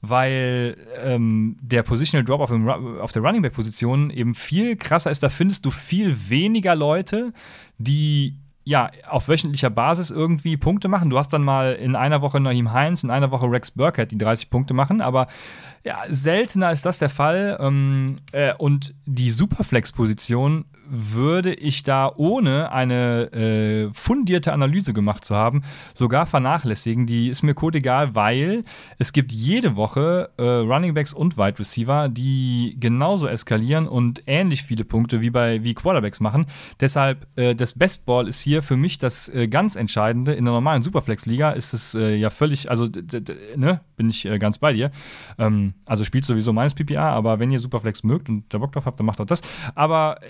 weil 0.00 0.76
ähm, 1.02 1.56
der 1.60 1.82
Positional 1.82 2.24
Drop 2.24 2.40
auf, 2.40 2.50
dem, 2.50 2.68
auf 2.68 3.12
der 3.12 3.22
Running 3.22 3.42
Back 3.42 3.54
Position 3.54 4.10
eben 4.10 4.34
viel 4.34 4.76
krasser 4.76 5.10
ist. 5.10 5.22
Da 5.22 5.28
findest 5.28 5.64
du 5.64 5.70
viel 5.70 6.28
weniger 6.28 6.74
Leute, 6.74 7.32
die 7.78 8.36
ja, 8.68 8.90
auf 9.08 9.28
wöchentlicher 9.28 9.70
Basis 9.70 10.10
irgendwie 10.10 10.58
Punkte 10.58 10.88
machen. 10.88 11.08
Du 11.08 11.16
hast 11.16 11.32
dann 11.32 11.42
mal 11.42 11.72
in 11.72 11.96
einer 11.96 12.20
Woche 12.20 12.38
Naheem 12.38 12.70
Heinz, 12.70 13.02
in 13.02 13.10
einer 13.10 13.30
Woche 13.30 13.50
Rex 13.50 13.70
Burkhead, 13.70 14.10
die 14.10 14.18
30 14.18 14.50
Punkte 14.50 14.74
machen, 14.74 15.00
aber 15.00 15.26
ja, 15.84 16.02
seltener 16.10 16.70
ist 16.70 16.84
das 16.84 16.98
der 16.98 17.08
Fall. 17.08 17.56
Ähm, 17.60 18.16
äh, 18.32 18.52
und 18.58 18.94
die 19.06 19.30
Superflex-Position 19.30 20.66
würde 20.90 21.54
ich 21.54 21.82
da 21.82 22.12
ohne 22.16 22.72
eine 22.72 23.32
äh, 23.32 23.92
fundierte 23.92 24.52
Analyse 24.52 24.92
gemacht 24.92 25.24
zu 25.24 25.34
haben, 25.34 25.62
sogar 25.94 26.26
vernachlässigen. 26.26 27.06
Die 27.06 27.28
ist 27.28 27.42
mir 27.42 27.54
egal, 27.74 28.14
weil 28.14 28.64
es 28.98 29.12
gibt 29.12 29.32
jede 29.32 29.76
Woche 29.76 30.30
äh, 30.38 30.42
Runningbacks 30.42 31.12
und 31.12 31.36
Wide 31.36 31.58
Receiver, 31.58 32.08
die 32.08 32.76
genauso 32.78 33.26
eskalieren 33.26 33.86
und 33.86 34.22
ähnlich 34.26 34.62
viele 34.62 34.84
Punkte 34.84 35.20
wie 35.20 35.30
bei 35.30 35.62
wie 35.62 35.74
Quarterbacks 35.74 36.20
machen. 36.20 36.46
Deshalb 36.80 37.26
äh, 37.36 37.54
das 37.54 37.74
Bestball 37.74 38.28
ist 38.28 38.40
hier 38.40 38.62
für 38.62 38.76
mich 38.76 38.98
das 38.98 39.28
äh, 39.28 39.48
ganz 39.48 39.76
Entscheidende. 39.76 40.32
In 40.32 40.44
der 40.44 40.54
normalen 40.54 40.82
Superflex-Liga 40.82 41.50
ist 41.50 41.74
es 41.74 41.94
äh, 41.94 42.14
ja 42.14 42.30
völlig, 42.30 42.70
also 42.70 42.88
ne, 43.56 43.80
bin 43.96 44.08
ich 44.08 44.24
äh, 44.24 44.38
ganz 44.38 44.58
bei 44.58 44.72
dir. 44.72 44.90
Ähm, 45.38 45.74
also 45.84 46.04
spielt 46.04 46.24
sowieso 46.24 46.52
meines 46.52 46.74
PPA, 46.74 47.10
aber 47.10 47.38
wenn 47.38 47.50
ihr 47.50 47.60
Superflex 47.60 48.02
mögt 48.02 48.28
und 48.28 48.44
da 48.52 48.58
Bock 48.58 48.72
drauf 48.72 48.86
habt, 48.86 48.98
dann 48.98 49.06
macht 49.06 49.20
auch 49.20 49.26
das. 49.26 49.42
Aber 49.74 50.20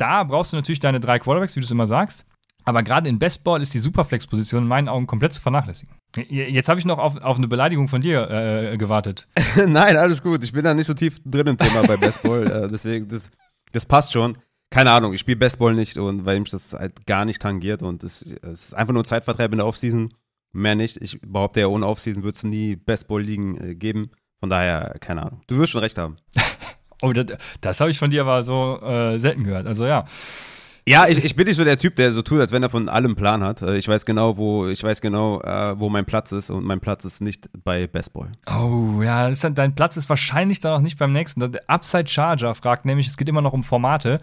da 0.00 0.24
brauchst 0.24 0.52
du 0.52 0.56
natürlich 0.56 0.80
deine 0.80 1.00
drei 1.00 1.18
Quarterbacks, 1.18 1.56
wie 1.56 1.60
du 1.60 1.64
es 1.64 1.70
immer 1.70 1.86
sagst. 1.86 2.24
Aber 2.64 2.82
gerade 2.82 3.08
in 3.08 3.18
Bestball 3.18 3.62
ist 3.62 3.72
die 3.72 3.78
Superflex-Position 3.78 4.64
in 4.64 4.68
meinen 4.68 4.88
Augen 4.88 5.06
komplett 5.06 5.32
zu 5.32 5.40
vernachlässigen. 5.40 5.94
Jetzt 6.28 6.68
habe 6.68 6.78
ich 6.78 6.84
noch 6.84 6.98
auf, 6.98 7.16
auf 7.16 7.38
eine 7.38 7.48
Beleidigung 7.48 7.88
von 7.88 8.02
dir 8.02 8.28
äh, 8.30 8.76
gewartet. 8.76 9.26
Nein, 9.56 9.96
alles 9.96 10.22
gut. 10.22 10.44
Ich 10.44 10.52
bin 10.52 10.64
da 10.64 10.74
nicht 10.74 10.86
so 10.86 10.92
tief 10.92 11.18
drin 11.24 11.46
im 11.46 11.56
Thema 11.56 11.82
bei 11.86 11.96
Bestball. 11.96 12.46
äh, 12.64 12.68
deswegen, 12.70 13.08
das, 13.08 13.30
das 13.72 13.86
passt 13.86 14.12
schon. 14.12 14.36
Keine 14.70 14.90
Ahnung, 14.90 15.14
ich 15.14 15.20
spiele 15.20 15.38
Bestball 15.38 15.72
nicht 15.72 15.96
und 15.96 16.26
weil 16.26 16.40
mich 16.40 16.50
das 16.50 16.74
halt 16.74 17.06
gar 17.06 17.24
nicht 17.24 17.40
tangiert 17.40 17.82
und 17.82 18.02
es, 18.02 18.20
es 18.20 18.66
ist 18.66 18.74
einfach 18.74 18.92
nur 18.92 19.04
Zeitvertreib 19.04 19.52
in 19.52 19.58
der 19.58 19.66
Offseason. 19.66 20.12
Mehr 20.52 20.74
nicht. 20.74 21.00
Ich 21.00 21.20
behaupte 21.22 21.60
ja, 21.60 21.68
ohne 21.68 21.86
Offseason 21.86 22.22
wird 22.22 22.36
es 22.36 22.42
nie 22.42 22.76
Bestball-Ligen 22.76 23.70
äh, 23.70 23.74
geben. 23.76 24.10
Von 24.40 24.50
daher, 24.50 24.94
keine 25.00 25.22
Ahnung. 25.22 25.40
Du 25.46 25.58
wirst 25.58 25.72
schon 25.72 25.80
recht 25.80 25.96
haben. 25.96 26.16
Oh, 27.02 27.12
das, 27.12 27.26
das 27.60 27.80
habe 27.80 27.90
ich 27.90 27.98
von 27.98 28.10
dir 28.10 28.22
aber 28.22 28.42
so 28.42 28.80
äh, 28.82 29.18
selten 29.18 29.44
gehört. 29.44 29.66
Also 29.66 29.86
ja. 29.86 30.04
Ja, 30.88 31.06
ich, 31.06 31.22
ich 31.22 31.36
bin 31.36 31.46
nicht 31.46 31.56
so 31.56 31.64
der 31.64 31.76
Typ, 31.76 31.96
der 31.96 32.12
so 32.12 32.22
tut, 32.22 32.40
als 32.40 32.50
wenn 32.50 32.62
er 32.62 32.70
von 32.70 32.88
allem 32.88 33.14
Plan 33.14 33.44
hat. 33.44 33.60
Äh, 33.60 33.76
ich 33.76 33.86
weiß 33.86 34.06
genau, 34.06 34.38
wo 34.38 34.68
ich 34.68 34.82
weiß 34.82 35.02
genau, 35.02 35.40
äh, 35.42 35.78
wo 35.78 35.90
mein 35.90 36.06
Platz 36.06 36.32
ist 36.32 36.48
und 36.48 36.64
mein 36.64 36.80
Platz 36.80 37.04
ist 37.04 37.20
nicht 37.20 37.50
bei 37.62 37.86
Bestball. 37.86 38.32
Oh, 38.46 39.02
ja, 39.02 39.30
dann, 39.30 39.54
dein 39.54 39.74
Platz 39.74 39.98
ist 39.98 40.08
wahrscheinlich 40.08 40.60
dann 40.60 40.72
auch 40.72 40.80
nicht 40.80 40.98
beim 40.98 41.12
nächsten. 41.12 41.40
Der 41.52 41.62
Upside 41.68 42.08
Charger 42.08 42.54
fragt 42.54 42.86
nämlich, 42.86 43.06
es 43.06 43.18
geht 43.18 43.28
immer 43.28 43.42
noch 43.42 43.52
um 43.52 43.64
Formate. 43.64 44.20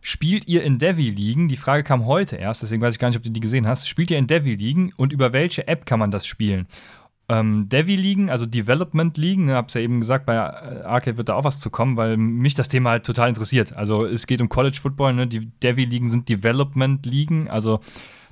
Spielt 0.00 0.48
ihr 0.48 0.62
in 0.62 0.78
Devi-Ligen? 0.78 1.48
Die 1.48 1.56
Frage 1.58 1.82
kam 1.82 2.06
heute 2.06 2.36
erst, 2.36 2.62
deswegen 2.62 2.80
weiß 2.80 2.94
ich 2.94 3.00
gar 3.00 3.08
nicht, 3.08 3.18
ob 3.18 3.22
du 3.24 3.30
die 3.30 3.40
gesehen 3.40 3.66
hast. 3.68 3.86
Spielt 3.86 4.10
ihr 4.10 4.16
in 4.16 4.26
Devi-Ligen 4.26 4.94
und 4.96 5.12
über 5.12 5.34
welche 5.34 5.68
App 5.68 5.84
kann 5.84 5.98
man 5.98 6.10
das 6.10 6.24
spielen? 6.26 6.66
Ähm, 7.28 7.68
Devi-Ligen, 7.68 8.30
also 8.30 8.46
Development-Ligen. 8.46 9.46
Ne, 9.46 9.54
hab's 9.54 9.74
ja 9.74 9.80
eben 9.80 10.00
gesagt, 10.00 10.26
bei 10.26 10.34
äh, 10.34 10.82
Arcade 10.84 11.18
wird 11.18 11.28
da 11.28 11.34
auch 11.34 11.44
was 11.44 11.60
zu 11.60 11.70
kommen, 11.70 11.96
weil 11.96 12.16
mich 12.16 12.54
das 12.54 12.68
Thema 12.68 12.90
halt 12.90 13.04
total 13.04 13.28
interessiert. 13.28 13.74
Also 13.74 14.04
es 14.06 14.26
geht 14.26 14.40
um 14.40 14.48
College 14.48 14.78
Football, 14.80 15.14
ne? 15.14 15.26
Die 15.26 15.50
Devi-Ligen 15.62 16.08
sind 16.08 16.28
Development-Ligen, 16.28 17.48
also 17.48 17.80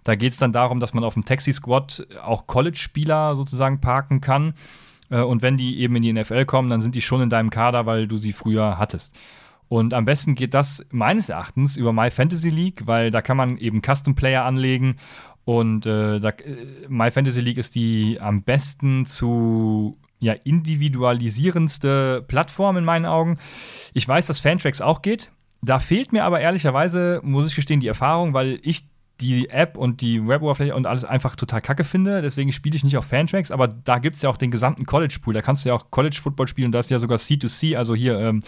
da 0.07 0.15
geht 0.15 0.33
es 0.33 0.39
dann 0.39 0.53
darum, 0.53 0.79
dass 0.79 0.95
man 0.95 1.03
auf 1.03 1.15
dem 1.15 1.25
Taxi-Squad 1.25 2.07
auch 2.23 2.47
College-Spieler 2.47 3.35
sozusagen 3.35 3.81
parken 3.81 4.21
kann. 4.21 4.55
Äh, 5.11 5.21
und 5.21 5.43
wenn 5.43 5.57
die 5.57 5.81
eben 5.81 5.97
in 5.97 6.03
die 6.03 6.13
NFL 6.13 6.45
kommen, 6.47 6.71
dann 6.71 6.81
sind 6.81 6.95
die 6.95 7.03
schon 7.03 7.21
in 7.21 7.29
deinem 7.29 7.51
Kader, 7.51 7.87
weil 7.87 8.07
du 8.07 8.17
sie 8.17 8.33
früher 8.33 8.79
hattest. 8.79 9.15
Und 9.69 9.95
am 9.95 10.05
besten 10.05 10.37
geht 10.37 10.55
das 10.55 10.87
meines 10.91 11.29
Erachtens 11.29 11.77
über 11.77 11.93
My 11.93 12.11
Fantasy 12.11 12.51
League, 12.51 12.87
weil 12.87 13.11
da 13.11 13.21
kann 13.21 13.37
man 13.37 13.59
eben 13.59 13.83
Custom 13.83 14.15
Player 14.15 14.45
anlegen. 14.45 14.97
Und 15.47 15.87
äh, 15.87 16.19
da, 16.19 16.31
äh, 16.31 16.57
My 16.89 17.11
Fantasy 17.13 17.41
League 17.41 17.57
ist 17.57 17.77
die 17.77 18.19
am 18.21 18.43
besten 18.43 19.07
zu 19.07 19.97
ja, 20.19 20.33
individualisierendste 20.33 22.25
Plattform 22.27 22.77
in 22.79 22.85
meinen 22.85 23.07
Augen. 23.07 23.39
Ich 23.95 24.07
weiß, 24.07 24.27
dass 24.27 24.41
Fantrax 24.41 24.81
auch 24.81 25.03
geht. 25.03 25.31
Da 25.63 25.79
fehlt 25.79 26.13
mir 26.13 26.25
aber 26.25 26.41
ehrlicherweise, 26.41 27.21
muss 27.23 27.47
ich 27.47 27.55
gestehen, 27.55 27.79
die 27.79 27.87
Erfahrung, 27.87 28.35
weil 28.35 28.59
ich 28.63 28.89
die 29.21 29.49
App 29.49 29.79
und 29.79 30.01
die 30.01 30.27
Web-Oberfläche 30.27 30.75
und 30.75 30.87
alles 30.87 31.05
einfach 31.05 31.37
total 31.37 31.63
kacke 31.63 31.85
finde. 31.85 32.23
Deswegen 32.23 32.51
spiele 32.51 32.77
ich 32.77 32.85
nicht 32.85 32.97
auf 32.97 33.07
Fantracks, 33.07 33.51
aber 33.53 33.69
da 33.69 33.99
gibt 33.99 34.17
es 34.17 34.23
ja 34.23 34.31
auch 34.31 34.37
den 34.37 34.51
gesamten 34.51 34.85
College-Pool. 34.85 35.33
Da 35.33 35.43
kannst 35.43 35.65
du 35.65 35.69
ja 35.69 35.75
auch 35.75 35.91
College-Football 35.91 36.49
spielen. 36.49 36.73
Da 36.73 36.81
ist 36.81 36.91
ja 36.91 36.99
sogar 36.99 37.19
C2C, 37.19 37.77
also 37.77 37.95
hier 37.95 38.19
ähm, 38.19 38.43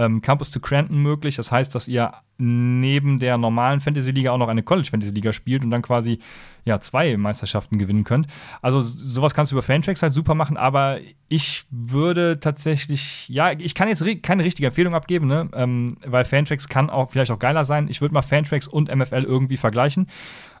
ähm, 0.00 0.22
Campus 0.22 0.50
to 0.50 0.60
Cranton 0.60 1.02
möglich. 1.02 1.36
Das 1.36 1.52
heißt, 1.52 1.74
dass 1.74 1.86
ihr 1.86 2.12
neben 2.38 3.18
der 3.18 3.36
normalen 3.36 3.80
Fantasy-Liga 3.80 4.30
auch 4.30 4.38
noch 4.38 4.48
eine 4.48 4.62
College-Fantasy-Liga 4.62 5.34
spielt 5.34 5.62
und 5.62 5.70
dann 5.70 5.82
quasi 5.82 6.20
ja, 6.64 6.80
zwei 6.80 7.18
Meisterschaften 7.18 7.78
gewinnen 7.78 8.04
könnt. 8.04 8.26
Also 8.62 8.80
sowas 8.80 9.34
kannst 9.34 9.52
du 9.52 9.56
über 9.56 9.62
Fantracks 9.62 10.02
halt 10.02 10.14
super 10.14 10.34
machen, 10.34 10.56
aber 10.56 11.00
ich 11.28 11.66
würde 11.70 12.40
tatsächlich, 12.40 13.28
ja, 13.28 13.52
ich 13.52 13.74
kann 13.74 13.88
jetzt 13.88 14.02
keine 14.22 14.42
richtige 14.42 14.68
Empfehlung 14.68 14.94
abgeben, 14.94 15.26
ne? 15.26 15.50
Ähm, 15.52 15.96
weil 16.06 16.24
Fantracks 16.24 16.68
kann 16.68 16.88
auch 16.88 17.10
vielleicht 17.10 17.30
auch 17.30 17.38
geiler 17.38 17.64
sein. 17.64 17.88
Ich 17.90 18.00
würde 18.00 18.14
mal 18.14 18.22
Fantracks 18.22 18.66
und 18.66 18.94
MFL 18.94 19.24
irgendwie 19.24 19.58
vergleichen. 19.58 20.08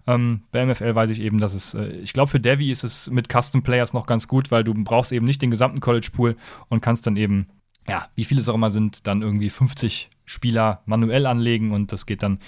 Ähm, 0.06 0.42
bei 0.52 0.64
MFL 0.66 0.94
weiß 0.94 1.10
ich 1.10 1.20
eben, 1.20 1.40
dass 1.40 1.54
es, 1.54 1.72
äh, 1.72 1.86
ich 2.02 2.12
glaube, 2.12 2.30
für 2.30 2.40
Devi 2.40 2.70
ist 2.70 2.84
es 2.84 3.10
mit 3.10 3.32
Custom 3.32 3.62
Players 3.62 3.94
noch 3.94 4.06
ganz 4.06 4.28
gut, 4.28 4.50
weil 4.50 4.64
du 4.64 4.74
brauchst 4.74 5.12
eben 5.12 5.24
nicht 5.24 5.40
den 5.40 5.50
gesamten 5.50 5.80
College 5.80 6.10
Pool 6.12 6.36
und 6.68 6.82
kannst 6.82 7.06
dann 7.06 7.16
eben 7.16 7.46
ja, 7.88 8.08
wie 8.14 8.24
viele 8.24 8.40
es 8.40 8.48
auch 8.48 8.54
immer 8.54 8.70
sind, 8.70 9.06
dann 9.06 9.22
irgendwie 9.22 9.50
50 9.50 10.10
Spieler 10.24 10.82
manuell 10.86 11.26
anlegen 11.26 11.72
und 11.72 11.92
das 11.92 12.06
geht 12.06 12.22
dann 12.22 12.38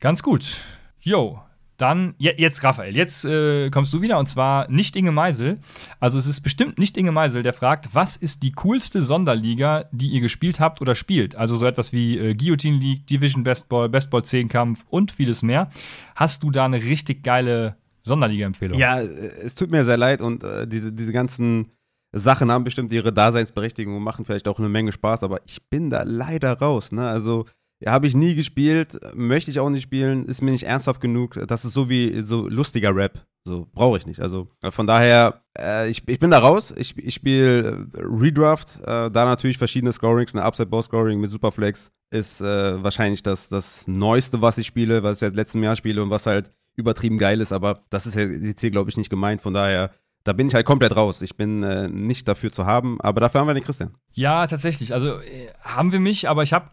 ganz 0.00 0.22
gut. 0.22 0.60
Jo, 1.00 1.40
dann, 1.76 2.14
jetzt 2.18 2.64
Raphael, 2.64 2.96
jetzt 2.96 3.24
äh, 3.26 3.68
kommst 3.70 3.92
du 3.92 4.00
wieder 4.00 4.18
und 4.18 4.26
zwar 4.26 4.70
nicht 4.70 4.96
Inge 4.96 5.12
Meisel. 5.12 5.58
Also 6.00 6.18
es 6.18 6.26
ist 6.26 6.40
bestimmt 6.40 6.78
nicht 6.78 6.96
Inge 6.96 7.12
Meisel, 7.12 7.42
der 7.42 7.52
fragt, 7.52 7.94
was 7.94 8.16
ist 8.16 8.42
die 8.42 8.52
coolste 8.52 9.02
Sonderliga, 9.02 9.84
die 9.92 10.08
ihr 10.08 10.20
gespielt 10.20 10.58
habt 10.58 10.80
oder 10.80 10.94
spielt? 10.94 11.36
Also 11.36 11.56
so 11.56 11.66
etwas 11.66 11.92
wie 11.92 12.16
äh, 12.16 12.34
Guillotine 12.34 12.78
League, 12.78 13.06
Division 13.06 13.42
Bestball, 13.42 13.90
Bestball 13.90 14.24
10 14.24 14.48
Kampf 14.48 14.84
und 14.88 15.12
vieles 15.12 15.42
mehr. 15.42 15.68
Hast 16.14 16.42
du 16.42 16.50
da 16.50 16.64
eine 16.64 16.82
richtig 16.82 17.22
geile 17.22 17.76
Sonderliga-Empfehlung? 18.04 18.78
Ja, 18.78 19.00
es 19.00 19.54
tut 19.54 19.70
mir 19.70 19.84
sehr 19.84 19.98
leid 19.98 20.22
und 20.22 20.44
äh, 20.44 20.66
diese, 20.66 20.92
diese 20.92 21.12
ganzen 21.12 21.72
Sachen 22.18 22.50
haben 22.50 22.64
bestimmt 22.64 22.92
ihre 22.92 23.12
Daseinsberechtigung 23.12 23.96
und 23.96 24.02
machen 24.02 24.24
vielleicht 24.24 24.48
auch 24.48 24.58
eine 24.58 24.68
Menge 24.68 24.92
Spaß, 24.92 25.22
aber 25.22 25.40
ich 25.44 25.62
bin 25.68 25.90
da 25.90 26.02
leider 26.04 26.54
raus. 26.54 26.92
Ne? 26.92 27.06
Also 27.08 27.46
habe 27.84 28.06
ich 28.06 28.14
nie 28.14 28.34
gespielt, 28.34 28.98
möchte 29.14 29.50
ich 29.50 29.60
auch 29.60 29.68
nicht 29.68 29.82
spielen, 29.82 30.24
ist 30.24 30.42
mir 30.42 30.50
nicht 30.50 30.64
ernsthaft 30.64 31.00
genug. 31.00 31.38
Das 31.46 31.64
ist 31.64 31.74
so 31.74 31.88
wie 31.88 32.20
so 32.22 32.48
lustiger 32.48 32.94
Rap. 32.94 33.26
So, 33.44 33.68
brauche 33.72 33.98
ich 33.98 34.06
nicht. 34.06 34.20
Also 34.20 34.48
von 34.70 34.86
daher, 34.86 35.42
äh, 35.56 35.88
ich, 35.88 36.02
ich 36.08 36.18
bin 36.18 36.30
da 36.30 36.38
raus. 36.38 36.74
Ich, 36.76 36.96
ich 36.96 37.14
spiele 37.14 37.86
äh, 37.94 38.00
Redraft, 38.02 38.76
äh, 38.80 39.10
da 39.10 39.24
natürlich 39.24 39.58
verschiedene 39.58 39.92
Scorings, 39.92 40.34
eine 40.34 40.42
Upside-Bow-Scoring 40.42 41.20
mit 41.20 41.30
Superflex 41.30 41.92
ist 42.10 42.40
äh, 42.40 42.82
wahrscheinlich 42.82 43.22
das, 43.22 43.48
das 43.48 43.86
Neueste, 43.86 44.40
was 44.40 44.58
ich 44.58 44.66
spiele, 44.66 45.02
was 45.02 45.14
ich 45.14 45.18
seit 45.20 45.34
letztem 45.34 45.62
Jahr 45.62 45.76
spiele 45.76 46.02
und 46.02 46.10
was 46.10 46.26
halt 46.26 46.52
übertrieben 46.76 47.18
geil 47.18 47.40
ist, 47.40 47.52
aber 47.52 47.84
das 47.90 48.06
ist 48.06 48.14
jetzt 48.14 48.60
hier, 48.60 48.70
glaube 48.70 48.90
ich, 48.90 48.96
nicht 48.96 49.10
gemeint. 49.10 49.40
Von 49.40 49.54
daher, 49.54 49.92
da 50.26 50.32
bin 50.32 50.48
ich 50.48 50.54
halt 50.54 50.66
komplett 50.66 50.96
raus. 50.96 51.22
Ich 51.22 51.36
bin 51.36 51.62
äh, 51.62 51.88
nicht 51.88 52.26
dafür 52.26 52.50
zu 52.50 52.66
haben, 52.66 53.00
aber 53.00 53.20
dafür 53.20 53.40
haben 53.40 53.46
wir 53.46 53.54
den 53.54 53.62
Christian. 53.62 53.94
Ja, 54.12 54.46
tatsächlich. 54.48 54.92
Also 54.92 55.20
äh, 55.20 55.48
haben 55.62 55.92
wir 55.92 56.00
mich, 56.00 56.28
aber 56.28 56.42
ich 56.42 56.52
habe 56.52 56.68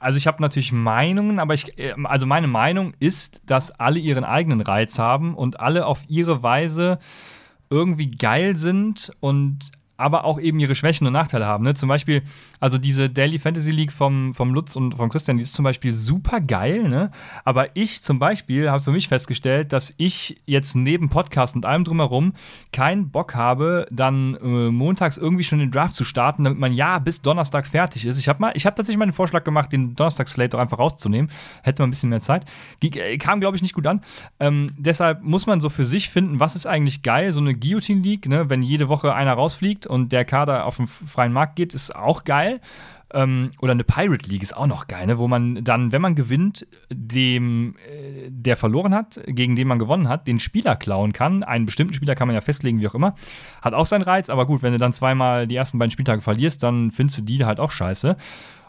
also 0.00 0.16
ich 0.16 0.26
habe 0.26 0.42
natürlich 0.42 0.72
Meinungen, 0.72 1.38
aber 1.38 1.54
ich, 1.54 1.78
äh, 1.78 1.94
also 2.04 2.26
meine 2.26 2.48
Meinung 2.48 2.94
ist, 2.98 3.42
dass 3.46 3.70
alle 3.70 4.00
ihren 4.00 4.24
eigenen 4.24 4.60
Reiz 4.60 4.98
haben 4.98 5.36
und 5.36 5.60
alle 5.60 5.86
auf 5.86 6.02
ihre 6.08 6.42
Weise 6.42 6.98
irgendwie 7.70 8.10
geil 8.10 8.56
sind 8.56 9.12
und 9.20 9.70
aber 9.98 10.24
auch 10.24 10.40
eben 10.40 10.60
ihre 10.60 10.76
Schwächen 10.76 11.06
und 11.06 11.12
Nachteile 11.12 11.44
haben. 11.44 11.64
Ne? 11.64 11.74
Zum 11.74 11.88
Beispiel, 11.88 12.22
also 12.60 12.78
diese 12.78 13.10
Daily 13.10 13.38
Fantasy 13.38 13.72
League 13.72 13.92
vom, 13.92 14.32
vom 14.32 14.54
Lutz 14.54 14.76
und 14.76 14.94
vom 14.94 15.10
Christian, 15.10 15.36
die 15.36 15.42
ist 15.42 15.52
zum 15.52 15.64
Beispiel 15.64 15.92
super 15.92 16.40
geil, 16.40 16.88
ne? 16.88 17.10
Aber 17.44 17.76
ich 17.76 18.02
zum 18.02 18.20
Beispiel 18.20 18.70
habe 18.70 18.82
für 18.82 18.92
mich 18.92 19.08
festgestellt, 19.08 19.72
dass 19.72 19.92
ich 19.96 20.40
jetzt 20.46 20.76
neben 20.76 21.08
Podcast 21.08 21.56
und 21.56 21.66
allem 21.66 21.82
drumherum 21.82 22.32
keinen 22.72 23.10
Bock 23.10 23.34
habe, 23.34 23.88
dann 23.90 24.36
äh, 24.36 24.70
montags 24.70 25.16
irgendwie 25.16 25.42
schon 25.42 25.58
den 25.58 25.72
Draft 25.72 25.94
zu 25.94 26.04
starten, 26.04 26.44
damit 26.44 26.60
man 26.60 26.72
ja 26.72 27.00
bis 27.00 27.20
Donnerstag 27.20 27.66
fertig 27.66 28.06
ist. 28.06 28.18
Ich 28.18 28.28
habe 28.28 28.40
mal, 28.40 28.52
tatsächlich 28.52 28.96
mal 28.96 29.06
den 29.06 29.12
Vorschlag 29.12 29.42
gemacht, 29.42 29.72
den 29.72 29.96
Donnerstag-Slate 29.96 30.50
doch 30.50 30.60
einfach 30.60 30.78
rauszunehmen. 30.78 31.28
Hätte 31.62 31.82
man 31.82 31.88
ein 31.88 31.90
bisschen 31.90 32.10
mehr 32.10 32.20
Zeit. 32.20 32.44
Äh, 32.80 33.16
kam, 33.16 33.40
glaube 33.40 33.56
ich, 33.56 33.62
nicht 33.62 33.74
gut 33.74 33.86
an. 33.88 34.00
Ähm, 34.38 34.68
deshalb 34.78 35.24
muss 35.24 35.46
man 35.46 35.60
so 35.60 35.68
für 35.68 35.84
sich 35.84 36.08
finden, 36.08 36.38
was 36.38 36.54
ist 36.54 36.66
eigentlich 36.66 37.02
geil, 37.02 37.32
so 37.32 37.40
eine 37.40 37.54
Guillotine 37.56 38.00
League, 38.00 38.28
ne? 38.28 38.48
wenn 38.48 38.62
jede 38.62 38.88
Woche 38.88 39.12
einer 39.12 39.32
rausfliegt 39.32 39.87
und 39.88 40.12
der 40.12 40.24
Kader 40.24 40.66
auf 40.66 40.76
den 40.76 40.86
freien 40.86 41.32
Markt 41.32 41.56
geht, 41.56 41.74
ist 41.74 41.94
auch 41.94 42.24
geil. 42.24 42.60
Ähm, 43.12 43.52
oder 43.60 43.72
eine 43.72 43.84
Pirate 43.84 44.28
League 44.28 44.42
ist 44.42 44.54
auch 44.54 44.66
noch 44.66 44.86
geil, 44.86 45.06
ne? 45.06 45.18
wo 45.18 45.28
man 45.28 45.64
dann, 45.64 45.92
wenn 45.92 46.02
man 46.02 46.14
gewinnt, 46.14 46.66
dem, 46.92 47.74
äh, 47.88 48.28
der 48.28 48.54
verloren 48.56 48.94
hat, 48.94 49.18
gegen 49.26 49.56
den 49.56 49.66
man 49.66 49.78
gewonnen 49.78 50.08
hat, 50.08 50.26
den 50.26 50.38
Spieler 50.38 50.76
klauen 50.76 51.14
kann. 51.14 51.42
Einen 51.42 51.64
bestimmten 51.64 51.94
Spieler 51.94 52.14
kann 52.14 52.28
man 52.28 52.34
ja 52.34 52.42
festlegen, 52.42 52.80
wie 52.80 52.88
auch 52.88 52.94
immer. 52.94 53.14
Hat 53.62 53.72
auch 53.72 53.86
seinen 53.86 54.02
Reiz, 54.02 54.28
aber 54.28 54.44
gut, 54.44 54.62
wenn 54.62 54.72
du 54.72 54.78
dann 54.78 54.92
zweimal 54.92 55.46
die 55.46 55.56
ersten 55.56 55.78
beiden 55.78 55.90
Spieltage 55.90 56.20
verlierst, 56.20 56.62
dann 56.62 56.90
findest 56.90 57.20
du 57.20 57.22
die 57.22 57.44
halt 57.46 57.60
auch 57.60 57.70
scheiße. 57.70 58.16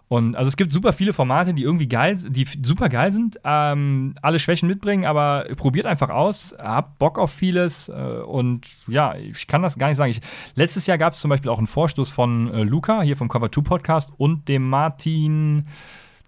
Und 0.09 0.35
also 0.35 0.47
es 0.47 0.57
gibt 0.57 0.71
super 0.71 0.91
viele 0.91 1.13
Formate, 1.13 1.53
die 1.53 1.61
irgendwie 1.61 1.87
geil, 1.87 2.17
die 2.17 2.47
super 2.63 2.89
geil 2.89 3.11
sind, 3.11 3.39
ähm, 3.43 4.15
alle 4.23 4.39
Schwächen 4.39 4.67
mitbringen, 4.67 5.05
aber 5.05 5.45
probiert 5.55 5.85
einfach 5.85 6.09
aus, 6.09 6.55
habt 6.59 6.97
Bock 6.97 7.19
auf 7.19 7.31
vieles 7.31 7.89
äh, 7.89 7.93
und 7.93 8.65
ja, 8.87 9.15
ich 9.15 9.45
kann 9.45 9.61
das 9.61 9.77
gar 9.77 9.87
nicht 9.87 9.97
sagen. 9.97 10.09
Ich, 10.09 10.21
letztes 10.55 10.87
Jahr 10.87 10.97
gab 10.97 11.13
es 11.13 11.19
zum 11.19 11.29
Beispiel 11.29 11.51
auch 11.51 11.59
einen 11.59 11.67
Vorstoß 11.67 12.11
von 12.11 12.51
äh, 12.51 12.63
Luca 12.63 13.03
hier 13.03 13.17
vom 13.17 13.29
Cover 13.29 13.51
2 13.51 13.61
Podcast 13.61 14.11
und 14.17 14.49
dem 14.49 14.67
Martin 14.67 15.67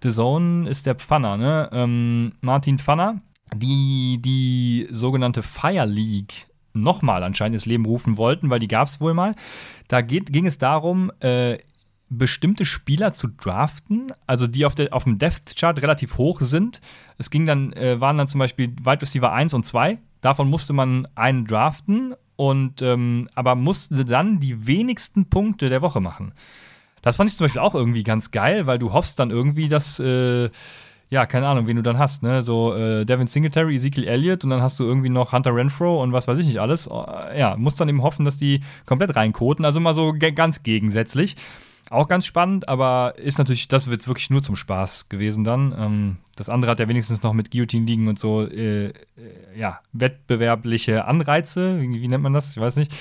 The 0.03 0.11
Zone 0.11 0.69
ist 0.69 0.85
der 0.85 0.93
Pfanner, 0.93 1.37
ne? 1.37 1.69
Ähm, 1.73 2.33
Martin 2.41 2.77
Pfanner, 2.77 3.19
die 3.55 4.19
die 4.21 4.89
sogenannte 4.91 5.41
Fire 5.41 5.87
League 5.87 6.45
nochmal 6.73 7.23
anscheinend 7.23 7.55
ins 7.55 7.65
Leben 7.65 7.85
rufen 7.85 8.17
wollten, 8.17 8.51
weil 8.51 8.59
die 8.59 8.67
gab 8.67 8.87
es 8.87 9.01
wohl 9.01 9.15
mal. 9.15 9.33
Da 9.87 10.01
geht, 10.01 10.31
ging 10.31 10.45
es 10.45 10.57
darum, 10.57 11.11
äh, 11.19 11.57
bestimmte 12.11 12.65
Spieler 12.65 13.13
zu 13.13 13.29
draften, 13.29 14.11
also 14.27 14.45
die 14.45 14.65
auf, 14.65 14.75
der, 14.75 14.93
auf 14.93 15.05
dem 15.05 15.17
Depth 15.17 15.55
Chart 15.55 15.81
relativ 15.81 16.17
hoch 16.17 16.41
sind. 16.41 16.81
Es 17.17 17.29
ging 17.29 17.45
dann, 17.45 17.71
äh, 17.73 17.99
waren 18.01 18.17
dann 18.17 18.27
zum 18.27 18.39
Beispiel 18.39 18.67
Wide 18.83 19.01
Receiver 19.01 19.31
1 19.31 19.53
und 19.53 19.65
2. 19.65 19.97
Davon 20.19 20.49
musste 20.49 20.73
man 20.73 21.07
einen 21.15 21.45
draften 21.45 22.13
und 22.35 22.81
ähm, 22.81 23.29
aber 23.33 23.55
musste 23.55 24.03
dann 24.03 24.39
die 24.39 24.67
wenigsten 24.67 25.29
Punkte 25.29 25.69
der 25.69 25.81
Woche 25.81 26.01
machen. 26.01 26.33
Das 27.01 27.15
fand 27.15 27.29
ich 27.29 27.37
zum 27.37 27.45
Beispiel 27.45 27.61
auch 27.61 27.75
irgendwie 27.75 28.03
ganz 28.03 28.31
geil, 28.31 28.67
weil 28.67 28.77
du 28.77 28.91
hoffst 28.93 29.17
dann 29.17 29.31
irgendwie, 29.31 29.69
dass 29.69 29.99
äh, 29.99 30.49
ja, 31.09 31.25
keine 31.25 31.47
Ahnung, 31.47 31.67
wen 31.67 31.75
du 31.75 31.83
dann 31.83 31.97
hast, 31.97 32.23
ne? 32.23 32.41
So 32.41 32.73
äh, 32.73 33.05
Devin 33.05 33.27
Singletary, 33.27 33.75
Ezekiel 33.75 34.07
Elliott 34.07 34.43
und 34.43 34.49
dann 34.49 34.61
hast 34.61 34.79
du 34.79 34.83
irgendwie 34.83 35.09
noch 35.09 35.31
Hunter 35.31 35.55
Renfro 35.55 36.01
und 36.01 36.13
was 36.13 36.27
weiß 36.27 36.37
ich 36.39 36.45
nicht 36.45 36.59
alles. 36.59 36.87
Äh, 36.87 37.39
ja, 37.39 37.55
musst 37.57 37.79
dann 37.79 37.89
eben 37.89 38.03
hoffen, 38.03 38.25
dass 38.25 38.37
die 38.37 38.61
komplett 38.85 39.15
reinkoten. 39.15 39.65
Also 39.65 39.79
mal 39.79 39.93
so 39.93 40.13
ganz 40.35 40.63
gegensätzlich. 40.63 41.35
Auch 41.91 42.07
ganz 42.07 42.25
spannend, 42.25 42.69
aber 42.69 43.15
ist 43.17 43.37
natürlich, 43.37 43.67
das 43.67 43.89
wird 43.89 44.07
wirklich 44.07 44.29
nur 44.29 44.41
zum 44.41 44.55
Spaß 44.55 45.09
gewesen 45.09 45.43
dann. 45.43 45.75
Ähm, 45.77 46.17
das 46.37 46.47
andere 46.47 46.71
hat 46.71 46.79
ja 46.79 46.87
wenigstens 46.87 47.21
noch 47.21 47.33
mit 47.33 47.51
Guillotine 47.51 47.85
liegen 47.85 48.07
und 48.07 48.17
so, 48.17 48.47
äh, 48.47 48.85
äh, 48.85 48.93
ja, 49.57 49.81
wettbewerbliche 49.91 51.03
Anreize. 51.03 51.81
Wie, 51.81 52.01
wie, 52.01 52.07
nennt 52.07 52.23
man 52.23 52.31
das? 52.31 52.51
Ich 52.51 52.61
weiß 52.61 52.77
nicht. 52.77 52.93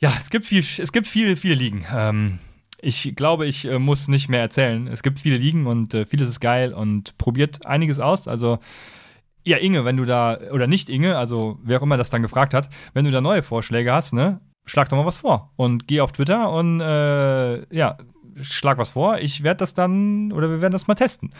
Ja, 0.00 0.12
es 0.20 0.28
gibt 0.28 0.44
viel, 0.44 0.58
es 0.58 0.92
gibt 0.92 1.06
viel, 1.06 1.34
viele 1.34 1.54
Ligen. 1.54 1.86
Ähm, 1.90 2.38
ich 2.76 3.16
glaube, 3.16 3.46
ich 3.46 3.64
äh, 3.64 3.78
muss 3.78 4.06
nicht 4.06 4.28
mehr 4.28 4.42
erzählen. 4.42 4.86
Es 4.86 5.02
gibt 5.02 5.18
viele 5.18 5.38
Ligen 5.38 5.66
und 5.66 5.94
äh, 5.94 6.04
vieles 6.04 6.28
ist 6.28 6.40
geil 6.40 6.74
und 6.74 7.16
probiert 7.16 7.64
einiges 7.64 8.00
aus. 8.00 8.28
Also, 8.28 8.58
ja, 9.44 9.56
Inge, 9.56 9.86
wenn 9.86 9.96
du 9.96 10.04
da, 10.04 10.38
oder 10.52 10.66
nicht 10.66 10.90
Inge, 10.90 11.16
also 11.16 11.58
wer 11.62 11.78
auch 11.78 11.84
immer 11.84 11.96
das 11.96 12.10
dann 12.10 12.20
gefragt 12.20 12.52
hat, 12.52 12.68
wenn 12.92 13.06
du 13.06 13.10
da 13.10 13.22
neue 13.22 13.42
Vorschläge 13.42 13.94
hast, 13.94 14.12
ne, 14.12 14.42
schlag 14.66 14.90
doch 14.90 14.98
mal 14.98 15.06
was 15.06 15.18
vor 15.18 15.52
und 15.56 15.88
geh 15.88 16.02
auf 16.02 16.12
Twitter 16.12 16.50
und 16.50 16.80
äh, 16.82 17.74
ja, 17.74 17.96
schlag 18.40 18.78
was 18.78 18.90
vor, 18.90 19.18
ich 19.18 19.42
werde 19.42 19.58
das 19.58 19.74
dann, 19.74 20.32
oder 20.32 20.50
wir 20.50 20.60
werden 20.60 20.72
das 20.72 20.86
mal 20.86 20.94
testen. 20.94 21.32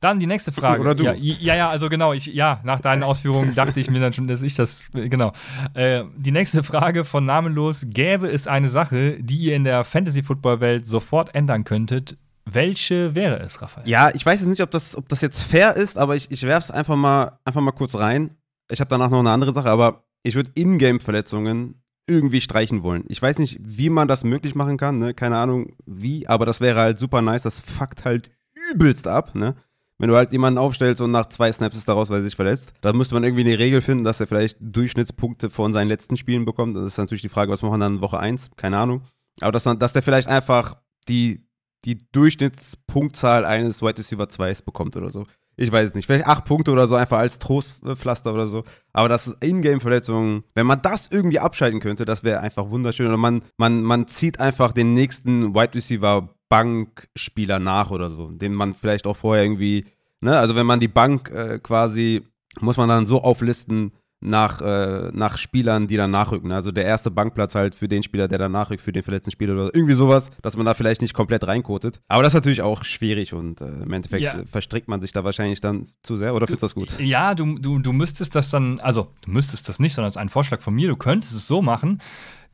Dann 0.00 0.20
die 0.20 0.26
nächste 0.26 0.52
Frage. 0.52 0.80
Oder 0.80 0.94
du. 0.94 1.04
Ja, 1.04 1.14
ja, 1.14 1.56
ja, 1.56 1.70
also 1.70 1.88
genau, 1.88 2.12
ich, 2.12 2.26
ja, 2.26 2.60
nach 2.64 2.80
deinen 2.80 3.02
Ausführungen 3.02 3.54
dachte 3.54 3.80
ich 3.80 3.90
mir 3.90 3.98
dann 3.98 4.12
schon, 4.12 4.26
dass 4.26 4.42
ich 4.42 4.54
das, 4.54 4.88
genau. 4.92 5.32
Äh, 5.74 6.04
die 6.16 6.32
nächste 6.32 6.62
Frage 6.62 7.04
von 7.04 7.24
Namenlos: 7.24 7.86
Gäbe 7.88 8.28
es 8.28 8.46
eine 8.46 8.68
Sache, 8.68 9.16
die 9.20 9.38
ihr 9.38 9.56
in 9.56 9.64
der 9.64 9.84
Fantasy-Football-Welt 9.84 10.86
sofort 10.86 11.34
ändern 11.34 11.64
könntet? 11.64 12.18
Welche 12.44 13.14
wäre 13.14 13.40
es, 13.40 13.60
Raphael? 13.60 13.88
Ja, 13.88 14.10
ich 14.14 14.24
weiß 14.24 14.40
jetzt 14.40 14.48
nicht, 14.48 14.62
ob 14.62 14.70
das, 14.70 14.96
ob 14.96 15.08
das 15.08 15.20
jetzt 15.20 15.42
fair 15.42 15.74
ist, 15.76 15.96
aber 15.98 16.14
ich, 16.14 16.30
ich 16.30 16.42
werfe 16.42 16.66
es 16.66 16.70
einfach 16.70 16.94
mal, 16.94 17.38
einfach 17.44 17.60
mal 17.60 17.72
kurz 17.72 17.96
rein. 17.96 18.36
Ich 18.70 18.80
habe 18.80 18.88
danach 18.88 19.10
noch 19.10 19.18
eine 19.18 19.30
andere 19.30 19.52
Sache, 19.52 19.70
aber 19.70 20.04
ich 20.22 20.34
würde 20.34 20.50
Ingame-Verletzungen 20.54 21.82
irgendwie 22.06 22.40
streichen 22.40 22.82
wollen. 22.82 23.04
Ich 23.08 23.20
weiß 23.20 23.38
nicht, 23.38 23.58
wie 23.60 23.90
man 23.90 24.08
das 24.08 24.24
möglich 24.24 24.54
machen 24.54 24.76
kann, 24.76 24.98
ne? 24.98 25.14
Keine 25.14 25.36
Ahnung 25.36 25.74
wie, 25.86 26.26
aber 26.28 26.46
das 26.46 26.60
wäre 26.60 26.78
halt 26.78 26.98
super 26.98 27.22
nice. 27.22 27.42
Das 27.42 27.60
fuckt 27.60 28.04
halt 28.04 28.30
übelst 28.72 29.06
ab, 29.06 29.34
ne? 29.34 29.56
Wenn 29.98 30.10
du 30.10 30.16
halt 30.16 30.30
jemanden 30.30 30.58
aufstellst 30.58 31.00
und 31.00 31.10
nach 31.10 31.28
zwei 31.28 31.50
Snaps 31.50 31.76
ist 31.76 31.88
daraus, 31.88 32.10
weil 32.10 32.20
er 32.20 32.24
sich 32.24 32.36
verletzt, 32.36 32.72
dann 32.82 32.96
müsste 32.96 33.14
man 33.14 33.24
irgendwie 33.24 33.44
eine 33.44 33.58
Regel 33.58 33.80
finden, 33.80 34.04
dass 34.04 34.20
er 34.20 34.26
vielleicht 34.26 34.58
Durchschnittspunkte 34.60 35.48
von 35.48 35.72
seinen 35.72 35.88
letzten 35.88 36.18
Spielen 36.18 36.44
bekommt. 36.44 36.76
Das 36.76 36.84
ist 36.84 36.98
natürlich 36.98 37.22
die 37.22 37.30
Frage, 37.30 37.50
was 37.50 37.62
machen 37.62 37.74
wir 37.74 37.78
dann 37.78 38.02
Woche 38.02 38.18
1? 38.18 38.50
Keine 38.56 38.76
Ahnung. 38.76 39.02
Aber 39.40 39.52
dass, 39.52 39.64
dass 39.64 39.94
der 39.94 40.02
vielleicht 40.02 40.28
einfach 40.28 40.76
die, 41.08 41.46
die 41.86 41.98
Durchschnittspunktzahl 42.12 43.46
eines 43.46 43.80
Wide 43.80 43.98
Receiver 43.98 44.28
2 44.28 44.54
bekommt 44.66 44.96
oder 44.96 45.08
so. 45.08 45.24
Ich 45.56 45.72
weiß 45.72 45.88
es 45.88 45.94
nicht. 45.94 46.06
Vielleicht 46.06 46.26
acht 46.26 46.44
Punkte 46.44 46.70
oder 46.70 46.86
so, 46.86 46.94
einfach 46.94 47.18
als 47.18 47.38
Trostpflaster 47.38 48.32
oder 48.32 48.46
so. 48.46 48.64
Aber 48.92 49.08
das 49.08 49.26
ist 49.26 49.42
Ingame-Verletzungen. 49.42 50.44
Wenn 50.54 50.66
man 50.66 50.82
das 50.82 51.08
irgendwie 51.10 51.38
abschalten 51.38 51.80
könnte, 51.80 52.04
das 52.04 52.24
wäre 52.24 52.40
einfach 52.40 52.68
wunderschön. 52.68 53.06
Oder 53.06 53.16
man, 53.16 53.42
man, 53.56 53.82
man 53.82 54.06
zieht 54.06 54.38
einfach 54.38 54.72
den 54.72 54.92
nächsten 54.92 55.54
Wide 55.54 55.74
Receiver 55.74 56.28
Bankspieler 56.48 57.58
nach 57.58 57.90
oder 57.90 58.10
so, 58.10 58.30
den 58.30 58.54
man 58.54 58.74
vielleicht 58.74 59.06
auch 59.06 59.16
vorher 59.16 59.44
irgendwie, 59.44 59.86
ne, 60.20 60.38
also 60.38 60.54
wenn 60.54 60.66
man 60.66 60.80
die 60.80 60.88
Bank 60.88 61.30
äh, 61.30 61.58
quasi, 61.58 62.22
muss 62.60 62.76
man 62.76 62.88
dann 62.88 63.06
so 63.06 63.22
auflisten 63.22 63.92
nach, 64.20 64.60
äh, 64.60 65.10
nach 65.12 65.36
Spielern, 65.36 65.86
die 65.86 65.96
dann 65.96 66.10
nachrücken. 66.10 66.50
Also 66.52 66.72
der 66.72 66.84
erste 66.84 67.10
Bankplatz 67.10 67.54
halt 67.54 67.74
für 67.74 67.88
den 67.88 68.02
Spieler, 68.02 68.28
der 68.28 68.38
dann 68.38 68.52
nachrückt, 68.52 68.82
für 68.82 68.92
den 68.92 69.02
verletzten 69.02 69.30
Spieler 69.30 69.54
oder 69.54 69.74
irgendwie 69.74 69.94
sowas, 69.94 70.30
dass 70.42 70.56
man 70.56 70.64
da 70.64 70.74
vielleicht 70.74 71.02
nicht 71.02 71.14
komplett 71.14 71.46
reinkotet. 71.46 72.00
Aber 72.08 72.22
das 72.22 72.32
ist 72.32 72.36
natürlich 72.36 72.62
auch 72.62 72.82
schwierig 72.84 73.34
und 73.34 73.60
äh, 73.60 73.82
im 73.82 73.92
Endeffekt 73.92 74.22
ja. 74.22 74.42
verstrickt 74.50 74.88
man 74.88 75.00
sich 75.00 75.12
da 75.12 75.24
wahrscheinlich 75.24 75.60
dann 75.60 75.86
zu 76.02 76.16
sehr 76.16 76.34
oder 76.34 76.46
findest 76.46 76.62
du 76.62 76.66
das 76.66 76.74
gut? 76.74 77.00
Ja, 77.00 77.34
du, 77.34 77.58
du, 77.58 77.78
du 77.78 77.92
müsstest 77.92 78.34
das 78.34 78.50
dann, 78.50 78.80
also 78.80 79.12
du 79.22 79.30
müsstest 79.30 79.68
das 79.68 79.78
nicht, 79.78 79.94
sondern 79.94 80.08
es 80.08 80.14
ist 80.14 80.20
ein 80.20 80.28
Vorschlag 80.30 80.60
von 80.60 80.74
mir, 80.74 80.88
du 80.88 80.96
könntest 80.96 81.34
es 81.34 81.46
so 81.46 81.60
machen, 81.60 82.00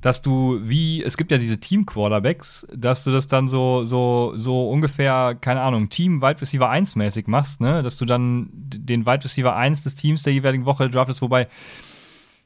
dass 0.02 0.20
du 0.20 0.58
wie, 0.62 1.02
es 1.02 1.16
gibt 1.16 1.30
ja 1.30 1.38
diese 1.38 1.58
Team-Quarterbacks, 1.58 2.66
dass 2.74 3.04
du 3.04 3.12
das 3.12 3.28
dann 3.28 3.48
so, 3.48 3.84
so, 3.84 4.32
so 4.34 4.68
ungefähr, 4.68 5.36
keine 5.40 5.62
Ahnung, 5.62 5.88
Team 5.88 6.20
Wide 6.20 6.40
Receiver 6.40 6.68
1 6.68 6.96
mäßig 6.96 7.28
machst, 7.28 7.60
ne? 7.60 7.82
Dass 7.82 7.96
du 7.96 8.04
dann 8.04 8.50
den 8.52 9.06
Wide 9.06 9.24
Receiver 9.24 9.56
1 9.56 9.82
des 9.82 9.94
Teams 9.94 10.24
der 10.24 10.32
jeweiligen 10.32 10.66
Woche 10.66 10.90
draftest, 10.90 11.22
wobei 11.22 11.48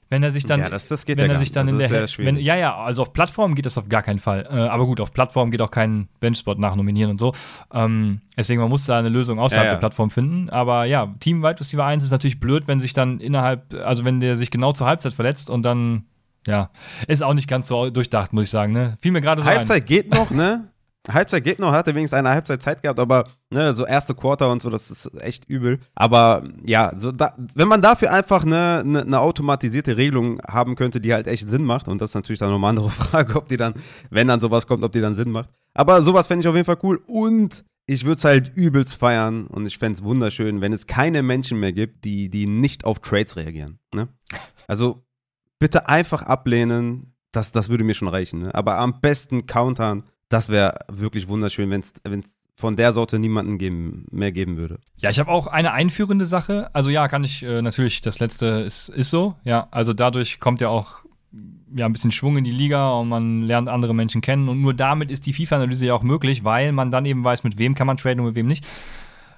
wenn 0.09 0.23
er 0.23 0.31
sich 0.31 0.45
dann, 0.45 0.61
ja, 0.61 0.69
das, 0.69 0.87
das 0.87 1.05
geht 1.05 1.19
wenn 1.19 1.27
ja 1.27 1.33
er 1.33 1.39
sich 1.39 1.51
dann 1.51 1.67
in 1.67 1.79
der, 1.79 1.91
wenn, 1.91 2.37
ja, 2.37 2.55
ja, 2.55 2.77
also 2.77 3.03
auf 3.03 3.13
Plattform 3.13 3.57
geht 3.57 3.67
das 3.67 3.77
auf 3.77 3.89
gar 3.89 4.03
keinen 4.03 4.21
Fall. 4.21 4.47
Äh, 4.49 4.55
aber 4.55 4.87
gut, 4.87 5.01
auf 5.01 5.13
Plattform 5.13 5.51
geht 5.51 5.61
auch 5.63 5.71
kein 5.73 6.09
Benchspot 6.21 6.61
nachnominieren 6.61 7.11
und 7.11 7.19
so. 7.19 7.33
Ähm, 7.73 8.21
deswegen, 8.37 8.61
man 8.61 8.71
muss 8.71 8.85
da 8.85 8.99
eine 8.99 9.09
Lösung 9.09 9.41
außerhalb 9.41 9.67
ja. 9.67 9.73
der 9.73 9.79
Plattform 9.79 10.11
finden. 10.11 10.49
Aber 10.49 10.85
ja, 10.85 11.13
Team 11.19 11.43
Wide 11.43 11.59
Receiver 11.59 11.85
1 11.85 12.05
ist 12.05 12.13
natürlich 12.13 12.39
blöd, 12.39 12.69
wenn 12.69 12.79
sich 12.79 12.93
dann 12.93 13.19
innerhalb, 13.19 13.75
also 13.75 14.05
wenn 14.05 14.21
der 14.21 14.37
sich 14.37 14.53
genau 14.53 14.73
zur 14.73 14.87
Halbzeit 14.87 15.13
verletzt 15.13 15.51
und 15.51 15.65
dann 15.65 16.05
ja, 16.47 16.71
ist 17.09 17.23
auch 17.23 17.35
nicht 17.35 17.49
ganz 17.49 17.69
so 17.69 17.91
durchdacht, 17.91 18.33
muss 18.33 18.45
ich 18.45 18.51
sagen. 18.51 18.73
Ne? 18.73 18.97
Fiel 19.01 19.13
mir 19.13 19.21
gerade 19.21 19.43
so 19.43 19.49
Halbzeit 19.49 19.83
ein. 19.83 19.87
geht 19.87 20.15
noch, 20.15 20.31
ne? 20.31 20.69
Halbzeit 21.13 21.45
geht 21.45 21.59
noch, 21.59 21.73
hatte 21.73 21.95
wenigstens 21.95 22.19
eine 22.19 22.31
Halbzeit 22.31 22.63
Zeit 22.63 22.83
gehabt, 22.83 22.99
aber 22.99 23.29
ne, 23.51 23.75
so 23.75 23.87
erste 23.87 24.15
Quarter 24.15 24.51
und 24.51 24.61
so, 24.61 24.71
das 24.71 24.91
ist 24.91 25.11
echt 25.21 25.45
übel. 25.49 25.79
Aber 25.95 26.43
ja, 26.65 26.93
so 26.97 27.13
da, 27.13 27.33
wenn 27.55 27.69
man 27.69 27.83
dafür 27.83 28.13
einfach 28.13 28.45
eine, 28.45 28.83
eine, 28.85 29.03
eine, 29.03 29.21
automatisierte 29.21 29.97
Regelung 29.97 30.41
haben 30.43 30.75
könnte, 30.75 31.01
die 31.01 31.15
halt 31.15 31.29
echt 31.29 31.49
Sinn 31.49 31.65
macht, 31.65 31.89
und 31.89 32.01
das 32.01 32.11
ist 32.11 32.15
natürlich 32.15 32.41
dann 32.41 32.51
nochmal 32.51 32.71
eine 32.71 32.81
andere 32.81 32.91
Frage, 33.05 33.37
ob 33.37 33.49
die 33.49 33.57
dann, 33.57 33.75
wenn 34.11 34.29
dann 34.29 34.41
sowas 34.41 34.67
kommt, 34.67 34.85
ob 34.85 34.93
die 34.93 35.01
dann 35.01 35.15
Sinn 35.15 35.31
macht. 35.31 35.51
Aber 35.75 36.03
sowas 36.03 36.27
fände 36.27 36.43
ich 36.43 36.49
auf 36.49 36.55
jeden 36.55 36.67
Fall 36.67 36.79
cool 36.83 37.01
und 37.07 37.65
ich 37.89 38.05
würde 38.05 38.19
es 38.19 38.25
halt 38.25 38.51
übelst 38.57 38.97
feiern 38.97 39.47
und 39.47 39.65
ich 39.67 39.79
fände 39.79 39.99
es 39.99 40.05
wunderschön, 40.05 40.61
wenn 40.61 40.73
es 40.73 40.89
keine 40.89 41.23
Menschen 41.23 41.61
mehr 41.61 41.73
gibt, 41.73 42.05
die, 42.05 42.29
die 42.31 42.47
nicht 42.47 42.85
auf 42.85 42.99
Trades 42.99 43.37
reagieren. 43.37 43.79
Ne? 43.95 44.09
Also 44.67 45.06
bitte 45.59 45.89
einfach 45.89 46.23
ablehnen. 46.23 47.15
Das, 47.33 47.53
das 47.53 47.69
würde 47.69 47.85
mir 47.85 47.95
schon 47.95 48.09
reichen. 48.09 48.41
Ne? 48.41 48.55
Aber 48.55 48.79
am 48.79 49.01
besten 49.01 49.47
countern. 49.47 50.05
Das 50.29 50.49
wäre 50.49 50.79
wirklich 50.91 51.29
wunderschön, 51.29 51.71
wenn 51.71 51.81
es 51.81 51.93
von 52.57 52.75
der 52.75 52.93
Sorte 52.93 53.19
niemanden 53.19 53.59
geben, 53.59 54.07
mehr 54.11 54.33
geben 54.33 54.57
würde. 54.57 54.81
Ja, 54.97 55.11
ich 55.11 55.19
habe 55.19 55.31
auch 55.31 55.47
eine 55.47 55.73
einführende 55.73 56.25
Sache. 56.25 56.71
Also 56.73 56.91
ja, 56.91 57.07
kann 57.07 57.23
ich 57.23 57.43
äh, 57.43 57.63
natürlich, 57.63 58.01
das 58.01 58.19
letzte 58.19 58.47
ist, 58.47 58.89
ist 58.89 59.11
so. 59.11 59.37
Ja, 59.45 59.69
also 59.71 59.93
dadurch 59.93 60.41
kommt 60.41 60.61
ja 60.61 60.69
auch 60.69 61.05
ja, 61.75 61.87
ein 61.87 61.93
bisschen 61.93 62.13
Schwung 62.13 62.39
in 62.39 62.45
die 62.45 62.51
Liga 62.51 62.91
und 62.93 63.09
man 63.09 63.43
lernt 63.43 63.69
andere 63.69 63.95
Menschen 63.95 64.21
kennen. 64.21 64.49
Und 64.49 64.63
nur 64.63 64.73
damit 64.75 65.11
ist 65.11 65.27
die 65.27 65.35
FIFA-Analyse 65.35 65.87
ja 65.87 65.95
auch 65.95 66.03
möglich, 66.03 66.45
weil 66.45 66.73
man 66.73 66.91
dann 66.91 67.05
eben 67.05 67.23
weiß, 67.23 67.45
mit 67.45 67.59
wem 67.59 67.75
kann 67.75 67.87
man 67.87 67.99
traden 67.99 68.21
und 68.21 68.27
mit 68.27 68.37
wem 68.37 68.47
nicht. 68.47 68.67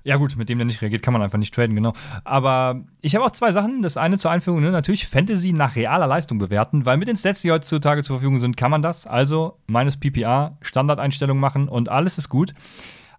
Ja, 0.08 0.16
gut, 0.16 0.36
mit 0.36 0.48
dem 0.48 0.56
der 0.56 0.64
nicht 0.64 0.80
reagiert, 0.80 1.02
kann 1.02 1.12
man 1.12 1.20
einfach 1.20 1.36
nicht 1.36 1.52
traden, 1.52 1.76
genau. 1.76 1.92
Aber 2.24 2.82
ich 3.02 3.14
habe 3.14 3.26
auch 3.26 3.30
zwei 3.30 3.52
Sachen. 3.52 3.82
Das 3.82 3.98
eine 3.98 4.16
zur 4.16 4.30
Einführung, 4.30 4.62
ne, 4.62 4.70
natürlich 4.70 5.06
Fantasy 5.06 5.52
nach 5.52 5.76
realer 5.76 6.06
Leistung 6.06 6.38
bewerten, 6.38 6.86
weil 6.86 6.96
mit 6.96 7.08
den 7.08 7.16
Stats, 7.16 7.42
die 7.42 7.50
heutzutage 7.50 8.02
zur 8.02 8.16
Verfügung 8.16 8.38
sind, 8.38 8.56
kann 8.56 8.70
man 8.70 8.80
das. 8.80 9.06
Also 9.06 9.58
meines 9.66 9.98
PPA, 9.98 10.56
Standardeinstellungen 10.62 11.38
machen 11.38 11.68
und 11.68 11.90
alles 11.90 12.16
ist 12.16 12.30
gut. 12.30 12.54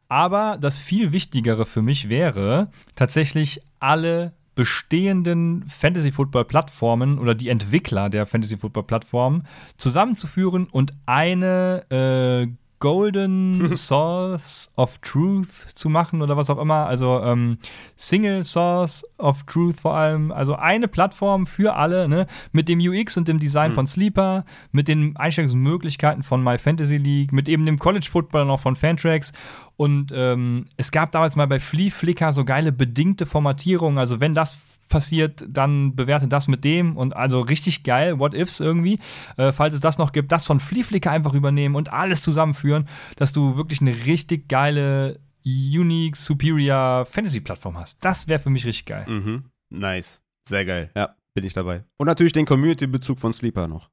Aber 0.07 0.57
das 0.59 0.79
viel 0.79 1.11
Wichtigere 1.11 1.67
für 1.67 1.83
mich 1.83 2.09
wäre 2.09 2.71
tatsächlich 2.95 3.61
alle 3.79 4.33
bestehenden 4.55 5.65
Fantasy 5.69 6.11
Football 6.11 6.45
Plattformen 6.45 7.19
oder 7.19 7.35
die 7.35 7.49
Entwickler 7.49 8.09
der 8.09 8.25
Fantasy 8.25 8.57
Football 8.57 8.85
Plattformen 8.85 9.43
zusammenzuführen 9.77 10.67
und 10.71 10.95
eine 11.05 11.85
äh, 11.91 12.47
Golden 12.79 13.75
Source 13.77 14.71
of 14.75 14.97
Truth 14.99 15.51
zu 15.73 15.89
machen 15.89 16.21
oder 16.21 16.37
was 16.37 16.49
auch 16.49 16.57
immer. 16.57 16.85
Also 16.87 17.21
ähm, 17.21 17.57
Single 17.97 18.43
Source 18.43 19.05
of 19.17 19.43
Truth 19.43 19.81
vor 19.81 19.95
allem. 19.95 20.31
Also 20.31 20.55
eine 20.55 20.87
Plattform 20.87 21.45
für 21.45 21.75
alle, 21.75 22.07
ne? 22.07 22.27
Mit 22.51 22.69
dem 22.69 22.79
UX 22.79 23.17
und 23.17 23.27
dem 23.27 23.39
Design 23.39 23.71
mhm. 23.71 23.75
von 23.75 23.87
Sleeper, 23.87 24.45
mit 24.71 24.87
den 24.87 25.15
Einstellungsmöglichkeiten 25.17 26.23
von 26.23 26.43
My 26.43 26.57
Fantasy 26.57 26.97
League, 26.97 27.33
mit 27.33 27.49
eben 27.49 27.65
dem 27.65 27.79
College 27.79 28.07
Football 28.09 28.45
noch 28.45 28.59
von 28.59 28.75
Fantrax. 28.75 29.33
Und 29.75 30.11
ähm, 30.13 30.65
es 30.77 30.91
gab 30.91 31.11
damals 31.11 31.35
mal 31.35 31.47
bei 31.47 31.59
Flea 31.59 31.89
Flicker 31.89 32.33
so 32.33 32.43
geile 32.45 32.71
bedingte 32.71 33.25
Formatierungen. 33.25 33.97
Also 33.97 34.19
wenn 34.19 34.33
das 34.33 34.57
passiert, 34.89 35.45
dann 35.47 35.95
bewerte 35.95 36.27
das 36.27 36.47
mit 36.47 36.63
dem 36.65 36.97
und 36.97 37.15
also 37.15 37.41
richtig 37.41 37.83
geil, 37.83 38.19
What 38.19 38.33
Ifs 38.33 38.59
irgendwie, 38.59 38.99
äh, 39.37 39.51
falls 39.51 39.73
es 39.73 39.79
das 39.79 39.97
noch 39.97 40.11
gibt, 40.11 40.31
das 40.31 40.45
von 40.45 40.59
Flieflicker 40.59 41.11
einfach 41.11 41.33
übernehmen 41.33 41.75
und 41.75 41.93
alles 41.93 42.21
zusammenführen, 42.21 42.87
dass 43.15 43.31
du 43.31 43.55
wirklich 43.55 43.81
eine 43.81 44.05
richtig 44.05 44.49
geile, 44.49 45.19
unique, 45.45 46.17
superior 46.17 47.05
Fantasy-Plattform 47.05 47.77
hast. 47.77 48.03
Das 48.03 48.27
wäre 48.27 48.39
für 48.39 48.49
mich 48.49 48.65
richtig 48.65 48.85
geil. 48.85 49.05
Mhm. 49.07 49.45
Nice. 49.69 50.21
Sehr 50.47 50.65
geil. 50.65 50.89
Ja, 50.95 51.15
bin 51.33 51.45
ich 51.45 51.53
dabei. 51.53 51.83
Und 51.97 52.07
natürlich 52.07 52.33
den 52.33 52.45
Community-Bezug 52.45 53.19
von 53.19 53.33
Sleeper 53.33 53.67
noch. 53.67 53.89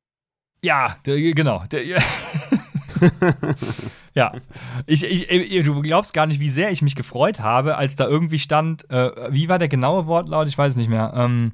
Ja, 0.62 0.96
der, 1.04 1.20
genau. 1.32 1.64
Der, 1.66 1.84
ja, 1.84 1.98
ich, 4.86 5.04
ich, 5.04 5.64
du 5.64 5.82
glaubst 5.82 6.14
gar 6.14 6.26
nicht, 6.26 6.40
wie 6.40 6.50
sehr 6.50 6.70
ich 6.70 6.82
mich 6.82 6.94
gefreut 6.94 7.40
habe, 7.40 7.76
als 7.76 7.96
da 7.96 8.06
irgendwie 8.06 8.38
stand, 8.38 8.88
äh, 8.90 9.32
wie 9.32 9.48
war 9.48 9.58
der 9.58 9.68
genaue 9.68 10.06
Wortlaut? 10.06 10.48
Ich 10.48 10.56
weiß 10.56 10.74
es 10.74 10.76
nicht 10.76 10.90
mehr. 10.90 11.12
Ähm, 11.14 11.52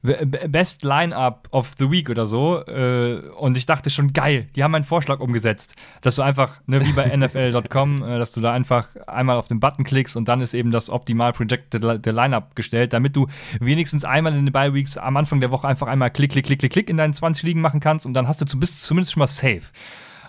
Best 0.00 0.84
Lineup 0.84 1.48
of 1.50 1.72
the 1.76 1.90
Week 1.90 2.08
oder 2.08 2.24
so. 2.24 2.64
Äh, 2.66 3.20
und 3.36 3.56
ich 3.56 3.66
dachte 3.66 3.90
schon, 3.90 4.12
geil, 4.12 4.46
die 4.54 4.62
haben 4.62 4.70
meinen 4.70 4.84
Vorschlag 4.84 5.18
umgesetzt. 5.18 5.74
Dass 6.02 6.14
du 6.14 6.22
einfach, 6.22 6.60
ne, 6.66 6.84
wie 6.84 6.92
bei 6.92 7.04
NFL.com, 7.16 8.02
äh, 8.02 8.18
dass 8.18 8.30
du 8.32 8.40
da 8.40 8.52
einfach 8.52 8.88
einmal 9.08 9.36
auf 9.36 9.48
den 9.48 9.58
Button 9.58 9.82
klickst 9.82 10.16
und 10.16 10.28
dann 10.28 10.40
ist 10.40 10.54
eben 10.54 10.70
das 10.70 10.88
optimal 10.88 11.32
projected 11.32 12.04
der 12.04 12.12
Lineup 12.12 12.54
gestellt, 12.54 12.92
damit 12.92 13.16
du 13.16 13.26
wenigstens 13.58 14.04
einmal 14.04 14.34
in 14.34 14.46
den 14.46 14.52
Bye 14.52 14.72
Weeks 14.72 14.96
am 14.96 15.16
Anfang 15.16 15.40
der 15.40 15.50
Woche 15.50 15.66
einfach 15.66 15.88
einmal 15.88 16.10
klick, 16.10 16.30
klick, 16.30 16.46
klick, 16.46 16.60
klick, 16.60 16.72
klick 16.72 16.90
in 16.90 16.96
deinen 16.96 17.12
20 17.14 17.42
Ligen 17.42 17.60
machen 17.60 17.80
kannst 17.80 18.06
und 18.06 18.14
dann 18.14 18.28
hast 18.28 18.40
du 18.40 18.44
zumindest 18.44 19.12
schon 19.12 19.20
mal 19.20 19.26
safe. 19.26 19.62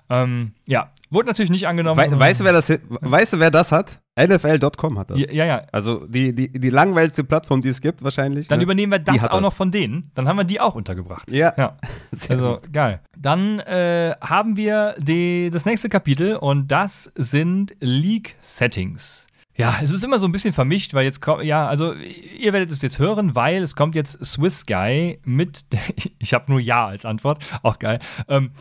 Ähm, 0.10 0.54
ja, 0.66 0.92
wurde 1.10 1.28
natürlich 1.28 1.52
nicht 1.52 1.68
angenommen. 1.68 2.00
We 2.00 2.20
weißt, 2.20 2.40
du, 2.40 2.44
wer 2.46 2.54
das, 2.54 2.70
weißt 2.90 3.34
du, 3.34 3.40
wer 3.40 3.52
das 3.52 3.72
hat? 3.72 4.02
NFL.com 4.20 5.00
hat 5.00 5.12
das. 5.12 5.20
Ja, 5.32 5.46
ja. 5.46 5.64
Also 5.72 6.06
die, 6.06 6.36
die, 6.36 6.52
die 6.52 6.70
langweiligste 6.70 7.24
Plattform, 7.24 7.62
die 7.62 7.70
es 7.70 7.80
gibt, 7.80 8.04
wahrscheinlich. 8.04 8.48
Dann 8.48 8.60
ne? 8.60 8.64
übernehmen 8.64 8.92
wir 8.92 9.00
das 9.00 9.26
auch 9.26 9.32
das. 9.32 9.42
noch 9.42 9.54
von 9.54 9.72
denen. 9.72 10.12
Dann 10.16 10.28
haben 10.28 10.36
wir 10.38 10.44
die 10.44 10.60
auch 10.60 10.76
untergebracht. 10.76 11.32
Ja. 11.32 11.54
ja. 11.58 11.78
Also 12.28 12.56
gut. 12.56 12.74
geil. 12.74 13.02
Dann 13.18 13.60
äh, 13.60 14.16
haben 14.20 14.58
wir 14.58 14.96
die, 14.98 15.50
das 15.52 15.66
nächste 15.66 15.90
Kapitel 15.90 16.36
und 16.36 16.68
das 16.68 17.12
sind 17.16 17.76
League 17.80 18.36
Settings. 18.42 19.26
Ja, 19.60 19.78
es 19.84 19.92
ist 19.92 20.06
immer 20.06 20.20
so 20.20 20.26
ein 20.26 20.32
bisschen 20.32 20.54
vermischt, 20.54 20.94
weil 20.94 21.04
jetzt 21.04 21.20
kommt, 21.20 21.44
ja, 21.44 21.68
also 21.68 21.94
ihr 21.94 22.54
werdet 22.54 22.72
es 22.72 22.82
jetzt 22.82 22.98
hören, 22.98 23.36
weil 23.36 23.62
es 23.62 23.76
kommt 23.76 23.94
jetzt 23.94 24.26
Swiss 24.26 24.66
Guy 24.66 25.20
mit, 25.26 25.66
ich 26.18 26.34
habe 26.34 26.50
nur 26.50 26.62
Ja 26.62 26.88
als 26.88 27.04
Antwort, 27.04 27.40
auch 27.62 27.78
geil. 27.78 28.00
Ähm, 28.30 28.52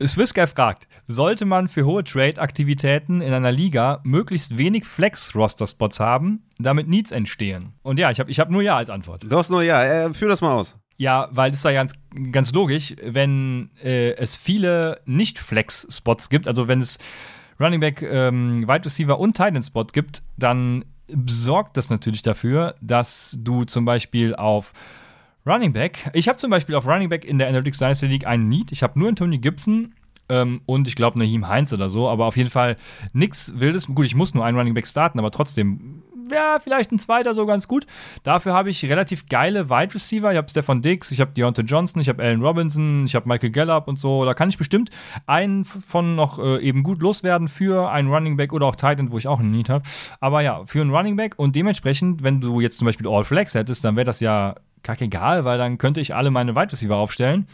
Swiss 0.00 0.32
Guy 0.32 0.46
fragt, 0.46 0.86
sollte 1.08 1.44
man 1.44 1.66
für 1.66 1.84
hohe 1.84 2.04
Trade-Aktivitäten 2.04 3.20
in 3.20 3.32
einer 3.32 3.50
Liga 3.50 4.00
möglichst 4.04 4.56
wenig 4.56 4.84
Flex-Roster-Spots 4.84 5.98
haben, 5.98 6.44
damit 6.60 6.86
Needs 6.86 7.10
entstehen? 7.10 7.72
Und 7.82 7.98
ja, 7.98 8.12
ich 8.12 8.20
habe 8.20 8.30
ich 8.30 8.38
hab 8.38 8.48
nur 8.48 8.62
Ja 8.62 8.76
als 8.76 8.90
Antwort. 8.90 9.24
Du 9.28 9.36
hast 9.36 9.50
nur 9.50 9.64
Ja, 9.64 9.82
äh, 9.82 10.14
führ 10.14 10.28
das 10.28 10.40
mal 10.40 10.52
aus. 10.52 10.76
Ja, 10.96 11.30
weil 11.32 11.50
das 11.50 11.58
ist 11.58 11.64
ja 11.64 11.72
ganz, 11.72 11.94
ganz 12.30 12.52
logisch, 12.52 12.94
wenn 13.02 13.70
äh, 13.82 14.12
es 14.12 14.36
viele 14.36 15.00
Nicht-Flex-Spots 15.04 16.28
gibt, 16.28 16.46
also 16.46 16.68
wenn 16.68 16.80
es 16.80 17.00
Running 17.60 17.80
Back, 17.80 18.02
ähm, 18.02 18.66
Wide 18.66 18.84
Receiver 18.84 19.18
und 19.18 19.36
Tight 19.36 19.54
End 19.54 19.64
Spot 19.64 19.84
gibt, 19.84 20.22
dann 20.36 20.84
sorgt 21.26 21.76
das 21.76 21.90
natürlich 21.90 22.22
dafür, 22.22 22.74
dass 22.80 23.38
du 23.40 23.64
zum 23.64 23.84
Beispiel 23.84 24.34
auf 24.34 24.72
Running 25.46 25.72
Back. 25.72 26.10
Ich 26.14 26.28
habe 26.28 26.38
zum 26.38 26.50
Beispiel 26.50 26.74
auf 26.74 26.86
Running 26.86 27.08
Back 27.08 27.24
in 27.24 27.38
der 27.38 27.48
Analytics 27.48 27.78
Dynasty 27.78 28.06
League 28.06 28.26
einen 28.26 28.48
Need. 28.48 28.72
Ich 28.72 28.82
habe 28.82 28.98
nur 28.98 29.08
Antonio 29.08 29.38
Gibson 29.38 29.92
ähm, 30.28 30.62
und 30.64 30.88
ich 30.88 30.96
glaube 30.96 31.18
Naheem 31.18 31.48
Heinz 31.48 31.72
oder 31.72 31.90
so, 31.90 32.08
aber 32.08 32.24
auf 32.26 32.36
jeden 32.36 32.50
Fall 32.50 32.76
nichts 33.12 33.52
Wildes. 33.58 33.86
Gut, 33.86 34.06
ich 34.06 34.14
muss 34.14 34.34
nur 34.34 34.44
einen 34.44 34.56
Running 34.56 34.74
Back 34.74 34.86
starten, 34.86 35.18
aber 35.18 35.30
trotzdem 35.30 36.02
ja, 36.30 36.58
vielleicht 36.60 36.92
ein 36.92 36.98
zweiter 36.98 37.34
so 37.34 37.46
ganz 37.46 37.68
gut. 37.68 37.86
Dafür 38.22 38.52
habe 38.54 38.70
ich 38.70 38.84
relativ 38.84 39.26
geile 39.26 39.70
Wide 39.70 39.94
Receiver. 39.94 40.32
Ich 40.32 40.38
habe 40.38 40.48
Stefan 40.48 40.82
Diggs, 40.82 41.10
ich 41.10 41.20
habe 41.20 41.32
Deontay 41.32 41.62
Johnson, 41.62 42.00
ich 42.00 42.08
habe 42.08 42.22
Allen 42.22 42.42
Robinson, 42.42 43.04
ich 43.06 43.14
habe 43.14 43.28
Michael 43.28 43.50
Gallup 43.50 43.88
und 43.88 43.98
so. 43.98 44.24
Da 44.24 44.34
kann 44.34 44.48
ich 44.48 44.58
bestimmt 44.58 44.90
einen 45.26 45.64
von 45.64 46.14
noch 46.14 46.38
äh, 46.38 46.58
eben 46.58 46.82
gut 46.82 47.00
loswerden 47.00 47.48
für 47.48 47.90
einen 47.90 48.12
Running 48.12 48.36
Back 48.36 48.52
oder 48.52 48.66
auch 48.66 48.76
Titan, 48.76 49.10
wo 49.10 49.18
ich 49.18 49.28
auch 49.28 49.40
einen 49.40 49.50
Need 49.50 49.68
habe. 49.68 49.84
Aber 50.20 50.40
ja, 50.40 50.64
für 50.66 50.80
einen 50.80 50.94
Running 50.94 51.16
Back 51.16 51.34
und 51.36 51.56
dementsprechend, 51.56 52.22
wenn 52.22 52.40
du 52.40 52.60
jetzt 52.60 52.78
zum 52.78 52.86
Beispiel 52.86 53.08
All 53.08 53.24
Flex 53.24 53.54
hättest, 53.54 53.84
dann 53.84 53.96
wäre 53.96 54.04
das 54.04 54.20
ja 54.20 54.54
kackegal, 54.82 55.44
weil 55.44 55.58
dann 55.58 55.78
könnte 55.78 56.00
ich 56.00 56.14
alle 56.14 56.30
meine 56.30 56.54
Wide 56.54 56.72
Receiver 56.72 56.96
aufstellen. 56.96 57.46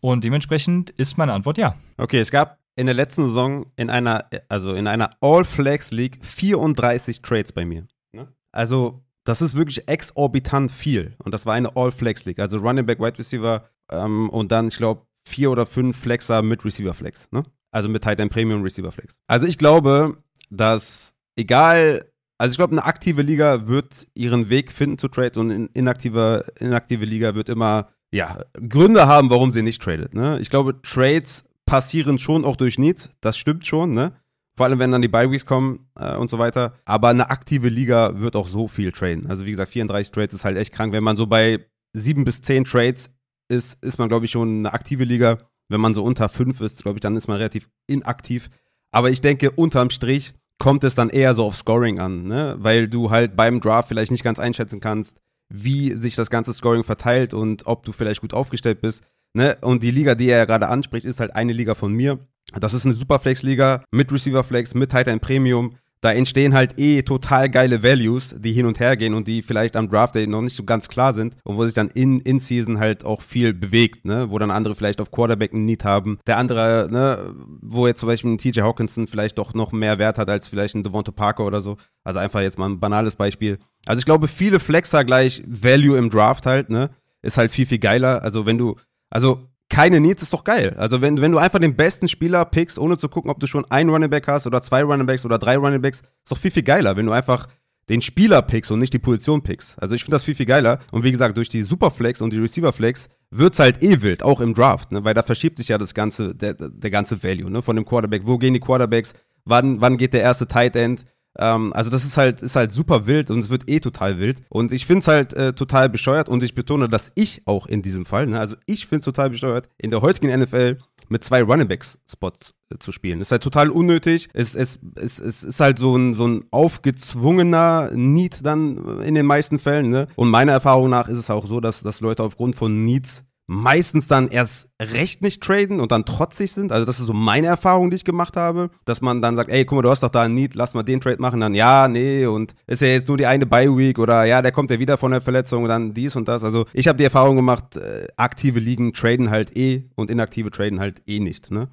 Und 0.00 0.24
dementsprechend 0.24 0.90
ist 0.90 1.18
meine 1.18 1.32
Antwort 1.32 1.58
ja. 1.58 1.74
Okay, 1.98 2.20
es 2.20 2.30
gab 2.30 2.59
in 2.80 2.86
der 2.86 2.94
letzten 2.94 3.28
Saison 3.28 3.66
in 3.76 3.90
einer, 3.90 4.28
also 4.48 4.74
in 4.74 4.86
einer 4.86 5.10
All-Flex-League 5.20 6.24
34 6.24 7.22
Trades 7.22 7.52
bei 7.52 7.64
mir. 7.64 7.86
Ne? 8.12 8.28
Also, 8.52 9.04
das 9.24 9.42
ist 9.42 9.56
wirklich 9.56 9.86
exorbitant 9.86 10.72
viel. 10.72 11.14
Und 11.22 11.32
das 11.32 11.46
war 11.46 11.54
eine 11.54 11.76
All-Flex-League. 11.76 12.38
Also 12.38 12.58
Running 12.58 12.86
Back, 12.86 12.98
Wide 12.98 13.18
Receiver 13.18 13.68
ähm, 13.92 14.30
und 14.30 14.50
dann, 14.50 14.68
ich 14.68 14.78
glaube, 14.78 15.02
vier 15.28 15.50
oder 15.50 15.66
fünf 15.66 15.98
Flexer 15.98 16.42
mit 16.42 16.64
Receiver 16.64 16.94
Flex. 16.94 17.28
Ne? 17.30 17.42
Also 17.70 17.88
mit 17.88 18.02
Tight 18.02 18.18
End 18.18 18.32
Premium 18.32 18.62
Receiver 18.62 18.90
Flex. 18.90 19.18
Also 19.28 19.46
ich 19.46 19.58
glaube, 19.58 20.16
dass 20.48 21.14
egal 21.36 22.10
also 22.40 22.52
ich 22.52 22.56
glaube, 22.56 22.72
eine 22.72 22.86
aktive 22.86 23.20
Liga 23.20 23.68
wird 23.68 24.06
ihren 24.14 24.48
Weg 24.48 24.72
finden 24.72 24.96
zu 24.96 25.08
Trades 25.08 25.36
und 25.36 25.50
eine 25.50 25.68
inaktive, 25.74 26.46
inaktive 26.58 27.04
Liga 27.04 27.34
wird 27.34 27.50
immer 27.50 27.90
ja, 28.14 28.38
Gründe 28.66 29.06
haben, 29.06 29.28
warum 29.28 29.52
sie 29.52 29.60
nicht 29.60 29.82
tradet. 29.82 30.14
Ne? 30.14 30.38
Ich 30.40 30.48
glaube, 30.48 30.80
Trades 30.80 31.44
passieren 31.70 32.18
schon 32.18 32.44
auch 32.44 32.56
durch 32.56 32.78
Needs, 32.78 33.16
das 33.20 33.38
stimmt 33.38 33.64
schon, 33.64 33.92
ne? 33.92 34.12
Vor 34.56 34.66
allem, 34.66 34.80
wenn 34.80 34.90
dann 34.90 35.02
die 35.02 35.08
Bye-Weeks 35.08 35.46
kommen 35.46 35.88
äh, 35.96 36.16
und 36.16 36.28
so 36.28 36.38
weiter. 36.40 36.74
Aber 36.84 37.08
eine 37.08 37.30
aktive 37.30 37.68
Liga 37.68 38.18
wird 38.18 38.34
auch 38.34 38.48
so 38.48 38.66
viel 38.66 38.90
traden. 38.90 39.28
Also 39.28 39.46
wie 39.46 39.52
gesagt, 39.52 39.70
34 39.70 40.10
Trades 40.10 40.34
ist 40.34 40.44
halt 40.44 40.58
echt 40.58 40.72
krank. 40.72 40.92
Wenn 40.92 41.04
man 41.04 41.16
so 41.16 41.28
bei 41.28 41.64
7 41.92 42.24
bis 42.24 42.42
10 42.42 42.64
Trades 42.64 43.10
ist, 43.48 43.82
ist 43.84 43.98
man, 43.98 44.08
glaube 44.08 44.24
ich, 44.24 44.32
schon 44.32 44.58
eine 44.58 44.72
aktive 44.72 45.04
Liga. 45.04 45.38
Wenn 45.68 45.80
man 45.80 45.94
so 45.94 46.02
unter 46.02 46.28
5 46.28 46.60
ist, 46.60 46.82
glaube 46.82 46.96
ich, 46.96 47.00
dann 47.00 47.16
ist 47.16 47.28
man 47.28 47.36
relativ 47.36 47.70
inaktiv. 47.86 48.50
Aber 48.90 49.10
ich 49.10 49.20
denke, 49.20 49.52
unterm 49.52 49.90
Strich 49.90 50.34
kommt 50.58 50.82
es 50.82 50.96
dann 50.96 51.08
eher 51.08 51.34
so 51.34 51.44
auf 51.44 51.56
Scoring 51.56 52.00
an, 52.00 52.24
ne? 52.24 52.56
weil 52.58 52.88
du 52.88 53.10
halt 53.10 53.36
beim 53.36 53.60
Draft 53.60 53.88
vielleicht 53.88 54.10
nicht 54.10 54.24
ganz 54.24 54.40
einschätzen 54.40 54.80
kannst, 54.80 55.16
wie 55.48 55.92
sich 55.92 56.16
das 56.16 56.30
ganze 56.30 56.52
Scoring 56.52 56.82
verteilt 56.82 57.32
und 57.32 57.66
ob 57.66 57.84
du 57.84 57.92
vielleicht 57.92 58.22
gut 58.22 58.34
aufgestellt 58.34 58.80
bist. 58.80 59.04
Ne? 59.32 59.56
Und 59.60 59.82
die 59.82 59.90
Liga, 59.90 60.14
die 60.14 60.28
er 60.28 60.38
ja 60.38 60.44
gerade 60.44 60.68
anspricht, 60.68 61.06
ist 61.06 61.20
halt 61.20 61.34
eine 61.34 61.52
Liga 61.52 61.74
von 61.74 61.92
mir. 61.92 62.18
Das 62.58 62.74
ist 62.74 62.84
eine 62.84 62.94
Superflex-Liga 62.94 63.84
mit 63.90 64.10
Receiver 64.12 64.42
Flex, 64.42 64.74
mit 64.74 64.90
Titan 64.90 65.20
Premium 65.20 65.74
da 66.00 66.12
entstehen 66.12 66.54
halt 66.54 66.78
eh 66.78 67.02
total 67.02 67.50
geile 67.50 67.82
Values, 67.82 68.34
die 68.38 68.52
hin 68.52 68.66
und 68.66 68.80
her 68.80 68.96
gehen 68.96 69.12
und 69.14 69.28
die 69.28 69.42
vielleicht 69.42 69.76
am 69.76 69.88
Draft 69.90 70.14
Day 70.14 70.26
noch 70.26 70.40
nicht 70.40 70.54
so 70.54 70.64
ganz 70.64 70.88
klar 70.88 71.12
sind 71.12 71.36
und 71.44 71.56
wo 71.56 71.64
sich 71.64 71.74
dann 71.74 71.88
in, 71.88 72.20
in 72.20 72.40
Season 72.40 72.78
halt 72.78 73.04
auch 73.04 73.20
viel 73.20 73.52
bewegt, 73.52 74.06
ne? 74.06 74.30
Wo 74.30 74.38
dann 74.38 74.50
andere 74.50 74.74
vielleicht 74.74 75.00
auf 75.00 75.10
Quarterback 75.10 75.52
einen 75.52 75.66
Need 75.66 75.84
haben. 75.84 76.18
Der 76.26 76.38
andere, 76.38 76.88
ne, 76.90 77.34
wo 77.60 77.86
jetzt 77.86 78.00
zum 78.00 78.08
Beispiel 78.08 78.30
ein 78.30 78.38
TJ 78.38 78.62
Hawkinson 78.62 79.06
vielleicht 79.06 79.36
doch 79.36 79.52
noch 79.52 79.72
mehr 79.72 79.98
Wert 79.98 80.16
hat 80.16 80.30
als 80.30 80.48
vielleicht 80.48 80.74
ein 80.74 80.82
Devonta 80.82 81.12
Parker 81.12 81.44
oder 81.44 81.60
so. 81.60 81.76
Also 82.02 82.18
einfach 82.18 82.40
jetzt 82.40 82.58
mal 82.58 82.70
ein 82.70 82.80
banales 82.80 83.16
Beispiel. 83.16 83.58
Also 83.84 83.98
ich 83.98 84.06
glaube, 84.06 84.26
viele 84.26 84.58
Flexer 84.58 85.04
gleich 85.04 85.42
Value 85.46 85.98
im 85.98 86.08
Draft 86.08 86.46
halt, 86.46 86.70
ne? 86.70 86.90
Ist 87.22 87.36
halt 87.36 87.52
viel, 87.52 87.66
viel 87.66 87.78
geiler. 87.78 88.22
Also 88.22 88.46
wenn 88.46 88.56
du, 88.56 88.76
also 89.10 89.46
keine 89.68 90.00
Needs 90.00 90.22
ist 90.22 90.32
doch 90.32 90.44
geil. 90.44 90.74
Also 90.76 91.00
wenn, 91.00 91.20
wenn 91.20 91.32
du 91.32 91.38
einfach 91.38 91.60
den 91.60 91.76
besten 91.76 92.08
Spieler 92.08 92.44
pickst, 92.44 92.78
ohne 92.78 92.98
zu 92.98 93.08
gucken, 93.08 93.30
ob 93.30 93.38
du 93.38 93.46
schon 93.46 93.64
einen 93.70 93.88
Running 93.90 94.10
Back 94.10 94.26
hast 94.26 94.46
oder 94.46 94.62
zwei 94.62 94.82
Running 94.82 95.06
Backs 95.06 95.24
oder 95.24 95.38
drei 95.38 95.56
Running 95.56 95.80
Backs, 95.80 95.98
ist 95.98 96.30
doch 96.30 96.38
viel, 96.38 96.50
viel 96.50 96.64
geiler, 96.64 96.96
wenn 96.96 97.06
du 97.06 97.12
einfach 97.12 97.46
den 97.88 98.02
Spieler 98.02 98.42
pickst 98.42 98.70
und 98.70 98.78
nicht 98.78 98.92
die 98.92 98.98
Position 98.98 99.42
pickst. 99.42 99.80
Also 99.80 99.94
ich 99.94 100.02
finde 100.02 100.16
das 100.16 100.24
viel, 100.24 100.34
viel 100.34 100.46
geiler. 100.46 100.80
Und 100.92 101.04
wie 101.04 101.10
gesagt, 101.10 101.36
durch 101.36 101.48
die 101.48 101.62
Superflex 101.62 102.20
und 102.20 102.32
die 102.32 102.38
Receiverflex 102.38 103.08
wird's 103.30 103.58
halt 103.58 103.82
eh 103.82 104.00
wild, 104.02 104.22
auch 104.22 104.40
im 104.40 104.54
Draft, 104.54 104.92
ne? 104.92 105.04
weil 105.04 105.14
da 105.14 105.22
verschiebt 105.22 105.58
sich 105.58 105.68
ja 105.68 105.78
das 105.78 105.94
ganze, 105.94 106.34
der, 106.34 106.54
der 106.54 106.90
ganze 106.90 107.22
Value 107.22 107.50
ne? 107.50 107.62
von 107.62 107.76
dem 107.76 107.84
Quarterback. 107.84 108.22
Wo 108.24 108.38
gehen 108.38 108.54
die 108.54 108.60
Quarterbacks? 108.60 109.14
Wann, 109.44 109.80
wann 109.80 109.96
geht 109.96 110.14
der 110.14 110.22
erste 110.22 110.46
Tight 110.46 110.76
End? 110.76 111.04
Ähm, 111.38 111.72
also 111.72 111.90
das 111.90 112.04
ist 112.04 112.16
halt, 112.16 112.42
ist 112.42 112.56
halt 112.56 112.72
super 112.72 113.06
wild 113.06 113.30
und 113.30 113.38
es 113.38 113.50
wird 113.50 113.68
eh 113.68 113.80
total 113.80 114.18
wild. 114.18 114.38
Und 114.48 114.72
ich 114.72 114.86
finde 114.86 115.00
es 115.00 115.08
halt 115.08 115.32
äh, 115.34 115.52
total 115.52 115.88
bescheuert 115.88 116.28
und 116.28 116.42
ich 116.42 116.54
betone, 116.54 116.88
dass 116.88 117.12
ich 117.14 117.42
auch 117.46 117.66
in 117.66 117.82
diesem 117.82 118.04
Fall, 118.04 118.26
ne, 118.26 118.40
also 118.40 118.56
ich 118.66 118.86
finde 118.86 119.00
es 119.00 119.04
total 119.04 119.30
bescheuert, 119.30 119.68
in 119.78 119.90
der 119.90 120.02
heutigen 120.02 120.28
NFL 120.38 120.78
mit 121.08 121.24
zwei 121.24 121.42
Runningbacks-Spots 121.42 122.54
äh, 122.72 122.78
zu 122.78 122.92
spielen. 122.92 123.20
Ist 123.20 123.32
halt 123.32 123.42
total 123.42 123.70
unnötig. 123.70 124.28
Es, 124.32 124.54
es, 124.54 124.78
es, 124.96 125.18
es 125.18 125.42
ist 125.42 125.60
halt 125.60 125.78
so 125.78 125.96
ein, 125.96 126.14
so 126.14 126.26
ein 126.26 126.44
aufgezwungener 126.50 127.90
Need 127.92 128.44
dann 128.44 129.00
in 129.02 129.14
den 129.14 129.26
meisten 129.26 129.58
Fällen. 129.58 129.90
Ne? 129.90 130.06
Und 130.14 130.30
meiner 130.30 130.52
Erfahrung 130.52 130.88
nach 130.88 131.08
ist 131.08 131.18
es 131.18 131.30
auch 131.30 131.46
so, 131.46 131.60
dass, 131.60 131.82
dass 131.82 132.00
Leute 132.00 132.22
aufgrund 132.22 132.56
von 132.56 132.84
Needs 132.84 133.24
meistens 133.52 134.06
dann 134.06 134.28
erst 134.28 134.68
recht 134.80 135.22
nicht 135.22 135.42
traden 135.42 135.80
und 135.80 135.90
dann 135.90 136.04
trotzig 136.04 136.52
sind. 136.52 136.70
Also 136.70 136.86
das 136.86 137.00
ist 137.00 137.06
so 137.06 137.12
meine 137.12 137.48
Erfahrung, 137.48 137.90
die 137.90 137.96
ich 137.96 138.04
gemacht 138.04 138.36
habe, 138.36 138.70
dass 138.84 139.00
man 139.00 139.20
dann 139.20 139.34
sagt, 139.34 139.50
ey, 139.50 139.64
guck 139.64 139.74
mal, 139.74 139.82
du 139.82 139.90
hast 139.90 140.04
doch 140.04 140.08
da 140.08 140.22
einen 140.22 140.36
Need, 140.36 140.54
lass 140.54 140.74
mal 140.74 140.84
den 140.84 141.00
Trade 141.00 141.20
machen. 141.20 141.40
Dann 141.40 141.56
ja, 141.56 141.88
nee 141.88 142.26
und 142.26 142.54
ist 142.68 142.80
ja 142.80 142.86
jetzt 142.86 143.08
nur 143.08 143.16
die 143.16 143.26
eine 143.26 143.46
Bye 143.46 143.76
Week 143.76 143.98
oder 143.98 144.22
ja, 144.22 144.40
der 144.40 144.52
kommt 144.52 144.70
ja 144.70 144.78
wieder 144.78 144.96
von 144.98 145.10
der 145.10 145.20
Verletzung 145.20 145.64
und 145.64 145.68
dann 145.68 145.94
dies 145.94 146.14
und 146.14 146.28
das. 146.28 146.44
Also 146.44 146.66
ich 146.72 146.86
habe 146.86 146.98
die 146.98 147.04
Erfahrung 147.04 147.34
gemacht, 147.34 147.76
äh, 147.76 148.06
aktive 148.16 148.60
Ligen 148.60 148.92
traden 148.92 149.30
halt 149.30 149.56
eh 149.56 149.90
und 149.96 150.12
inaktive 150.12 150.52
traden 150.52 150.78
halt 150.78 151.02
eh 151.08 151.18
nicht. 151.18 151.50
Ne? 151.50 151.66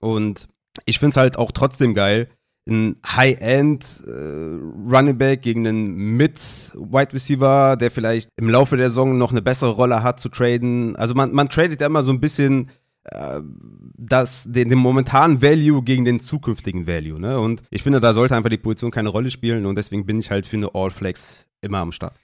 Und 0.00 0.48
ich 0.86 0.98
finde 0.98 1.10
es 1.10 1.16
halt 1.18 1.36
auch 1.36 1.52
trotzdem 1.52 1.92
geil, 1.92 2.30
ein 2.68 2.96
High-End 3.06 3.84
äh, 4.06 4.10
Running 4.90 5.18
Back 5.18 5.42
gegen 5.42 5.66
einen 5.66 6.16
Mid-Wide 6.16 7.12
Receiver, 7.12 7.76
der 7.76 7.90
vielleicht 7.90 8.28
im 8.36 8.48
Laufe 8.48 8.76
der 8.76 8.90
Saison 8.90 9.18
noch 9.18 9.30
eine 9.30 9.42
bessere 9.42 9.70
Rolle 9.70 10.02
hat 10.02 10.20
zu 10.20 10.28
traden. 10.28 10.96
Also 10.96 11.14
man, 11.14 11.32
man 11.32 11.48
tradet 11.48 11.80
ja 11.80 11.86
immer 11.86 12.02
so 12.02 12.12
ein 12.12 12.20
bisschen 12.20 12.70
äh, 13.04 13.40
das, 13.96 14.44
den, 14.46 14.68
den 14.68 14.78
momentanen 14.78 15.42
Value 15.42 15.82
gegen 15.82 16.04
den 16.04 16.20
zukünftigen 16.20 16.86
Value. 16.86 17.18
Ne? 17.18 17.38
Und 17.40 17.62
ich 17.70 17.82
finde, 17.82 18.00
da 18.00 18.14
sollte 18.14 18.36
einfach 18.36 18.50
die 18.50 18.58
Position 18.58 18.90
keine 18.90 19.08
Rolle 19.08 19.30
spielen 19.30 19.66
und 19.66 19.76
deswegen 19.76 20.06
bin 20.06 20.20
ich 20.20 20.30
halt 20.30 20.46
für 20.46 20.56
eine 20.56 20.74
All-Flex 20.74 21.46
immer 21.60 21.78
am 21.78 21.92
Start. 21.92 22.14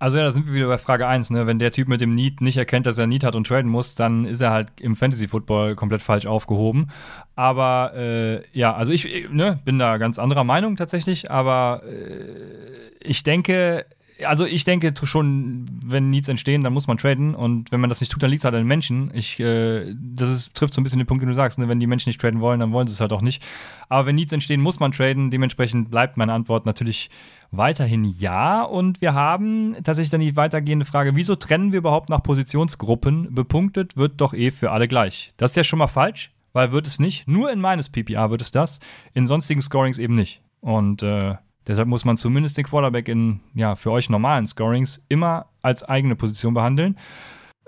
Also 0.00 0.16
ja, 0.16 0.24
da 0.24 0.32
sind 0.32 0.46
wir 0.46 0.54
wieder 0.54 0.66
bei 0.66 0.78
Frage 0.78 1.06
1, 1.06 1.28
ne? 1.28 1.46
Wenn 1.46 1.58
der 1.58 1.72
Typ 1.72 1.86
mit 1.86 2.00
dem 2.00 2.12
Need 2.12 2.40
nicht 2.40 2.56
erkennt, 2.56 2.86
dass 2.86 2.96
er 2.96 3.06
Need 3.06 3.22
hat 3.22 3.36
und 3.36 3.46
traden 3.46 3.70
muss, 3.70 3.94
dann 3.94 4.24
ist 4.24 4.40
er 4.40 4.50
halt 4.50 4.68
im 4.80 4.96
Fantasy 4.96 5.28
Football 5.28 5.76
komplett 5.76 6.00
falsch 6.00 6.24
aufgehoben. 6.24 6.88
Aber 7.36 7.92
äh, 7.94 8.42
ja, 8.58 8.74
also 8.74 8.92
ich 8.92 9.28
ne, 9.30 9.60
bin 9.66 9.78
da 9.78 9.98
ganz 9.98 10.18
anderer 10.18 10.42
Meinung 10.42 10.76
tatsächlich, 10.76 11.30
aber 11.30 11.82
äh, 11.84 12.94
ich 13.00 13.24
denke, 13.24 13.84
also 14.24 14.44
ich 14.44 14.64
denke 14.64 14.92
schon, 15.02 15.66
wenn 15.84 16.10
Needs 16.10 16.28
entstehen, 16.28 16.62
dann 16.64 16.72
muss 16.72 16.86
man 16.86 16.98
traden 16.98 17.34
und 17.34 17.72
wenn 17.72 17.80
man 17.80 17.88
das 17.88 18.00
nicht 18.00 18.12
tut, 18.12 18.22
dann 18.22 18.30
liegt 18.30 18.40
es 18.40 18.44
halt 18.44 18.54
an 18.54 18.62
den 18.62 18.66
Menschen. 18.66 19.10
Ich, 19.14 19.38
äh, 19.40 19.94
das 19.94 20.30
ist, 20.30 20.54
trifft 20.54 20.74
so 20.74 20.80
ein 20.80 20.84
bisschen 20.84 20.98
den 20.98 21.06
Punkt, 21.06 21.22
den 21.22 21.28
du 21.28 21.34
sagst. 21.34 21.58
Ne? 21.58 21.68
Wenn 21.68 21.80
die 21.80 21.86
Menschen 21.86 22.08
nicht 22.08 22.20
traden 22.20 22.40
wollen, 22.40 22.60
dann 22.60 22.72
wollen 22.72 22.86
sie 22.86 22.92
es 22.92 23.00
halt 23.00 23.12
auch 23.12 23.22
nicht. 23.22 23.42
Aber 23.88 24.06
wenn 24.06 24.14
Needs 24.14 24.32
entstehen, 24.32 24.60
muss 24.60 24.80
man 24.80 24.92
traden. 24.92 25.30
Dementsprechend 25.30 25.90
bleibt 25.90 26.16
meine 26.16 26.32
Antwort 26.32 26.66
natürlich 26.66 27.10
weiterhin 27.50 28.04
ja. 28.04 28.62
Und 28.62 29.00
wir 29.00 29.14
haben 29.14 29.76
tatsächlich 29.84 30.10
dann 30.10 30.20
die 30.20 30.36
weitergehende 30.36 30.84
Frage: 30.84 31.16
Wieso 31.16 31.36
trennen 31.36 31.72
wir 31.72 31.78
überhaupt 31.78 32.08
nach 32.08 32.22
Positionsgruppen? 32.22 33.34
Bepunktet 33.34 33.96
wird 33.96 34.20
doch 34.20 34.34
eh 34.34 34.50
für 34.50 34.70
alle 34.70 34.88
gleich. 34.88 35.32
Das 35.36 35.52
ist 35.52 35.56
ja 35.56 35.64
schon 35.64 35.78
mal 35.78 35.86
falsch, 35.86 36.32
weil 36.52 36.72
wird 36.72 36.86
es 36.86 36.98
nicht. 36.98 37.28
Nur 37.28 37.50
in 37.52 37.60
meines 37.60 37.88
PPA 37.88 38.30
wird 38.30 38.40
es 38.40 38.50
das. 38.50 38.80
In 39.14 39.26
sonstigen 39.26 39.62
Scorings 39.62 39.98
eben 39.98 40.14
nicht. 40.14 40.40
Und 40.60 41.02
äh, 41.02 41.36
Deshalb 41.66 41.88
muss 41.88 42.04
man 42.04 42.16
zumindest 42.16 42.56
den 42.56 42.64
Quarterback 42.64 43.08
in, 43.08 43.40
ja, 43.54 43.74
für 43.76 43.90
euch 43.90 44.08
normalen 44.08 44.46
Scorings 44.46 45.04
immer 45.08 45.46
als 45.62 45.84
eigene 45.84 46.16
Position 46.16 46.54
behandeln. 46.54 46.96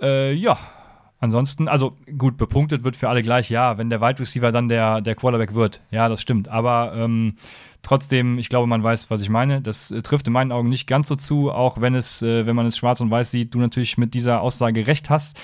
Äh, 0.01 0.32
ja, 0.32 0.59
ansonsten, 1.20 1.68
also 1.68 1.97
gut, 2.18 2.36
bepunktet 2.36 2.84
wird 2.84 2.97
für 2.97 3.09
alle 3.09 3.22
gleich, 3.22 3.51
ja, 3.51 3.78
wenn 3.78 3.90
der 3.90 4.01
Wide 4.01 4.18
Receiver 4.18 4.51
dann 4.51 4.68
der, 4.68 5.01
der 5.01 5.14
Quarterback 5.14 5.55
wird. 5.55 5.80
Ja, 5.90 6.09
das 6.09 6.20
stimmt. 6.20 6.49
Aber 6.49 6.95
ähm, 6.97 7.36
trotzdem, 7.82 8.38
ich 8.38 8.49
glaube, 8.49 8.66
man 8.66 8.82
weiß, 8.82 9.11
was 9.11 9.22
ich 9.22 9.28
meine. 9.28 9.61
Das 9.61 9.90
äh, 9.90 10.03
trifft 10.03 10.26
in 10.26 10.32
meinen 10.32 10.53
Augen 10.53 10.68
nicht 10.68 10.86
ganz 10.86 11.09
so 11.09 11.14
zu, 11.14 11.51
auch 11.51 11.80
wenn 11.80 11.95
es, 11.95 12.22
äh, 12.22 12.47
wenn 12.47 12.57
man 12.57 12.66
es 12.66 12.76
schwarz 12.76 13.01
und 13.01 13.11
weiß 13.11 13.30
sieht, 13.30 13.55
du 13.55 13.59
natürlich 13.59 13.99
mit 13.99 14.14
dieser 14.14 14.40
Aussage 14.40 14.86
recht 14.86 15.11
hast. 15.11 15.38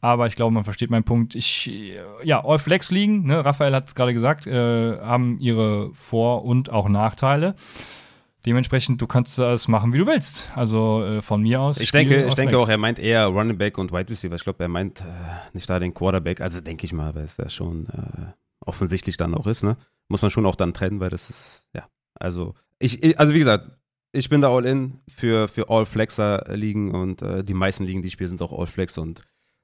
Aber 0.00 0.26
ich 0.26 0.36
glaube, 0.36 0.52
man 0.52 0.64
versteht 0.64 0.90
meinen 0.90 1.04
Punkt. 1.04 1.34
Ich, 1.34 1.70
ja, 2.22 2.44
All 2.44 2.58
Flex 2.58 2.90
liegen, 2.90 3.26
ne, 3.26 3.44
Raphael 3.44 3.74
hat 3.74 3.88
es 3.88 3.94
gerade 3.94 4.14
gesagt, 4.14 4.46
äh, 4.46 4.98
haben 4.98 5.38
ihre 5.40 5.92
Vor- 5.94 6.44
und 6.44 6.70
auch 6.70 6.88
Nachteile. 6.88 7.54
Dementsprechend, 8.44 9.02
du 9.02 9.08
kannst 9.08 9.40
es 9.40 9.66
machen, 9.66 9.92
wie 9.92 9.98
du 9.98 10.06
willst. 10.06 10.52
Also 10.54 11.04
äh, 11.04 11.22
von 11.22 11.42
mir 11.42 11.60
aus. 11.60 11.80
Ich 11.80 11.90
denke, 11.90 12.26
ich 12.26 12.34
denke 12.34 12.56
auch, 12.58 12.68
er 12.68 12.78
meint 12.78 13.00
eher 13.00 13.26
Running 13.26 13.58
Back 13.58 13.76
und 13.76 13.90
Wide 13.90 14.08
Receiver. 14.08 14.36
Ich 14.36 14.44
glaube, 14.44 14.62
er 14.62 14.68
meint 14.68 15.00
äh, 15.00 15.04
nicht 15.52 15.68
da 15.68 15.80
den 15.80 15.92
Quarterback. 15.92 16.40
Also 16.40 16.60
denke 16.60 16.86
ich 16.86 16.92
mal, 16.92 17.14
weil 17.16 17.24
es 17.24 17.36
ja 17.38 17.48
schon 17.48 17.86
äh, 17.88 18.32
offensichtlich 18.64 19.16
dann 19.16 19.34
auch 19.34 19.48
ist. 19.48 19.64
Ne? 19.64 19.76
Muss 20.08 20.22
man 20.22 20.30
schon 20.30 20.46
auch 20.46 20.54
dann 20.54 20.74
trennen, 20.74 21.00
weil 21.00 21.08
das 21.08 21.28
ist, 21.28 21.66
ja. 21.74 21.88
Also, 22.14 22.54
ich, 22.78 23.18
also 23.18 23.34
wie 23.34 23.40
gesagt, 23.40 23.68
ich 24.12 24.28
bin 24.28 24.40
da 24.40 24.50
all 24.50 24.64
in 24.64 25.00
für, 25.08 25.48
für 25.48 25.68
All-Flexer-Ligen 25.68 26.94
und 26.94 27.22
äh, 27.22 27.42
die 27.42 27.52
meisten 27.52 27.84
Ligen, 27.84 28.00
die 28.00 28.08
ich 28.08 28.14
spiele, 28.14 28.28
sind 28.28 28.42
auch 28.42 28.56
All-Flex 28.56 28.96
und 28.98 29.22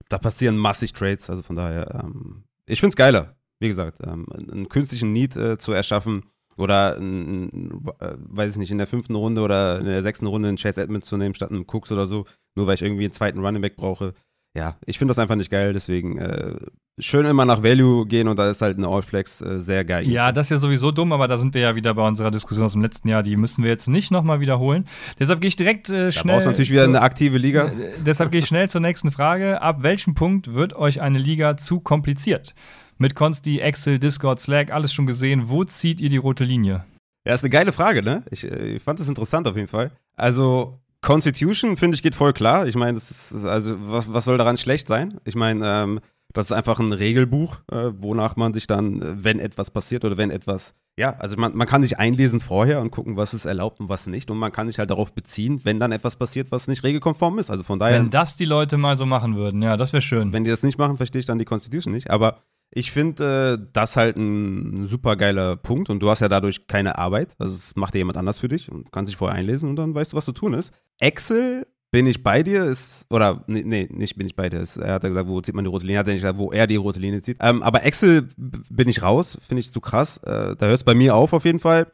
da 0.08 0.18
passieren 0.18 0.56
massig 0.56 0.92
Trades. 0.92 1.30
Also 1.30 1.42
von 1.42 1.56
daher, 1.56 2.02
ähm, 2.02 2.44
ich 2.66 2.80
finde 2.80 2.92
es 2.94 2.96
geiler, 2.96 3.36
wie 3.60 3.68
gesagt, 3.68 3.98
ähm, 4.04 4.26
einen 4.32 4.68
künstlichen 4.68 5.12
Need 5.12 5.36
äh, 5.36 5.58
zu 5.58 5.72
erschaffen 5.72 6.24
oder, 6.56 6.98
äh, 6.98 7.00
weiß 7.00 8.52
ich 8.52 8.58
nicht, 8.58 8.70
in 8.70 8.78
der 8.78 8.86
fünften 8.86 9.14
Runde 9.14 9.40
oder 9.40 9.78
in 9.78 9.86
der 9.86 10.02
sechsten 10.02 10.26
Runde 10.26 10.48
einen 10.48 10.58
Chase 10.58 10.82
Edmonds 10.82 11.08
zu 11.08 11.16
nehmen 11.16 11.34
statt 11.34 11.50
einen 11.50 11.66
Cooks 11.66 11.90
oder 11.92 12.06
so, 12.06 12.26
nur 12.54 12.66
weil 12.66 12.74
ich 12.74 12.82
irgendwie 12.82 13.04
einen 13.04 13.12
zweiten 13.12 13.40
Running 13.44 13.62
Back 13.62 13.76
brauche. 13.76 14.14
Ja, 14.54 14.76
ich 14.84 14.98
finde 14.98 15.12
das 15.12 15.18
einfach 15.18 15.34
nicht 15.34 15.50
geil, 15.50 15.72
deswegen 15.72 16.18
äh, 16.18 16.56
schön 16.98 17.24
immer 17.24 17.46
nach 17.46 17.62
Value 17.62 18.06
gehen 18.06 18.28
und 18.28 18.38
da 18.38 18.50
ist 18.50 18.60
halt 18.60 18.76
eine 18.76 18.86
All-Flex 18.86 19.40
äh, 19.40 19.56
sehr 19.56 19.82
geil. 19.82 20.06
Ja, 20.06 20.30
das 20.30 20.46
ist 20.46 20.50
ja 20.50 20.56
sowieso 20.58 20.90
dumm, 20.90 21.12
aber 21.12 21.26
da 21.26 21.38
sind 21.38 21.54
wir 21.54 21.62
ja 21.62 21.74
wieder 21.74 21.94
bei 21.94 22.06
unserer 22.06 22.30
Diskussion 22.30 22.66
aus 22.66 22.72
dem 22.72 22.82
letzten 22.82 23.08
Jahr. 23.08 23.22
Die 23.22 23.36
müssen 23.36 23.64
wir 23.64 23.70
jetzt 23.70 23.88
nicht 23.88 24.10
nochmal 24.10 24.40
wiederholen. 24.40 24.84
Deshalb 25.18 25.40
gehe 25.40 25.48
ich 25.48 25.56
direkt 25.56 25.88
äh, 25.88 26.12
schnell. 26.12 26.24
Da 26.26 26.32
brauchst 26.34 26.46
natürlich 26.46 26.70
wieder 26.70 26.84
eine 26.84 27.00
aktive 27.00 27.38
Liga. 27.38 27.68
Äh, 27.68 27.92
deshalb 28.04 28.30
gehe 28.30 28.40
ich 28.40 28.46
schnell 28.46 28.68
zur 28.68 28.82
nächsten 28.82 29.10
Frage. 29.10 29.62
Ab 29.62 29.82
welchem 29.82 30.14
Punkt 30.14 30.52
wird 30.52 30.74
euch 30.74 31.00
eine 31.00 31.18
Liga 31.18 31.56
zu 31.56 31.80
kompliziert? 31.80 32.54
Mit 32.98 33.14
Consti, 33.14 33.58
Excel, 33.58 33.98
Discord, 33.98 34.38
Slack, 34.38 34.70
alles 34.70 34.92
schon 34.92 35.06
gesehen. 35.06 35.48
Wo 35.48 35.64
zieht 35.64 35.98
ihr 35.98 36.10
die 36.10 36.18
rote 36.18 36.44
Linie? 36.44 36.84
Ja, 37.26 37.32
ist 37.32 37.42
eine 37.42 37.50
geile 37.50 37.72
Frage, 37.72 38.02
ne? 38.02 38.22
Ich, 38.30 38.44
äh, 38.44 38.76
ich 38.76 38.82
fand 38.82 39.00
das 39.00 39.08
interessant 39.08 39.48
auf 39.48 39.56
jeden 39.56 39.68
Fall. 39.68 39.92
Also, 40.14 40.81
Constitution, 41.02 41.76
finde 41.76 41.96
ich, 41.96 42.02
geht 42.02 42.14
voll 42.14 42.32
klar. 42.32 42.66
Ich 42.66 42.76
meine, 42.76 42.98
also, 42.98 43.76
was, 43.90 44.12
was 44.12 44.24
soll 44.24 44.38
daran 44.38 44.56
schlecht 44.56 44.86
sein? 44.86 45.18
Ich 45.24 45.34
meine, 45.34 45.66
ähm, 45.66 46.00
das 46.32 46.46
ist 46.46 46.52
einfach 46.52 46.78
ein 46.78 46.92
Regelbuch, 46.92 47.56
äh, 47.70 47.90
wonach 47.98 48.36
man 48.36 48.54
sich 48.54 48.66
dann, 48.66 49.02
äh, 49.02 49.24
wenn 49.24 49.38
etwas 49.38 49.70
passiert 49.70 50.04
oder 50.04 50.16
wenn 50.16 50.30
etwas, 50.30 50.74
ja, 50.96 51.10
also 51.18 51.36
man, 51.36 51.56
man 51.56 51.66
kann 51.66 51.82
sich 51.82 51.98
einlesen 51.98 52.40
vorher 52.40 52.80
und 52.80 52.90
gucken, 52.90 53.16
was 53.16 53.34
ist 53.34 53.44
erlaubt 53.44 53.80
und 53.80 53.88
was 53.88 54.06
nicht. 54.06 54.30
Und 54.30 54.38
man 54.38 54.52
kann 54.52 54.68
sich 54.68 54.78
halt 54.78 54.90
darauf 54.90 55.12
beziehen, 55.12 55.60
wenn 55.64 55.80
dann 55.80 55.92
etwas 55.92 56.16
passiert, 56.16 56.50
was 56.50 56.68
nicht 56.68 56.84
regelkonform 56.84 57.38
ist. 57.38 57.50
Also 57.50 57.64
von 57.64 57.78
daher. 57.78 57.98
Wenn 57.98 58.10
das 58.10 58.36
die 58.36 58.44
Leute 58.44 58.78
mal 58.78 58.96
so 58.96 59.04
machen 59.04 59.36
würden, 59.36 59.60
ja, 59.60 59.76
das 59.76 59.92
wäre 59.92 60.02
schön. 60.02 60.32
Wenn 60.32 60.44
die 60.44 60.50
das 60.50 60.62
nicht 60.62 60.78
machen, 60.78 60.96
verstehe 60.96 61.20
ich 61.20 61.26
dann 61.26 61.38
die 61.38 61.44
Constitution 61.44 61.92
nicht. 61.92 62.10
Aber 62.10 62.38
ich 62.74 62.90
finde 62.90 63.58
äh, 63.60 63.66
das 63.72 63.96
halt 63.96 64.16
ein 64.16 64.86
super 64.86 65.16
geiler 65.16 65.56
Punkt 65.56 65.90
und 65.90 66.00
du 66.00 66.10
hast 66.10 66.20
ja 66.20 66.28
dadurch 66.28 66.66
keine 66.66 66.98
Arbeit. 66.98 67.34
Also 67.38 67.54
es 67.54 67.76
macht 67.76 67.94
ja 67.94 67.98
jemand 67.98 68.16
anders 68.16 68.40
für 68.40 68.48
dich 68.48 68.72
und 68.72 68.90
kannst 68.90 69.10
dich 69.10 69.16
vorher 69.16 69.38
einlesen 69.38 69.68
und 69.68 69.76
dann 69.76 69.94
weißt 69.94 70.12
du, 70.12 70.16
was 70.16 70.24
zu 70.24 70.32
tun 70.32 70.54
ist. 70.54 70.72
Excel 70.98 71.66
bin 71.90 72.06
ich 72.06 72.22
bei 72.22 72.42
dir 72.42 72.64
ist, 72.64 73.04
oder 73.10 73.44
nee, 73.46 73.62
nee 73.64 73.86
nicht 73.90 74.16
bin 74.16 74.26
ich 74.26 74.34
bei 74.34 74.48
dir. 74.48 74.60
Ist, 74.60 74.78
er 74.78 74.94
hat 74.94 75.02
ja 75.02 75.10
gesagt, 75.10 75.28
wo 75.28 75.40
zieht 75.42 75.54
man 75.54 75.64
die 75.64 75.70
rote 75.70 75.84
Linie, 75.84 75.98
hat 75.98 76.06
er 76.06 76.14
nicht 76.14 76.22
gesagt, 76.22 76.38
wo 76.38 76.50
er 76.50 76.66
die 76.66 76.76
rote 76.76 76.98
Linie 76.98 77.20
zieht. 77.20 77.36
Ähm, 77.40 77.62
aber 77.62 77.84
Excel 77.84 78.28
bin 78.36 78.88
ich 78.88 79.02
raus, 79.02 79.38
finde 79.46 79.60
ich 79.60 79.70
zu 79.70 79.80
krass. 79.82 80.16
Äh, 80.18 80.56
da 80.56 80.66
hört 80.66 80.78
es 80.78 80.84
bei 80.84 80.94
mir 80.94 81.14
auf 81.14 81.34
auf 81.34 81.44
jeden 81.44 81.60
Fall. 81.60 81.92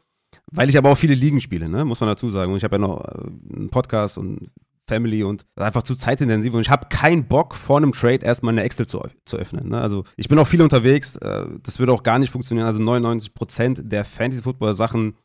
Weil 0.51 0.69
ich 0.69 0.77
aber 0.77 0.91
auch 0.91 0.97
viele 0.97 1.15
Ligen 1.15 1.41
spiele, 1.41 1.69
ne? 1.69 1.85
muss 1.85 1.99
man 1.99 2.09
dazu 2.09 2.29
sagen. 2.31 2.51
Und 2.51 2.57
ich 2.57 2.63
habe 2.63 2.75
ja 2.75 2.79
noch 2.79 3.03
äh, 3.03 3.55
einen 3.55 3.69
Podcast 3.69 4.17
und 4.17 4.49
Family 4.89 5.23
und 5.23 5.45
einfach 5.55 5.83
zu 5.83 5.95
zeitintensiv 5.95 6.53
und 6.53 6.61
ich 6.61 6.69
habe 6.69 6.87
keinen 6.89 7.25
Bock 7.25 7.55
vor 7.55 7.77
einem 7.77 7.93
Trade 7.93 8.25
erstmal 8.25 8.53
eine 8.53 8.63
Excel 8.63 8.87
zu, 8.87 9.01
zu 9.25 9.37
öffnen. 9.37 9.69
Ne? 9.69 9.79
Also 9.79 10.03
ich 10.17 10.27
bin 10.27 10.37
auch 10.39 10.47
viel 10.47 10.61
unterwegs, 10.61 11.15
äh, 11.17 11.45
das 11.63 11.79
würde 11.79 11.93
auch 11.93 12.03
gar 12.03 12.19
nicht 12.19 12.31
funktionieren. 12.31 12.67
Also 12.67 12.81
99% 12.81 13.83
der 13.83 14.03
Fantasy-Football-Sachen 14.03 15.15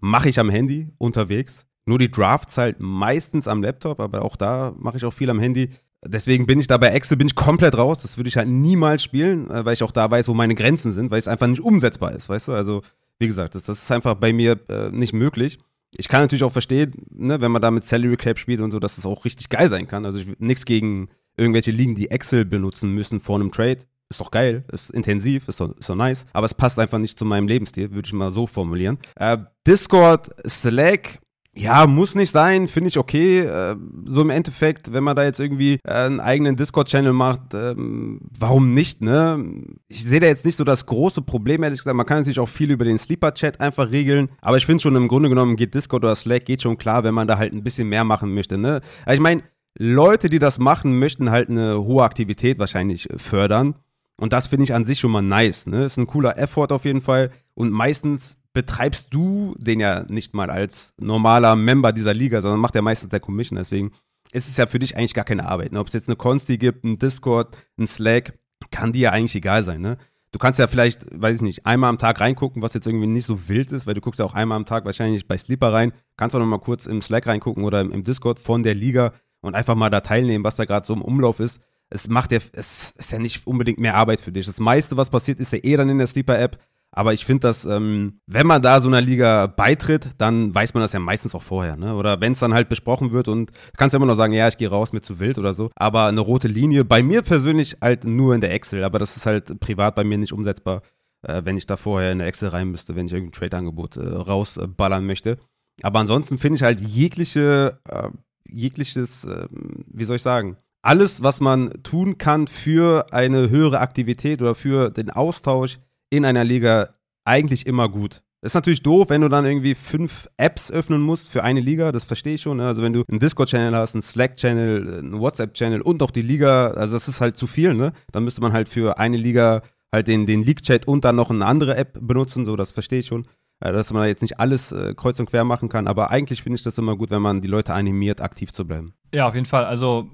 mache 0.00 0.28
ich 0.28 0.40
am 0.40 0.50
Handy 0.50 0.88
unterwegs. 0.98 1.66
Nur 1.86 1.98
die 1.98 2.10
Drafts 2.10 2.58
halt 2.58 2.76
meistens 2.80 3.48
am 3.48 3.62
Laptop, 3.62 4.00
aber 4.00 4.22
auch 4.22 4.36
da 4.36 4.74
mache 4.76 4.96
ich 4.96 5.04
auch 5.04 5.12
viel 5.12 5.30
am 5.30 5.40
Handy. 5.40 5.70
Deswegen 6.04 6.46
bin 6.46 6.60
ich 6.60 6.66
da 6.66 6.78
bei 6.78 6.88
Excel 6.88 7.16
bin 7.16 7.26
ich 7.26 7.34
komplett 7.34 7.76
raus. 7.76 8.00
Das 8.00 8.16
würde 8.16 8.28
ich 8.28 8.36
halt 8.36 8.48
niemals 8.48 9.02
spielen, 9.02 9.50
äh, 9.50 9.64
weil 9.64 9.74
ich 9.74 9.82
auch 9.82 9.92
da 9.92 10.10
weiß, 10.10 10.28
wo 10.28 10.34
meine 10.34 10.54
Grenzen 10.54 10.92
sind, 10.92 11.10
weil 11.10 11.18
es 11.18 11.28
einfach 11.28 11.46
nicht 11.46 11.62
umsetzbar 11.62 12.12
ist, 12.12 12.28
weißt 12.28 12.48
du? 12.48 12.52
Also, 12.52 12.82
wie 13.18 13.26
gesagt, 13.26 13.54
das, 13.54 13.64
das 13.64 13.82
ist 13.82 13.92
einfach 13.92 14.14
bei 14.14 14.32
mir 14.32 14.58
äh, 14.68 14.90
nicht 14.90 15.12
möglich 15.12 15.58
ich 15.96 16.08
kann 16.08 16.22
natürlich 16.22 16.44
auch 16.44 16.52
verstehen, 16.52 16.92
ne, 17.10 17.40
wenn 17.40 17.52
man 17.52 17.62
da 17.62 17.70
mit 17.70 17.84
Salary 17.84 18.16
Cap 18.16 18.38
spielt 18.38 18.60
und 18.60 18.70
so, 18.70 18.78
dass 18.78 18.92
es 18.92 18.96
das 18.96 19.06
auch 19.06 19.24
richtig 19.24 19.48
geil 19.48 19.68
sein 19.68 19.88
kann. 19.88 20.04
Also 20.04 20.20
nichts 20.38 20.64
gegen 20.64 21.08
irgendwelche 21.36 21.70
Ligen, 21.70 21.94
die 21.94 22.10
Excel 22.10 22.44
benutzen 22.44 22.92
müssen 22.94 23.20
vor 23.20 23.36
einem 23.36 23.50
Trade. 23.50 23.78
Ist 24.08 24.20
doch 24.20 24.32
geil, 24.32 24.64
ist 24.72 24.90
intensiv, 24.90 25.48
ist 25.48 25.60
doch, 25.60 25.76
ist 25.78 25.88
doch 25.88 25.94
nice. 25.94 26.26
Aber 26.32 26.46
es 26.46 26.54
passt 26.54 26.78
einfach 26.80 26.98
nicht 26.98 27.18
zu 27.18 27.24
meinem 27.24 27.46
Lebensstil, 27.46 27.92
würde 27.92 28.06
ich 28.06 28.12
mal 28.12 28.32
so 28.32 28.46
formulieren. 28.48 28.98
Äh, 29.14 29.38
Discord, 29.66 30.28
Slack, 30.48 31.20
ja, 31.60 31.86
muss 31.86 32.14
nicht 32.14 32.30
sein, 32.30 32.68
finde 32.68 32.88
ich 32.88 32.96
okay. 32.96 33.40
Äh, 33.40 33.76
so 34.06 34.22
im 34.22 34.30
Endeffekt, 34.30 34.92
wenn 34.92 35.04
man 35.04 35.14
da 35.14 35.24
jetzt 35.24 35.40
irgendwie 35.40 35.78
äh, 35.84 35.92
einen 35.92 36.18
eigenen 36.18 36.56
Discord-Channel 36.56 37.12
macht, 37.12 37.52
ähm, 37.52 38.20
warum 38.38 38.72
nicht, 38.72 39.02
ne? 39.02 39.44
Ich 39.88 40.04
sehe 40.04 40.20
da 40.20 40.26
jetzt 40.26 40.46
nicht 40.46 40.56
so 40.56 40.64
das 40.64 40.86
große 40.86 41.20
Problem, 41.20 41.62
ehrlich 41.62 41.80
gesagt. 41.80 41.96
Man 41.96 42.06
kann 42.06 42.18
natürlich 42.18 42.40
auch 42.40 42.48
viel 42.48 42.70
über 42.70 42.86
den 42.86 42.98
Sleeper-Chat 42.98 43.60
einfach 43.60 43.90
regeln. 43.90 44.30
Aber 44.40 44.56
ich 44.56 44.64
finde 44.64 44.80
schon, 44.80 44.96
im 44.96 45.08
Grunde 45.08 45.28
genommen 45.28 45.56
geht 45.56 45.74
Discord 45.74 46.02
oder 46.02 46.16
Slack 46.16 46.46
geht 46.46 46.62
schon 46.62 46.78
klar, 46.78 47.04
wenn 47.04 47.14
man 47.14 47.28
da 47.28 47.36
halt 47.36 47.52
ein 47.52 47.62
bisschen 47.62 47.88
mehr 47.88 48.04
machen 48.04 48.32
möchte, 48.32 48.56
ne? 48.56 48.80
Also 49.04 49.16
ich 49.16 49.20
meine, 49.20 49.42
Leute, 49.78 50.28
die 50.28 50.38
das 50.38 50.58
machen, 50.58 50.98
möchten 50.98 51.30
halt 51.30 51.50
eine 51.50 51.84
hohe 51.84 52.04
Aktivität 52.04 52.58
wahrscheinlich 52.58 53.06
fördern. 53.16 53.74
Und 54.16 54.32
das 54.32 54.48
finde 54.48 54.64
ich 54.64 54.74
an 54.74 54.86
sich 54.86 54.98
schon 54.98 55.10
mal 55.10 55.22
nice, 55.22 55.66
ne? 55.66 55.84
Ist 55.84 55.98
ein 55.98 56.06
cooler 56.06 56.38
Effort 56.38 56.72
auf 56.72 56.86
jeden 56.86 57.02
Fall. 57.02 57.30
Und 57.54 57.70
meistens 57.70 58.39
betreibst 58.52 59.08
du 59.14 59.54
den 59.58 59.80
ja 59.80 60.04
nicht 60.08 60.34
mal 60.34 60.50
als 60.50 60.94
normaler 60.98 61.56
Member 61.56 61.92
dieser 61.92 62.14
Liga, 62.14 62.42
sondern 62.42 62.60
macht 62.60 62.74
ja 62.74 62.82
meistens 62.82 63.10
der 63.10 63.20
Commission. 63.20 63.56
Deswegen 63.56 63.92
ist 64.32 64.48
es 64.48 64.56
ja 64.56 64.66
für 64.66 64.78
dich 64.78 64.96
eigentlich 64.96 65.14
gar 65.14 65.24
keine 65.24 65.46
Arbeit. 65.46 65.72
Ne? 65.72 65.80
Ob 65.80 65.88
es 65.88 65.92
jetzt 65.92 66.08
eine 66.08 66.16
Consti 66.16 66.58
gibt, 66.58 66.84
ein 66.84 66.98
Discord, 66.98 67.56
ein 67.78 67.86
Slack, 67.86 68.38
kann 68.70 68.92
dir 68.92 69.00
ja 69.02 69.10
eigentlich 69.12 69.34
egal 69.34 69.64
sein. 69.64 69.80
Ne? 69.80 69.98
Du 70.32 70.38
kannst 70.38 70.60
ja 70.60 70.68
vielleicht, 70.68 71.02
weiß 71.20 71.36
ich 71.36 71.42
nicht, 71.42 71.66
einmal 71.66 71.90
am 71.90 71.98
Tag 71.98 72.20
reingucken, 72.20 72.62
was 72.62 72.74
jetzt 72.74 72.86
irgendwie 72.86 73.08
nicht 73.08 73.26
so 73.26 73.48
wild 73.48 73.72
ist, 73.72 73.86
weil 73.86 73.94
du 73.94 74.00
guckst 74.00 74.20
ja 74.20 74.24
auch 74.24 74.34
einmal 74.34 74.56
am 74.56 74.66
Tag 74.66 74.84
wahrscheinlich 74.84 75.26
bei 75.26 75.36
Sleeper 75.36 75.72
rein. 75.72 75.92
Kannst 76.16 76.36
auch 76.36 76.40
noch 76.40 76.46
mal 76.46 76.58
kurz 76.58 76.86
im 76.86 77.02
Slack 77.02 77.26
reingucken 77.26 77.64
oder 77.64 77.80
im, 77.80 78.04
Discord 78.04 78.38
von 78.38 78.62
der 78.62 78.74
Liga 78.74 79.12
und 79.40 79.56
einfach 79.56 79.74
mal 79.74 79.90
da 79.90 80.00
teilnehmen, 80.00 80.44
was 80.44 80.56
da 80.56 80.66
gerade 80.66 80.86
so 80.86 80.94
im 80.94 81.02
Umlauf 81.02 81.40
ist. 81.40 81.60
Es 81.88 82.08
macht 82.08 82.30
ja, 82.30 82.38
es 82.52 82.92
ist 82.92 83.10
ja 83.10 83.18
nicht 83.18 83.44
unbedingt 83.48 83.80
mehr 83.80 83.96
Arbeit 83.96 84.20
für 84.20 84.30
dich. 84.30 84.46
Das 84.46 84.60
meiste, 84.60 84.96
was 84.96 85.10
passiert, 85.10 85.40
ist 85.40 85.52
ja 85.52 85.58
eh 85.62 85.76
dann 85.76 85.88
in 85.88 85.98
der 85.98 86.06
Sleeper-App. 86.06 86.60
Aber 86.92 87.12
ich 87.12 87.24
finde, 87.24 87.40
dass, 87.42 87.64
ähm, 87.64 88.20
wenn 88.26 88.46
man 88.46 88.62
da 88.62 88.80
so 88.80 88.88
einer 88.88 89.00
Liga 89.00 89.46
beitritt, 89.46 90.10
dann 90.18 90.52
weiß 90.52 90.74
man 90.74 90.82
das 90.82 90.92
ja 90.92 90.98
meistens 90.98 91.34
auch 91.36 91.42
vorher. 91.42 91.76
Ne? 91.76 91.94
Oder 91.94 92.20
wenn 92.20 92.32
es 92.32 92.40
dann 92.40 92.52
halt 92.52 92.68
besprochen 92.68 93.12
wird 93.12 93.28
und 93.28 93.52
kannst 93.76 93.94
ja 93.94 93.98
immer 93.98 94.06
noch 94.06 94.16
sagen, 94.16 94.32
ja, 94.32 94.48
ich 94.48 94.58
gehe 94.58 94.68
raus, 94.68 94.92
mir 94.92 95.00
zu 95.00 95.20
wild 95.20 95.38
oder 95.38 95.54
so. 95.54 95.70
Aber 95.76 96.06
eine 96.06 96.20
rote 96.20 96.48
Linie, 96.48 96.84
bei 96.84 97.02
mir 97.02 97.22
persönlich 97.22 97.76
halt 97.80 98.04
nur 98.04 98.34
in 98.34 98.40
der 98.40 98.52
Excel. 98.52 98.82
Aber 98.82 98.98
das 98.98 99.16
ist 99.16 99.24
halt 99.24 99.60
privat 99.60 99.94
bei 99.94 100.02
mir 100.02 100.18
nicht 100.18 100.32
umsetzbar, 100.32 100.82
äh, 101.22 101.42
wenn 101.44 101.56
ich 101.56 101.66
da 101.66 101.76
vorher 101.76 102.10
in 102.10 102.18
der 102.18 102.26
Excel 102.26 102.48
rein 102.48 102.68
müsste, 102.72 102.96
wenn 102.96 103.06
ich 103.06 103.12
irgendein 103.12 103.38
Trade-Angebot 103.38 103.96
äh, 103.96 104.08
rausballern 104.08 105.06
möchte. 105.06 105.38
Aber 105.82 106.00
ansonsten 106.00 106.38
finde 106.38 106.56
ich 106.56 106.62
halt 106.64 106.80
jegliche, 106.80 107.78
äh, 107.88 108.08
jegliches, 108.48 109.24
äh, 109.24 109.46
wie 109.50 110.04
soll 110.04 110.16
ich 110.16 110.22
sagen, 110.22 110.56
alles, 110.82 111.22
was 111.22 111.40
man 111.40 111.70
tun 111.84 112.18
kann 112.18 112.48
für 112.48 113.12
eine 113.12 113.48
höhere 113.48 113.80
Aktivität 113.80 114.40
oder 114.42 114.54
für 114.54 114.90
den 114.90 115.10
Austausch 115.10 115.78
in 116.10 116.24
einer 116.24 116.44
Liga 116.44 116.90
eigentlich 117.24 117.66
immer 117.66 117.88
gut. 117.88 118.22
Das 118.42 118.52
ist 118.52 118.54
natürlich 118.54 118.82
doof, 118.82 119.10
wenn 119.10 119.20
du 119.20 119.28
dann 119.28 119.44
irgendwie 119.44 119.74
fünf 119.74 120.26
Apps 120.38 120.70
öffnen 120.70 121.02
musst 121.02 121.30
für 121.30 121.44
eine 121.44 121.60
Liga, 121.60 121.92
das 121.92 122.04
verstehe 122.04 122.34
ich 122.34 122.42
schon. 122.42 122.56
Ne? 122.56 122.66
Also 122.66 122.82
wenn 122.82 122.94
du 122.94 123.04
einen 123.08 123.20
Discord-Channel 123.20 123.76
hast, 123.76 123.94
einen 123.94 124.02
Slack-Channel, 124.02 124.98
einen 124.98 125.20
WhatsApp-Channel 125.20 125.82
und 125.82 126.02
auch 126.02 126.10
die 126.10 126.22
Liga, 126.22 126.68
also 126.68 126.94
das 126.94 127.06
ist 127.06 127.20
halt 127.20 127.36
zu 127.36 127.46
viel, 127.46 127.74
ne? 127.74 127.92
Dann 128.12 128.24
müsste 128.24 128.40
man 128.40 128.54
halt 128.54 128.70
für 128.70 128.98
eine 128.98 129.18
Liga 129.18 129.62
halt 129.92 130.08
den, 130.08 130.24
den 130.24 130.42
League-Chat 130.42 130.88
und 130.88 131.04
dann 131.04 131.16
noch 131.16 131.28
eine 131.28 131.44
andere 131.44 131.76
App 131.76 131.98
benutzen, 132.00 132.46
so, 132.46 132.56
das 132.56 132.72
verstehe 132.72 133.00
ich 133.00 133.06
schon. 133.06 133.26
Äh, 133.62 133.72
dass 133.72 133.92
man 133.92 134.02
da 134.02 134.06
jetzt 134.06 134.22
nicht 134.22 134.40
alles 134.40 134.72
äh, 134.72 134.94
kreuz 134.94 135.20
und 135.20 135.28
quer 135.28 135.44
machen 135.44 135.68
kann, 135.68 135.86
aber 135.86 136.10
eigentlich 136.10 136.42
finde 136.42 136.56
ich 136.56 136.62
das 136.62 136.78
immer 136.78 136.96
gut, 136.96 137.10
wenn 137.10 137.20
man 137.20 137.42
die 137.42 137.48
Leute 137.48 137.74
animiert, 137.74 138.22
aktiv 138.22 138.52
zu 138.54 138.66
bleiben. 138.66 138.94
Ja, 139.12 139.28
auf 139.28 139.34
jeden 139.34 139.46
Fall. 139.46 139.66
Also, 139.66 140.08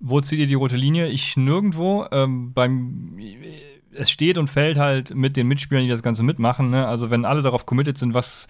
wo 0.00 0.20
zieht 0.22 0.38
ihr 0.38 0.46
die 0.46 0.54
rote 0.54 0.76
Linie? 0.76 1.08
Ich 1.08 1.36
nirgendwo. 1.36 2.06
Ähm, 2.10 2.54
beim 2.54 3.18
es 3.98 4.10
steht 4.10 4.38
und 4.38 4.48
fällt 4.48 4.78
halt 4.78 5.14
mit 5.14 5.36
den 5.36 5.48
Mitspielern, 5.48 5.84
die 5.84 5.90
das 5.90 6.02
Ganze 6.02 6.22
mitmachen. 6.22 6.70
Ne? 6.70 6.86
Also 6.86 7.10
wenn 7.10 7.24
alle 7.24 7.42
darauf 7.42 7.66
committed 7.66 7.98
sind, 7.98 8.14
was 8.14 8.46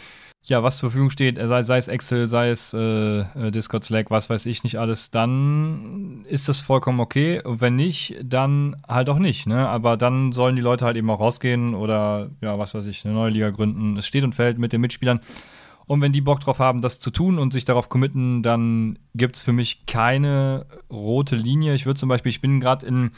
ja, 0.49 0.63
was 0.63 0.79
zur 0.79 0.91
Verfügung 0.91 1.11
steht, 1.11 1.39
sei, 1.39 1.63
sei 1.65 1.77
es 1.77 1.89
Excel, 1.89 2.29
sei 2.29 2.51
es 2.51 2.73
äh, 2.73 2.79
äh, 2.79 3.51
Discord, 3.51 3.83
Slack, 3.83 4.13
was 4.13 4.31
weiß 4.31 4.47
ich 4.47 4.63
nicht 4.63 4.79
alles, 4.79 5.11
dann 5.11 6.25
ist 6.29 6.49
das 6.49 6.61
vollkommen 6.61 7.01
okay. 7.01 7.43
Und 7.43 7.61
wenn 7.61 7.75
nicht, 7.75 8.17
dann 8.23 8.77
halt 8.87 9.11
auch 9.11 9.19
nicht. 9.19 9.49
Ne? 9.49 9.69
Aber 9.69 9.97
dann 9.97 10.31
sollen 10.31 10.55
die 10.55 10.63
Leute 10.63 10.85
halt 10.85 10.97
eben 10.97 11.11
auch 11.11 11.19
rausgehen 11.19 11.75
oder 11.75 12.31
ja, 12.41 12.61
was 12.61 12.75
weiß 12.75 12.87
ich, 12.87 13.05
eine 13.05 13.15
neue 13.15 13.31
Liga 13.31 13.51
gründen. 13.51 13.97
Es 13.97 14.07
steht 14.07 14.23
und 14.23 14.37
fällt 14.37 14.59
mit 14.59 14.73
den 14.73 14.81
Mitspielern. 14.81 15.19
Und 15.87 16.01
wenn 16.01 16.13
die 16.13 16.21
Bock 16.21 16.39
drauf 16.39 16.61
haben, 16.61 16.81
das 16.81 17.01
zu 17.01 17.11
tun 17.11 17.41
und 17.41 17.53
sich 17.53 17.65
darauf 17.65 17.89
committen, 17.89 18.43
dann 18.45 19.01
gibt 19.15 19.37
es 19.37 19.43
für 19.43 19.53
mich 19.53 19.87
keine 19.87 20.67
rote 20.91 21.35
Linie. 21.35 21.75
Ich 21.75 21.87
würde 21.87 21.99
zum 21.99 22.09
Beispiel, 22.09 22.31
ich 22.31 22.41
bin 22.41 22.61
gerade 22.61 22.87
in 22.87 23.11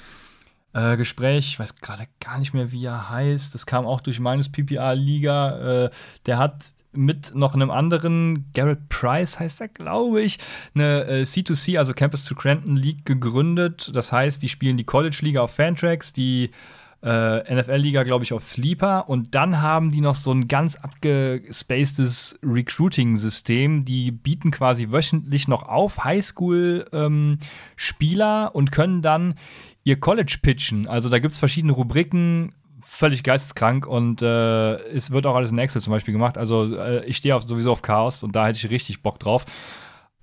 äh, 0.79 0.97
Gespräch, 0.97 1.49
ich 1.49 1.59
weiß 1.59 1.77
gerade 1.77 2.07
gar 2.21 2.39
nicht 2.39 2.55
mehr, 2.55 2.73
wie 2.73 2.85
er 2.85 3.11
heißt. 3.11 3.55
Das 3.55 3.67
kam 3.67 3.87
auch 3.87 4.01
durch 4.01 4.21
meines 4.21 4.51
PPA-Liga. 4.51 5.85
Äh, 5.87 5.91
der 6.27 6.39
hat 6.39 6.75
mit 6.93 7.35
noch 7.35 7.55
einem 7.55 7.71
anderen, 7.71 8.51
Garrett 8.55 8.89
Price 8.89 9.39
heißt 9.39 9.61
er, 9.61 9.69
glaube 9.69 10.23
ich, 10.23 10.39
eine 10.75 11.05
äh, 11.05 11.23
C2C, 11.23 11.79
also 11.79 11.93
Campus 11.93 12.25
to 12.25 12.35
Cranton 12.35 12.77
League 12.77 13.05
gegründet. 13.05 13.91
Das 13.95 14.13
heißt, 14.13 14.43
die 14.43 14.49
spielen 14.49 14.77
die 14.77 14.85
College-Liga 14.85 15.41
auf 15.41 15.55
Fantrax, 15.55 16.13
die 16.13 16.51
äh, 17.03 17.55
NFL-Liga, 17.55 18.03
glaube 18.03 18.25
ich, 18.25 18.33
auf 18.33 18.43
Sleeper. 18.43 19.09
Und 19.09 19.35
dann 19.35 19.63
haben 19.63 19.91
die 19.91 20.01
noch 20.01 20.15
so 20.15 20.33
ein 20.33 20.49
ganz 20.49 20.77
abgespacedes 20.77 22.39
Recruiting-System. 22.43 23.85
Die 23.85 24.11
bieten 24.11 24.51
quasi 24.51 24.91
wöchentlich 24.91 25.49
noch 25.49 25.63
auf 25.63 26.05
Highschool-Spieler 26.05 28.47
ähm, 28.47 28.51
und 28.53 28.73
können 28.73 29.03
dann 29.03 29.35
ihr 29.85 30.01
College 30.01 30.39
pitchen. 30.43 30.87
Also 30.87 31.09
da 31.09 31.19
gibt 31.19 31.33
es 31.33 31.39
verschiedene 31.39 31.73
Rubriken, 31.73 32.53
völlig 32.83 33.23
geisteskrank 33.23 33.87
und 33.87 34.23
äh, 34.23 34.75
es 34.89 35.11
wird 35.11 35.27
auch 35.27 35.37
alles 35.37 35.53
in 35.53 35.59
Excel 35.59 35.83
zum 35.83 35.93
Beispiel 35.93 36.13
gemacht. 36.13 36.37
Also 36.37 36.75
äh, 36.75 37.05
ich 37.05 37.19
stehe 37.19 37.41
sowieso 37.41 37.73
auf 37.73 37.83
Chaos 37.83 38.23
und 38.23 38.35
da 38.35 38.47
hätte 38.47 38.59
ich 38.59 38.71
richtig 38.71 39.03
Bock 39.03 39.21
drauf. 39.21 39.47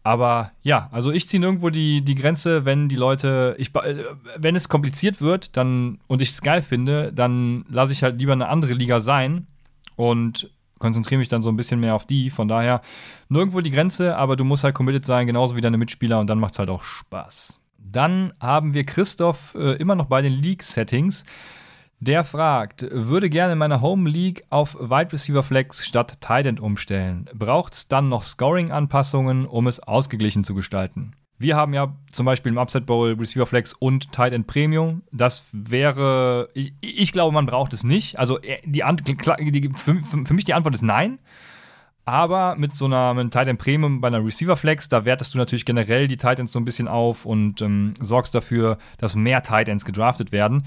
Aber 0.05 0.51
ja, 0.61 0.87
also 0.91 1.11
ich 1.11 1.27
ziehe 1.27 1.41
nirgendwo 1.41 1.71
die, 1.71 2.03
die 2.03 2.13
Grenze, 2.13 2.63
wenn 2.63 2.89
die 2.89 2.95
Leute, 2.95 3.55
ich, 3.57 3.73
äh, 3.73 4.03
wenn 4.37 4.55
es 4.55 4.69
kompliziert 4.69 5.19
wird 5.19 5.57
dann, 5.57 5.97
und 6.05 6.21
ich 6.21 6.29
es 6.29 6.43
geil 6.43 6.61
finde, 6.61 7.11
dann 7.11 7.65
lasse 7.69 7.91
ich 7.91 8.03
halt 8.03 8.19
lieber 8.19 8.33
eine 8.33 8.47
andere 8.47 8.73
Liga 8.73 8.99
sein 8.99 9.47
und 9.95 10.51
konzentriere 10.77 11.17
mich 11.17 11.27
dann 11.27 11.41
so 11.41 11.49
ein 11.49 11.55
bisschen 11.55 11.79
mehr 11.79 11.95
auf 11.95 12.05
die. 12.05 12.29
Von 12.29 12.47
daher 12.47 12.81
nirgendwo 13.29 13.61
die 13.61 13.71
Grenze, 13.71 14.15
aber 14.15 14.35
du 14.35 14.43
musst 14.43 14.63
halt 14.63 14.75
committed 14.75 15.03
sein, 15.03 15.25
genauso 15.25 15.55
wie 15.55 15.61
deine 15.61 15.79
Mitspieler 15.79 16.19
und 16.19 16.27
dann 16.27 16.37
macht 16.37 16.53
es 16.53 16.59
halt 16.59 16.69
auch 16.69 16.83
Spaß. 16.83 17.59
Dann 17.79 18.31
haben 18.39 18.75
wir 18.75 18.83
Christoph 18.83 19.55
äh, 19.55 19.71
immer 19.77 19.95
noch 19.95 20.05
bei 20.05 20.21
den 20.21 20.33
League-Settings. 20.33 21.25
Der 22.05 22.23
fragt, 22.23 22.85
würde 22.91 23.31
gerne 23.31 23.53
in 23.53 23.57
meiner 23.57 23.81
Home 23.81 24.07
League 24.07 24.43
auf 24.51 24.75
Wide 24.75 25.11
Receiver 25.11 25.41
Flex 25.41 25.87
statt 25.87 26.21
Tight 26.21 26.59
umstellen. 26.59 27.27
Braucht 27.33 27.73
es 27.73 27.87
dann 27.87 28.09
noch 28.09 28.21
Scoring-Anpassungen, 28.21 29.47
um 29.47 29.65
es 29.65 29.79
ausgeglichen 29.79 30.43
zu 30.43 30.53
gestalten? 30.53 31.13
Wir 31.39 31.55
haben 31.55 31.73
ja 31.73 31.95
zum 32.11 32.27
Beispiel 32.27 32.51
im 32.51 32.59
Upset 32.59 32.85
Bowl 32.85 33.13
Receiver 33.13 33.47
Flex 33.47 33.73
und 33.73 34.11
Tight 34.11 34.33
End 34.33 34.45
Premium. 34.45 35.01
Das 35.11 35.45
wäre, 35.51 36.49
ich, 36.53 36.73
ich 36.79 37.11
glaube, 37.11 37.33
man 37.33 37.47
braucht 37.47 37.73
es 37.73 37.83
nicht. 37.83 38.19
Also 38.19 38.39
äh, 38.39 38.59
die, 38.65 38.83
die 39.01 39.69
für, 39.75 39.99
für, 40.03 40.33
mich 40.35 40.45
die 40.45 40.53
Antwort 40.53 40.75
ist 40.75 40.83
nein. 40.83 41.17
Aber 42.05 42.55
mit 42.55 42.71
so 42.71 42.85
einer 42.85 43.15
mit 43.15 43.33
Tight 43.33 43.47
End 43.47 43.59
Premium 43.59 43.99
bei 43.99 44.09
einer 44.09 44.23
Receiver 44.23 44.55
Flex, 44.55 44.89
da 44.89 45.05
wertest 45.05 45.33
du 45.33 45.39
natürlich 45.39 45.65
generell 45.65 46.07
die 46.07 46.17
Tight 46.17 46.37
Ends 46.37 46.51
so 46.51 46.59
ein 46.59 46.65
bisschen 46.65 46.87
auf 46.87 47.25
und 47.25 47.63
ähm, 47.63 47.95
sorgst 47.99 48.35
dafür, 48.35 48.77
dass 48.99 49.15
mehr 49.15 49.41
Tight 49.41 49.69
Ends 49.69 49.85
gedraftet 49.85 50.31
werden. 50.31 50.65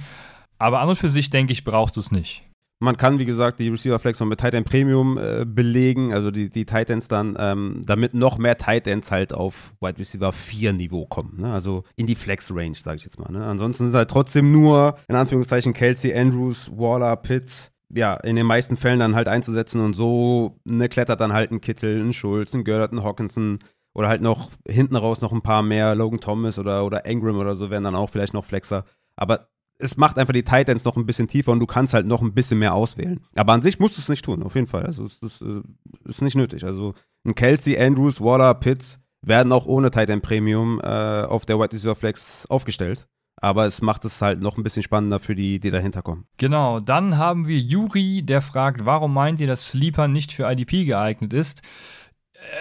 Aber 0.59 0.81
an 0.81 0.89
und 0.89 0.97
für 0.97 1.09
sich, 1.09 1.31
denke 1.31 1.53
ich, 1.53 1.65
brauchst 1.65 1.97
du 1.97 2.01
es 2.01 2.11
nicht. 2.11 2.45
Man 2.81 2.97
kann, 2.97 3.19
wie 3.19 3.25
gesagt, 3.25 3.59
die 3.59 3.69
Receiver 3.69 3.99
Flex 3.99 4.21
mit 4.21 4.39
Titan 4.39 4.63
Premium 4.63 5.19
äh, 5.19 5.45
belegen, 5.45 6.13
also 6.13 6.31
die, 6.31 6.49
die 6.49 6.65
Titans 6.65 7.09
dann, 7.09 7.37
ähm, 7.37 7.83
damit 7.85 8.15
noch 8.15 8.39
mehr 8.39 8.57
Titans 8.57 9.11
halt 9.11 9.33
auf 9.33 9.75
Wide 9.81 9.99
Receiver 9.99 10.33
4 10.33 10.73
Niveau 10.75 11.05
kommen. 11.05 11.41
Ne? 11.41 11.53
Also 11.53 11.83
in 11.97 12.07
die 12.07 12.15
Flex 12.15 12.55
Range, 12.55 12.77
sage 12.77 12.99
ich 12.99 13.05
jetzt 13.05 13.19
mal. 13.19 13.33
Ne? 13.33 13.45
Ansonsten 13.45 13.87
sind 13.87 13.97
halt 13.97 14.11
trotzdem 14.11 14.53
nur, 14.53 14.97
in 15.09 15.17
Anführungszeichen, 15.17 15.73
Kelsey, 15.73 16.15
Andrews, 16.15 16.71
Waller, 16.73 17.17
Pitts, 17.17 17.73
ja, 17.93 18.15
in 18.15 18.37
den 18.37 18.47
meisten 18.47 18.77
Fällen 18.77 19.01
dann 19.01 19.17
halt 19.17 19.27
einzusetzen 19.27 19.81
und 19.81 19.95
so 19.95 20.61
ne, 20.65 20.89
klettert 20.89 21.21
dann 21.21 21.33
halt 21.33 21.51
ein 21.51 21.61
Kittel, 21.61 22.01
ein 22.01 22.13
Schulz, 22.13 22.55
ein 22.55 22.63
Gördert, 22.63 22.93
ein 22.93 23.03
Hawkinson 23.03 23.59
oder 23.93 24.07
halt 24.09 24.23
noch 24.23 24.51
hinten 24.69 24.95
raus 24.95 25.21
noch 25.21 25.33
ein 25.33 25.43
paar 25.43 25.63
mehr, 25.63 25.97
Logan 25.97 26.21
Thomas 26.21 26.59
oder, 26.59 26.85
oder 26.85 27.07
Ingram 27.07 27.39
oder 27.39 27.57
so 27.57 27.71
werden 27.71 27.85
dann 27.85 27.97
auch 27.97 28.11
vielleicht 28.11 28.35
noch 28.35 28.45
Flexer. 28.45 28.85
Aber 29.17 29.49
es 29.79 29.97
macht 29.97 30.19
einfach 30.19 30.33
die 30.33 30.43
Titans 30.43 30.85
noch 30.85 30.97
ein 30.97 31.07
bisschen 31.07 31.29
tiefer 31.29 31.53
und 31.53 31.61
du 31.61 31.67
kannst 31.67 31.95
halt 31.95 32.07
noch 32.07 32.23
ein 32.23 32.35
bisschen 32.35 32.59
mehr 32.59 32.75
auswählen. 32.75 33.21
Aber 33.35 33.53
an 33.53 33.63
sich 33.63 33.79
musst 33.79 33.97
du 33.97 34.01
es 34.01 34.09
nicht 34.09 34.25
tun, 34.25 34.43
auf 34.43 34.55
jeden 34.55 34.67
Fall. 34.67 34.85
Also 34.85 35.05
es 35.05 35.19
ist, 35.19 35.41
äh, 35.41 35.63
ist 36.05 36.23
nicht 36.23 36.37
nötig. 36.37 36.65
Also 36.65 36.95
ein 37.25 37.35
Kelsey, 37.35 37.79
Andrews, 37.79 38.21
Waller, 38.21 38.55
Pitts 38.55 38.99
werden 39.23 39.53
auch 39.53 39.67
ohne 39.67 39.91
Titan 39.91 40.21
Premium 40.21 40.81
äh, 40.83 41.23
auf 41.23 41.47
der 41.47 41.59
White 41.59 41.75
Receiver 41.75 41.95
Flex 41.95 42.47
aufgestellt. 42.47 43.07
Aber 43.41 43.67
es 43.67 43.83
macht 43.83 44.05
es 44.05 44.21
halt 44.21 44.41
noch 44.41 44.57
ein 44.57 44.65
bisschen 44.65 44.83
spannender 44.83 45.21
für 45.21 45.37
die, 45.37 45.61
die 45.61 45.71
dahinter 45.71 46.03
kommen. 46.03 46.25
Genau, 46.39 46.81
dann 46.81 47.19
haben 47.19 47.47
wir 47.47 47.59
Juri, 47.59 48.23
der 48.23 48.43
fragt, 48.43 48.85
warum 48.85 49.15
meint 49.15 49.41
ihr, 49.41 49.47
dass 49.47 49.69
Sleeper 49.69 50.09
nicht 50.09 50.33
für 50.33 50.51
IDP 50.51 50.85
geeignet 50.85 51.33
ist? 51.33 51.63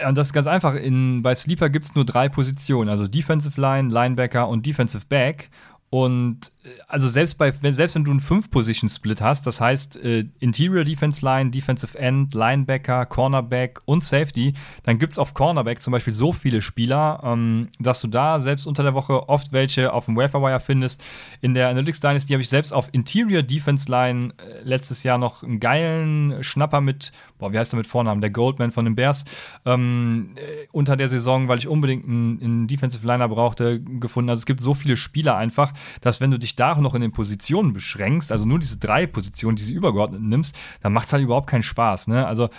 Äh, 0.01 0.07
und 0.07 0.17
das 0.17 0.27
ist 0.27 0.33
ganz 0.33 0.45
einfach. 0.45 0.75
In, 0.75 1.23
bei 1.23 1.33
Sleeper 1.33 1.69
gibt 1.69 1.85
es 1.85 1.95
nur 1.95 2.05
drei 2.05 2.29
Positionen, 2.29 2.89
also 2.89 3.07
Defensive 3.07 3.59
Line, 3.59 3.89
Linebacker 3.89 4.47
und 4.47 4.65
Defensive 4.65 5.05
Back. 5.07 5.49
Und 5.89 6.51
äh, 6.65 6.69
also 6.87 7.07
selbst 7.07 7.37
bei, 7.37 7.51
selbst 7.51 7.95
wenn 7.95 8.03
du 8.03 8.11
einen 8.11 8.19
Fünf-Position-Split 8.19 9.21
hast, 9.21 9.47
das 9.47 9.61
heißt 9.61 9.95
äh, 9.97 10.25
Interior 10.39 10.83
Defense 10.83 11.25
Line, 11.25 11.49
Defensive 11.49 11.97
End, 11.97 12.33
Linebacker, 12.33 13.05
Cornerback 13.05 13.81
und 13.85 14.03
Safety, 14.03 14.53
dann 14.83 14.99
gibt 14.99 15.13
es 15.13 15.19
auf 15.19 15.33
Cornerback 15.33 15.81
zum 15.81 15.91
Beispiel 15.91 16.11
so 16.11 16.33
viele 16.33 16.61
Spieler, 16.61 17.21
ähm, 17.23 17.69
dass 17.79 18.01
du 18.01 18.07
da 18.07 18.41
selbst 18.41 18.67
unter 18.67 18.83
der 18.83 18.93
Woche 18.93 19.29
oft 19.29 19.53
welche 19.53 19.93
auf 19.93 20.05
dem 20.05 20.17
Waferwire 20.17 20.59
findest. 20.59 21.05
In 21.39 21.53
der 21.53 21.69
Analytics 21.69 22.01
Dynasty 22.01 22.33
habe 22.33 22.41
ich 22.41 22.49
selbst 22.49 22.73
auf 22.73 22.89
Interior 22.91 23.41
Defense 23.41 23.89
Line 23.89 24.33
äh, 24.37 24.63
letztes 24.63 25.03
Jahr 25.03 25.17
noch 25.17 25.43
einen 25.43 25.61
geilen 25.61 26.43
Schnapper 26.43 26.81
mit, 26.81 27.13
boah, 27.37 27.53
wie 27.53 27.59
heißt 27.59 27.71
der 27.71 27.77
mit 27.77 27.87
Vornamen? 27.87 28.19
Der 28.19 28.29
Goldman 28.29 28.71
von 28.71 28.83
den 28.83 28.95
Bears, 28.95 29.23
ähm, 29.65 30.31
äh, 30.35 30.67
unter 30.73 30.97
der 30.97 31.07
Saison, 31.07 31.47
weil 31.47 31.59
ich 31.59 31.69
unbedingt 31.69 32.05
einen, 32.05 32.41
einen 32.43 32.67
Defensive 32.67 33.07
Liner 33.07 33.29
brauchte, 33.29 33.79
gefunden. 33.79 34.29
Also 34.29 34.41
es 34.41 34.45
gibt 34.45 34.59
so 34.59 34.73
viele 34.73 34.97
Spieler 34.97 35.37
einfach, 35.37 35.71
dass 36.01 36.21
wenn 36.21 36.31
du 36.31 36.39
dich 36.39 36.55
da 36.55 36.75
noch 36.75 36.95
in 36.95 37.01
den 37.01 37.11
Positionen 37.11 37.73
beschränkst, 37.73 38.31
also 38.31 38.45
nur 38.45 38.59
diese 38.59 38.77
drei 38.77 39.07
Positionen, 39.07 39.55
diese 39.55 39.73
übergeordneten 39.73 40.29
nimmst, 40.29 40.55
dann 40.81 40.93
macht 40.93 41.07
es 41.07 41.13
halt 41.13 41.23
überhaupt 41.23 41.49
keinen 41.49 41.63
Spaß. 41.63 42.07
Ne? 42.07 42.25
Also 42.25 42.49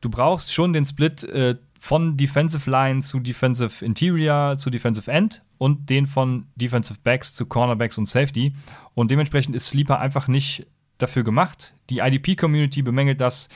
du 0.00 0.10
brauchst 0.10 0.52
schon 0.52 0.72
den 0.72 0.84
Split 0.84 1.24
äh, 1.24 1.56
von 1.80 2.16
Defensive 2.16 2.70
Line 2.70 3.02
zu 3.02 3.20
Defensive 3.20 3.84
Interior 3.84 4.56
zu 4.56 4.70
Defensive 4.70 5.10
End 5.10 5.42
und 5.58 5.90
den 5.90 6.06
von 6.06 6.46
Defensive 6.56 6.98
Backs 7.02 7.34
zu 7.34 7.46
Cornerbacks 7.46 7.98
und 7.98 8.06
Safety. 8.06 8.54
Und 8.94 9.10
dementsprechend 9.10 9.54
ist 9.54 9.68
Sleeper 9.68 9.98
einfach 9.98 10.28
nicht 10.28 10.66
dafür 10.98 11.24
gemacht. 11.24 11.74
Die 11.90 11.98
IDP-Community 11.98 12.82
bemängelt 12.82 13.20
das 13.20 13.48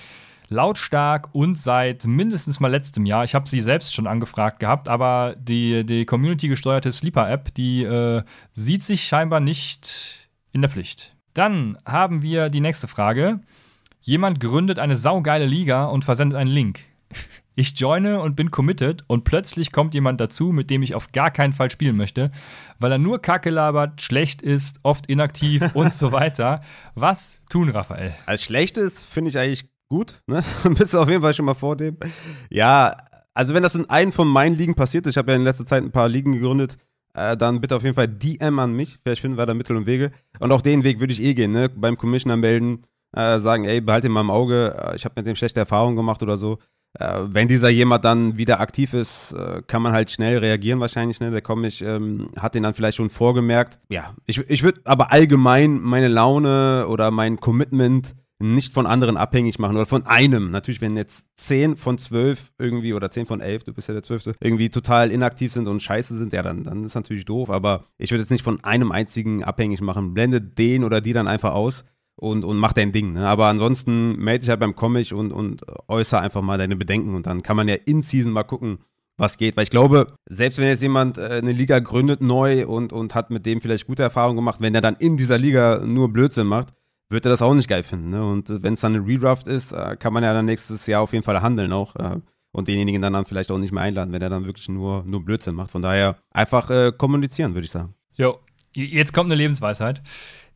lautstark 0.49 1.35
und 1.35 1.59
seit 1.59 2.07
mindestens 2.07 2.61
mal 2.61 2.71
letztem 2.71 3.07
Jahr. 3.07 3.25
Ich 3.25 3.35
habe 3.35 3.49
sie 3.49 3.61
selbst 3.61 3.95
schon 3.95 4.07
angefragt 4.07 4.61
gehabt, 4.61 4.89
aber 4.89 5.37
die, 5.39 5.85
die 5.85 6.05
Community-gesteuerte 6.07 6.93
Sleeper-App, 6.93 7.55
die 7.55 7.85
äh, 7.85 8.23
sieht 8.53 8.83
sich 8.83 9.05
scheinbar 9.05 9.41
nicht 9.41 10.29
in 10.53 10.63
der 10.63 10.71
Pflicht. 10.71 11.15
Dann 11.35 11.79
haben 11.85 12.23
wir 12.23 12.49
die 12.49 12.61
nächste 12.61 12.89
Frage. 12.89 13.41
Jemand 14.01 14.41
gründet 14.41 14.79
eine 14.79 14.97
saugeile 14.97 15.47
Liga 15.47 15.85
und 15.85 16.05
versendet 16.05 16.39
einen 16.39 16.51
Link. 16.51 16.81
Ich 17.55 17.79
joine 17.79 18.21
und 18.21 18.37
bin 18.37 18.53
committed 18.53 19.03
und 19.09 19.25
plötzlich 19.25 19.73
kommt 19.73 19.93
jemand 19.93 20.21
dazu, 20.21 20.53
mit 20.53 20.71
dem 20.71 20.85
ich 20.85 20.95
auf 20.95 21.11
gar 21.11 21.33
keinen 21.33 21.53
Fall 21.53 21.71
spielen 21.71 21.97
möchte, 21.97 22.31
weil 22.79 22.93
er 22.93 22.99
nur 22.99 23.21
Kacke 23.21 23.51
labert, 23.51 24.01
schlecht 24.01 24.43
ist, 24.43 24.79
oft 24.85 25.07
inaktiv 25.07 25.75
und 25.75 25.93
so 25.93 26.13
weiter. 26.13 26.63
Was 26.95 27.41
tun, 27.51 27.69
Raphael? 27.69 28.15
Als 28.27 28.45
schlechtes 28.45 29.03
finde 29.03 29.31
ich 29.31 29.39
eigentlich 29.39 29.69
gut, 29.89 30.21
ne? 30.27 30.43
Bist 30.77 30.95
du 30.95 30.99
auf 30.99 31.09
jeden 31.09 31.23
Fall 31.23 31.35
schon 31.35 31.45
mal 31.47 31.55
vor 31.55 31.77
dem. 31.77 31.97
Ja, 32.51 32.97
also 33.35 33.55
wenn 33.55 33.63
das 33.63 33.75
in 33.75 33.89
einem 33.89 34.13
von 34.13 34.29
meinen 34.29 34.57
Ligen 34.57 34.75
passiert 34.75 35.07
ist, 35.07 35.13
ich 35.13 35.19
habe 35.19 35.31
ja 35.33 35.37
in 35.37 35.45
letzter 35.45 35.67
Zeit 35.67 35.83
ein 35.83 35.93
paar 35.93 36.09
Ligen 36.09 36.33
gegründet, 36.33 36.77
äh, 37.15 37.37
dann 37.37 37.61
bitte 37.61 37.77
auf 37.77 37.83
jeden 37.83 37.95
Fall 37.95 38.09
DM 38.09 38.59
an 38.59 38.73
mich. 38.73 38.99
Vielleicht 39.03 39.21
finden 39.21 39.39
wir 39.39 39.47
da 39.47 39.55
Mittel 39.55 39.77
und 39.77 39.87
Wege. 39.87 40.13
Und 40.41 40.53
auch 40.53 40.63
den 40.63 40.85
Weg 40.85 41.01
würde 41.01 41.13
ich 41.13 41.23
eh 41.23 41.35
gehen, 41.35 41.53
ne? 41.53 41.69
Beim 41.69 41.97
Commissioner 41.97 42.37
melden, 42.37 42.85
äh, 43.13 43.39
sagen, 43.39 43.65
ey, 43.65 43.81
behalte 43.81 44.09
ihn 44.09 44.13
mal 44.13 44.21
im 44.21 44.31
Auge, 44.31 44.77
äh, 44.77 44.97
ich 44.97 45.05
habe 45.05 45.15
mit 45.17 45.27
dem 45.27 45.37
schlechte 45.37 45.61
Erfahrungen 45.61 45.97
gemacht 45.97 46.23
oder 46.23 46.37
so. 46.37 46.59
Äh, 46.99 47.21
wenn 47.27 47.49
dieser 47.49 47.69
jemand 47.69 48.05
dann 48.05 48.37
wieder 48.39 48.61
aktiv 48.61 48.95
ist, 48.95 49.33
äh, 49.33 49.63
kann 49.67 49.83
man 49.83 49.93
halt 49.93 50.11
schnell 50.11 50.39
reagieren 50.39 50.81
wahrscheinlich. 50.81 51.21
Ne? 51.21 51.31
Der 51.31 51.43
Comic 51.43 51.81
ähm, 51.81 52.31
hat 52.41 52.55
den 52.55 52.63
dann 52.63 52.75
vielleicht 52.75 52.97
schon 52.97 53.11
vorgemerkt. 53.11 53.79
Ja, 53.89 54.15
ich, 54.27 54.39
ich 54.39 54.63
würde 54.63 54.81
aber 54.85 55.13
allgemein 55.13 55.81
meine 55.81 56.09
Laune 56.09 56.87
oder 56.89 57.11
mein 57.11 57.41
Commitment 57.41 58.15
nicht 58.41 58.73
von 58.73 58.87
anderen 58.87 59.17
abhängig 59.17 59.59
machen 59.59 59.77
oder 59.77 59.87
von 59.87 60.07
einem. 60.07 60.51
Natürlich, 60.51 60.81
wenn 60.81 60.97
jetzt 60.97 61.27
10 61.37 61.77
von 61.77 61.99
12 61.99 62.53
irgendwie 62.59 62.95
oder 62.95 63.11
10 63.11 63.27
von 63.27 63.41
11, 63.41 63.65
du 63.65 63.75
bist 63.75 63.89
ja 63.89 63.95
der 63.95 64.03
12. 64.03 64.37
irgendwie 64.41 64.71
total 64.71 65.11
inaktiv 65.11 65.53
sind 65.53 65.67
und 65.67 65.83
scheiße 65.83 66.17
sind, 66.17 66.33
ja, 66.33 66.43
dann, 66.43 66.63
dann 66.65 66.85
ist 66.85 66.95
natürlich 66.95 67.25
doof. 67.25 67.51
Aber 67.51 67.87
ich 67.99 68.13
würde 68.13 68.23
jetzt 68.23 68.31
nicht 68.31 68.45
von 68.45 68.63
einem 68.63 68.93
einzigen 68.93 69.43
abhängig 69.43 69.81
machen. 69.81 70.15
Blende 70.15 70.41
den 70.41 70.85
oder 70.85 71.01
die 71.01 71.13
dann 71.13 71.27
einfach 71.27 71.53
aus 71.53 71.85
und, 72.15 72.45
und 72.45 72.59
mach 72.59 72.73
dein 72.73 72.93
Ding. 72.93 73.15
Ne? 73.15 73.27
Aber 73.27 73.47
ansonsten 73.47 74.17
melde 74.17 74.41
dich 74.41 74.51
halt 74.51 74.61
beim 74.61 74.77
Comic 74.77 75.13
und, 75.13 75.33
und 75.33 75.63
äußere 75.89 76.21
einfach 76.21 76.43
mal 76.43 76.59
deine 76.59 76.77
Bedenken 76.77 77.15
und 77.15 77.27
dann 77.27 77.43
kann 77.43 77.57
man 77.57 77.69
ja 77.69 77.77
in 77.87 78.03
Season 78.03 78.33
mal 78.33 78.45
gucken, 78.45 78.79
was 79.17 79.37
geht. 79.37 79.57
Weil 79.57 79.65
ich 79.65 79.71
glaube, 79.71 80.07
selbst 80.29 80.59
wenn 80.59 80.69
jetzt 80.69 80.83
jemand 80.83 81.19
äh, 81.19 81.23
eine 81.23 81.53
Liga 81.53 81.81
gründet 81.81 82.23
neu 82.23 82.67
und, 82.67 82.93
und 82.93 83.15
hat 83.15 83.31
mit 83.31 83.47
dem 83.47 83.61
vielleicht 83.61 83.87
gute 83.87 84.03
Erfahrungen 84.03 84.37
gemacht, 84.37 84.61
wenn 84.61 84.75
er 84.75 84.81
dann 84.81 84.97
in 84.97 85.17
dieser 85.17 85.39
Liga 85.39 85.83
nur 85.85 86.13
Blödsinn 86.13 86.47
macht, 86.47 86.69
wird 87.11 87.27
er 87.27 87.31
das 87.31 87.43
auch 87.43 87.55
nicht 87.55 87.69
geil 87.69 87.83
finden. 87.83 88.11
Ne? 88.11 88.25
Und 88.25 88.63
wenn 88.63 88.75
es 88.75 88.81
dann 88.81 88.95
eine 88.95 89.07
Redraft 89.07 89.47
ist, 89.47 89.73
äh, 89.73 89.97
kann 89.97 90.13
man 90.13 90.23
ja 90.23 90.33
dann 90.33 90.47
nächstes 90.47 90.87
Jahr 90.87 91.03
auf 91.03 91.13
jeden 91.13 91.25
Fall 91.25 91.41
handeln 91.41 91.73
auch. 91.73 91.97
Äh, 91.97 92.21
und 92.53 92.69
denjenigen 92.69 93.03
dann, 93.03 93.13
dann 93.13 93.27
vielleicht 93.27 93.51
auch 93.51 93.59
nicht 93.59 93.73
mehr 93.73 93.83
einladen, 93.83 94.13
wenn 94.13 94.23
er 94.23 94.31
dann 94.31 94.47
wirklich 94.47 94.69
nur, 94.69 95.05
nur 95.05 95.25
Blödsinn 95.25 95.55
macht. 95.55 95.71
Von 95.71 95.83
daher 95.83 96.17
einfach 96.33 96.71
äh, 96.71 96.93
kommunizieren, 96.97 97.55
würde 97.55 97.67
ich 97.67 97.71
sagen. 97.71 97.95
Jo, 98.15 98.39
jetzt 98.75 99.13
kommt 99.13 99.29
eine 99.29 99.37
Lebensweisheit. 99.37 100.03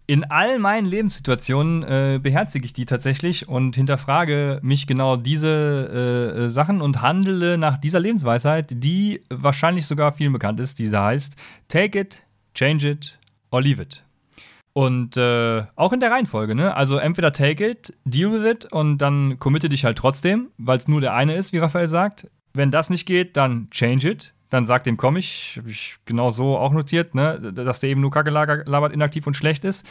In 0.07 0.25
all 0.25 0.59
meinen 0.59 0.85
Lebenssituationen 0.85 1.85
äh, 1.85 2.19
beherzige 2.21 2.65
ich 2.65 2.73
die 2.73 2.87
tatsächlich 2.87 3.49
und 3.49 3.77
hinterfrage 3.77 4.59
mich 4.63 4.87
genau 4.87 5.17
diese 5.17 6.43
äh, 6.45 6.51
Sachen 6.51 6.81
und 6.81 7.03
handle 7.03 7.57
nach 7.57 7.79
dieser 7.79 8.01
Lebensweisheit, 8.01 8.67
die 8.73 9.23
wahrscheinlich 9.31 9.87
sogar 9.87 10.13
vielen 10.13 10.33
bekannt 10.33 10.59
ist, 10.59 10.81
die 10.81 10.91
heißt: 10.91 11.37
Take 11.69 12.01
it, 12.01 12.25
change 12.53 12.91
it 12.91 13.19
or 13.53 13.63
leave 13.63 13.81
it. 13.81 14.03
Und 14.75 15.19
äh, 15.19 15.65
auch 15.77 15.93
in 15.93 16.01
der 16.01 16.11
Reihenfolge, 16.11 16.55
ne? 16.55 16.75
Also 16.75 16.97
entweder 16.97 17.33
take 17.33 17.69
it, 17.69 17.93
deal 18.05 18.33
with 18.33 18.51
it 18.51 18.73
und 18.73 18.99
dann 18.99 19.39
committe 19.39 19.69
dich 19.69 19.85
halt 19.85 19.99
trotzdem, 19.99 20.49
weil 20.57 20.79
es 20.79 20.89
nur 20.89 21.01
der 21.01 21.13
eine 21.15 21.37
ist, 21.37 21.53
wie 21.53 21.59
Raphael 21.59 21.89
sagt. 21.89 22.29
Wenn 22.55 22.71
das 22.71 22.89
nicht 22.89 23.07
geht, 23.07 23.37
dann 23.37 23.69
change 23.71 24.11
it. 24.11 24.35
Dann 24.49 24.65
sag 24.65 24.85
dem 24.85 24.97
komm 24.97 25.17
ich, 25.17 25.57
habe 25.59 25.71
ich 25.71 25.97
genau 26.05 26.31
so 26.31 26.57
auch 26.57 26.73
notiert, 26.73 27.15
ne? 27.15 27.53
Dass 27.53 27.81
der 27.81 27.91
eben 27.91 28.01
nur 28.01 28.11
Kacke 28.11 28.31
labert, 28.31 28.93
inaktiv 28.93 29.27
und 29.27 29.35
schlecht 29.35 29.65
ist. 29.65 29.87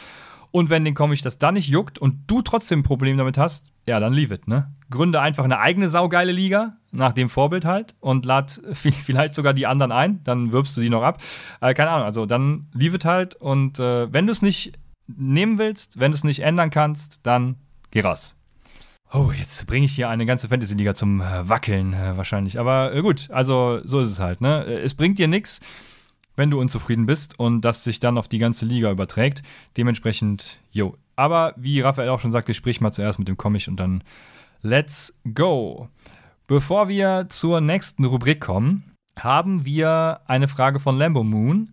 Und 0.52 0.68
wenn 0.68 0.84
den 0.84 0.94
Comic 0.94 1.22
das 1.22 1.38
dann 1.38 1.54
nicht 1.54 1.68
juckt 1.68 1.98
und 1.98 2.30
du 2.30 2.42
trotzdem 2.42 2.80
ein 2.80 2.82
Problem 2.82 3.16
damit 3.16 3.38
hast, 3.38 3.72
ja, 3.86 3.98
dann 3.98 4.12
leave 4.12 4.34
it, 4.34 4.46
ne? 4.46 4.70
Gründe 4.90 5.20
einfach 5.20 5.44
eine 5.44 5.58
eigene 5.58 5.88
saugeile 5.88 6.30
Liga, 6.30 6.76
nach 6.92 7.14
dem 7.14 7.30
Vorbild 7.30 7.64
halt, 7.64 7.96
und 8.00 8.26
lad 8.26 8.60
vielleicht 8.72 9.34
sogar 9.34 9.54
die 9.54 9.66
anderen 9.66 9.92
ein, 9.92 10.22
dann 10.24 10.52
wirbst 10.52 10.76
du 10.76 10.82
die 10.82 10.90
noch 10.90 11.02
ab. 11.02 11.22
Äh, 11.62 11.72
keine 11.72 11.90
Ahnung, 11.90 12.04
also 12.04 12.26
dann 12.26 12.68
leave 12.74 12.94
it 12.94 13.06
halt 13.06 13.34
und 13.34 13.80
äh, 13.80 14.12
wenn 14.12 14.26
du 14.26 14.32
es 14.32 14.42
nicht 14.42 14.78
nehmen 15.06 15.56
willst, 15.56 15.98
wenn 15.98 16.12
du 16.12 16.16
es 16.16 16.24
nicht 16.24 16.40
ändern 16.40 16.68
kannst, 16.68 17.26
dann 17.26 17.56
geh 17.90 18.02
raus. 18.02 18.36
Oh, 19.14 19.30
jetzt 19.38 19.66
bringe 19.66 19.86
ich 19.86 19.94
hier 19.94 20.08
eine 20.08 20.24
ganze 20.26 20.48
Fantasy-Liga 20.48 20.94
zum 20.94 21.20
äh, 21.20 21.48
Wackeln 21.48 21.92
äh, 21.92 22.16
wahrscheinlich. 22.16 22.58
Aber 22.58 22.94
äh, 22.94 23.02
gut, 23.02 23.30
also 23.30 23.80
so 23.84 24.00
ist 24.00 24.08
es 24.08 24.20
halt, 24.20 24.40
ne? 24.40 24.64
Äh, 24.64 24.80
es 24.80 24.94
bringt 24.94 25.18
dir 25.18 25.28
nichts 25.28 25.60
wenn 26.36 26.50
du 26.50 26.60
unzufrieden 26.60 27.06
bist 27.06 27.38
und 27.38 27.62
das 27.62 27.84
sich 27.84 27.98
dann 27.98 28.18
auf 28.18 28.28
die 28.28 28.38
ganze 28.38 28.64
Liga 28.64 28.90
überträgt. 28.90 29.42
Dementsprechend, 29.76 30.58
jo. 30.70 30.96
Aber 31.16 31.54
wie 31.56 31.80
Raphael 31.80 32.08
auch 32.08 32.20
schon 32.20 32.32
sagte, 32.32 32.54
sprich 32.54 32.80
mal 32.80 32.92
zuerst 32.92 33.18
mit 33.18 33.28
dem 33.28 33.36
Comic 33.36 33.68
und 33.68 33.76
dann 33.76 34.02
let's 34.62 35.14
go. 35.34 35.88
Bevor 36.46 36.88
wir 36.88 37.26
zur 37.28 37.60
nächsten 37.60 38.04
Rubrik 38.04 38.40
kommen, 38.40 38.84
haben 39.18 39.64
wir 39.64 40.20
eine 40.26 40.48
Frage 40.48 40.80
von 40.80 40.96
Lambo 40.96 41.22
Moon. 41.22 41.70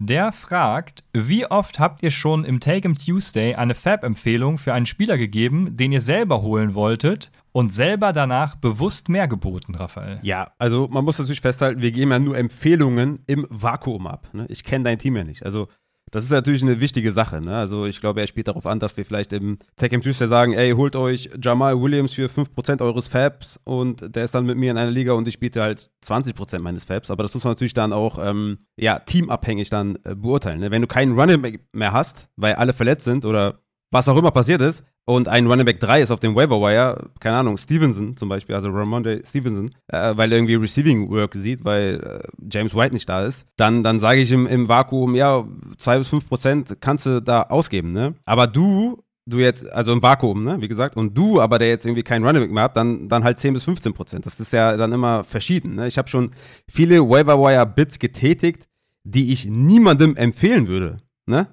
Der 0.00 0.30
fragt, 0.30 1.02
wie 1.12 1.44
oft 1.46 1.80
habt 1.80 2.04
ihr 2.04 2.12
schon 2.12 2.44
im 2.44 2.60
Take 2.60 2.86
'em 2.86 2.94
Tuesday 2.94 3.56
eine 3.56 3.74
Fab-Empfehlung 3.74 4.56
für 4.56 4.72
einen 4.72 4.86
Spieler 4.86 5.18
gegeben, 5.18 5.76
den 5.76 5.90
ihr 5.90 6.00
selber 6.00 6.40
holen 6.40 6.74
wolltet 6.74 7.32
und 7.50 7.72
selber 7.72 8.12
danach 8.12 8.54
bewusst 8.54 9.08
mehr 9.08 9.26
geboten, 9.26 9.74
Raphael? 9.74 10.20
Ja, 10.22 10.52
also 10.58 10.86
man 10.88 11.04
muss 11.04 11.18
natürlich 11.18 11.40
festhalten, 11.40 11.82
wir 11.82 11.90
geben 11.90 12.12
ja 12.12 12.20
nur 12.20 12.38
Empfehlungen 12.38 13.18
im 13.26 13.44
Vakuum 13.50 14.06
ab. 14.06 14.28
Ne? 14.32 14.46
Ich 14.48 14.62
kenne 14.62 14.84
dein 14.84 15.00
Team 15.00 15.16
ja 15.16 15.24
nicht. 15.24 15.44
Also 15.44 15.66
das 16.10 16.24
ist 16.24 16.30
natürlich 16.30 16.62
eine 16.62 16.80
wichtige 16.80 17.12
Sache. 17.12 17.40
Ne? 17.40 17.56
Also 17.56 17.86
ich 17.86 18.00
glaube, 18.00 18.20
er 18.20 18.26
spielt 18.26 18.48
darauf 18.48 18.66
an, 18.66 18.80
dass 18.80 18.96
wir 18.96 19.04
vielleicht 19.04 19.32
im 19.32 19.58
Tech 19.76 19.92
im 19.92 20.02
Tuesday 20.02 20.28
sagen, 20.28 20.52
ey, 20.52 20.72
holt 20.72 20.96
euch 20.96 21.30
Jamal 21.40 21.80
Williams 21.80 22.12
für 22.12 22.28
5% 22.28 22.82
eures 22.82 23.08
Fabs 23.08 23.60
und 23.64 24.14
der 24.14 24.24
ist 24.24 24.34
dann 24.34 24.46
mit 24.46 24.56
mir 24.56 24.70
in 24.70 24.78
einer 24.78 24.90
Liga 24.90 25.12
und 25.12 25.28
ich 25.28 25.38
biete 25.38 25.62
halt 25.62 25.90
20% 26.04 26.58
meines 26.60 26.84
Fabs. 26.84 27.10
Aber 27.10 27.22
das 27.22 27.34
muss 27.34 27.44
man 27.44 27.52
natürlich 27.52 27.74
dann 27.74 27.92
auch 27.92 28.18
ähm, 28.22 28.58
ja, 28.76 28.98
teamabhängig 28.98 29.70
dann 29.70 29.98
äh, 30.04 30.14
beurteilen. 30.14 30.60
Ne? 30.60 30.70
Wenn 30.70 30.82
du 30.82 30.88
keinen 30.88 31.18
Running 31.18 31.58
mehr 31.72 31.92
hast, 31.92 32.28
weil 32.36 32.54
alle 32.54 32.72
verletzt 32.72 33.04
sind 33.04 33.24
oder 33.24 33.60
was 33.90 34.08
auch 34.08 34.16
immer 34.16 34.30
passiert 34.30 34.60
ist, 34.60 34.84
und 35.08 35.26
ein 35.26 35.46
Running 35.46 35.64
Back 35.64 35.80
3 35.80 36.02
ist 36.02 36.10
auf 36.10 36.20
dem 36.20 36.36
Waiver 36.36 36.60
Wire, 36.60 37.08
keine 37.18 37.36
Ahnung, 37.36 37.56
Stevenson 37.56 38.14
zum 38.18 38.28
Beispiel, 38.28 38.54
also 38.54 38.68
Ramonde 38.68 39.22
Stevenson, 39.24 39.70
äh, 39.86 40.14
weil 40.14 40.30
er 40.30 40.36
irgendwie 40.36 40.56
Receiving 40.56 41.10
Work 41.10 41.34
sieht, 41.34 41.64
weil 41.64 41.98
äh, 41.98 42.28
James 42.52 42.74
White 42.74 42.92
nicht 42.92 43.08
da 43.08 43.24
ist, 43.24 43.46
dann, 43.56 43.82
dann 43.82 44.00
sage 44.00 44.20
ich 44.20 44.30
im, 44.30 44.46
im 44.46 44.68
Vakuum, 44.68 45.14
ja, 45.14 45.46
2 45.78 45.98
bis 45.98 46.08
5 46.08 46.28
Prozent 46.28 46.76
kannst 46.82 47.06
du 47.06 47.22
da 47.22 47.44
ausgeben, 47.44 47.92
ne? 47.92 48.16
Aber 48.26 48.46
du, 48.46 49.02
du 49.24 49.38
jetzt, 49.38 49.72
also 49.72 49.92
im 49.92 50.02
Vakuum, 50.02 50.44
ne, 50.44 50.60
wie 50.60 50.68
gesagt, 50.68 50.94
und 50.94 51.16
du, 51.16 51.40
aber 51.40 51.58
der 51.58 51.68
jetzt 51.68 51.86
irgendwie 51.86 52.02
keinen 52.02 52.26
Running 52.26 52.42
Back 52.42 52.52
mehr 52.52 52.64
hat, 52.64 52.76
dann, 52.76 53.08
dann 53.08 53.24
halt 53.24 53.38
10 53.38 53.54
bis 53.54 53.64
15 53.64 53.94
Prozent. 53.94 54.26
Das 54.26 54.38
ist 54.40 54.52
ja 54.52 54.76
dann 54.76 54.92
immer 54.92 55.24
verschieden, 55.24 55.76
ne? 55.76 55.88
Ich 55.88 55.96
habe 55.96 56.08
schon 56.08 56.32
viele 56.70 57.00
Waiver 57.08 57.40
Wire 57.40 57.64
Bits 57.64 57.98
getätigt, 57.98 58.68
die 59.04 59.32
ich 59.32 59.46
niemandem 59.46 60.16
empfehlen 60.16 60.68
würde, 60.68 60.98
ne? 61.28 61.48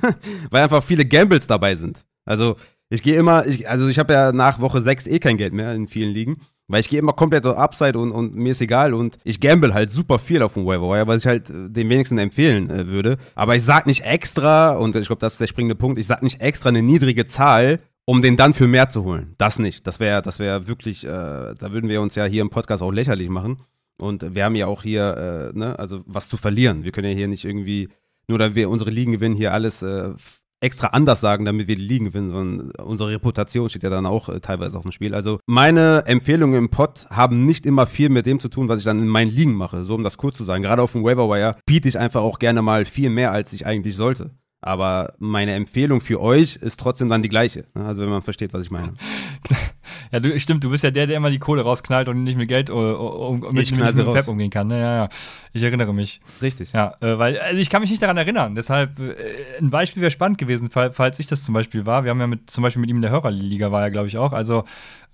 weil 0.50 0.62
einfach 0.62 0.82
viele 0.82 1.04
Gambles 1.04 1.46
dabei 1.46 1.76
sind. 1.76 2.04
Also, 2.24 2.56
ich 2.90 3.02
gehe 3.02 3.16
immer, 3.16 3.46
ich, 3.46 3.68
also 3.68 3.88
ich 3.88 3.98
habe 3.98 4.12
ja 4.12 4.32
nach 4.32 4.60
Woche 4.60 4.82
6 4.82 5.06
eh 5.06 5.18
kein 5.18 5.36
Geld 5.36 5.52
mehr 5.52 5.74
in 5.74 5.88
vielen 5.88 6.12
Ligen. 6.12 6.38
Weil 6.70 6.80
ich 6.80 6.90
gehe 6.90 6.98
immer 6.98 7.14
komplett 7.14 7.46
auf 7.46 7.56
Upside 7.56 7.98
und, 7.98 8.12
und 8.12 8.34
mir 8.34 8.50
ist 8.50 8.60
egal 8.60 8.92
und 8.92 9.16
ich 9.24 9.40
gamble 9.40 9.72
halt 9.72 9.90
super 9.90 10.18
viel 10.18 10.42
auf 10.42 10.52
dem 10.52 10.66
Waiver 10.66 10.90
Wire, 10.90 11.06
was 11.06 11.22
ich 11.22 11.26
halt 11.26 11.48
äh, 11.48 11.70
dem 11.70 11.88
wenigsten 11.88 12.18
empfehlen 12.18 12.68
äh, 12.68 12.86
würde. 12.88 13.16
Aber 13.34 13.56
ich 13.56 13.62
sag 13.62 13.86
nicht 13.86 14.04
extra, 14.04 14.76
und 14.76 14.94
ich 14.94 15.06
glaube, 15.06 15.20
das 15.20 15.32
ist 15.32 15.40
der 15.40 15.46
springende 15.46 15.76
Punkt, 15.76 15.98
ich 15.98 16.06
sag 16.06 16.22
nicht 16.22 16.42
extra 16.42 16.68
eine 16.68 16.82
niedrige 16.82 17.24
Zahl, 17.24 17.80
um 18.04 18.20
den 18.20 18.36
dann 18.36 18.52
für 18.52 18.68
mehr 18.68 18.90
zu 18.90 19.02
holen. 19.04 19.34
Das 19.38 19.58
nicht. 19.58 19.86
Das 19.86 19.98
wäre 19.98 20.20
das 20.20 20.38
wär 20.38 20.68
wirklich, 20.68 21.04
äh, 21.04 21.08
da 21.08 21.72
würden 21.72 21.88
wir 21.88 22.02
uns 22.02 22.14
ja 22.14 22.26
hier 22.26 22.42
im 22.42 22.50
Podcast 22.50 22.82
auch 22.82 22.92
lächerlich 22.92 23.30
machen. 23.30 23.56
Und 23.96 24.34
wir 24.34 24.44
haben 24.44 24.54
ja 24.54 24.66
auch 24.66 24.82
hier, 24.82 25.52
äh, 25.54 25.58
ne, 25.58 25.78
also 25.78 26.02
was 26.06 26.28
zu 26.28 26.36
verlieren. 26.36 26.84
Wir 26.84 26.92
können 26.92 27.08
ja 27.08 27.16
hier 27.16 27.28
nicht 27.28 27.46
irgendwie, 27.46 27.88
nur 28.28 28.38
da 28.38 28.54
wir 28.54 28.70
unsere 28.70 28.90
Ligen 28.90 29.12
gewinnen, 29.12 29.34
hier 29.34 29.52
alles 29.52 29.82
äh, 29.82 30.12
extra 30.60 30.88
anders 30.88 31.20
sagen, 31.20 31.44
damit 31.44 31.68
wir 31.68 31.76
die 31.76 31.82
Ligen 31.82 32.06
gewinnen, 32.06 32.30
sondern 32.30 32.70
unsere 32.84 33.10
Reputation 33.10 33.68
steht 33.68 33.82
ja 33.82 33.90
dann 33.90 34.06
auch 34.06 34.28
äh, 34.28 34.40
teilweise 34.40 34.76
auf 34.76 34.82
dem 34.82 34.92
Spiel. 34.92 35.14
Also 35.14 35.38
meine 35.46 36.04
Empfehlungen 36.06 36.58
im 36.58 36.68
Pod 36.68 37.06
haben 37.10 37.44
nicht 37.46 37.64
immer 37.64 37.86
viel 37.86 38.08
mit 38.08 38.26
dem 38.26 38.40
zu 38.40 38.48
tun, 38.48 38.68
was 38.68 38.78
ich 38.78 38.84
dann 38.84 38.98
in 38.98 39.08
meinen 39.08 39.30
Ligen 39.30 39.54
mache. 39.54 39.84
So 39.84 39.94
um 39.94 40.02
das 40.02 40.18
kurz 40.18 40.36
zu 40.36 40.44
sagen. 40.44 40.62
Gerade 40.62 40.82
auf 40.82 40.92
dem 40.92 41.04
Waiver 41.04 41.28
Wire 41.28 41.56
biete 41.66 41.88
ich 41.88 41.98
einfach 41.98 42.22
auch 42.22 42.38
gerne 42.38 42.62
mal 42.62 42.84
viel 42.84 43.10
mehr, 43.10 43.32
als 43.32 43.52
ich 43.52 43.66
eigentlich 43.66 43.96
sollte. 43.96 44.32
Aber 44.60 45.12
meine 45.18 45.52
Empfehlung 45.52 46.00
für 46.00 46.20
euch 46.20 46.56
ist 46.56 46.80
trotzdem 46.80 47.08
dann 47.08 47.22
die 47.22 47.28
gleiche. 47.28 47.66
Ne? 47.74 47.84
Also 47.84 48.02
wenn 48.02 48.10
man 48.10 48.22
versteht, 48.22 48.52
was 48.52 48.62
ich 48.62 48.70
meine. 48.70 48.94
Ja, 50.12 50.20
du, 50.20 50.38
stimmt, 50.40 50.64
du 50.64 50.70
bist 50.70 50.84
ja 50.84 50.90
der, 50.90 51.06
der 51.06 51.16
immer 51.16 51.30
die 51.30 51.38
Kohle 51.38 51.62
rausknallt 51.62 52.08
und 52.08 52.22
nicht 52.22 52.36
mit 52.36 52.48
Geld 52.48 52.70
um, 52.70 52.78
um, 52.78 53.40
mit, 53.40 53.52
mit, 53.52 53.76
mit 53.76 53.98
dem 53.98 54.12
Fab 54.12 54.28
umgehen 54.28 54.50
kann. 54.50 54.68
Ne? 54.68 54.80
Ja, 54.80 54.96
ja. 54.96 55.08
Ich 55.52 55.62
erinnere 55.62 55.92
mich. 55.92 56.20
Richtig. 56.40 56.72
Ja, 56.72 56.94
äh, 57.00 57.18
weil, 57.18 57.38
also 57.38 57.60
ich 57.60 57.70
kann 57.70 57.80
mich 57.80 57.90
nicht 57.90 58.02
daran 58.02 58.16
erinnern. 58.16 58.54
Deshalb, 58.54 58.98
äh, 58.98 59.14
ein 59.58 59.70
Beispiel 59.70 60.02
wäre 60.02 60.10
spannend 60.10 60.38
gewesen, 60.38 60.70
falls 60.70 61.18
ich 61.18 61.26
das 61.26 61.44
zum 61.44 61.54
Beispiel 61.54 61.86
war. 61.86 62.04
Wir 62.04 62.10
haben 62.10 62.20
ja 62.20 62.26
mit, 62.26 62.50
zum 62.50 62.62
Beispiel 62.62 62.80
mit 62.80 62.90
ihm 62.90 62.96
in 62.96 63.02
der 63.02 63.10
Hörerliga 63.10 63.72
war 63.72 63.82
er, 63.82 63.90
glaube 63.90 64.08
ich, 64.08 64.16
auch. 64.18 64.32
Also 64.32 64.64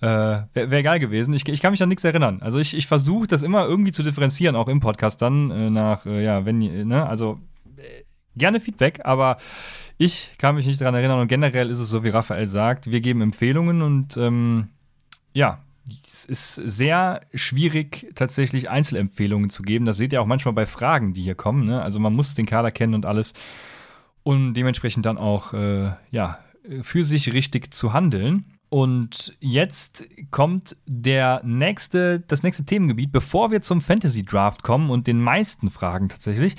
äh, 0.00 0.06
wäre 0.06 0.70
wär 0.70 0.82
geil 0.82 1.00
gewesen. 1.00 1.34
Ich, 1.34 1.48
ich 1.48 1.60
kann 1.60 1.72
mich 1.72 1.82
an 1.82 1.88
nichts 1.88 2.04
erinnern. 2.04 2.38
Also 2.42 2.58
ich, 2.58 2.76
ich 2.76 2.86
versuche 2.86 3.26
das 3.26 3.42
immer 3.42 3.66
irgendwie 3.66 3.92
zu 3.92 4.02
differenzieren, 4.02 4.56
auch 4.56 4.68
im 4.68 4.80
Podcast 4.80 5.22
dann, 5.22 5.50
äh, 5.50 5.70
nach, 5.70 6.06
äh, 6.06 6.24
ja, 6.24 6.44
wenn, 6.44 6.58
ne, 6.58 7.06
also 7.06 7.40
gerne 8.36 8.60
Feedback, 8.60 9.00
aber 9.04 9.38
ich 9.98 10.32
kann 10.38 10.54
mich 10.54 10.66
nicht 10.66 10.80
daran 10.80 10.94
erinnern 10.94 11.20
und 11.20 11.28
generell 11.28 11.70
ist 11.70 11.78
es 11.78 11.88
so, 11.88 12.02
wie 12.04 12.08
Raphael 12.08 12.46
sagt, 12.46 12.90
wir 12.90 13.00
geben 13.00 13.20
Empfehlungen 13.20 13.82
und 13.82 14.16
ähm, 14.16 14.68
ja, 15.34 15.60
es 16.06 16.24
ist 16.24 16.54
sehr 16.54 17.20
schwierig, 17.34 18.10
tatsächlich 18.14 18.70
Einzelempfehlungen 18.70 19.50
zu 19.50 19.62
geben. 19.62 19.84
Das 19.84 19.98
seht 19.98 20.14
ihr 20.14 20.22
auch 20.22 20.26
manchmal 20.26 20.54
bei 20.54 20.64
Fragen, 20.64 21.12
die 21.12 21.22
hier 21.22 21.34
kommen. 21.34 21.66
Ne? 21.66 21.82
Also 21.82 22.00
man 22.00 22.14
muss 22.14 22.34
den 22.34 22.46
Kader 22.46 22.70
kennen 22.70 22.94
und 22.94 23.04
alles 23.04 23.34
und 24.22 24.54
dementsprechend 24.54 25.04
dann 25.04 25.18
auch 25.18 25.52
äh, 25.52 25.92
ja, 26.10 26.38
für 26.80 27.04
sich 27.04 27.32
richtig 27.32 27.74
zu 27.74 27.92
handeln. 27.92 28.46
Und 28.70 29.36
jetzt 29.40 30.04
kommt 30.30 30.76
der 30.86 31.42
nächste, 31.44 32.20
das 32.20 32.42
nächste 32.42 32.64
Themengebiet, 32.64 33.12
bevor 33.12 33.50
wir 33.50 33.60
zum 33.60 33.80
Fantasy 33.80 34.24
Draft 34.24 34.62
kommen 34.62 34.90
und 34.90 35.06
den 35.06 35.20
meisten 35.20 35.70
Fragen 35.70 36.08
tatsächlich 36.08 36.56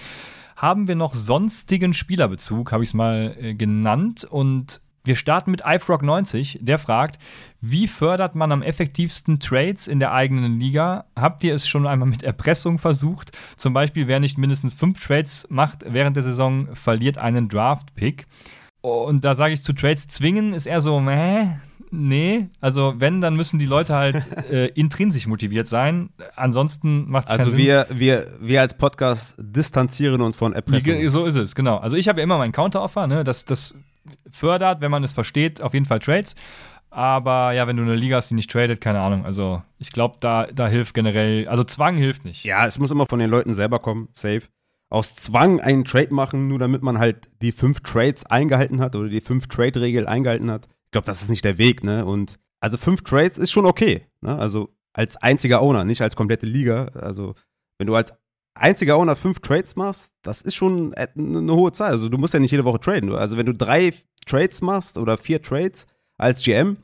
haben 0.56 0.88
wir 0.88 0.96
noch 0.96 1.14
sonstigen 1.14 1.94
Spielerbezug, 1.94 2.72
habe 2.72 2.84
ich 2.84 2.92
es 2.92 2.94
mal 2.94 3.36
äh, 3.40 3.54
genannt. 3.56 4.24
Und 4.24 4.80
wir 5.06 5.16
starten 5.16 5.51
mit 5.51 5.66
iFrog90. 5.66 6.60
Der 6.62 6.78
fragt, 6.78 7.20
wie 7.62 7.88
fördert 7.88 8.36
man 8.36 8.51
am 8.51 8.62
effektivsten 8.62 9.39
Trades 9.39 9.88
in 9.88 9.99
der 9.99 10.14
eigenen 10.14 10.60
Liga? 10.60 11.06
Habt 11.16 11.43
ihr 11.43 11.53
es 11.53 11.68
schon 11.68 11.88
einmal 11.88 12.08
mit 12.08 12.24
Erpressung 12.24 12.78
versucht? 12.78 13.32
Zum 13.56 13.74
Beispiel, 13.74 14.08
wer 14.08 14.20
nicht 14.20 14.38
mindestens 14.38 14.74
fünf 14.74 14.99
Trades 14.99 15.47
macht 15.49 15.84
während 15.88 16.16
der 16.16 16.24
Saison, 16.24 16.76
verliert 16.76 17.18
einen 17.18 17.49
Draft-Pick. 17.49 18.28
Und 18.82 19.26
da 19.26 19.34
sage 19.34 19.53
ich 19.53 19.64
zu 19.64 19.74
Trades 19.74 20.08
zwingen, 20.08 20.53
ist 20.53 20.68
eher 20.68 20.82
so, 20.82 20.99
meh, 20.99 21.47
Nee, 21.91 22.49
also 22.60 22.95
wenn, 22.97 23.22
dann 23.22 23.36
müssen 23.36 23.58
die 23.58 23.66
Leute 23.66 23.95
halt 23.95 24.28
äh, 24.51 24.68
intrinsisch 24.68 25.28
motiviert 25.28 25.68
sein. 25.68 26.10
Ansonsten 26.36 27.10
macht 27.10 27.28
es 27.28 27.32
also 27.32 27.51
keinen 27.51 27.58
wir, 27.58 27.86
Sinn. 27.86 27.99
Wir, 27.99 28.28
wir 28.41 28.62
als 28.62 28.74
Podcast 28.74 29.36
distanzieren 29.38 30.22
uns 30.22 30.36
von 30.36 30.53
Erpressung. 30.53 31.10
So 31.10 31.26
ist 31.26 31.36
es, 31.36 31.56
genau. 31.56 31.78
Also 31.78 31.95
ich 31.95 32.08
habe 32.08 32.20
ja 32.20 32.24
immer 32.24 32.38
mein 32.38 32.51
Counteroffer, 32.51 33.08
ne? 33.08 33.24
das, 33.24 33.45
das 33.45 33.76
fördert, 34.30 34.82
wenn 34.82 34.91
man 34.91 35.03
es 35.03 35.14
versteht, 35.14 35.62
auf 35.62 35.74
jeden 35.74 35.86
Fall 35.86 35.99
Trades. 35.99 36.36
Aber 36.89 37.51
ja, 37.51 37.68
wenn 37.68 37.76
du 37.76 37.84
eine 37.84 37.95
Liga 37.95 38.18
hast, 38.18 38.30
die 38.30 38.36
nicht 38.36 38.49
tradet, 38.49 38.80
keine 38.80 39.01
Ahnung. 39.01 39.26
Also 39.26 39.62
ich 39.80 39.91
glaube, 39.91 40.16
da, 40.22 40.47
da 40.47 40.68
hilft 40.68 40.93
generell, 40.93 41.47
also 41.47 41.64
Zwang 41.64 41.97
hilft 41.97 42.24
nicht. 42.24 42.45
Ja, 42.45 42.66
es 42.66 42.80
muss 42.80 42.91
immer 42.91 43.06
von 43.06 43.20
den 43.20 43.30
Leuten 43.30 43.53
selber 43.53 43.80
kommen, 43.80 44.08
safe. 44.14 44.43
Aus 44.89 45.16
Zwang 45.16 45.60
einen 45.60 45.84
Trade 45.84 46.14
machen, 46.14 46.47
nur 46.47 46.60
damit 46.60 46.84
man 46.84 46.99
halt 46.99 47.28
die 47.41 47.51
fünf 47.51 47.82
Trades 47.82 48.26
eingehalten 48.26 48.80
hat 48.80 48.95
oder 48.95 49.10
die 49.10 49.20
fünf 49.20 49.47
Trade-Regel 49.47 50.08
eingehalten 50.08 50.49
hat 50.49 50.70
glaube, 50.95 51.06
das 51.08 51.22
ist 51.22 51.30
nicht 51.30 51.43
der 51.43 51.58
Weg, 51.58 51.84
ne? 51.84 52.06
Und 52.06 52.39
also 52.62 52.78
fünf 52.78 53.03
Trades 53.03 53.38
ist 53.38 53.51
schon 53.51 53.66
okay, 53.66 54.06
ne? 54.22 54.38
Also 54.38 54.74
als 54.93 55.18
einziger 55.18 55.62
Owner, 55.62 55.84
nicht 55.84 56.01
als 56.01 56.16
komplette 56.16 56.45
Liga. 56.45 56.86
Also 56.93 57.36
wenn 57.78 57.88
du 57.88 57.95
als 57.95 58.14
einziger 58.56 58.97
Owner 58.97 59.16
fünf 59.16 59.39
Trades 59.39 59.76
machst, 59.76 60.14
das 60.24 60.41
ist 60.41 60.56
schon 60.56 60.93
eine 60.93 61.53
hohe 61.53 61.72
Zahl. 61.72 61.91
Also 61.91 62.10
du 62.10 62.18
musst 62.18 62.34
ja 62.34 62.39
nicht 62.39 62.51
jede 62.51 62.66
Woche 62.66 62.80
traden. 62.80 63.14
Also 63.14 63.38
wenn 63.38 63.45
du 63.45 63.53
drei 63.53 63.93
Trades 64.26 64.62
machst 64.62 64.97
oder 64.97 65.18
vier 65.18 65.41
Trades 65.41 65.86
als 66.18 66.43
GM, 66.43 66.78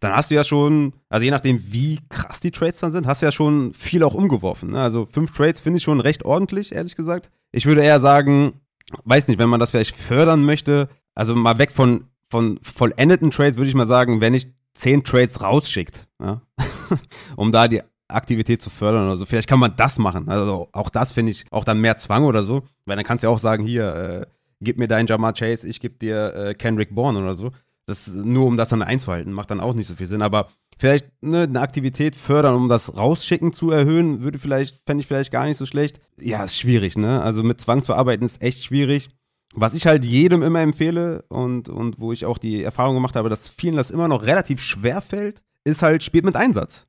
dann 0.00 0.12
hast 0.12 0.30
du 0.30 0.34
ja 0.34 0.44
schon, 0.44 0.92
also 1.08 1.24
je 1.24 1.30
nachdem, 1.30 1.62
wie 1.72 2.00
krass 2.08 2.40
die 2.40 2.50
Trades 2.50 2.80
dann 2.80 2.92
sind, 2.92 3.06
hast 3.06 3.22
du 3.22 3.26
ja 3.26 3.32
schon 3.32 3.72
viel 3.72 4.02
auch 4.02 4.14
umgeworfen. 4.14 4.70
Ne? 4.70 4.80
Also 4.80 5.06
fünf 5.06 5.34
Trades 5.36 5.60
finde 5.60 5.78
ich 5.78 5.82
schon 5.82 6.00
recht 6.00 6.24
ordentlich, 6.24 6.74
ehrlich 6.74 6.96
gesagt. 6.96 7.30
Ich 7.52 7.66
würde 7.66 7.82
eher 7.82 8.00
sagen, 8.00 8.60
weiß 9.04 9.28
nicht, 9.28 9.38
wenn 9.38 9.48
man 9.48 9.60
das 9.60 9.70
vielleicht 9.70 9.96
fördern 9.96 10.44
möchte, 10.44 10.88
also 11.14 11.34
mal 11.34 11.58
weg 11.58 11.72
von, 11.72 12.04
von 12.30 12.58
vollendeten 12.62 13.30
Trades, 13.30 13.56
würde 13.56 13.68
ich 13.68 13.74
mal 13.74 13.86
sagen, 13.86 14.20
wenn 14.20 14.34
ich 14.34 14.48
zehn 14.74 15.02
Trades 15.04 15.40
rausschickt, 15.40 16.06
ja, 16.22 16.42
um 17.36 17.50
da 17.50 17.66
die 17.66 17.82
Aktivität 18.08 18.62
zu 18.62 18.70
fördern 18.70 19.06
oder 19.06 19.18
so. 19.18 19.26
Vielleicht 19.26 19.48
kann 19.48 19.60
man 19.60 19.74
das 19.76 19.98
machen. 19.98 20.28
Also 20.28 20.68
auch 20.72 20.90
das 20.90 21.12
finde 21.12 21.32
ich 21.32 21.44
auch 21.50 21.64
dann 21.64 21.80
mehr 21.80 21.96
Zwang 21.96 22.24
oder 22.24 22.42
so. 22.42 22.62
Weil 22.86 22.96
dann 22.96 23.04
kannst 23.04 23.22
du 23.22 23.28
ja 23.28 23.32
auch 23.32 23.38
sagen, 23.38 23.64
hier, 23.64 23.94
äh, 23.94 24.26
gib 24.60 24.78
mir 24.78 24.88
deinen 24.88 25.06
Jamar 25.06 25.32
Chase, 25.34 25.68
ich 25.68 25.80
gebe 25.80 25.96
dir 25.96 26.34
äh, 26.34 26.54
Kendrick 26.54 26.94
Bourne 26.94 27.18
oder 27.18 27.34
so. 27.34 27.52
Das, 27.86 28.06
nur 28.06 28.46
um 28.46 28.56
das 28.56 28.68
dann 28.68 28.82
einzuhalten, 28.82 29.32
macht 29.32 29.50
dann 29.50 29.60
auch 29.60 29.74
nicht 29.74 29.86
so 29.86 29.94
viel 29.94 30.06
Sinn. 30.06 30.20
Aber 30.20 30.48
vielleicht 30.78 31.06
ne, 31.22 31.42
eine 31.42 31.60
Aktivität 31.60 32.16
fördern, 32.16 32.54
um 32.54 32.68
das 32.68 32.96
Rausschicken 32.96 33.52
zu 33.52 33.70
erhöhen, 33.70 34.20
würde 34.20 34.38
vielleicht, 34.38 34.80
fände 34.86 35.00
ich 35.00 35.06
vielleicht 35.06 35.32
gar 35.32 35.46
nicht 35.46 35.56
so 35.56 35.66
schlecht. 35.66 36.00
Ja, 36.20 36.44
ist 36.44 36.58
schwierig, 36.58 36.98
ne? 36.98 37.22
Also 37.22 37.42
mit 37.42 37.60
Zwang 37.60 37.82
zu 37.82 37.94
arbeiten 37.94 38.24
ist 38.24 38.42
echt 38.42 38.64
schwierig. 38.64 39.08
Was 39.54 39.74
ich 39.74 39.86
halt 39.86 40.04
jedem 40.04 40.42
immer 40.42 40.60
empfehle 40.60 41.24
und, 41.28 41.68
und 41.68 41.98
wo 41.98 42.12
ich 42.12 42.26
auch 42.26 42.38
die 42.38 42.62
Erfahrung 42.62 42.94
gemacht 42.94 43.16
habe, 43.16 43.30
dass 43.30 43.48
vielen 43.48 43.76
das 43.76 43.90
immer 43.90 44.08
noch 44.08 44.22
relativ 44.22 44.60
schwer 44.60 45.00
fällt, 45.00 45.42
ist 45.64 45.82
halt, 45.82 46.02
spielt 46.02 46.24
mit 46.24 46.36
Einsatz. 46.36 46.87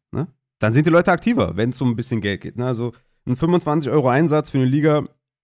Dann 0.60 0.74
sind 0.74 0.86
die 0.86 0.92
Leute 0.92 1.12
aktiver, 1.12 1.56
wenn 1.56 1.72
es 1.72 1.82
um 1.82 1.90
ein 1.90 1.96
bisschen 1.96 2.22
Geld 2.22 2.42
geht. 2.42 2.58
Ne? 2.58 2.66
Also 2.66 2.94
ein 3.26 3.36
25 3.36 3.92
Euro 3.92 4.10
Einsatz 4.10 4.52
für 4.52 4.58
eine 4.58 4.68
Liga, 4.68 5.04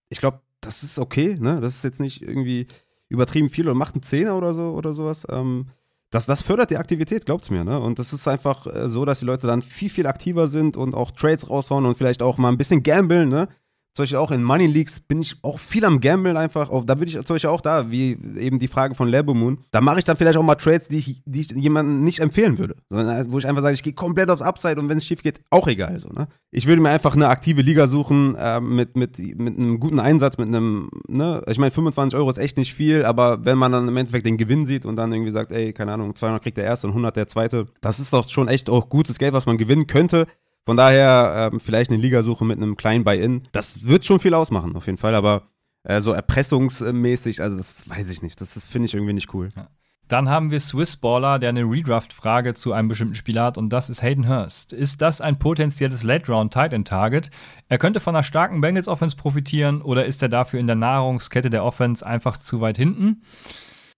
ich 0.09 0.19
glaube, 0.19 0.41
das 0.61 0.83
ist 0.83 0.99
okay. 0.99 1.37
Ne? 1.39 1.59
Das 1.61 1.75
ist 1.75 1.83
jetzt 1.83 1.99
nicht 1.99 2.21
irgendwie 2.21 2.67
übertrieben 3.09 3.49
viel 3.49 3.69
und 3.69 3.77
macht 3.77 3.95
einen 3.95 4.03
Zehner 4.03 4.37
oder 4.37 4.53
so 4.53 4.71
oder 4.71 4.93
sowas. 4.93 5.25
Ähm, 5.29 5.67
das, 6.11 6.25
das 6.25 6.41
fördert 6.41 6.71
die 6.71 6.77
Aktivität, 6.77 7.25
glaubt's 7.25 7.49
mir. 7.49 7.63
Ne? 7.63 7.79
Und 7.79 7.99
das 7.99 8.13
ist 8.13 8.27
einfach 8.27 8.67
äh, 8.67 8.89
so, 8.89 9.05
dass 9.05 9.19
die 9.19 9.25
Leute 9.25 9.47
dann 9.47 9.61
viel, 9.61 9.89
viel 9.89 10.07
aktiver 10.07 10.47
sind 10.47 10.77
und 10.77 10.93
auch 10.93 11.11
Trades 11.11 11.49
raushauen 11.49 11.85
und 11.85 11.97
vielleicht 11.97 12.21
auch 12.21 12.37
mal 12.37 12.49
ein 12.49 12.57
bisschen 12.57 12.83
gambeln. 12.83 13.29
Ne? 13.29 13.47
Zum 13.95 14.03
Beispiel 14.03 14.17
auch 14.17 14.31
in 14.31 14.43
Money 14.43 14.67
Leagues 14.67 14.99
bin 14.99 15.21
ich 15.21 15.37
auch 15.41 15.57
viel 15.57 15.85
am 15.85 16.01
Gambeln 16.01 16.35
einfach. 16.35 16.69
Da 16.85 16.99
würde 16.99 17.05
ich 17.05 17.13
zum 17.13 17.35
Beispiel 17.35 17.49
auch 17.49 17.61
da, 17.61 17.89
wie 17.89 18.17
eben 18.37 18.59
die 18.59 18.67
Frage 18.67 18.93
von 18.93 19.07
Labo 19.07 19.33
Moon, 19.33 19.59
da 19.71 19.79
mache 19.79 19.99
ich 19.99 20.03
dann 20.03 20.17
vielleicht 20.17 20.37
auch 20.37 20.43
mal 20.43 20.55
Trades, 20.55 20.89
die 20.89 20.97
ich, 20.97 21.21
die 21.25 21.39
ich 21.39 21.51
jemandem 21.51 22.03
nicht 22.03 22.19
empfehlen 22.19 22.57
würde. 22.57 22.75
Sondern 22.89 23.31
wo 23.31 23.39
ich 23.39 23.47
einfach 23.47 23.61
sage, 23.61 23.73
ich 23.73 23.83
gehe 23.83 23.93
komplett 23.93 24.29
aufs 24.29 24.41
Upside 24.41 24.81
und 24.81 24.89
wenn 24.89 24.97
es 24.97 25.05
schief 25.05 25.23
geht, 25.23 25.39
auch 25.49 25.69
egal. 25.69 25.97
So, 25.99 26.09
ne? 26.09 26.27
Ich 26.51 26.67
würde 26.67 26.81
mir 26.81 26.89
einfach 26.89 27.15
eine 27.15 27.29
aktive 27.29 27.61
Liga 27.61 27.87
suchen 27.87 28.35
äh, 28.35 28.59
mit, 28.59 28.97
mit, 28.97 29.17
mit 29.17 29.57
einem 29.57 29.79
guten 29.79 30.01
Einsatz, 30.01 30.37
mit 30.37 30.49
einem, 30.49 30.89
ne, 31.07 31.41
ich 31.47 31.57
meine, 31.57 31.71
25 31.71 32.19
Euro 32.19 32.29
ist 32.29 32.37
echt 32.37 32.57
nicht 32.57 32.73
viel, 32.73 33.05
aber 33.05 33.45
wenn 33.45 33.57
man 33.57 33.71
dann 33.71 33.87
im 33.87 33.95
Endeffekt 33.95 34.25
den 34.25 34.35
Gewinn 34.35 34.65
sieht 34.65 34.85
und 34.85 34.97
dann 34.97 35.13
irgendwie 35.13 35.31
sagt, 35.31 35.53
ey, 35.53 35.71
keine 35.71 35.93
Ahnung, 35.93 36.17
200 36.17 36.43
kriegt 36.43 36.57
der 36.57 36.65
erste 36.65 36.87
und 36.87 36.91
100 36.91 37.15
der 37.15 37.29
zweite, 37.29 37.67
das 37.79 38.01
ist 38.01 38.11
doch 38.11 38.27
schon 38.27 38.49
echt 38.49 38.69
auch 38.69 38.89
gutes 38.89 39.19
Geld, 39.19 39.31
was 39.31 39.45
man 39.45 39.57
gewinnen 39.57 39.87
könnte. 39.87 40.27
Von 40.65 40.77
daher 40.77 41.51
ähm, 41.53 41.59
vielleicht 41.59 41.91
eine 41.91 41.99
Ligasuche 41.99 42.43
mit 42.43 42.57
einem 42.57 42.75
kleinen 42.75 43.03
Buy-In. 43.03 43.47
Das 43.51 43.83
wird 43.83 44.05
schon 44.05 44.19
viel 44.19 44.33
ausmachen, 44.33 44.75
auf 44.75 44.87
jeden 44.87 44.97
Fall. 44.97 45.13
Aber 45.13 45.43
äh, 45.83 46.01
so 46.01 46.11
erpressungsmäßig, 46.11 47.41
also 47.41 47.57
das 47.57 47.87
weiß 47.87 48.09
ich 48.09 48.21
nicht. 48.21 48.41
Das 48.41 48.65
finde 48.65 48.87
ich 48.87 48.93
irgendwie 48.95 49.13
nicht 49.13 49.33
cool. 49.33 49.49
Ja. 49.55 49.69
Dann 50.07 50.29
haben 50.29 50.51
wir 50.51 50.59
Swissballer, 50.59 51.39
der 51.39 51.49
eine 51.49 51.63
Redraft-Frage 51.63 52.53
zu 52.53 52.73
einem 52.73 52.89
bestimmten 52.89 53.15
Spieler 53.15 53.43
hat 53.43 53.57
und 53.57 53.69
das 53.69 53.89
ist 53.89 54.03
Hayden 54.03 54.29
Hurst. 54.29 54.71
Ist 54.71 55.01
das 55.01 55.19
ein 55.19 55.39
potenzielles 55.39 56.03
Late-Round-Tight-End-Target? 56.03 57.31
Er 57.69 57.77
könnte 57.79 57.99
von 57.99 58.15
einer 58.15 58.21
starken 58.21 58.61
Bengals-Offense 58.61 59.15
profitieren 59.15 59.81
oder 59.81 60.05
ist 60.05 60.21
er 60.21 60.29
dafür 60.29 60.59
in 60.59 60.67
der 60.67 60.75
Nahrungskette 60.75 61.49
der 61.49 61.65
Offense 61.65 62.05
einfach 62.05 62.37
zu 62.37 62.61
weit 62.61 62.77
hinten? 62.77 63.23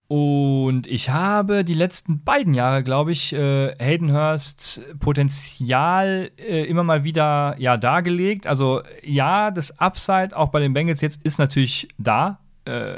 Und 0.08 0.86
ich 0.86 1.10
habe 1.10 1.64
die 1.64 1.74
letzten 1.74 2.24
beiden 2.24 2.54
Jahre, 2.54 2.82
glaube 2.82 3.12
ich, 3.12 3.34
äh, 3.34 3.74
Haydenhurst 3.78 4.80
Potenzial 5.00 6.30
äh, 6.38 6.64
immer 6.64 6.82
mal 6.82 7.04
wieder 7.04 7.54
ja, 7.58 7.76
dargelegt. 7.76 8.46
Also 8.46 8.82
ja, 9.02 9.50
das 9.50 9.78
Upside 9.78 10.34
auch 10.34 10.48
bei 10.48 10.60
den 10.60 10.72
Bengals 10.72 11.02
jetzt 11.02 11.22
ist 11.24 11.38
natürlich 11.38 11.88
da. 11.98 12.40
Äh, 12.64 12.94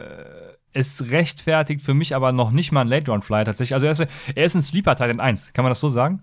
es 0.72 1.10
rechtfertigt 1.10 1.82
für 1.82 1.94
mich 1.94 2.14
aber 2.14 2.30
noch 2.30 2.52
nicht 2.52 2.70
mal 2.70 2.82
ein 2.82 2.88
Late-Round-Fly 2.88 3.42
tatsächlich. 3.42 3.74
Also 3.74 3.86
er 3.86 3.92
ist, 3.92 4.06
er 4.34 4.44
ist 4.44 4.54
ein 4.54 4.62
Sleeper-Titan 4.62 5.18
1, 5.18 5.52
kann 5.52 5.64
man 5.64 5.70
das 5.70 5.80
so 5.80 5.88
sagen? 5.88 6.22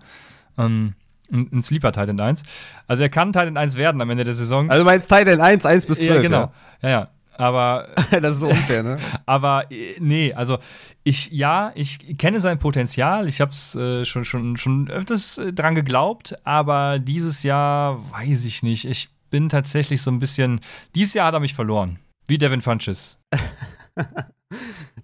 Ähm, 0.58 0.94
ein, 1.30 1.50
ein 1.52 1.64
Sleeper 1.64 1.92
Titan 1.92 2.18
1. 2.18 2.44
Also 2.88 3.04
er 3.04 3.10
kann 3.10 3.34
Titan 3.34 3.58
1 3.58 3.76
werden 3.76 4.02
am 4.02 4.10
Ende 4.10 4.24
der 4.24 4.34
Saison. 4.34 4.70
Also 4.70 4.86
meinst 4.86 5.10
Titan 5.10 5.42
1, 5.42 5.66
1 5.66 5.86
bis 5.86 6.00
12, 6.00 6.10
ja, 6.10 6.22
genau. 6.22 6.52
Ja, 6.82 6.90
ja. 6.90 6.90
ja. 6.90 7.10
Aber. 7.38 7.90
das 8.12 8.34
ist 8.34 8.40
so 8.40 8.50
unfair, 8.50 8.84
ne? 8.84 9.00
aber 9.26 9.72
äh, 9.72 9.96
nee, 10.00 10.34
also 10.34 10.58
ich, 11.04 11.32
ja, 11.32 11.72
ich 11.76 12.18
kenne 12.18 12.42
sein 12.42 12.60
Potenzial. 12.60 13.28
Ich 13.28 13.40
habe 13.40 13.52
es 13.52 13.76
äh, 13.76 14.06
schon, 14.06 14.26
schon, 14.26 14.58
schon 14.58 14.90
öfters 14.90 15.38
äh, 15.38 15.54
dran 15.54 15.76
geglaubt, 15.76 16.36
aber 16.44 17.00
dieses 17.00 17.44
Jahr 17.44 18.04
weiß 18.12 18.44
ich 18.46 18.64
nicht. 18.64 18.86
Ich 18.86 19.10
bin 19.30 19.50
tatsächlich 19.50 20.02
so 20.02 20.12
ein 20.12 20.20
bisschen. 20.20 20.60
Dieses 20.96 21.14
Jahr 21.14 21.28
hat 21.28 21.34
er 21.34 21.40
mich 21.40 21.54
verloren. 21.54 22.00
Wie 22.28 22.38
Devin 22.38 22.62
Funches. 22.62 23.18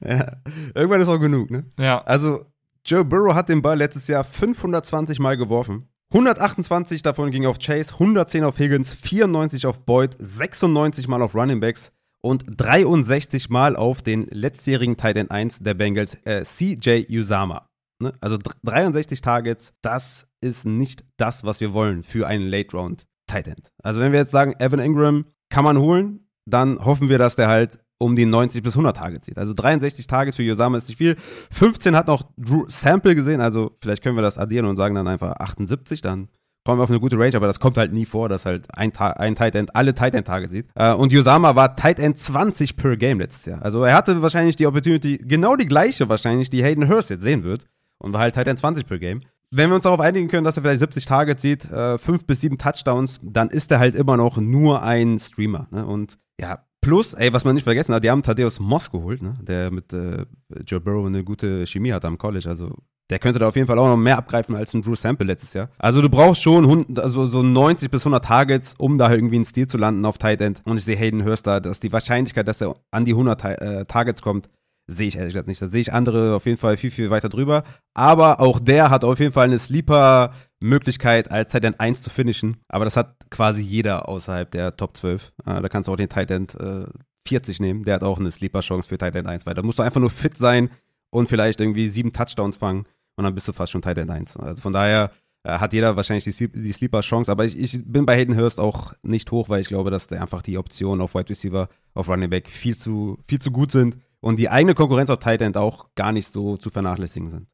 ja, 0.06 0.38
irgendwann 0.76 1.02
ist 1.02 1.08
auch 1.08 1.20
genug, 1.20 1.52
ne? 1.52 1.66
Ja. 1.80 2.00
Also, 2.02 2.46
Joe 2.86 3.06
Burrow 3.06 3.34
hat 3.34 3.48
den 3.48 3.62
Ball 3.62 3.78
letztes 3.78 4.08
Jahr 4.08 4.26
520 4.26 5.20
Mal 5.20 5.38
geworfen. 5.38 5.88
128 6.12 7.02
davon 7.02 7.32
ging 7.32 7.46
auf 7.46 7.58
Chase, 7.60 7.94
110 7.94 8.44
auf 8.44 8.60
Higgins, 8.60 8.94
94 8.94 9.66
auf 9.66 9.80
Boyd, 9.80 10.16
96 10.20 11.08
Mal 11.08 11.22
auf 11.22 11.34
Running 11.34 11.60
Backs 11.60 11.92
und 12.24 12.46
63 12.58 13.50
Mal 13.50 13.76
auf 13.76 14.02
den 14.02 14.28
letztjährigen 14.30 14.98
Tight 14.98 15.18
End 15.18 15.30
1 15.30 15.60
der 15.60 15.74
Bengals, 15.74 16.16
äh, 16.26 16.44
CJ 16.44 17.06
Usama. 17.10 17.68
Ne? 18.02 18.14
Also 18.22 18.38
63 18.64 19.22
Targets, 19.22 19.74
das 19.82 20.26
ist 20.42 20.66
nicht 20.66 21.04
das, 21.18 21.44
was 21.44 21.60
wir 21.60 21.74
wollen 21.74 22.04
für 22.04 22.28
einen 22.28 22.48
Late 22.48 22.76
Round 22.76 23.06
Tight 23.28 23.48
End. 23.48 23.72
Also 23.84 24.02
wenn 24.02 24.12
wir 24.12 24.20
jetzt 24.20 24.32
sagen, 24.32 24.54
Evan 24.60 24.80
Ingram 24.80 25.26
kann 25.50 25.64
man 25.64 25.78
holen, 25.78 26.28
dann 26.46 26.84
hoffen 26.84 27.10
wir, 27.10 27.18
dass 27.18 27.36
der 27.36 27.48
halt 27.48 27.80
um 28.00 28.16
die 28.16 28.26
90 28.26 28.64
bis 28.64 28.74
100 28.74 28.98
Targets 28.98 29.26
sieht. 29.26 29.38
Also 29.38 29.54
63 29.54 30.08
Targets 30.08 30.36
für 30.36 30.44
Usama 30.44 30.78
ist 30.78 30.90
nicht 30.90 30.98
viel. 30.98 31.16
15 31.52 31.96
hat 31.96 32.08
noch 32.08 32.24
Drew 32.38 32.66
Sample 32.68 33.16
gesehen, 33.16 33.40
also 33.42 33.78
vielleicht 33.82 34.04
können 34.04 34.18
wir 34.18 34.22
das 34.22 34.38
addieren 34.38 34.66
und 34.66 34.78
sagen 34.78 34.96
dann 34.96 35.08
einfach 35.08 35.34
78, 35.38 36.02
dann 36.02 36.28
kommen 36.64 36.80
wir 36.80 36.84
auf 36.84 36.90
eine 36.90 37.00
gute 37.00 37.18
Range, 37.18 37.36
aber 37.36 37.48
das 37.48 37.60
kommt 37.60 37.78
halt 37.78 37.94
nie 37.94 38.06
vor, 38.06 38.30
dass 38.30 38.46
halt 38.46 38.68
ein, 38.76 38.96
ein 38.96 39.36
Tight 39.36 39.56
End 39.56 39.76
alle 39.76 39.94
Tight 39.94 40.14
End 40.14 40.28
Tage 40.28 40.50
sieht. 40.50 40.68
Äh, 40.76 40.94
und 40.94 41.12
Yosama 41.12 41.56
war 41.56 41.76
Tight 41.76 42.00
End 42.00 42.18
20 42.18 42.76
per 42.76 42.98
Game 42.98 43.20
letztes 43.20 43.46
Jahr. 43.46 43.62
Also 43.62 43.84
er 43.84 43.96
hatte 43.96 44.22
wahrscheinlich 44.22 44.56
die 44.56 44.66
Opportunity, 44.66 45.18
genau 45.18 45.56
die 45.56 45.68
gleiche 45.68 46.08
wahrscheinlich, 46.10 46.50
die 46.50 46.64
Hayden 46.64 46.88
Hurst 46.90 47.10
jetzt 47.10 47.24
sehen 47.24 47.44
wird. 47.44 47.68
Und 47.98 48.12
war 48.12 48.20
halt 48.20 48.36
Tight 48.36 48.48
End 48.48 48.60
20 48.60 48.86
per 48.86 49.00
Game. 49.00 49.22
Wenn 49.50 49.70
wir 49.70 49.76
uns 49.76 49.84
darauf 49.84 50.00
einigen 50.00 50.28
können, 50.28 50.44
dass 50.44 50.58
er 50.58 50.64
vielleicht 50.64 50.80
70 50.80 51.06
Targets 51.06 51.42
sieht, 51.42 51.72
äh, 51.72 51.98
5 51.98 52.26
bis 52.26 52.42
7 52.42 52.58
Touchdowns, 52.58 53.20
dann 53.24 53.50
ist 53.50 53.72
er 53.72 53.80
halt 53.80 53.96
immer 53.96 54.18
noch 54.18 54.38
nur 54.38 54.82
ein 54.84 55.20
Streamer. 55.20 55.68
Ne? 55.72 55.86
Und 55.86 56.18
ja, 56.40 56.60
Plus, 56.84 57.14
ey, 57.14 57.32
was 57.32 57.46
man 57.46 57.56
nicht 57.56 57.64
vergessen 57.64 57.96
hat, 57.96 58.04
die 58.04 58.12
haben 58.12 58.24
Thaddeus 58.24 58.60
Moss 58.60 58.92
geholt, 58.92 59.22
ne? 59.22 59.34
der 59.42 59.72
mit 59.72 59.94
äh, 59.94 60.26
Joe 60.68 60.82
Burrow 60.82 61.08
eine 61.08 61.24
gute 61.24 61.66
Chemie 61.66 61.94
hat 61.94 62.04
am 62.04 62.18
College. 62.18 62.50
Also 62.50 62.76
der 63.10 63.20
könnte 63.20 63.40
da 63.40 63.48
auf 63.48 63.56
jeden 63.56 63.68
Fall 63.68 63.78
auch 63.80 63.88
noch 63.88 63.98
mehr 63.98 64.18
abgreifen 64.18 64.56
als 64.56 64.74
ein 64.74 64.82
Drew 64.82 64.96
Sample 64.96 65.28
letztes 65.28 65.54
Jahr. 65.54 65.70
Also 65.78 66.02
du 66.02 66.10
brauchst 66.10 66.42
schon 66.42 66.98
also 66.98 67.28
so 67.28 67.44
90 67.44 67.92
bis 67.92 68.02
100 68.02 68.24
Targets, 68.24 68.76
um 68.78 68.98
da 68.98 69.12
irgendwie 69.12 69.36
einen 69.36 69.46
Stil 69.46 69.68
zu 69.68 69.78
landen 69.78 70.06
auf 70.06 70.18
Tight 70.18 70.42
End. 70.42 70.62
Und 70.64 70.78
ich 70.78 70.86
sehe 70.86 70.96
Hayden 70.96 71.26
Hurst 71.26 71.46
da, 71.46 71.60
dass 71.60 71.80
die 71.80 71.92
Wahrscheinlichkeit, 71.92 72.48
dass 72.48 72.62
er 72.62 72.76
an 72.92 73.06
die 73.06 73.12
100 73.12 73.44
äh, 73.44 73.86
Targets 73.86 74.22
kommt, 74.22 74.50
sehe 74.88 75.08
ich 75.08 75.18
ehrlich 75.18 75.34
gesagt 75.34 75.48
nicht. 75.48 75.62
Da 75.62 75.68
sehe 75.68 75.82
ich 75.82 75.94
andere 75.94 76.36
auf 76.36 76.46
jeden 76.46 76.58
Fall 76.58 76.78
viel, 76.78 76.92
viel 76.92 77.10
weiter 77.10 77.30
drüber. 77.30 77.64
Aber 77.94 78.40
auch 78.40 78.60
der 78.60 78.90
hat 78.90 79.04
auf 79.04 79.20
jeden 79.20 79.34
Fall 79.34 79.46
eine 79.46 79.60
Sleeper-Möglichkeit, 79.60 81.30
als 81.30 81.52
Tight 81.52 81.66
End 81.66 81.80
1 81.80 82.02
zu 82.02 82.10
finishen. 82.10 82.58
Aber 82.68 82.86
das 82.86 82.96
hat 82.96 83.16
quasi 83.30 83.62
jeder 83.62 84.08
außerhalb 84.08 84.50
der 84.50 84.76
Top 84.76 84.96
12. 84.96 85.34
Äh, 85.46 85.62
da 85.62 85.70
kannst 85.70 85.88
du 85.88 85.94
auch 85.94 85.98
den 85.98 86.10
Tight 86.10 86.32
End 86.32 86.56
äh, 86.56 86.86
40 87.28 87.60
nehmen. 87.60 87.84
Der 87.84 87.96
hat 87.96 88.04
auch 88.04 88.20
eine 88.20 88.32
Sleeper-Chance 88.32 88.90
für 88.90 88.98
Tight 88.98 89.16
End 89.16 89.28
1, 89.28 89.46
weil 89.46 89.54
da 89.54 89.62
musst 89.62 89.80
du 89.80 89.84
einfach 89.84 90.02
nur 90.02 90.10
fit 90.10 90.38
sein 90.38 90.70
und 91.10 91.30
vielleicht 91.30 91.62
irgendwie 91.62 91.88
sieben 91.90 92.12
Touchdowns 92.12 92.58
fangen 92.58 92.86
und 93.16 93.24
dann 93.24 93.36
bist 93.36 93.48
du 93.48 93.54
fast 93.54 93.72
schon 93.72 93.82
Tight 93.82 93.98
End 93.98 94.12
1. 94.12 94.38
Also 94.38 94.62
von 94.62 94.74
daher 94.74 95.12
äh, 95.44 95.58
hat 95.60 95.74
jeder 95.74 95.96
wahrscheinlich 95.96 96.24
die, 96.24 96.48
die 96.52 96.72
Sleeper-Chance, 96.72 97.32
aber 97.32 97.46
ich, 97.46 97.58
ich, 97.58 97.80
bin 97.86 98.06
bei 98.06 98.18
Hayden 98.18 98.38
Hurst 98.38 98.60
auch 98.60 98.94
nicht 99.04 99.32
hoch, 99.32 99.50
weil 99.50 99.62
ich 99.62 99.68
glaube, 99.68 99.92
dass 99.92 100.08
der 100.08 100.22
einfach 100.22 100.42
die 100.42 100.58
Optionen 100.58 101.02
auf 101.02 101.16
Wide 101.16 101.30
Receiver, 101.30 101.70
auf 101.94 102.08
Running 102.08 102.30
Back 102.30 102.50
viel 102.50 102.78
zu, 102.78 103.20
viel 103.28 103.40
zu 103.40 103.52
gut 103.52 103.72
sind 103.72 103.98
und 104.22 104.38
die 104.38 104.50
eigene 104.50 104.74
Konkurrenz 104.74 105.10
auf 105.10 105.20
Tight 105.20 105.42
End 105.42 105.58
auch 105.58 105.88
gar 105.96 106.12
nicht 106.12 106.28
so 106.28 106.58
zu 106.58 106.70
vernachlässigen 106.70 107.30
sind. 107.30 107.48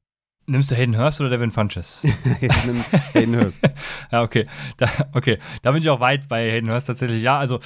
Nimmst 0.46 0.72
du 0.72 0.76
Hayden 0.76 0.98
Hurst 0.98 1.20
oder 1.22 1.30
Devin 1.30 1.52
Funches? 1.52 2.02
ich 2.42 2.66
nehme 2.66 2.84
Hayden 3.14 3.36
Hurst. 3.36 3.60
ja, 4.12 4.24
okay. 4.24 4.48
Da, 4.78 4.88
okay. 5.14 5.38
Da 5.62 5.72
bin 5.72 5.82
ich 5.82 5.90
auch 5.90 6.00
weit 6.00 6.28
bei 6.28 6.52
Hayden 6.52 6.70
Hurst 6.72 6.88
tatsächlich. 6.88 7.22
Ja, 7.22 7.38
also 7.38 7.60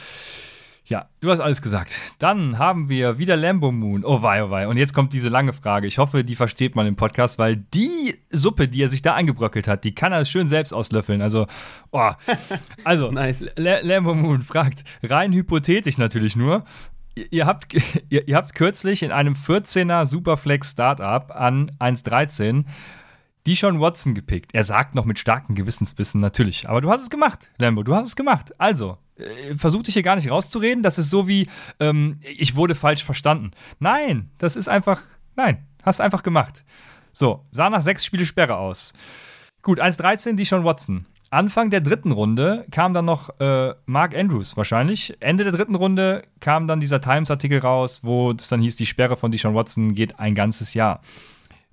ja, 0.86 1.08
du 1.22 1.32
hast 1.32 1.40
alles 1.40 1.62
gesagt. 1.62 1.98
Dann 2.20 2.58
haben 2.58 2.90
wir 2.90 3.18
wieder 3.18 3.38
Lambo 3.38 3.72
Moon. 3.72 4.04
Oh 4.04 4.22
wei, 4.22 4.44
oh 4.44 4.50
wei. 4.50 4.68
Und 4.68 4.76
jetzt 4.76 4.94
kommt 4.94 5.14
diese 5.14 5.30
lange 5.30 5.54
Frage. 5.54 5.88
Ich 5.88 5.98
hoffe, 5.98 6.26
die 6.26 6.36
versteht 6.36 6.76
man 6.76 6.88
im 6.88 6.98
Podcast, 6.98 7.40
weil 7.40 7.56
die 7.56 8.20
Suppe, 8.32 8.68
die 8.68 8.84
er 8.84 8.90
sich 8.90 9.02
da 9.02 9.14
eingebröckelt 9.14 9.70
hat, 9.70 9.86
die 9.86 9.96
kann 9.96 10.12
er 10.12 10.26
schön 10.26 10.50
selbst 10.50 10.74
auslöffeln. 10.74 11.22
Also, 11.22 11.48
oh. 11.92 12.12
Also, 12.84 13.12
nice. 13.12 13.50
Lambo 13.56 14.14
Moon 14.14 14.42
fragt, 14.42 14.84
rein 15.02 15.32
hypothetisch 15.32 15.98
natürlich 15.98 16.36
nur, 16.36 16.66
ihr 17.32 17.46
habt, 17.46 17.74
ihr, 18.10 18.28
ihr 18.28 18.36
habt 18.36 18.54
kürzlich 18.54 19.04
in 19.04 19.12
einem 19.12 19.36
14er 19.36 20.06
Superflex 20.06 20.72
Startup 20.72 21.32
an 21.32 21.72
1.13 21.80 22.66
die 23.46 23.58
schon 23.58 23.82
Watson 23.82 24.16
gepickt. 24.16 24.52
Er 24.54 24.64
sagt 24.64 24.96
noch 24.96 25.04
mit 25.04 25.20
starken 25.20 25.54
Gewissensbissen 25.54 26.22
natürlich. 26.22 26.70
Aber 26.70 26.80
du 26.80 26.90
hast 26.90 27.02
es 27.02 27.10
gemacht, 27.10 27.50
Lambo, 27.58 27.84
du 27.84 27.94
hast 27.94 28.08
es 28.08 28.16
gemacht. 28.16 28.54
Also, 28.58 28.98
äh, 29.18 29.56
versuch 29.56 29.84
dich 29.84 29.94
hier 29.94 30.04
gar 30.04 30.16
nicht 30.16 30.30
rauszureden. 30.30 30.84
Das 30.84 30.98
ist 30.98 31.10
so 31.10 31.28
wie, 31.28 31.48
ähm, 31.80 32.20
ich 32.22 32.56
wurde 32.56 32.76
falsch 32.76 33.04
verstanden. 33.04 33.52
Nein, 33.80 34.30
das 34.38 34.56
ist 34.56 34.68
einfach 34.68 35.02
Nein, 35.36 35.66
hast 35.84 36.02
einfach 36.02 36.24
gemacht. 36.24 36.64
So, 37.12 37.46
sah 37.52 37.70
nach 37.70 37.82
sechs 37.82 38.06
Spiele 38.06 38.26
Sperre 38.26 38.58
aus. 38.58 38.94
Gut, 39.62 39.80
1-13, 39.80 40.34
die 40.34 40.46
schon 40.46 40.64
Watson. 40.64 41.06
Anfang 41.30 41.72
der 41.72 41.82
dritten 41.82 42.12
Runde 42.12 42.66
kam 42.70 42.94
dann 42.94 43.06
noch 43.06 43.40
äh, 43.40 43.74
Mark 43.88 44.16
Andrews 44.16 44.56
wahrscheinlich. 44.56 45.16
Ende 45.20 45.44
der 45.44 45.54
dritten 45.54 45.74
Runde 45.74 46.24
kam 46.40 46.68
dann 46.68 46.80
dieser 46.80 47.02
Times-Artikel 47.02 47.60
raus, 47.60 48.02
wo 48.04 48.32
es 48.32 48.50
dann 48.50 48.62
hieß, 48.62 48.76
die 48.76 48.86
Sperre 48.86 49.18
von 49.18 49.32
Deshaun 49.32 49.56
Watson 49.56 49.96
geht 49.96 50.20
ein 50.20 50.36
ganzes 50.36 50.76
Jahr. 50.76 51.02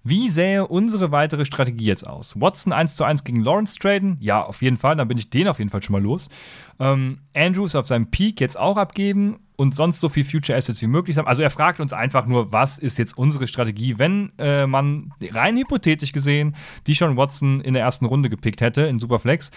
Wie 0.02 0.28
sähe 0.28 0.66
unsere 0.66 1.12
weitere 1.12 1.44
Strategie 1.44 1.84
jetzt 1.84 2.06
aus? 2.06 2.40
Watson 2.40 2.72
1 2.72 2.96
zu 2.96 3.04
1 3.04 3.24
gegen 3.24 3.42
Lawrence 3.42 3.78
traden? 3.78 4.16
Ja, 4.20 4.42
auf 4.42 4.62
jeden 4.62 4.76
Fall. 4.76 4.96
Dann 4.96 5.08
bin 5.08 5.18
ich 5.18 5.30
den 5.30 5.48
auf 5.48 5.58
jeden 5.58 5.70
Fall 5.70 5.82
schon 5.82 5.92
mal 5.92 6.02
los. 6.02 6.30
Ähm, 6.78 7.18
Andrews 7.34 7.74
auf 7.74 7.86
seinem 7.86 8.10
Peak 8.10 8.40
jetzt 8.40 8.58
auch 8.58 8.78
abgeben 8.78 9.40
und 9.56 9.74
sonst 9.74 10.00
so 10.00 10.08
viel 10.08 10.24
Future 10.24 10.56
Assets 10.56 10.80
wie 10.80 10.86
möglich 10.86 11.18
haben. 11.18 11.28
Also 11.28 11.42
er 11.42 11.50
fragt 11.50 11.80
uns 11.80 11.92
einfach 11.92 12.24
nur, 12.24 12.50
was 12.50 12.78
ist 12.78 12.98
jetzt 12.98 13.18
unsere 13.18 13.46
Strategie, 13.46 13.98
wenn 13.98 14.32
äh, 14.38 14.66
man 14.66 15.12
rein 15.32 15.58
hypothetisch 15.58 16.12
gesehen 16.12 16.56
die 16.86 16.94
schon 16.94 17.16
Watson 17.18 17.60
in 17.60 17.74
der 17.74 17.82
ersten 17.82 18.06
Runde 18.06 18.30
gepickt 18.30 18.62
hätte 18.62 18.82
in 18.82 18.98
Superflex. 18.98 19.50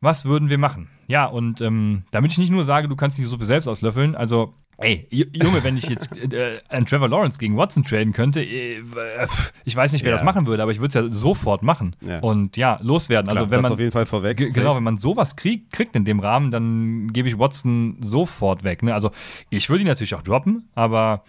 Was 0.00 0.24
würden 0.24 0.48
wir 0.48 0.58
machen? 0.58 0.88
Ja, 1.06 1.26
und 1.26 1.60
ähm, 1.60 2.04
damit 2.10 2.32
ich 2.32 2.38
nicht 2.38 2.50
nur 2.50 2.64
sage, 2.64 2.88
du 2.88 2.96
kannst 2.96 3.18
die 3.18 3.22
Suppe 3.22 3.44
selbst 3.44 3.68
auslöffeln, 3.68 4.16
also 4.16 4.54
Ey, 4.82 5.06
Junge, 5.10 5.62
wenn 5.62 5.76
ich 5.76 5.88
jetzt 5.88 6.16
äh, 6.16 6.60
einen 6.68 6.86
Trevor 6.86 7.08
Lawrence 7.08 7.38
gegen 7.38 7.56
Watson 7.56 7.84
traden 7.84 8.12
könnte, 8.12 8.42
äh, 8.42 8.82
ich 9.64 9.76
weiß 9.76 9.92
nicht, 9.92 10.04
wer 10.04 10.10
ja. 10.10 10.16
das 10.16 10.24
machen 10.24 10.46
würde, 10.46 10.62
aber 10.62 10.72
ich 10.72 10.80
würde 10.80 10.88
es 10.88 10.94
ja 10.94 11.12
sofort 11.12 11.62
machen. 11.62 11.96
Ja. 12.00 12.20
Und 12.20 12.56
ja, 12.56 12.78
loswerden. 12.82 13.28
Klar, 13.28 13.42
also 13.42 13.50
wenn 13.50 13.62
man 13.62 13.72
auf 13.72 13.78
jeden 13.78 13.92
Fall 13.92 14.06
vorweg. 14.06 14.38
Genau, 14.52 14.76
wenn 14.76 14.82
man 14.82 14.98
sowas 14.98 15.36
krieg, 15.36 15.70
kriegt 15.70 15.96
in 15.96 16.04
dem 16.04 16.20
Rahmen, 16.20 16.50
dann 16.50 17.12
gebe 17.12 17.28
ich 17.28 17.38
Watson 17.38 17.96
sofort 18.00 18.64
weg. 18.64 18.82
Ne? 18.82 18.92
Also 18.92 19.10
ich 19.50 19.68
würde 19.70 19.82
ihn 19.82 19.88
natürlich 19.88 20.14
auch 20.14 20.22
droppen, 20.22 20.68
aber 20.74 21.22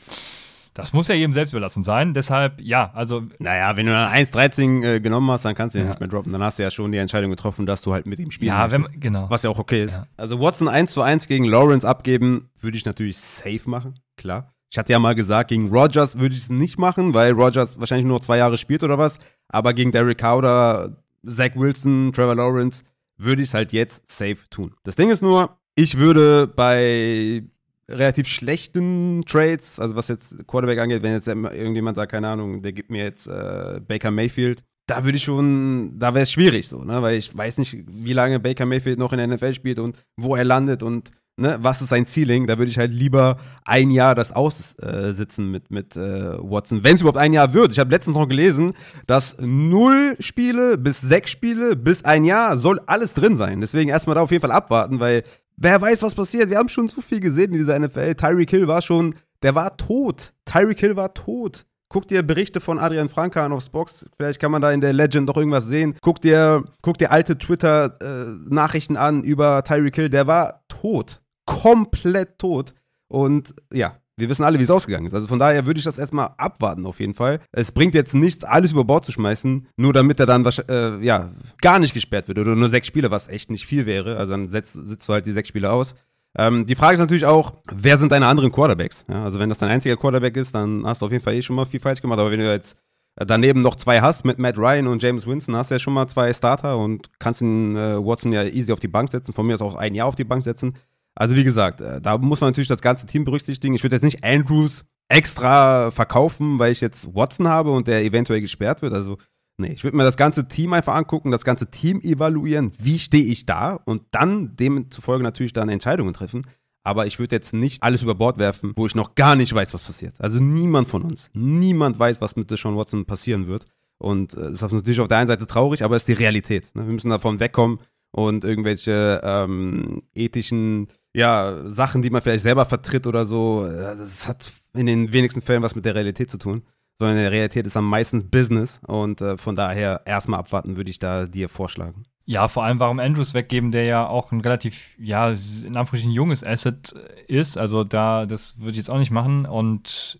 das 0.73 0.91
muss 0.91 1.07
ja 1.07 1.15
jedem 1.15 1.33
selbst 1.33 1.51
überlassen 1.51 1.83
sein. 1.83 2.13
Deshalb, 2.13 2.59
ja, 2.59 2.91
also. 2.93 3.23
Naja, 3.39 3.75
wenn 3.75 3.85
du 3.85 3.91
dann 3.91 4.11
1,13 4.11 4.83
äh, 4.83 4.99
genommen 4.99 5.29
hast, 5.29 5.45
dann 5.45 5.55
kannst 5.55 5.75
du 5.75 5.79
ihn 5.79 5.85
ja. 5.85 5.91
nicht 5.91 5.99
mehr 5.99 6.09
droppen. 6.09 6.31
Dann 6.31 6.41
hast 6.41 6.57
du 6.57 6.63
ja 6.63 6.71
schon 6.71 6.91
die 6.91 6.97
Entscheidung 6.97 7.29
getroffen, 7.29 7.65
dass 7.65 7.81
du 7.81 7.93
halt 7.93 8.07
mit 8.07 8.19
ihm 8.19 8.31
spielst. 8.31 8.49
Ja, 8.49 8.71
wenn, 8.71 8.87
genau. 8.99 9.29
Was 9.29 9.43
ja 9.43 9.49
auch 9.49 9.59
okay 9.59 9.83
ist. 9.83 9.97
Ja. 9.97 10.07
Also 10.17 10.39
Watson 10.39 10.67
1 10.67 10.91
zu 10.91 11.01
1 11.01 11.27
gegen 11.27 11.45
Lawrence 11.45 11.87
abgeben, 11.87 12.49
würde 12.59 12.77
ich 12.77 12.85
natürlich 12.85 13.17
safe 13.17 13.61
machen, 13.65 13.99
klar. 14.17 14.53
Ich 14.71 14.77
hatte 14.79 14.91
ja 14.91 14.97
mal 14.97 15.13
gesagt, 15.13 15.49
gegen 15.49 15.69
Rogers 15.69 16.17
würde 16.17 16.33
ich 16.33 16.41
es 16.41 16.49
nicht 16.49 16.79
machen, 16.79 17.13
weil 17.13 17.33
Rogers 17.33 17.79
wahrscheinlich 17.79 18.07
nur 18.07 18.23
zwei 18.23 18.37
Jahre 18.37 18.57
spielt 18.57 18.81
oder 18.81 18.97
was. 18.97 19.19
Aber 19.47 19.71
gegen 19.75 19.91
Derek 19.91 20.17
Cowder, 20.17 20.97
Zach 21.23 21.51
Wilson, 21.53 22.11
Trevor 22.11 22.33
Lawrence 22.33 22.83
würde 23.15 23.43
ich 23.43 23.49
es 23.49 23.53
halt 23.53 23.71
jetzt 23.71 24.01
safe 24.09 24.37
tun. 24.49 24.73
Das 24.83 24.95
Ding 24.95 25.11
ist 25.11 25.21
nur, 25.21 25.59
ich 25.75 25.97
würde 25.99 26.47
bei 26.47 27.43
relativ 27.89 28.27
schlechten 28.27 29.23
Trades, 29.27 29.79
also 29.79 29.95
was 29.95 30.07
jetzt 30.07 30.47
Quarterback 30.47 30.79
angeht, 30.79 31.03
wenn 31.03 31.13
jetzt 31.13 31.27
irgendjemand 31.27 31.97
sagt, 31.97 32.11
keine 32.11 32.29
Ahnung, 32.29 32.61
der 32.61 32.73
gibt 32.73 32.89
mir 32.89 33.03
jetzt 33.03 33.27
äh, 33.27 33.81
Baker 33.85 34.11
Mayfield, 34.11 34.63
da 34.87 35.03
würde 35.03 35.17
ich 35.17 35.23
schon, 35.23 35.97
da 35.97 36.13
wäre 36.13 36.23
es 36.23 36.31
schwierig 36.31 36.67
so, 36.67 36.83
ne, 36.83 37.01
weil 37.01 37.15
ich 37.15 37.35
weiß 37.35 37.57
nicht, 37.57 37.77
wie 37.87 38.13
lange 38.13 38.39
Baker 38.39 38.65
Mayfield 38.65 38.99
noch 38.99 39.13
in 39.13 39.17
der 39.17 39.27
NFL 39.27 39.53
spielt 39.53 39.79
und 39.79 40.03
wo 40.17 40.35
er 40.35 40.43
landet 40.43 40.83
und 40.83 41.11
ne, 41.37 41.57
was 41.61 41.81
ist 41.81 41.89
sein 41.89 42.05
Ceiling, 42.05 42.47
da 42.47 42.57
würde 42.57 42.69
ich 42.69 42.77
halt 42.77 42.91
lieber 42.91 43.37
ein 43.65 43.91
Jahr 43.91 44.15
das 44.15 44.31
aussitzen 44.31 45.47
äh, 45.47 45.51
mit, 45.51 45.71
mit 45.71 45.95
äh, 45.95 46.37
Watson, 46.37 46.83
wenn 46.83 46.95
es 46.95 47.01
überhaupt 47.01 47.17
ein 47.17 47.33
Jahr 47.33 47.53
wird. 47.53 47.71
Ich 47.71 47.79
habe 47.79 47.91
letztens 47.91 48.17
noch 48.17 48.27
gelesen, 48.27 48.73
dass 49.07 49.37
null 49.39 50.15
Spiele 50.19 50.77
bis 50.77 51.01
sechs 51.01 51.31
Spiele 51.31 51.75
bis 51.75 52.03
ein 52.03 52.25
Jahr 52.25 52.57
soll 52.57 52.79
alles 52.85 53.13
drin 53.13 53.35
sein. 53.35 53.61
Deswegen 53.61 53.89
erstmal 53.89 54.15
da 54.15 54.21
auf 54.21 54.31
jeden 54.31 54.41
Fall 54.41 54.51
abwarten, 54.51 54.99
weil 54.99 55.23
Wer 55.63 55.79
weiß, 55.79 56.03
was 56.03 56.13
passiert. 56.13 56.49
Wir 56.49 56.57
haben 56.57 56.67
schon 56.67 56.89
zu 56.89 56.99
viel 56.99 57.21
gesehen 57.21 57.53
in 57.53 57.59
dieser 57.59 57.79
NFL. 57.79 58.15
Tyreek 58.15 58.49
Hill 58.49 58.67
war 58.67 58.81
schon, 58.81 59.15
der 59.43 59.55
war 59.55 59.77
tot. 59.77 60.33
Tyreek 60.43 60.77
Hill 60.77 60.97
war 60.97 61.13
tot. 61.13 61.65
Guck 61.87 62.05
dir 62.09 62.21
Berichte 62.21 62.59
von 62.59 62.79
Adrian 62.79 63.07
Franka 63.07 63.45
an 63.45 63.53
aufs 63.53 63.69
Box. 63.69 64.05
Vielleicht 64.17 64.41
kann 64.41 64.51
man 64.51 64.61
da 64.61 64.73
in 64.73 64.81
der 64.81 64.91
Legend 64.91 65.29
doch 65.29 65.37
irgendwas 65.37 65.67
sehen. 65.67 65.95
Guck 66.01 66.19
dir, 66.19 66.65
guck 66.81 66.97
dir 66.97 67.11
alte 67.11 67.37
Twitter-Nachrichten 67.37 68.95
äh, 68.95 68.99
an 68.99 69.23
über 69.23 69.63
Tyreek 69.63 69.95
Hill. 69.95 70.09
Der 70.09 70.27
war 70.27 70.65
tot. 70.67 71.21
Komplett 71.45 72.39
tot. 72.39 72.73
Und 73.07 73.53
ja, 73.71 73.95
wir 74.17 74.29
wissen 74.29 74.43
alle, 74.43 74.59
wie 74.59 74.63
es 74.63 74.71
ausgegangen 74.71 75.07
ist. 75.07 75.13
Also 75.13 75.27
von 75.27 75.39
daher 75.39 75.65
würde 75.65 75.79
ich 75.79 75.85
das 75.85 75.97
erstmal 75.97 76.29
abwarten, 76.37 76.85
auf 76.85 76.99
jeden 76.99 77.15
Fall. 77.15 77.39
Es 77.51 77.71
bringt 77.71 77.95
jetzt 77.95 78.13
nichts, 78.13 78.43
alles 78.43 78.71
über 78.71 78.83
Bord 78.83 79.05
zu 79.05 79.11
schmeißen, 79.11 79.67
nur 79.77 79.93
damit 79.93 80.19
er 80.19 80.25
dann 80.25 80.45
äh, 80.45 81.03
ja, 81.03 81.31
gar 81.61 81.79
nicht 81.79 81.93
gesperrt 81.93 82.27
wird 82.27 82.37
oder 82.37 82.55
nur 82.55 82.69
sechs 82.69 82.87
Spiele, 82.87 83.11
was 83.11 83.27
echt 83.27 83.49
nicht 83.49 83.65
viel 83.65 83.85
wäre. 83.85 84.17
Also 84.17 84.31
dann 84.31 84.49
setzt, 84.49 84.73
sitzt 84.73 85.07
du 85.09 85.13
halt 85.13 85.25
die 85.25 85.31
sechs 85.31 85.49
Spiele 85.49 85.71
aus. 85.71 85.95
Ähm, 86.37 86.65
die 86.65 86.75
Frage 86.75 86.93
ist 86.93 86.99
natürlich 86.99 87.25
auch, 87.25 87.53
wer 87.71 87.97
sind 87.97 88.11
deine 88.11 88.27
anderen 88.27 88.51
Quarterbacks? 88.51 89.05
Ja, 89.09 89.23
also 89.23 89.39
wenn 89.39 89.49
das 89.49 89.59
dein 89.59 89.69
einziger 89.69 89.97
Quarterback 89.97 90.35
ist, 90.37 90.53
dann 90.53 90.85
hast 90.85 91.01
du 91.01 91.05
auf 91.05 91.11
jeden 91.11 91.23
Fall 91.23 91.35
eh 91.35 91.41
schon 91.41 91.55
mal 91.55 91.65
viel 91.65 91.79
falsch 91.79 92.01
gemacht. 92.01 92.19
Aber 92.19 92.31
wenn 92.31 92.39
du 92.39 92.51
jetzt 92.51 92.75
daneben 93.15 93.61
noch 93.61 93.75
zwei 93.75 94.01
hast 94.01 94.25
mit 94.25 94.39
Matt 94.39 94.57
Ryan 94.57 94.87
und 94.87 95.03
James 95.03 95.27
Winston, 95.27 95.55
hast 95.55 95.69
du 95.69 95.75
ja 95.75 95.79
schon 95.79 95.93
mal 95.93 96.07
zwei 96.07 96.33
Starter 96.33 96.77
und 96.77 97.09
kannst 97.19 97.41
den 97.41 97.75
äh, 97.75 98.03
Watson 98.03 98.33
ja 98.33 98.43
easy 98.43 98.71
auf 98.73 98.79
die 98.79 98.87
Bank 98.87 99.11
setzen. 99.11 99.33
Von 99.33 99.45
mir 99.45 99.55
aus 99.55 99.61
auch 99.61 99.75
ein 99.75 99.93
Jahr 99.93 100.07
auf 100.07 100.15
die 100.15 100.23
Bank 100.23 100.43
setzen. 100.43 100.75
Also 101.15 101.35
wie 101.35 101.43
gesagt, 101.43 101.81
äh, 101.81 102.01
da 102.01 102.17
muss 102.17 102.41
man 102.41 102.49
natürlich 102.49 102.67
das 102.67 102.81
ganze 102.81 103.05
Team 103.05 103.25
berücksichtigen. 103.25 103.75
Ich 103.75 103.83
würde 103.83 103.95
jetzt 103.95 104.03
nicht 104.03 104.23
Andrews 104.23 104.83
extra 105.09 105.91
verkaufen, 105.91 106.59
weil 106.59 106.71
ich 106.71 106.81
jetzt 106.81 107.13
Watson 107.13 107.47
habe 107.47 107.71
und 107.71 107.87
der 107.87 108.03
eventuell 108.03 108.41
gesperrt 108.41 108.81
wird. 108.81 108.93
Also 108.93 109.17
nee, 109.57 109.73
ich 109.73 109.83
würde 109.83 109.97
mir 109.97 110.03
das 110.03 110.17
ganze 110.17 110.47
Team 110.47 110.73
einfach 110.73 110.95
angucken, 110.95 111.31
das 111.31 111.43
ganze 111.43 111.69
Team 111.69 112.01
evaluieren, 112.01 112.71
wie 112.79 112.99
stehe 112.99 113.25
ich 113.25 113.45
da 113.45 113.73
und 113.85 114.03
dann 114.11 114.55
demzufolge 114.55 115.23
natürlich 115.23 115.53
dann 115.53 115.69
Entscheidungen 115.69 116.13
treffen. 116.13 116.43
Aber 116.85 117.05
ich 117.05 117.17
würde 117.17 117.35
jetzt 117.35 117.53
nicht 117.53 117.81
alles 117.81 118.01
über 118.01 118.15
Bord 118.15 118.37
werfen, 118.39 118.73
wo 118.75 118.85
ich 118.85 118.95
noch 118.95 119.15
gar 119.15 119.35
nicht 119.37 119.53
weiß, 119.53 119.73
was 119.73 119.83
passiert. 119.83 120.15
Also 120.19 120.39
niemand 120.39 120.89
von 120.89 121.03
uns, 121.03 121.29
niemand 121.33 121.97
weiß, 121.97 122.19
was 122.19 122.35
mit 122.35 122.51
Deshaun 122.51 122.75
Watson 122.75 123.05
passieren 123.05 123.47
wird. 123.47 123.65
Und 123.99 124.33
äh, 124.33 124.51
das 124.51 124.61
ist 124.63 124.71
natürlich 124.71 124.99
auf 124.99 125.07
der 125.07 125.19
einen 125.19 125.27
Seite 125.27 125.47
traurig, 125.47 125.83
aber 125.83 125.95
es 125.95 126.01
ist 126.01 126.09
die 126.09 126.13
Realität. 126.13 126.75
Ne? 126.75 126.85
Wir 126.85 126.93
müssen 126.93 127.09
davon 127.09 127.39
wegkommen 127.39 127.79
und 128.11 128.43
irgendwelche 128.43 129.21
ähm, 129.23 130.03
ethischen 130.13 130.87
ja, 131.13 131.61
Sachen, 131.65 132.01
die 132.01 132.09
man 132.09 132.21
vielleicht 132.21 132.43
selber 132.43 132.65
vertritt 132.65 133.07
oder 133.07 133.25
so, 133.25 133.65
äh, 133.65 133.95
das 133.95 134.27
hat 134.27 134.51
in 134.73 134.87
den 134.87 135.13
wenigsten 135.13 135.41
Fällen 135.41 135.63
was 135.63 135.75
mit 135.75 135.85
der 135.85 135.95
Realität 135.95 136.29
zu 136.29 136.37
tun. 136.37 136.63
Sondern 136.99 137.17
in 137.17 137.23
der 137.23 137.31
Realität 137.31 137.65
ist 137.65 137.75
am 137.75 137.89
meisten 137.89 138.29
Business 138.29 138.79
und 138.85 139.19
äh, 139.21 139.37
von 139.37 139.55
daher 139.55 140.01
erstmal 140.05 140.39
abwarten, 140.39 140.75
würde 140.75 140.91
ich 140.91 140.99
da 140.99 141.25
dir 141.25 141.49
vorschlagen. 141.49 142.03
Ja, 142.25 142.47
vor 142.47 142.63
allem 142.63 142.79
warum 142.79 142.99
Andrews 142.99 143.33
weggeben, 143.33 143.71
der 143.71 143.83
ja 143.83 144.07
auch 144.07 144.31
ein 144.31 144.41
relativ, 144.41 144.95
ja, 144.97 145.29
in 145.29 145.75
Anführungsstrichen 145.75 146.11
junges 146.11 146.43
Asset 146.43 146.93
ist. 147.27 147.57
Also 147.57 147.83
da, 147.83 148.25
das 148.25 148.59
würde 148.59 148.71
ich 148.71 148.77
jetzt 148.77 148.89
auch 148.89 148.99
nicht 148.99 149.11
machen 149.11 149.45
und 149.45 150.19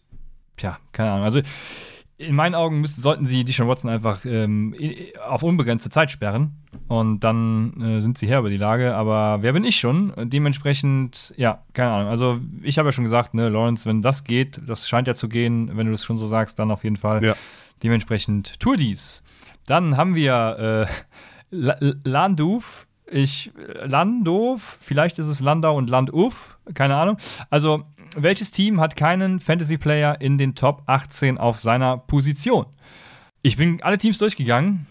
ja, 0.60 0.80
keine 0.91 1.11
Ahnung. 1.11 1.24
Also 1.24 1.41
in 2.24 2.36
meinen 2.36 2.56
Augen 2.56 2.82
müssten, 2.82 3.02
sollten 3.02 3.26
sie 3.26 3.44
Deshaun 3.44 3.68
Watson 3.68 3.90
einfach 3.90 4.26
ähm, 4.26 4.76
auf 5.28 5.44
unbegrenzte 5.44 5.90
Zeit 5.90 6.12
sperren 6.12 6.56
und 6.88 7.22
dann 7.22 7.80
äh, 7.82 8.00
sind 8.02 8.18
sie 8.18 8.28
her 8.28 8.40
über 8.40 8.50
die 8.50 8.58
Lage. 8.58 8.95
Aber 8.95 9.41
wer 9.41 9.54
bin 9.54 9.64
ich 9.64 9.76
schon? 9.76 10.14
Dementsprechend, 10.18 11.34
ja, 11.38 11.64
keine 11.74 11.91
Ahnung. 11.91 12.10
Also 12.10 12.40
ich 12.62 12.78
habe 12.78 12.90
ja 12.90 12.94
schon 12.94 13.04
gesagt, 13.04 13.34
ne, 13.34 13.50
Lawrence, 13.50 13.88
wenn 13.88 14.02
das 14.02 14.24
geht, 14.24 14.60
das 14.66 14.88
scheint 14.88 15.08
ja 15.08 15.14
zu 15.14 15.30
gehen, 15.30 15.72
wenn 15.76 15.86
du 15.86 15.91
das 15.91 16.04
schon 16.04 16.18
so 16.18 16.26
sagst, 16.26 16.60
dann 16.60 16.72
auf 16.72 16.84
jeden 16.84 16.98
Fall. 16.98 17.24
Ja. 17.24 17.36
Dementsprechend 17.84 18.60
tu 18.60 18.76
dies. 18.76 19.24
Dann 19.66 19.98
haben 19.98 20.16
wir 20.16 20.88
äh, 21.52 21.94
Landuf. 22.04 22.88
Ich, 23.14 23.52
Landov, 23.84 24.80
vielleicht 24.81 25.19
ist 25.19 25.27
es 25.27 25.40
Landau 25.40 25.77
und 25.77 25.88
Landuf, 25.88 26.57
keine 26.73 26.95
Ahnung. 26.95 27.18
Also 27.52 27.84
welches 28.15 28.49
Team 28.49 28.80
hat 28.80 28.95
keinen 28.95 29.40
Fantasy-Player 29.40 30.19
in 30.19 30.40
den 30.40 30.56
Top 30.56 30.81
18 30.88 31.38
auf 31.38 31.60
seiner 31.60 31.98
Position? 31.98 32.65
Ich 33.44 33.57
bin 33.57 33.84
alle 33.84 33.99
Teams 33.99 34.18
durchgegangen. 34.18 34.88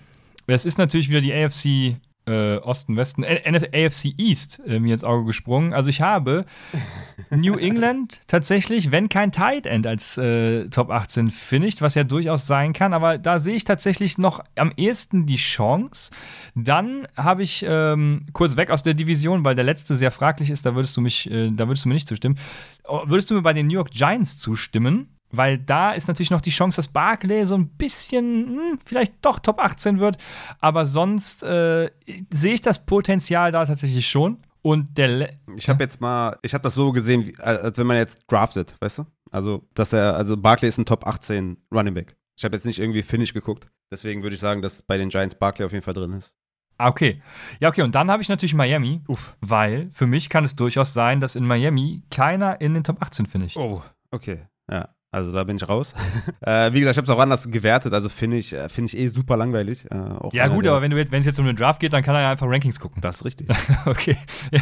Es 0.47 0.65
ist 0.65 0.79
natürlich 0.79 1.09
wieder 1.09 1.21
die 1.21 1.33
AFC 1.33 1.97
äh, 2.27 2.57
Osten, 2.59 2.97
Westen, 2.97 3.25
AFC 3.25 4.15
East 4.17 4.63
äh, 4.67 4.79
mir 4.79 4.93
ins 4.93 5.05
Auge 5.05 5.25
gesprungen. 5.25 5.73
Also 5.73 5.91
ich 5.91 6.01
habe 6.01 6.45
New 7.31 7.57
England 7.57 8.21
tatsächlich, 8.27 8.91
wenn 8.91 9.09
kein 9.09 9.33
Tight 9.33 9.67
End 9.67 9.87
als 9.87 10.19
äh, 10.19 10.69
Top 10.69 10.91
18 10.91 11.31
finisht, 11.31 11.83
was 11.83 11.95
ja 11.95 12.05
durchaus 12.05 12.47
sein 12.47 12.73
kann, 12.73 12.95
aber 12.95 13.19
da 13.19 13.39
sehe 13.39 13.55
ich 13.55 13.65
tatsächlich 13.65 14.19
noch 14.19 14.41
am 14.57 14.73
ehesten 14.77 15.27
die 15.27 15.37
Chance. 15.37 16.13
Dann 16.55 17.09
habe 17.17 17.43
ich 17.43 17.65
ähm, 17.67 18.27
kurz 18.33 18.57
weg 18.57 18.71
aus 18.71 18.83
der 18.83 18.95
Division, 18.95 19.45
weil 19.45 19.55
der 19.55 19.65
letzte 19.65 19.97
sehr 19.97 20.11
fraglich 20.11 20.51
ist, 20.51 20.65
da 20.65 20.75
würdest 20.75 20.97
du 20.97 21.01
mich, 21.01 21.31
äh, 21.31 21.51
da 21.51 21.67
würdest 21.67 21.85
du 21.85 21.89
mir 21.89 21.95
nicht 21.95 22.09
zustimmen. 22.09 22.39
Oh, 22.87 23.03
würdest 23.07 23.31
du 23.31 23.35
mir 23.35 23.43
bei 23.43 23.53
den 23.53 23.67
New 23.67 23.75
York 23.75 23.91
Giants 23.91 24.39
zustimmen? 24.39 25.09
Weil 25.33 25.59
da 25.59 25.93
ist 25.93 26.09
natürlich 26.09 26.31
noch 26.31 26.41
die 26.41 26.51
Chance, 26.51 26.77
dass 26.77 26.89
Barclay 26.89 27.47
so 27.47 27.57
ein 27.57 27.69
bisschen 27.69 28.47
hm, 28.47 28.79
vielleicht 28.85 29.15
doch 29.23 29.39
Top 29.39 29.59
18 29.59 29.99
wird. 29.99 30.19
Aber 30.61 30.85
sonst 30.85 31.43
äh, 31.43 31.91
sehe 32.31 32.55
ich 32.55 32.63
das 32.63 32.85
Potenzial 32.85 33.51
da 33.51 33.65
tatsächlich 33.65 34.07
schon. 34.07 34.39
Und 34.61 34.97
der. 34.97 35.09
Le 35.09 35.39
ich 35.57 35.69
habe 35.69 35.83
jetzt 35.83 36.01
mal, 36.01 36.39
ich 36.43 36.55
habe 36.55 36.63
das 36.63 36.75
so 36.75 36.93
gesehen, 36.93 37.27
wie, 37.27 37.37
als 37.39 37.79
wenn 37.79 37.87
man 37.87 37.97
jetzt 37.97 38.21
draftet, 38.29 38.77
weißt 38.81 38.99
du? 38.99 39.07
Also, 39.31 39.67
dass 39.75 39.93
er, 39.93 40.15
also 40.15 40.37
Barclay 40.37 40.69
ist 40.69 40.79
ein 40.79 40.87
Top 40.87 41.07
18 41.07 41.57
Running 41.75 41.95
Back. 41.95 42.17
Ich 42.37 42.45
habe 42.45 42.55
jetzt 42.55 42.67
nicht 42.67 42.79
irgendwie 42.79 43.03
Finish 43.03 43.33
geguckt. 43.33 43.71
Deswegen 43.91 44.23
würde 44.23 44.35
ich 44.35 44.41
sagen, 44.41 44.63
dass 44.63 44.83
bei 44.83 44.99
den 44.99 45.09
Giants 45.09 45.35
Barclay 45.35 45.65
auf 45.65 45.73
jeden 45.73 45.85
Fall 45.85 45.95
drin 45.95 46.13
ist. 46.13 46.35
Ah, 46.79 46.89
okay. 46.89 47.23
Ja, 47.61 47.69
okay. 47.69 47.83
Und 47.83 47.95
dann 47.95 48.11
habe 48.11 48.23
ich 48.23 48.29
natürlich 48.29 48.55
Miami. 48.55 49.03
Uff. 49.09 49.37
Weil 49.41 49.91
für 49.93 50.07
mich 50.07 50.29
kann 50.29 50.45
es 50.45 50.57
durchaus 50.57 50.93
sein, 50.95 51.21
dass 51.21 51.37
in 51.37 51.47
Miami 51.47 52.03
keiner 52.11 52.61
in 52.61 52.75
den 52.75 52.85
Top 52.85 53.01
18 53.01 53.27
finisht. 53.27 53.57
Oh, 53.57 53.83
okay. 54.11 54.47
Ja. 54.71 54.89
Also 55.15 55.31
da 55.31 55.45
bin 55.45 55.57
ich 55.57 55.69
raus. 55.69 55.93
äh, 56.41 56.73
wie 56.73 56.81
gesagt, 56.81 56.95
ich 56.95 56.97
habe 56.97 57.05
es 57.05 57.11
auch 57.11 57.21
anders 57.21 57.51
gewertet. 57.51 57.93
Also 57.93 58.09
finde 58.09 58.39
ich, 58.39 58.55
äh, 58.55 58.71
find 58.71 58.93
ich 58.93 58.99
eh 58.99 59.09
super 59.09 59.37
langweilig. 59.37 59.85
Äh, 59.91 59.99
ja 60.33 60.49
gut, 60.49 60.67
aber 60.67 60.81
wenn 60.81 60.91
du 60.91 60.97
wenn 60.97 61.21
es 61.21 61.27
jetzt 61.27 61.39
um 61.39 61.45
den 61.45 61.55
Draft 61.55 61.81
geht, 61.81 61.93
dann 61.93 62.03
kann 62.03 62.15
er 62.15 62.23
ja 62.23 62.31
einfach 62.31 62.49
Rankings 62.49 62.81
gucken. 62.81 63.03
Das 63.03 63.17
ist 63.17 63.25
richtig. 63.27 63.49
okay. 63.85 64.17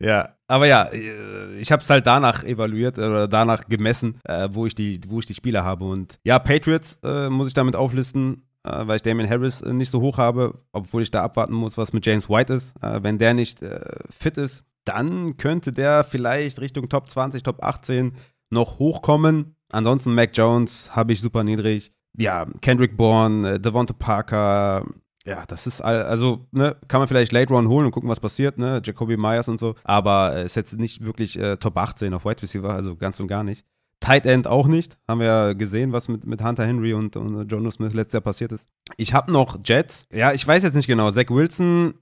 ja, 0.00 0.30
aber 0.48 0.66
ja, 0.66 0.84
äh, 0.84 1.58
ich 1.60 1.70
habe 1.70 1.82
es 1.82 1.90
halt 1.90 2.06
danach 2.06 2.42
evaluiert 2.42 2.96
oder 2.96 3.28
danach 3.28 3.66
gemessen, 3.66 4.18
äh, 4.24 4.48
wo 4.50 4.64
ich 4.64 4.74
die, 4.74 4.98
wo 5.06 5.18
ich 5.18 5.26
die 5.26 5.34
Spieler 5.34 5.62
habe. 5.62 5.84
Und 5.84 6.18
ja, 6.24 6.38
Patriots 6.38 6.98
äh, 7.04 7.28
muss 7.28 7.48
ich 7.48 7.54
damit 7.54 7.76
auflisten 7.76 8.44
äh, 8.64 8.86
weil 8.86 8.96
ich 8.96 9.02
Damien 9.02 9.28
Harris 9.28 9.60
äh, 9.60 9.72
nicht 9.72 9.90
so 9.90 10.00
hoch 10.00 10.18
habe, 10.18 10.62
obwohl 10.72 11.02
ich 11.02 11.10
da 11.10 11.22
abwarten 11.22 11.52
muss, 11.52 11.76
was 11.76 11.92
mit 11.92 12.06
James 12.06 12.28
White 12.28 12.54
ist. 12.54 12.74
Äh, 12.80 13.02
wenn 13.02 13.18
der 13.18 13.34
nicht 13.34 13.60
äh, 13.60 13.80
fit 14.16 14.36
ist, 14.36 14.62
dann 14.84 15.36
könnte 15.36 15.72
der 15.72 16.04
vielleicht 16.04 16.60
Richtung 16.60 16.88
Top 16.88 17.08
20, 17.08 17.42
Top 17.42 17.62
18 17.62 18.14
noch 18.50 18.78
hochkommen. 18.78 19.56
Ansonsten 19.70 20.14
Mac 20.14 20.30
Jones 20.34 20.94
habe 20.94 21.12
ich 21.12 21.20
super 21.20 21.44
niedrig. 21.44 21.92
Ja, 22.16 22.46
Kendrick 22.60 22.96
Bourne, 22.96 23.52
äh, 23.52 23.60
Devonta 23.60 23.94
Parker, 23.94 24.84
ja, 25.24 25.44
das 25.46 25.66
ist 25.66 25.80
all, 25.80 26.02
also, 26.02 26.46
ne, 26.50 26.76
kann 26.88 27.00
man 27.00 27.08
vielleicht 27.08 27.32
Late 27.32 27.54
Round 27.54 27.68
holen 27.68 27.86
und 27.86 27.92
gucken, 27.92 28.10
was 28.10 28.20
passiert, 28.20 28.58
ne, 28.58 28.82
Jacoby 28.84 29.16
Myers 29.16 29.48
und 29.48 29.58
so, 29.58 29.76
aber 29.84 30.36
äh, 30.36 30.44
ist 30.44 30.56
jetzt 30.56 30.76
nicht 30.78 31.04
wirklich 31.04 31.38
äh, 31.38 31.56
Top 31.56 31.76
18 31.76 32.12
auf 32.12 32.24
Wide 32.24 32.42
Receiver, 32.42 32.70
also 32.70 32.96
ganz 32.96 33.20
und 33.20 33.28
gar 33.28 33.44
nicht. 33.44 33.64
Tight 34.00 34.26
End 34.26 34.48
auch 34.48 34.66
nicht. 34.66 34.98
Haben 35.06 35.20
wir 35.20 35.26
ja 35.26 35.52
gesehen, 35.52 35.92
was 35.92 36.08
mit, 36.08 36.26
mit 36.26 36.42
Hunter 36.42 36.66
Henry 36.66 36.92
und, 36.92 37.16
und 37.16 37.46
John 37.46 37.70
Smith 37.70 37.94
letztes 37.94 38.14
Jahr 38.14 38.22
passiert 38.22 38.50
ist. 38.50 38.66
Ich 38.96 39.14
habe 39.14 39.30
noch 39.30 39.60
Jets. 39.64 40.06
Ja, 40.12 40.32
ich 40.32 40.44
weiß 40.44 40.64
jetzt 40.64 40.74
nicht 40.74 40.88
genau. 40.88 41.12
Zach 41.12 41.30
Wilson 41.30 41.94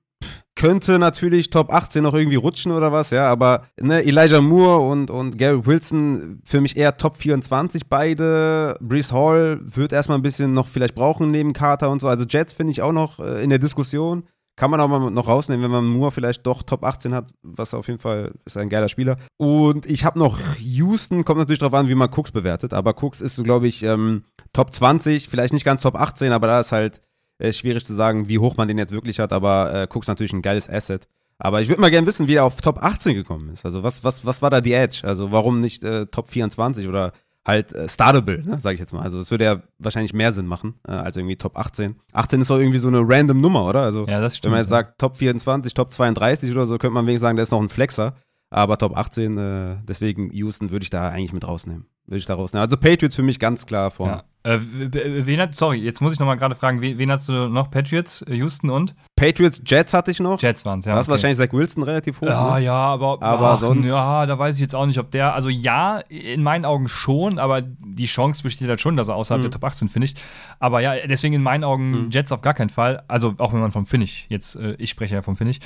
könnte 0.60 0.98
natürlich 0.98 1.48
Top 1.48 1.72
18 1.72 2.02
noch 2.02 2.12
irgendwie 2.12 2.36
rutschen 2.36 2.70
oder 2.70 2.92
was, 2.92 3.08
ja, 3.08 3.30
aber 3.30 3.62
ne, 3.80 4.04
Elijah 4.04 4.42
Moore 4.42 4.90
und, 4.90 5.10
und 5.10 5.38
Gary 5.38 5.64
Wilson 5.64 6.42
für 6.44 6.60
mich 6.60 6.76
eher 6.76 6.98
Top 6.98 7.16
24 7.16 7.88
beide. 7.88 8.76
Brees 8.78 9.10
Hall 9.10 9.60
wird 9.62 9.94
erstmal 9.94 10.18
ein 10.18 10.22
bisschen 10.22 10.52
noch 10.52 10.68
vielleicht 10.68 10.94
brauchen 10.94 11.30
neben 11.30 11.54
Carter 11.54 11.88
und 11.88 12.02
so. 12.02 12.08
Also 12.08 12.26
Jets 12.28 12.52
finde 12.52 12.72
ich 12.72 12.82
auch 12.82 12.92
noch 12.92 13.20
äh, 13.20 13.42
in 13.42 13.48
der 13.48 13.58
Diskussion. 13.58 14.24
Kann 14.56 14.70
man 14.70 14.82
auch 14.82 14.88
mal 14.88 15.10
noch 15.10 15.28
rausnehmen, 15.28 15.64
wenn 15.64 15.70
man 15.70 15.86
Moore 15.86 16.10
vielleicht 16.10 16.46
doch 16.46 16.62
Top 16.62 16.84
18 16.84 17.14
hat, 17.14 17.32
was 17.42 17.72
auf 17.72 17.88
jeden 17.88 17.98
Fall 17.98 18.32
ist 18.44 18.58
ein 18.58 18.68
geiler 18.68 18.90
Spieler. 18.90 19.16
Und 19.38 19.86
ich 19.86 20.04
habe 20.04 20.18
noch 20.18 20.38
Houston, 20.58 21.24
kommt 21.24 21.38
natürlich 21.38 21.60
darauf 21.60 21.72
an, 21.72 21.88
wie 21.88 21.94
man 21.94 22.10
Cooks 22.10 22.32
bewertet, 22.32 22.74
aber 22.74 23.02
Cooks 23.02 23.22
ist, 23.22 23.42
glaube 23.42 23.66
ich, 23.66 23.82
ähm, 23.82 24.24
Top 24.52 24.74
20, 24.74 25.26
vielleicht 25.26 25.54
nicht 25.54 25.64
ganz 25.64 25.80
Top 25.80 25.96
18, 25.96 26.32
aber 26.32 26.48
da 26.48 26.60
ist 26.60 26.72
halt 26.72 27.00
äh, 27.40 27.52
schwierig 27.52 27.84
zu 27.84 27.94
sagen, 27.94 28.28
wie 28.28 28.38
hoch 28.38 28.56
man 28.56 28.68
den 28.68 28.78
jetzt 28.78 28.92
wirklich 28.92 29.18
hat, 29.18 29.32
aber 29.32 29.72
äh, 29.74 29.88
Cooks 29.90 30.06
natürlich 30.06 30.32
ein 30.32 30.42
geiles 30.42 30.68
Asset. 30.68 31.08
Aber 31.38 31.62
ich 31.62 31.68
würde 31.68 31.80
mal 31.80 31.90
gerne 31.90 32.06
wissen, 32.06 32.28
wie 32.28 32.34
er 32.34 32.44
auf 32.44 32.60
Top 32.60 32.82
18 32.82 33.14
gekommen 33.14 33.48
ist. 33.54 33.64
Also 33.64 33.82
was, 33.82 34.04
was, 34.04 34.26
was 34.26 34.42
war 34.42 34.50
da 34.50 34.60
die 34.60 34.74
Edge? 34.74 35.00
Also 35.04 35.32
warum 35.32 35.60
nicht 35.60 35.82
äh, 35.82 36.06
Top 36.06 36.28
24 36.28 36.86
oder 36.86 37.12
halt 37.46 37.72
äh, 37.72 37.88
startable, 37.88 38.42
ne, 38.42 38.60
sage 38.60 38.74
ich 38.74 38.80
jetzt 38.80 38.92
mal. 38.92 39.02
Also 39.02 39.18
das 39.18 39.30
würde 39.30 39.44
ja 39.44 39.62
wahrscheinlich 39.78 40.12
mehr 40.12 40.32
Sinn 40.32 40.46
machen 40.46 40.74
äh, 40.86 40.92
als 40.92 41.16
irgendwie 41.16 41.36
Top 41.36 41.56
18. 41.56 41.96
18 42.12 42.42
ist 42.42 42.50
doch 42.50 42.58
irgendwie 42.58 42.78
so 42.78 42.88
eine 42.88 43.00
random 43.02 43.40
Nummer, 43.40 43.64
oder? 43.66 43.80
Also 43.80 44.06
ja, 44.06 44.20
das 44.20 44.36
stimmt, 44.36 44.44
wenn 44.44 44.58
man 44.58 44.60
jetzt 44.60 44.70
ja. 44.70 44.78
sagt 44.78 44.98
Top 44.98 45.16
24, 45.16 45.72
Top 45.72 45.94
32 45.94 46.50
oder 46.50 46.66
so, 46.66 46.76
könnte 46.76 46.94
man 46.94 47.06
wenigstens 47.06 47.22
sagen, 47.22 47.36
der 47.36 47.44
ist 47.44 47.52
noch 47.52 47.62
ein 47.62 47.70
Flexer. 47.70 48.14
Aber 48.50 48.76
Top 48.78 48.96
18, 48.96 49.38
äh, 49.38 49.76
deswegen 49.88 50.30
Houston 50.32 50.70
würde 50.70 50.82
ich 50.82 50.90
da 50.90 51.08
eigentlich 51.08 51.32
mit 51.32 51.46
rausnehmen. 51.46 51.86
Würde 52.06 52.18
ich 52.18 52.26
da 52.26 52.34
rausnehmen. 52.34 52.64
Also 52.64 52.76
Patriots 52.76 53.14
für 53.14 53.22
mich 53.22 53.38
ganz 53.38 53.64
klar 53.64 53.90
vorne. 53.90 54.12
Ja. 54.12 54.24
Äh, 54.42 54.58
wen 54.62 55.38
hat, 55.38 55.54
sorry, 55.54 55.78
jetzt 55.78 56.00
muss 56.00 56.14
ich 56.14 56.18
nochmal 56.18 56.36
gerade 56.38 56.54
fragen, 56.54 56.80
wen, 56.80 56.96
wen, 56.96 57.10
hast 57.10 57.28
du 57.28 57.48
noch? 57.48 57.70
Patriots, 57.70 58.22
äh, 58.22 58.34
Houston 58.36 58.70
und? 58.70 58.94
Patriots, 59.14 59.60
Jets 59.66 59.92
hatte 59.92 60.10
ich 60.10 60.18
noch. 60.18 60.40
Jets 60.40 60.64
waren 60.64 60.78
es, 60.78 60.86
ja. 60.86 60.94
Da 60.94 61.00
ist 61.00 61.08
okay. 61.08 61.12
wahrscheinlich 61.12 61.36
Zach 61.36 61.52
Wilson 61.52 61.82
relativ 61.82 62.22
hoch. 62.22 62.26
Ja, 62.26 62.58
ne? 62.58 62.64
ja, 62.64 62.74
aber, 62.74 63.22
aber 63.22 63.50
ach, 63.50 63.58
sonst. 63.58 63.86
Ja, 63.86 64.24
da 64.24 64.38
weiß 64.38 64.54
ich 64.54 64.62
jetzt 64.62 64.74
auch 64.74 64.86
nicht, 64.86 64.98
ob 64.98 65.10
der, 65.10 65.34
also 65.34 65.50
ja, 65.50 65.98
in 66.08 66.42
meinen 66.42 66.64
Augen 66.64 66.88
schon, 66.88 67.38
aber 67.38 67.60
die 67.60 68.06
Chance 68.06 68.42
besteht 68.42 68.66
halt 68.66 68.80
schon, 68.80 68.96
dass 68.96 69.08
er 69.08 69.16
außerhalb 69.16 69.40
mhm. 69.40 69.50
der 69.50 69.50
Top 69.50 69.64
18 69.64 69.90
finisht. 69.90 70.18
Aber 70.58 70.80
ja, 70.80 71.06
deswegen 71.06 71.34
in 71.34 71.42
meinen 71.42 71.62
Augen 71.62 71.90
mhm. 71.90 72.10
Jets 72.10 72.32
auf 72.32 72.40
gar 72.40 72.54
keinen 72.54 72.70
Fall. 72.70 73.02
Also 73.08 73.34
auch 73.36 73.52
wenn 73.52 73.60
man 73.60 73.72
vom 73.72 73.84
Finish, 73.84 74.24
jetzt, 74.30 74.56
äh, 74.56 74.74
ich 74.78 74.88
spreche 74.88 75.16
ja 75.16 75.22
vom 75.22 75.36
Finish, 75.36 75.58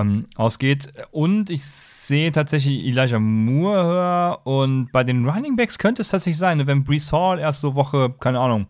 ähm, 0.00 0.26
ausgeht. 0.36 0.92
Und 1.10 1.50
ich 1.50 1.62
sehe 1.64 2.32
tatsächlich 2.32 2.84
Elijah 2.84 3.18
Moore 3.18 3.84
höher 3.84 4.40
und 4.44 4.90
bei 4.92 5.04
den 5.04 5.28
Running 5.28 5.56
Backs 5.56 5.78
könnte 5.78 6.02
es 6.02 6.08
tatsächlich 6.08 6.38
sein, 6.38 6.58
ne, 6.58 6.66
wenn 6.66 6.84
Brees 6.84 7.12
Hall 7.12 7.38
erst 7.38 7.60
so 7.60 7.74
Woche, 7.74 8.14
keine 8.18 8.40
Ahnung, 8.40 8.66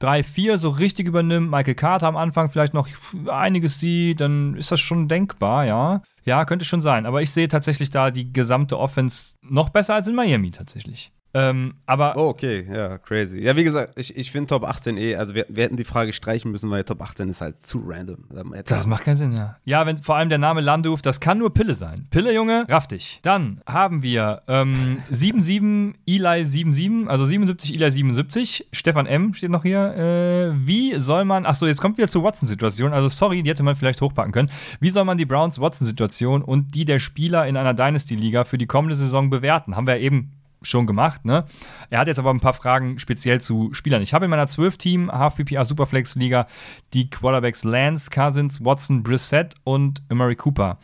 3, 0.00 0.22
4 0.22 0.58
so 0.58 0.70
richtig 0.70 1.06
übernimmt, 1.06 1.50
Michael 1.50 1.74
Carter 1.74 2.06
am 2.06 2.16
Anfang 2.16 2.50
vielleicht 2.50 2.74
noch 2.74 2.88
einiges 3.26 3.80
sieht, 3.80 4.20
dann 4.20 4.54
ist 4.54 4.72
das 4.72 4.80
schon 4.80 5.08
denkbar, 5.08 5.64
ja. 5.64 6.02
Ja, 6.24 6.44
könnte 6.44 6.64
schon 6.64 6.80
sein. 6.80 7.06
Aber 7.06 7.22
ich 7.22 7.30
sehe 7.30 7.48
tatsächlich 7.48 7.90
da 7.90 8.10
die 8.10 8.32
gesamte 8.32 8.78
Offense 8.78 9.36
noch 9.42 9.68
besser 9.68 9.94
als 9.94 10.08
in 10.08 10.14
Miami 10.14 10.50
tatsächlich. 10.50 11.12
Ähm, 11.36 11.74
aber. 11.86 12.16
Oh, 12.16 12.28
okay, 12.28 12.64
ja, 12.72 12.96
crazy. 12.98 13.40
Ja, 13.40 13.56
wie 13.56 13.64
gesagt, 13.64 13.98
ich, 13.98 14.16
ich 14.16 14.30
finde 14.30 14.46
Top 14.46 14.62
18 14.62 14.96
eh, 14.96 15.16
also 15.16 15.34
wir, 15.34 15.46
wir 15.48 15.64
hätten 15.64 15.76
die 15.76 15.84
Frage 15.84 16.12
streichen 16.12 16.52
müssen, 16.52 16.70
weil 16.70 16.84
Top 16.84 17.02
18 17.02 17.28
ist 17.28 17.40
halt 17.40 17.60
zu 17.60 17.82
random. 17.84 18.24
Das 18.66 18.86
macht 18.86 19.02
keinen 19.04 19.16
Sinn, 19.16 19.32
ja. 19.32 19.56
Ja, 19.64 19.84
wenn 19.84 19.98
vor 19.98 20.14
allem 20.14 20.28
der 20.28 20.38
Name 20.38 20.60
Landuf, 20.60 21.02
das 21.02 21.18
kann 21.18 21.38
nur 21.38 21.52
Pille 21.52 21.74
sein. 21.74 22.06
Pille, 22.10 22.32
Junge, 22.32 22.66
raff 22.68 22.86
dich. 22.86 23.18
Dann 23.22 23.60
haben 23.66 24.04
wir 24.04 24.42
ähm, 24.46 25.02
77 25.10 26.00
Eli 26.06 26.46
77, 26.46 27.10
also 27.10 27.26
77 27.26 27.74
Eli 27.74 27.90
77. 27.90 28.68
Stefan 28.72 29.06
M. 29.06 29.34
steht 29.34 29.50
noch 29.50 29.64
hier. 29.64 29.94
Äh, 29.96 30.66
wie 30.66 31.00
soll 31.00 31.24
man, 31.24 31.46
achso, 31.46 31.66
jetzt 31.66 31.80
kommt 31.80 31.98
wieder 31.98 32.08
zur 32.08 32.22
Watson-Situation. 32.22 32.92
Also, 32.92 33.08
sorry, 33.08 33.42
die 33.42 33.50
hätte 33.50 33.64
man 33.64 33.74
vielleicht 33.74 34.00
hochpacken 34.00 34.30
können. 34.30 34.50
Wie 34.78 34.90
soll 34.90 35.04
man 35.04 35.18
die 35.18 35.26
Browns-Watson-Situation 35.26 36.42
und 36.42 36.76
die 36.76 36.84
der 36.84 37.00
Spieler 37.00 37.48
in 37.48 37.56
einer 37.56 37.74
Dynasty-Liga 37.74 38.44
für 38.44 38.56
die 38.56 38.66
kommende 38.66 38.94
Saison 38.94 39.30
bewerten? 39.30 39.74
Haben 39.74 39.88
wir 39.88 39.98
eben 39.98 40.30
schon 40.64 40.86
gemacht. 40.86 41.24
Ne? 41.24 41.44
Er 41.90 42.00
hat 42.00 42.08
jetzt 42.08 42.18
aber 42.18 42.30
ein 42.30 42.40
paar 42.40 42.54
Fragen 42.54 42.98
speziell 42.98 43.40
zu 43.40 43.72
Spielern. 43.72 44.02
Ich 44.02 44.14
habe 44.14 44.24
in 44.24 44.30
meiner 44.30 44.46
12-Team 44.46 45.10
Half-PPA 45.12 45.64
Superflex-Liga 45.64 46.46
die 46.92 47.10
Quarterbacks 47.10 47.64
Lance, 47.64 48.10
Cousins, 48.10 48.64
Watson, 48.64 49.02
Brissett 49.02 49.54
und 49.64 50.02
Murray 50.12 50.36
Cooper. 50.36 50.78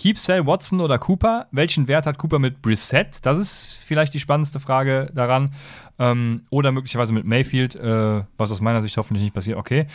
Keep, 0.00 0.16
Sell, 0.16 0.46
Watson 0.46 0.80
oder 0.80 0.98
Cooper? 0.98 1.46
Welchen 1.50 1.86
Wert 1.86 2.06
hat 2.06 2.16
Cooper 2.16 2.38
mit 2.38 2.62
Brissett? 2.62 3.18
Das 3.26 3.36
ist 3.36 3.78
vielleicht 3.84 4.14
die 4.14 4.18
spannendste 4.18 4.58
Frage 4.58 5.10
daran. 5.14 5.52
Ähm, 5.98 6.44
oder 6.48 6.72
möglicherweise 6.72 7.12
mit 7.12 7.26
Mayfield, 7.26 7.74
äh, 7.74 8.22
was 8.38 8.50
aus 8.50 8.62
meiner 8.62 8.80
Sicht 8.80 8.96
hoffentlich 8.96 9.22
nicht 9.22 9.34
passiert. 9.34 9.58
Okay. 9.58 9.86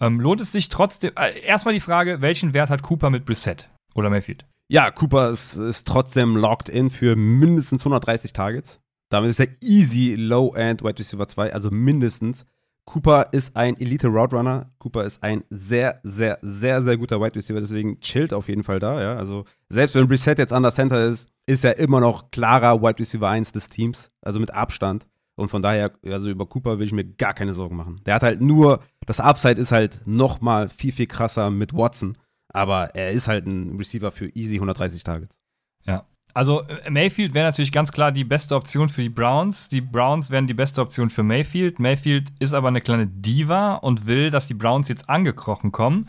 Ähm, 0.00 0.20
lohnt 0.20 0.42
es 0.42 0.52
sich 0.52 0.68
trotzdem. 0.68 1.12
Äh, 1.16 1.40
erstmal 1.40 1.72
die 1.72 1.80
Frage, 1.80 2.20
welchen 2.20 2.52
Wert 2.52 2.68
hat 2.68 2.82
Cooper 2.82 3.08
mit 3.08 3.24
Brissett 3.24 3.70
oder 3.94 4.10
Mayfield? 4.10 4.44
Ja, 4.68 4.90
Cooper 4.90 5.30
ist, 5.30 5.54
ist 5.54 5.88
trotzdem 5.88 6.36
locked 6.36 6.68
in 6.68 6.90
für 6.90 7.16
mindestens 7.16 7.80
130 7.82 8.34
Targets. 8.34 8.80
Damit 9.08 9.30
ist 9.30 9.40
er 9.40 9.48
easy 9.62 10.14
Low-End 10.14 10.82
Wide 10.82 10.98
Receiver 10.98 11.26
2, 11.26 11.52
also 11.52 11.70
mindestens. 11.70 12.44
Cooper 12.86 13.28
ist 13.32 13.56
ein 13.56 13.76
Elite 13.78 14.08
Route 14.08 14.36
Runner. 14.36 14.70
Cooper 14.78 15.04
ist 15.04 15.22
ein 15.22 15.42
sehr, 15.48 16.00
sehr, 16.02 16.38
sehr, 16.42 16.82
sehr 16.82 16.96
guter 16.96 17.20
Wide 17.20 17.34
Receiver, 17.34 17.60
deswegen 17.60 17.98
chillt 18.00 18.34
auf 18.34 18.48
jeden 18.48 18.62
Fall 18.62 18.78
da, 18.78 19.00
ja. 19.00 19.16
Also, 19.16 19.44
selbst 19.68 19.94
wenn 19.94 20.06
Reset 20.06 20.34
jetzt 20.36 20.52
an 20.52 20.62
der 20.62 20.72
Center 20.72 21.06
ist, 21.06 21.28
ist 21.46 21.64
er 21.64 21.78
immer 21.78 22.00
noch 22.00 22.30
klarer 22.30 22.82
Wide 22.82 22.98
Receiver 22.98 23.28
1 23.28 23.52
des 23.52 23.68
Teams, 23.68 24.08
also 24.20 24.38
mit 24.40 24.52
Abstand. 24.52 25.06
Und 25.36 25.48
von 25.48 25.62
daher, 25.62 25.92
also 26.04 26.28
über 26.28 26.46
Cooper 26.46 26.78
will 26.78 26.86
ich 26.86 26.92
mir 26.92 27.04
gar 27.04 27.34
keine 27.34 27.54
Sorgen 27.54 27.76
machen. 27.76 28.00
Der 28.06 28.14
hat 28.14 28.22
halt 28.22 28.40
nur, 28.40 28.80
das 29.06 29.20
Upside 29.20 29.60
ist 29.60 29.72
halt 29.72 30.00
nochmal 30.06 30.68
viel, 30.68 30.92
viel 30.92 31.06
krasser 31.06 31.50
mit 31.50 31.74
Watson. 31.74 32.16
Aber 32.48 32.94
er 32.94 33.10
ist 33.10 33.26
halt 33.26 33.46
ein 33.46 33.76
Receiver 33.76 34.12
für 34.12 34.28
easy 34.28 34.56
130 34.56 35.02
Targets. 35.02 35.40
Ja, 35.82 36.06
also 36.34 36.62
äh, 36.62 36.90
Mayfield 36.90 37.32
wäre 37.32 37.46
natürlich 37.46 37.70
ganz 37.70 37.92
klar 37.92 38.10
die 38.10 38.24
beste 38.24 38.56
Option 38.56 38.88
für 38.88 39.02
die 39.02 39.08
Browns. 39.08 39.68
Die 39.68 39.80
Browns 39.80 40.30
wären 40.30 40.48
die 40.48 40.54
beste 40.54 40.82
Option 40.82 41.08
für 41.08 41.22
Mayfield. 41.22 41.78
Mayfield 41.78 42.32
ist 42.40 42.52
aber 42.52 42.68
eine 42.68 42.80
kleine 42.80 43.06
Diva 43.06 43.76
und 43.76 44.06
will, 44.06 44.30
dass 44.30 44.48
die 44.48 44.54
Browns 44.54 44.88
jetzt 44.88 45.08
angekrochen 45.08 45.70
kommen. 45.70 46.08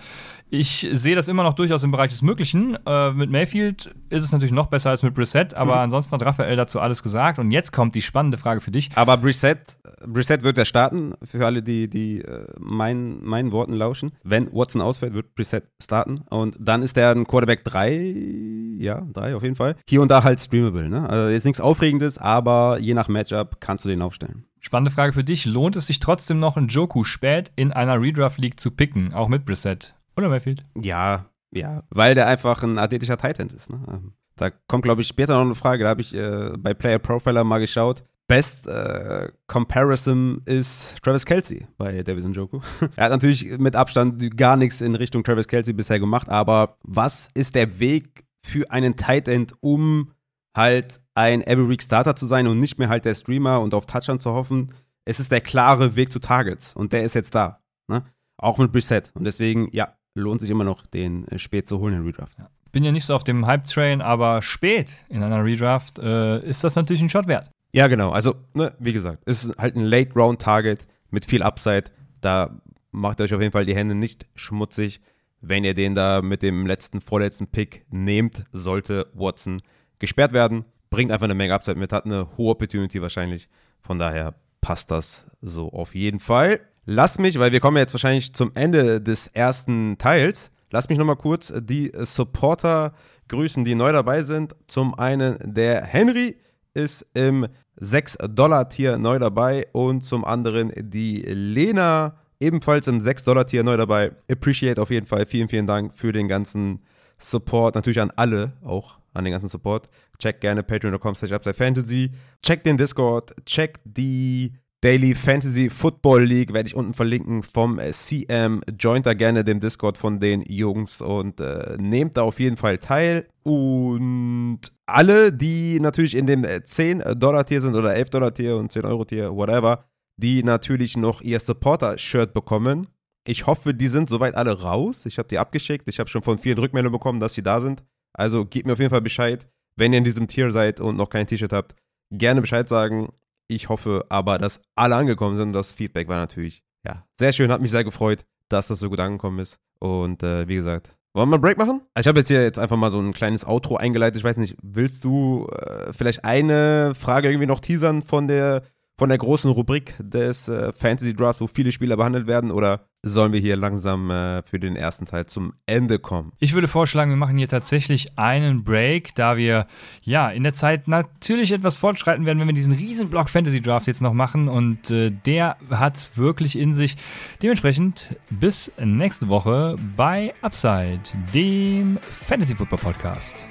Ich 0.49 0.87
sehe 0.91 1.15
das 1.15 1.27
immer 1.27 1.43
noch 1.43 1.53
durchaus 1.53 1.83
im 1.83 1.91
Bereich 1.91 2.11
des 2.11 2.21
Möglichen. 2.21 2.77
Äh, 2.85 3.11
mit 3.11 3.31
Mayfield 3.31 3.93
ist 4.09 4.23
es 4.23 4.31
natürlich 4.31 4.51
noch 4.51 4.67
besser 4.67 4.91
als 4.91 5.01
mit 5.01 5.13
Brissett, 5.13 5.53
aber 5.55 5.75
mhm. 5.75 5.81
ansonsten 5.83 6.13
hat 6.13 6.21
Raphael 6.23 6.55
dazu 6.55 6.79
alles 6.79 7.01
gesagt. 7.01 7.39
Und 7.39 7.51
jetzt 7.51 7.73
kommt 7.73 7.95
die 7.95 8.01
spannende 8.01 8.37
Frage 8.37 8.61
für 8.61 8.71
dich. 8.71 8.89
Aber 8.95 9.17
Brissett, 9.17 9.77
Brissett 10.05 10.43
wird 10.43 10.57
ja 10.57 10.65
starten, 10.65 11.13
für 11.23 11.45
alle, 11.45 11.63
die, 11.63 11.89
die 11.89 12.21
äh, 12.21 12.45
mein, 12.59 13.23
meinen 13.23 13.51
Worten 13.51 13.73
lauschen. 13.73 14.11
Wenn 14.23 14.51
Watson 14.53 14.81
ausfällt, 14.81 15.13
wird 15.13 15.33
Brissett 15.35 15.65
starten. 15.81 16.23
Und 16.29 16.55
dann 16.59 16.83
ist 16.83 16.97
er 16.97 17.11
ein 17.11 17.25
Quarterback 17.25 17.63
3, 17.63 18.77
ja, 18.77 19.01
3 19.13 19.35
auf 19.35 19.43
jeden 19.43 19.55
Fall. 19.55 19.75
Hier 19.89 20.01
und 20.01 20.11
da 20.11 20.23
halt 20.23 20.39
streamable. 20.39 20.89
Ne? 20.89 21.09
Also 21.09 21.33
jetzt 21.33 21.45
nichts 21.45 21.59
Aufregendes, 21.59 22.17
aber 22.19 22.77
je 22.79 22.93
nach 22.93 23.07
Matchup 23.07 23.59
kannst 23.59 23.83
du 23.83 23.89
den 23.89 24.01
aufstellen. 24.03 24.45
Spannende 24.59 24.91
Frage 24.91 25.13
für 25.13 25.23
dich. 25.23 25.45
Lohnt 25.45 25.75
es 25.75 25.87
sich 25.87 25.99
trotzdem 25.99 26.39
noch, 26.39 26.57
einen 26.57 26.67
Joku 26.69 27.03
spät 27.03 27.51
in 27.55 27.71
einer 27.71 27.99
Redraft 28.01 28.39
League 28.39 28.59
zu 28.59 28.71
picken, 28.71 29.13
auch 29.13 29.27
mit 29.27 29.45
Brissett? 29.45 29.94
Oder 30.17 30.29
Mayfield? 30.29 30.65
Ja, 30.81 31.25
ja, 31.51 31.83
weil 31.89 32.15
der 32.15 32.27
einfach 32.27 32.63
ein 32.63 32.77
athletischer 32.77 33.17
Titan 33.17 33.49
ist. 33.49 33.69
Ne? 33.69 34.01
Da 34.35 34.49
kommt, 34.49 34.83
glaube 34.83 35.01
ich, 35.01 35.07
später 35.07 35.35
noch 35.35 35.41
eine 35.41 35.55
Frage. 35.55 35.83
Da 35.83 35.89
habe 35.89 36.01
ich 36.01 36.13
äh, 36.13 36.51
bei 36.57 36.73
Player 36.73 36.99
Profiler 36.99 37.43
mal 37.43 37.59
geschaut. 37.59 38.03
Best 38.27 38.67
äh, 38.67 39.29
Comparison 39.47 40.41
ist 40.45 40.95
Travis 41.03 41.25
Kelsey 41.25 41.67
bei 41.77 42.01
David 42.01 42.25
Njoku. 42.25 42.59
er 42.95 43.05
hat 43.05 43.11
natürlich 43.11 43.57
mit 43.59 43.75
Abstand 43.75 44.35
gar 44.35 44.57
nichts 44.57 44.81
in 44.81 44.95
Richtung 44.95 45.23
Travis 45.23 45.47
Kelsey 45.47 45.73
bisher 45.73 45.99
gemacht, 45.99 46.27
aber 46.29 46.77
was 46.83 47.29
ist 47.35 47.53
der 47.53 47.79
Weg 47.79 48.25
für 48.43 48.71
einen 48.71 48.95
Tight 48.95 49.27
End, 49.27 49.53
um 49.61 50.11
halt 50.55 51.01
ein 51.13 51.41
Every 51.41 51.69
Week 51.69 51.83
Starter 51.83 52.15
zu 52.15 52.25
sein 52.25 52.47
und 52.47 52.59
nicht 52.59 52.79
mehr 52.79 52.89
halt 52.89 53.05
der 53.05 53.15
Streamer 53.15 53.61
und 53.61 53.73
auf 53.73 53.85
Touchdown 53.85 54.19
zu 54.19 54.31
hoffen. 54.31 54.73
Es 55.05 55.19
ist 55.19 55.31
der 55.31 55.41
klare 55.41 55.95
Weg 55.95 56.11
zu 56.11 56.19
Targets 56.19 56.75
und 56.75 56.93
der 56.93 57.03
ist 57.03 57.13
jetzt 57.13 57.35
da. 57.35 57.61
Ne? 57.87 58.05
Auch 58.37 58.57
mit 58.57 58.73
Reset. 58.73 59.03
Und 59.13 59.25
deswegen, 59.25 59.69
ja, 59.71 59.95
lohnt 60.15 60.41
sich 60.41 60.49
immer 60.49 60.63
noch, 60.63 60.85
den 60.85 61.27
äh, 61.27 61.37
spät 61.37 61.67
zu 61.67 61.79
holen 61.79 61.93
in 61.93 62.05
Redraft. 62.05 62.37
Ja. 62.39 62.49
Bin 62.71 62.83
ja 62.83 62.91
nicht 62.91 63.05
so 63.05 63.15
auf 63.15 63.23
dem 63.23 63.45
Hype-Train, 63.45 64.01
aber 64.01 64.41
spät 64.41 64.95
in 65.07 65.23
einer 65.23 65.43
Redraft 65.43 65.99
äh, 65.99 66.39
ist 66.45 66.63
das 66.63 66.75
natürlich 66.75 67.01
ein 67.01 67.09
Shot 67.09 67.27
wert. 67.27 67.49
Ja, 67.73 67.87
genau. 67.87 68.11
Also, 68.11 68.35
ne, 68.53 68.73
wie 68.79 68.93
gesagt, 68.93 69.23
es 69.25 69.45
ist 69.45 69.57
halt 69.57 69.75
ein 69.75 69.85
Late-Round-Target 69.85 70.87
mit 71.09 71.25
viel 71.25 71.43
Upside. 71.43 71.85
Da 72.21 72.61
macht 72.91 73.19
ihr 73.19 73.25
euch 73.25 73.33
auf 73.33 73.41
jeden 73.41 73.51
Fall 73.51 73.65
die 73.65 73.75
Hände 73.75 73.95
nicht 73.95 74.25
schmutzig. 74.35 75.01
Wenn 75.41 75.63
ihr 75.63 75.73
den 75.73 75.93
da 75.93 76.21
mit 76.21 76.41
dem 76.41 76.65
letzten, 76.65 77.01
vorletzten 77.01 77.47
Pick 77.47 77.85
nehmt, 77.89 78.45
sollte 78.51 79.07
Watson 79.13 79.61
gesperrt 79.99 80.33
werden. 80.33 80.65
Bringt 80.89 81.11
einfach 81.11 81.25
eine 81.25 81.35
Menge 81.35 81.53
Upside 81.53 81.77
mit, 81.77 81.91
hat 81.91 82.05
eine 82.05 82.29
hohe 82.37 82.51
Opportunity 82.51 83.01
wahrscheinlich. 83.01 83.47
Von 83.81 83.99
daher 83.99 84.35
passt 84.61 84.89
das 84.89 85.27
so 85.41 85.71
auf 85.71 85.93
jeden 85.93 86.19
Fall. 86.19 86.61
Lass 86.85 87.17
mich, 87.17 87.39
weil 87.39 87.51
wir 87.51 87.59
kommen 87.59 87.77
jetzt 87.77 87.93
wahrscheinlich 87.93 88.33
zum 88.33 88.51
Ende 88.53 89.01
des 89.01 89.27
ersten 89.27 89.97
Teils, 89.97 90.51
lass 90.71 90.87
mich 90.87 90.99
nochmal 90.99 91.15
kurz 91.15 91.51
die 91.57 91.91
Supporter 91.95 92.93
grüßen, 93.27 93.65
die 93.65 93.73
neu 93.73 93.91
dabei 93.91 94.21
sind. 94.21 94.55
Zum 94.67 94.93
einen 94.93 95.37
der 95.41 95.83
Henry 95.83 96.37
ist 96.75 97.05
im 97.15 97.47
6-Dollar-Tier 97.81 98.97
neu 98.97 99.17
dabei 99.17 99.67
und 99.71 100.03
zum 100.03 100.23
anderen 100.25 100.71
die 100.77 101.21
Lena 101.21 102.17
ebenfalls 102.39 102.87
im 102.87 102.99
6-Dollar-Tier 102.99 103.63
neu 103.63 103.77
dabei. 103.77 104.11
Appreciate 104.29 104.79
auf 104.79 104.91
jeden 104.91 105.07
Fall. 105.07 105.25
Vielen, 105.25 105.47
vielen 105.47 105.67
Dank 105.67 105.93
für 105.93 106.11
den 106.11 106.27
ganzen 106.27 106.83
Support. 107.17 107.75
Natürlich 107.75 107.99
an 107.99 108.11
alle 108.15 108.53
auch, 108.63 108.99
an 109.13 109.23
den 109.23 109.31
ganzen 109.31 109.49
Support. 109.49 109.89
Check 110.19 110.41
gerne 110.41 110.63
patreon.com 110.63 111.15
slash 111.15 111.31
Fantasy. 111.55 112.11
Check 112.43 112.63
den 112.63 112.77
Discord. 112.77 113.33
Check 113.45 113.79
die 113.85 114.53
Daily 114.81 115.15
Fantasy 115.15 115.69
Football 115.69 116.23
League. 116.23 116.53
Werde 116.53 116.67
ich 116.67 116.75
unten 116.75 116.93
verlinken 116.93 117.43
vom 117.43 117.79
CM. 117.91 118.61
Joint 118.77 119.05
da 119.05 119.13
gerne 119.13 119.43
dem 119.43 119.59
Discord 119.59 119.97
von 119.97 120.19
den 120.19 120.43
Jungs 120.43 121.01
und 121.01 121.39
äh, 121.39 121.75
nehmt 121.79 122.17
da 122.17 122.23
auf 122.23 122.39
jeden 122.39 122.57
Fall 122.57 122.77
teil. 122.77 123.27
Und 123.43 124.59
alle, 124.85 125.33
die 125.33 125.79
natürlich 125.79 126.15
in 126.15 126.27
dem 126.27 126.43
10-Dollar-Tier 126.43 127.61
sind 127.61 127.75
oder 127.75 127.95
11-Dollar-Tier 127.95 128.57
und 128.57 128.71
10-Euro-Tier, 128.71 129.35
whatever, 129.35 129.85
die 130.17 130.43
natürlich 130.43 130.97
noch 130.97 131.21
ihr 131.21 131.39
Supporter-Shirt 131.39 132.33
bekommen. 132.33 132.87
Ich 133.27 133.47
hoffe, 133.47 133.73
die 133.73 133.87
sind 133.87 134.09
soweit 134.09 134.35
alle 134.35 134.61
raus. 134.61 135.05
Ich 135.05 135.17
habe 135.17 135.27
die 135.27 135.39
abgeschickt. 135.39 135.87
Ich 135.89 135.99
habe 135.99 136.09
schon 136.09 136.21
von 136.21 136.37
vielen 136.37 136.59
Rückmeldungen 136.59 136.97
bekommen, 136.97 137.19
dass 137.19 137.33
sie 137.33 137.43
da 137.43 137.59
sind. 137.59 137.83
Also 138.13 138.45
gebt 138.45 138.67
mir 138.67 138.73
auf 138.73 138.79
jeden 138.79 138.91
Fall 138.91 139.01
Bescheid, 139.01 139.47
wenn 139.75 139.93
ihr 139.93 139.97
in 139.97 140.03
diesem 140.03 140.27
Tier 140.27 140.51
seid 140.51 140.79
und 140.79 140.95
noch 140.95 141.09
kein 141.09 141.27
T-Shirt 141.27 141.51
habt. 141.51 141.75
Gerne 142.11 142.41
Bescheid 142.41 142.69
sagen. 142.69 143.09
Ich 143.47 143.69
hoffe 143.69 144.05
aber, 144.09 144.37
dass 144.37 144.61
alle 144.75 144.95
angekommen 144.95 145.37
sind. 145.37 145.53
Das 145.53 145.73
Feedback 145.73 146.07
war 146.07 146.17
natürlich, 146.17 146.63
ja, 146.85 147.05
sehr 147.19 147.33
schön. 147.33 147.51
Hat 147.51 147.61
mich 147.61 147.71
sehr 147.71 147.83
gefreut, 147.83 148.25
dass 148.49 148.67
das 148.67 148.79
so 148.79 148.89
gut 148.89 148.99
angekommen 148.99 149.39
ist. 149.39 149.59
Und 149.79 150.23
äh, 150.23 150.47
wie 150.47 150.55
gesagt, 150.55 150.95
wollen 151.13 151.29
wir 151.29 151.35
einen 151.35 151.41
Break 151.41 151.57
machen? 151.57 151.81
Ich 151.97 152.07
habe 152.07 152.19
jetzt 152.19 152.27
hier 152.27 152.43
jetzt 152.43 152.59
einfach 152.59 152.75
mal 152.75 152.91
so 152.91 152.99
ein 152.99 153.13
kleines 153.13 153.45
Outro 153.45 153.77
eingeleitet. 153.77 154.17
Ich 154.17 154.23
weiß 154.23 154.37
nicht, 154.37 154.57
willst 154.61 155.03
du 155.03 155.47
äh, 155.47 155.93
vielleicht 155.93 156.25
eine 156.25 156.93
Frage 156.93 157.29
irgendwie 157.29 157.47
noch 157.47 157.61
teasern 157.61 158.01
von 158.01 158.27
der 158.27 158.63
von 158.97 159.09
der 159.09 159.17
großen 159.17 159.51
Rubrik 159.51 159.95
des 159.99 160.47
äh, 160.47 160.71
Fantasy 160.73 161.13
Drafts, 161.13 161.41
wo 161.41 161.47
viele 161.47 161.71
Spieler 161.71 161.97
behandelt 161.97 162.27
werden, 162.27 162.51
oder 162.51 162.87
sollen 163.05 163.33
wir 163.33 163.39
hier 163.39 163.55
langsam 163.55 164.09
äh, 164.09 164.41
für 164.41 164.59
den 164.59 164.75
ersten 164.75 165.05
Teil 165.05 165.27
zum 165.27 165.53
Ende 165.65 165.99
kommen? 165.99 166.31
Ich 166.39 166.53
würde 166.53 166.67
vorschlagen, 166.67 167.11
wir 167.11 167.17
machen 167.17 167.37
hier 167.37 167.47
tatsächlich 167.47 168.17
einen 168.17 168.63
Break, 168.63 169.13
da 169.15 169.37
wir 169.37 169.67
ja 170.01 170.29
in 170.29 170.43
der 170.43 170.53
Zeit 170.53 170.87
natürlich 170.87 171.51
etwas 171.51 171.77
fortschreiten 171.77 172.25
werden, 172.25 172.39
wenn 172.39 172.47
wir 172.47 172.53
diesen 172.53 172.73
riesen 172.73 173.09
Block 173.09 173.29
Fantasy 173.29 173.61
Draft 173.61 173.87
jetzt 173.87 174.01
noch 174.01 174.13
machen 174.13 174.49
und 174.49 174.89
äh, 174.89 175.11
der 175.11 175.57
hat 175.69 175.97
es 175.97 176.17
wirklich 176.17 176.57
in 176.57 176.73
sich. 176.73 176.97
Dementsprechend 177.43 178.15
bis 178.31 178.71
nächste 178.83 179.29
Woche 179.29 179.75
bei 179.95 180.33
Upside, 180.41 181.01
dem 181.33 181.97
Fantasy 182.01 182.55
Football 182.55 182.79
Podcast. 182.79 183.47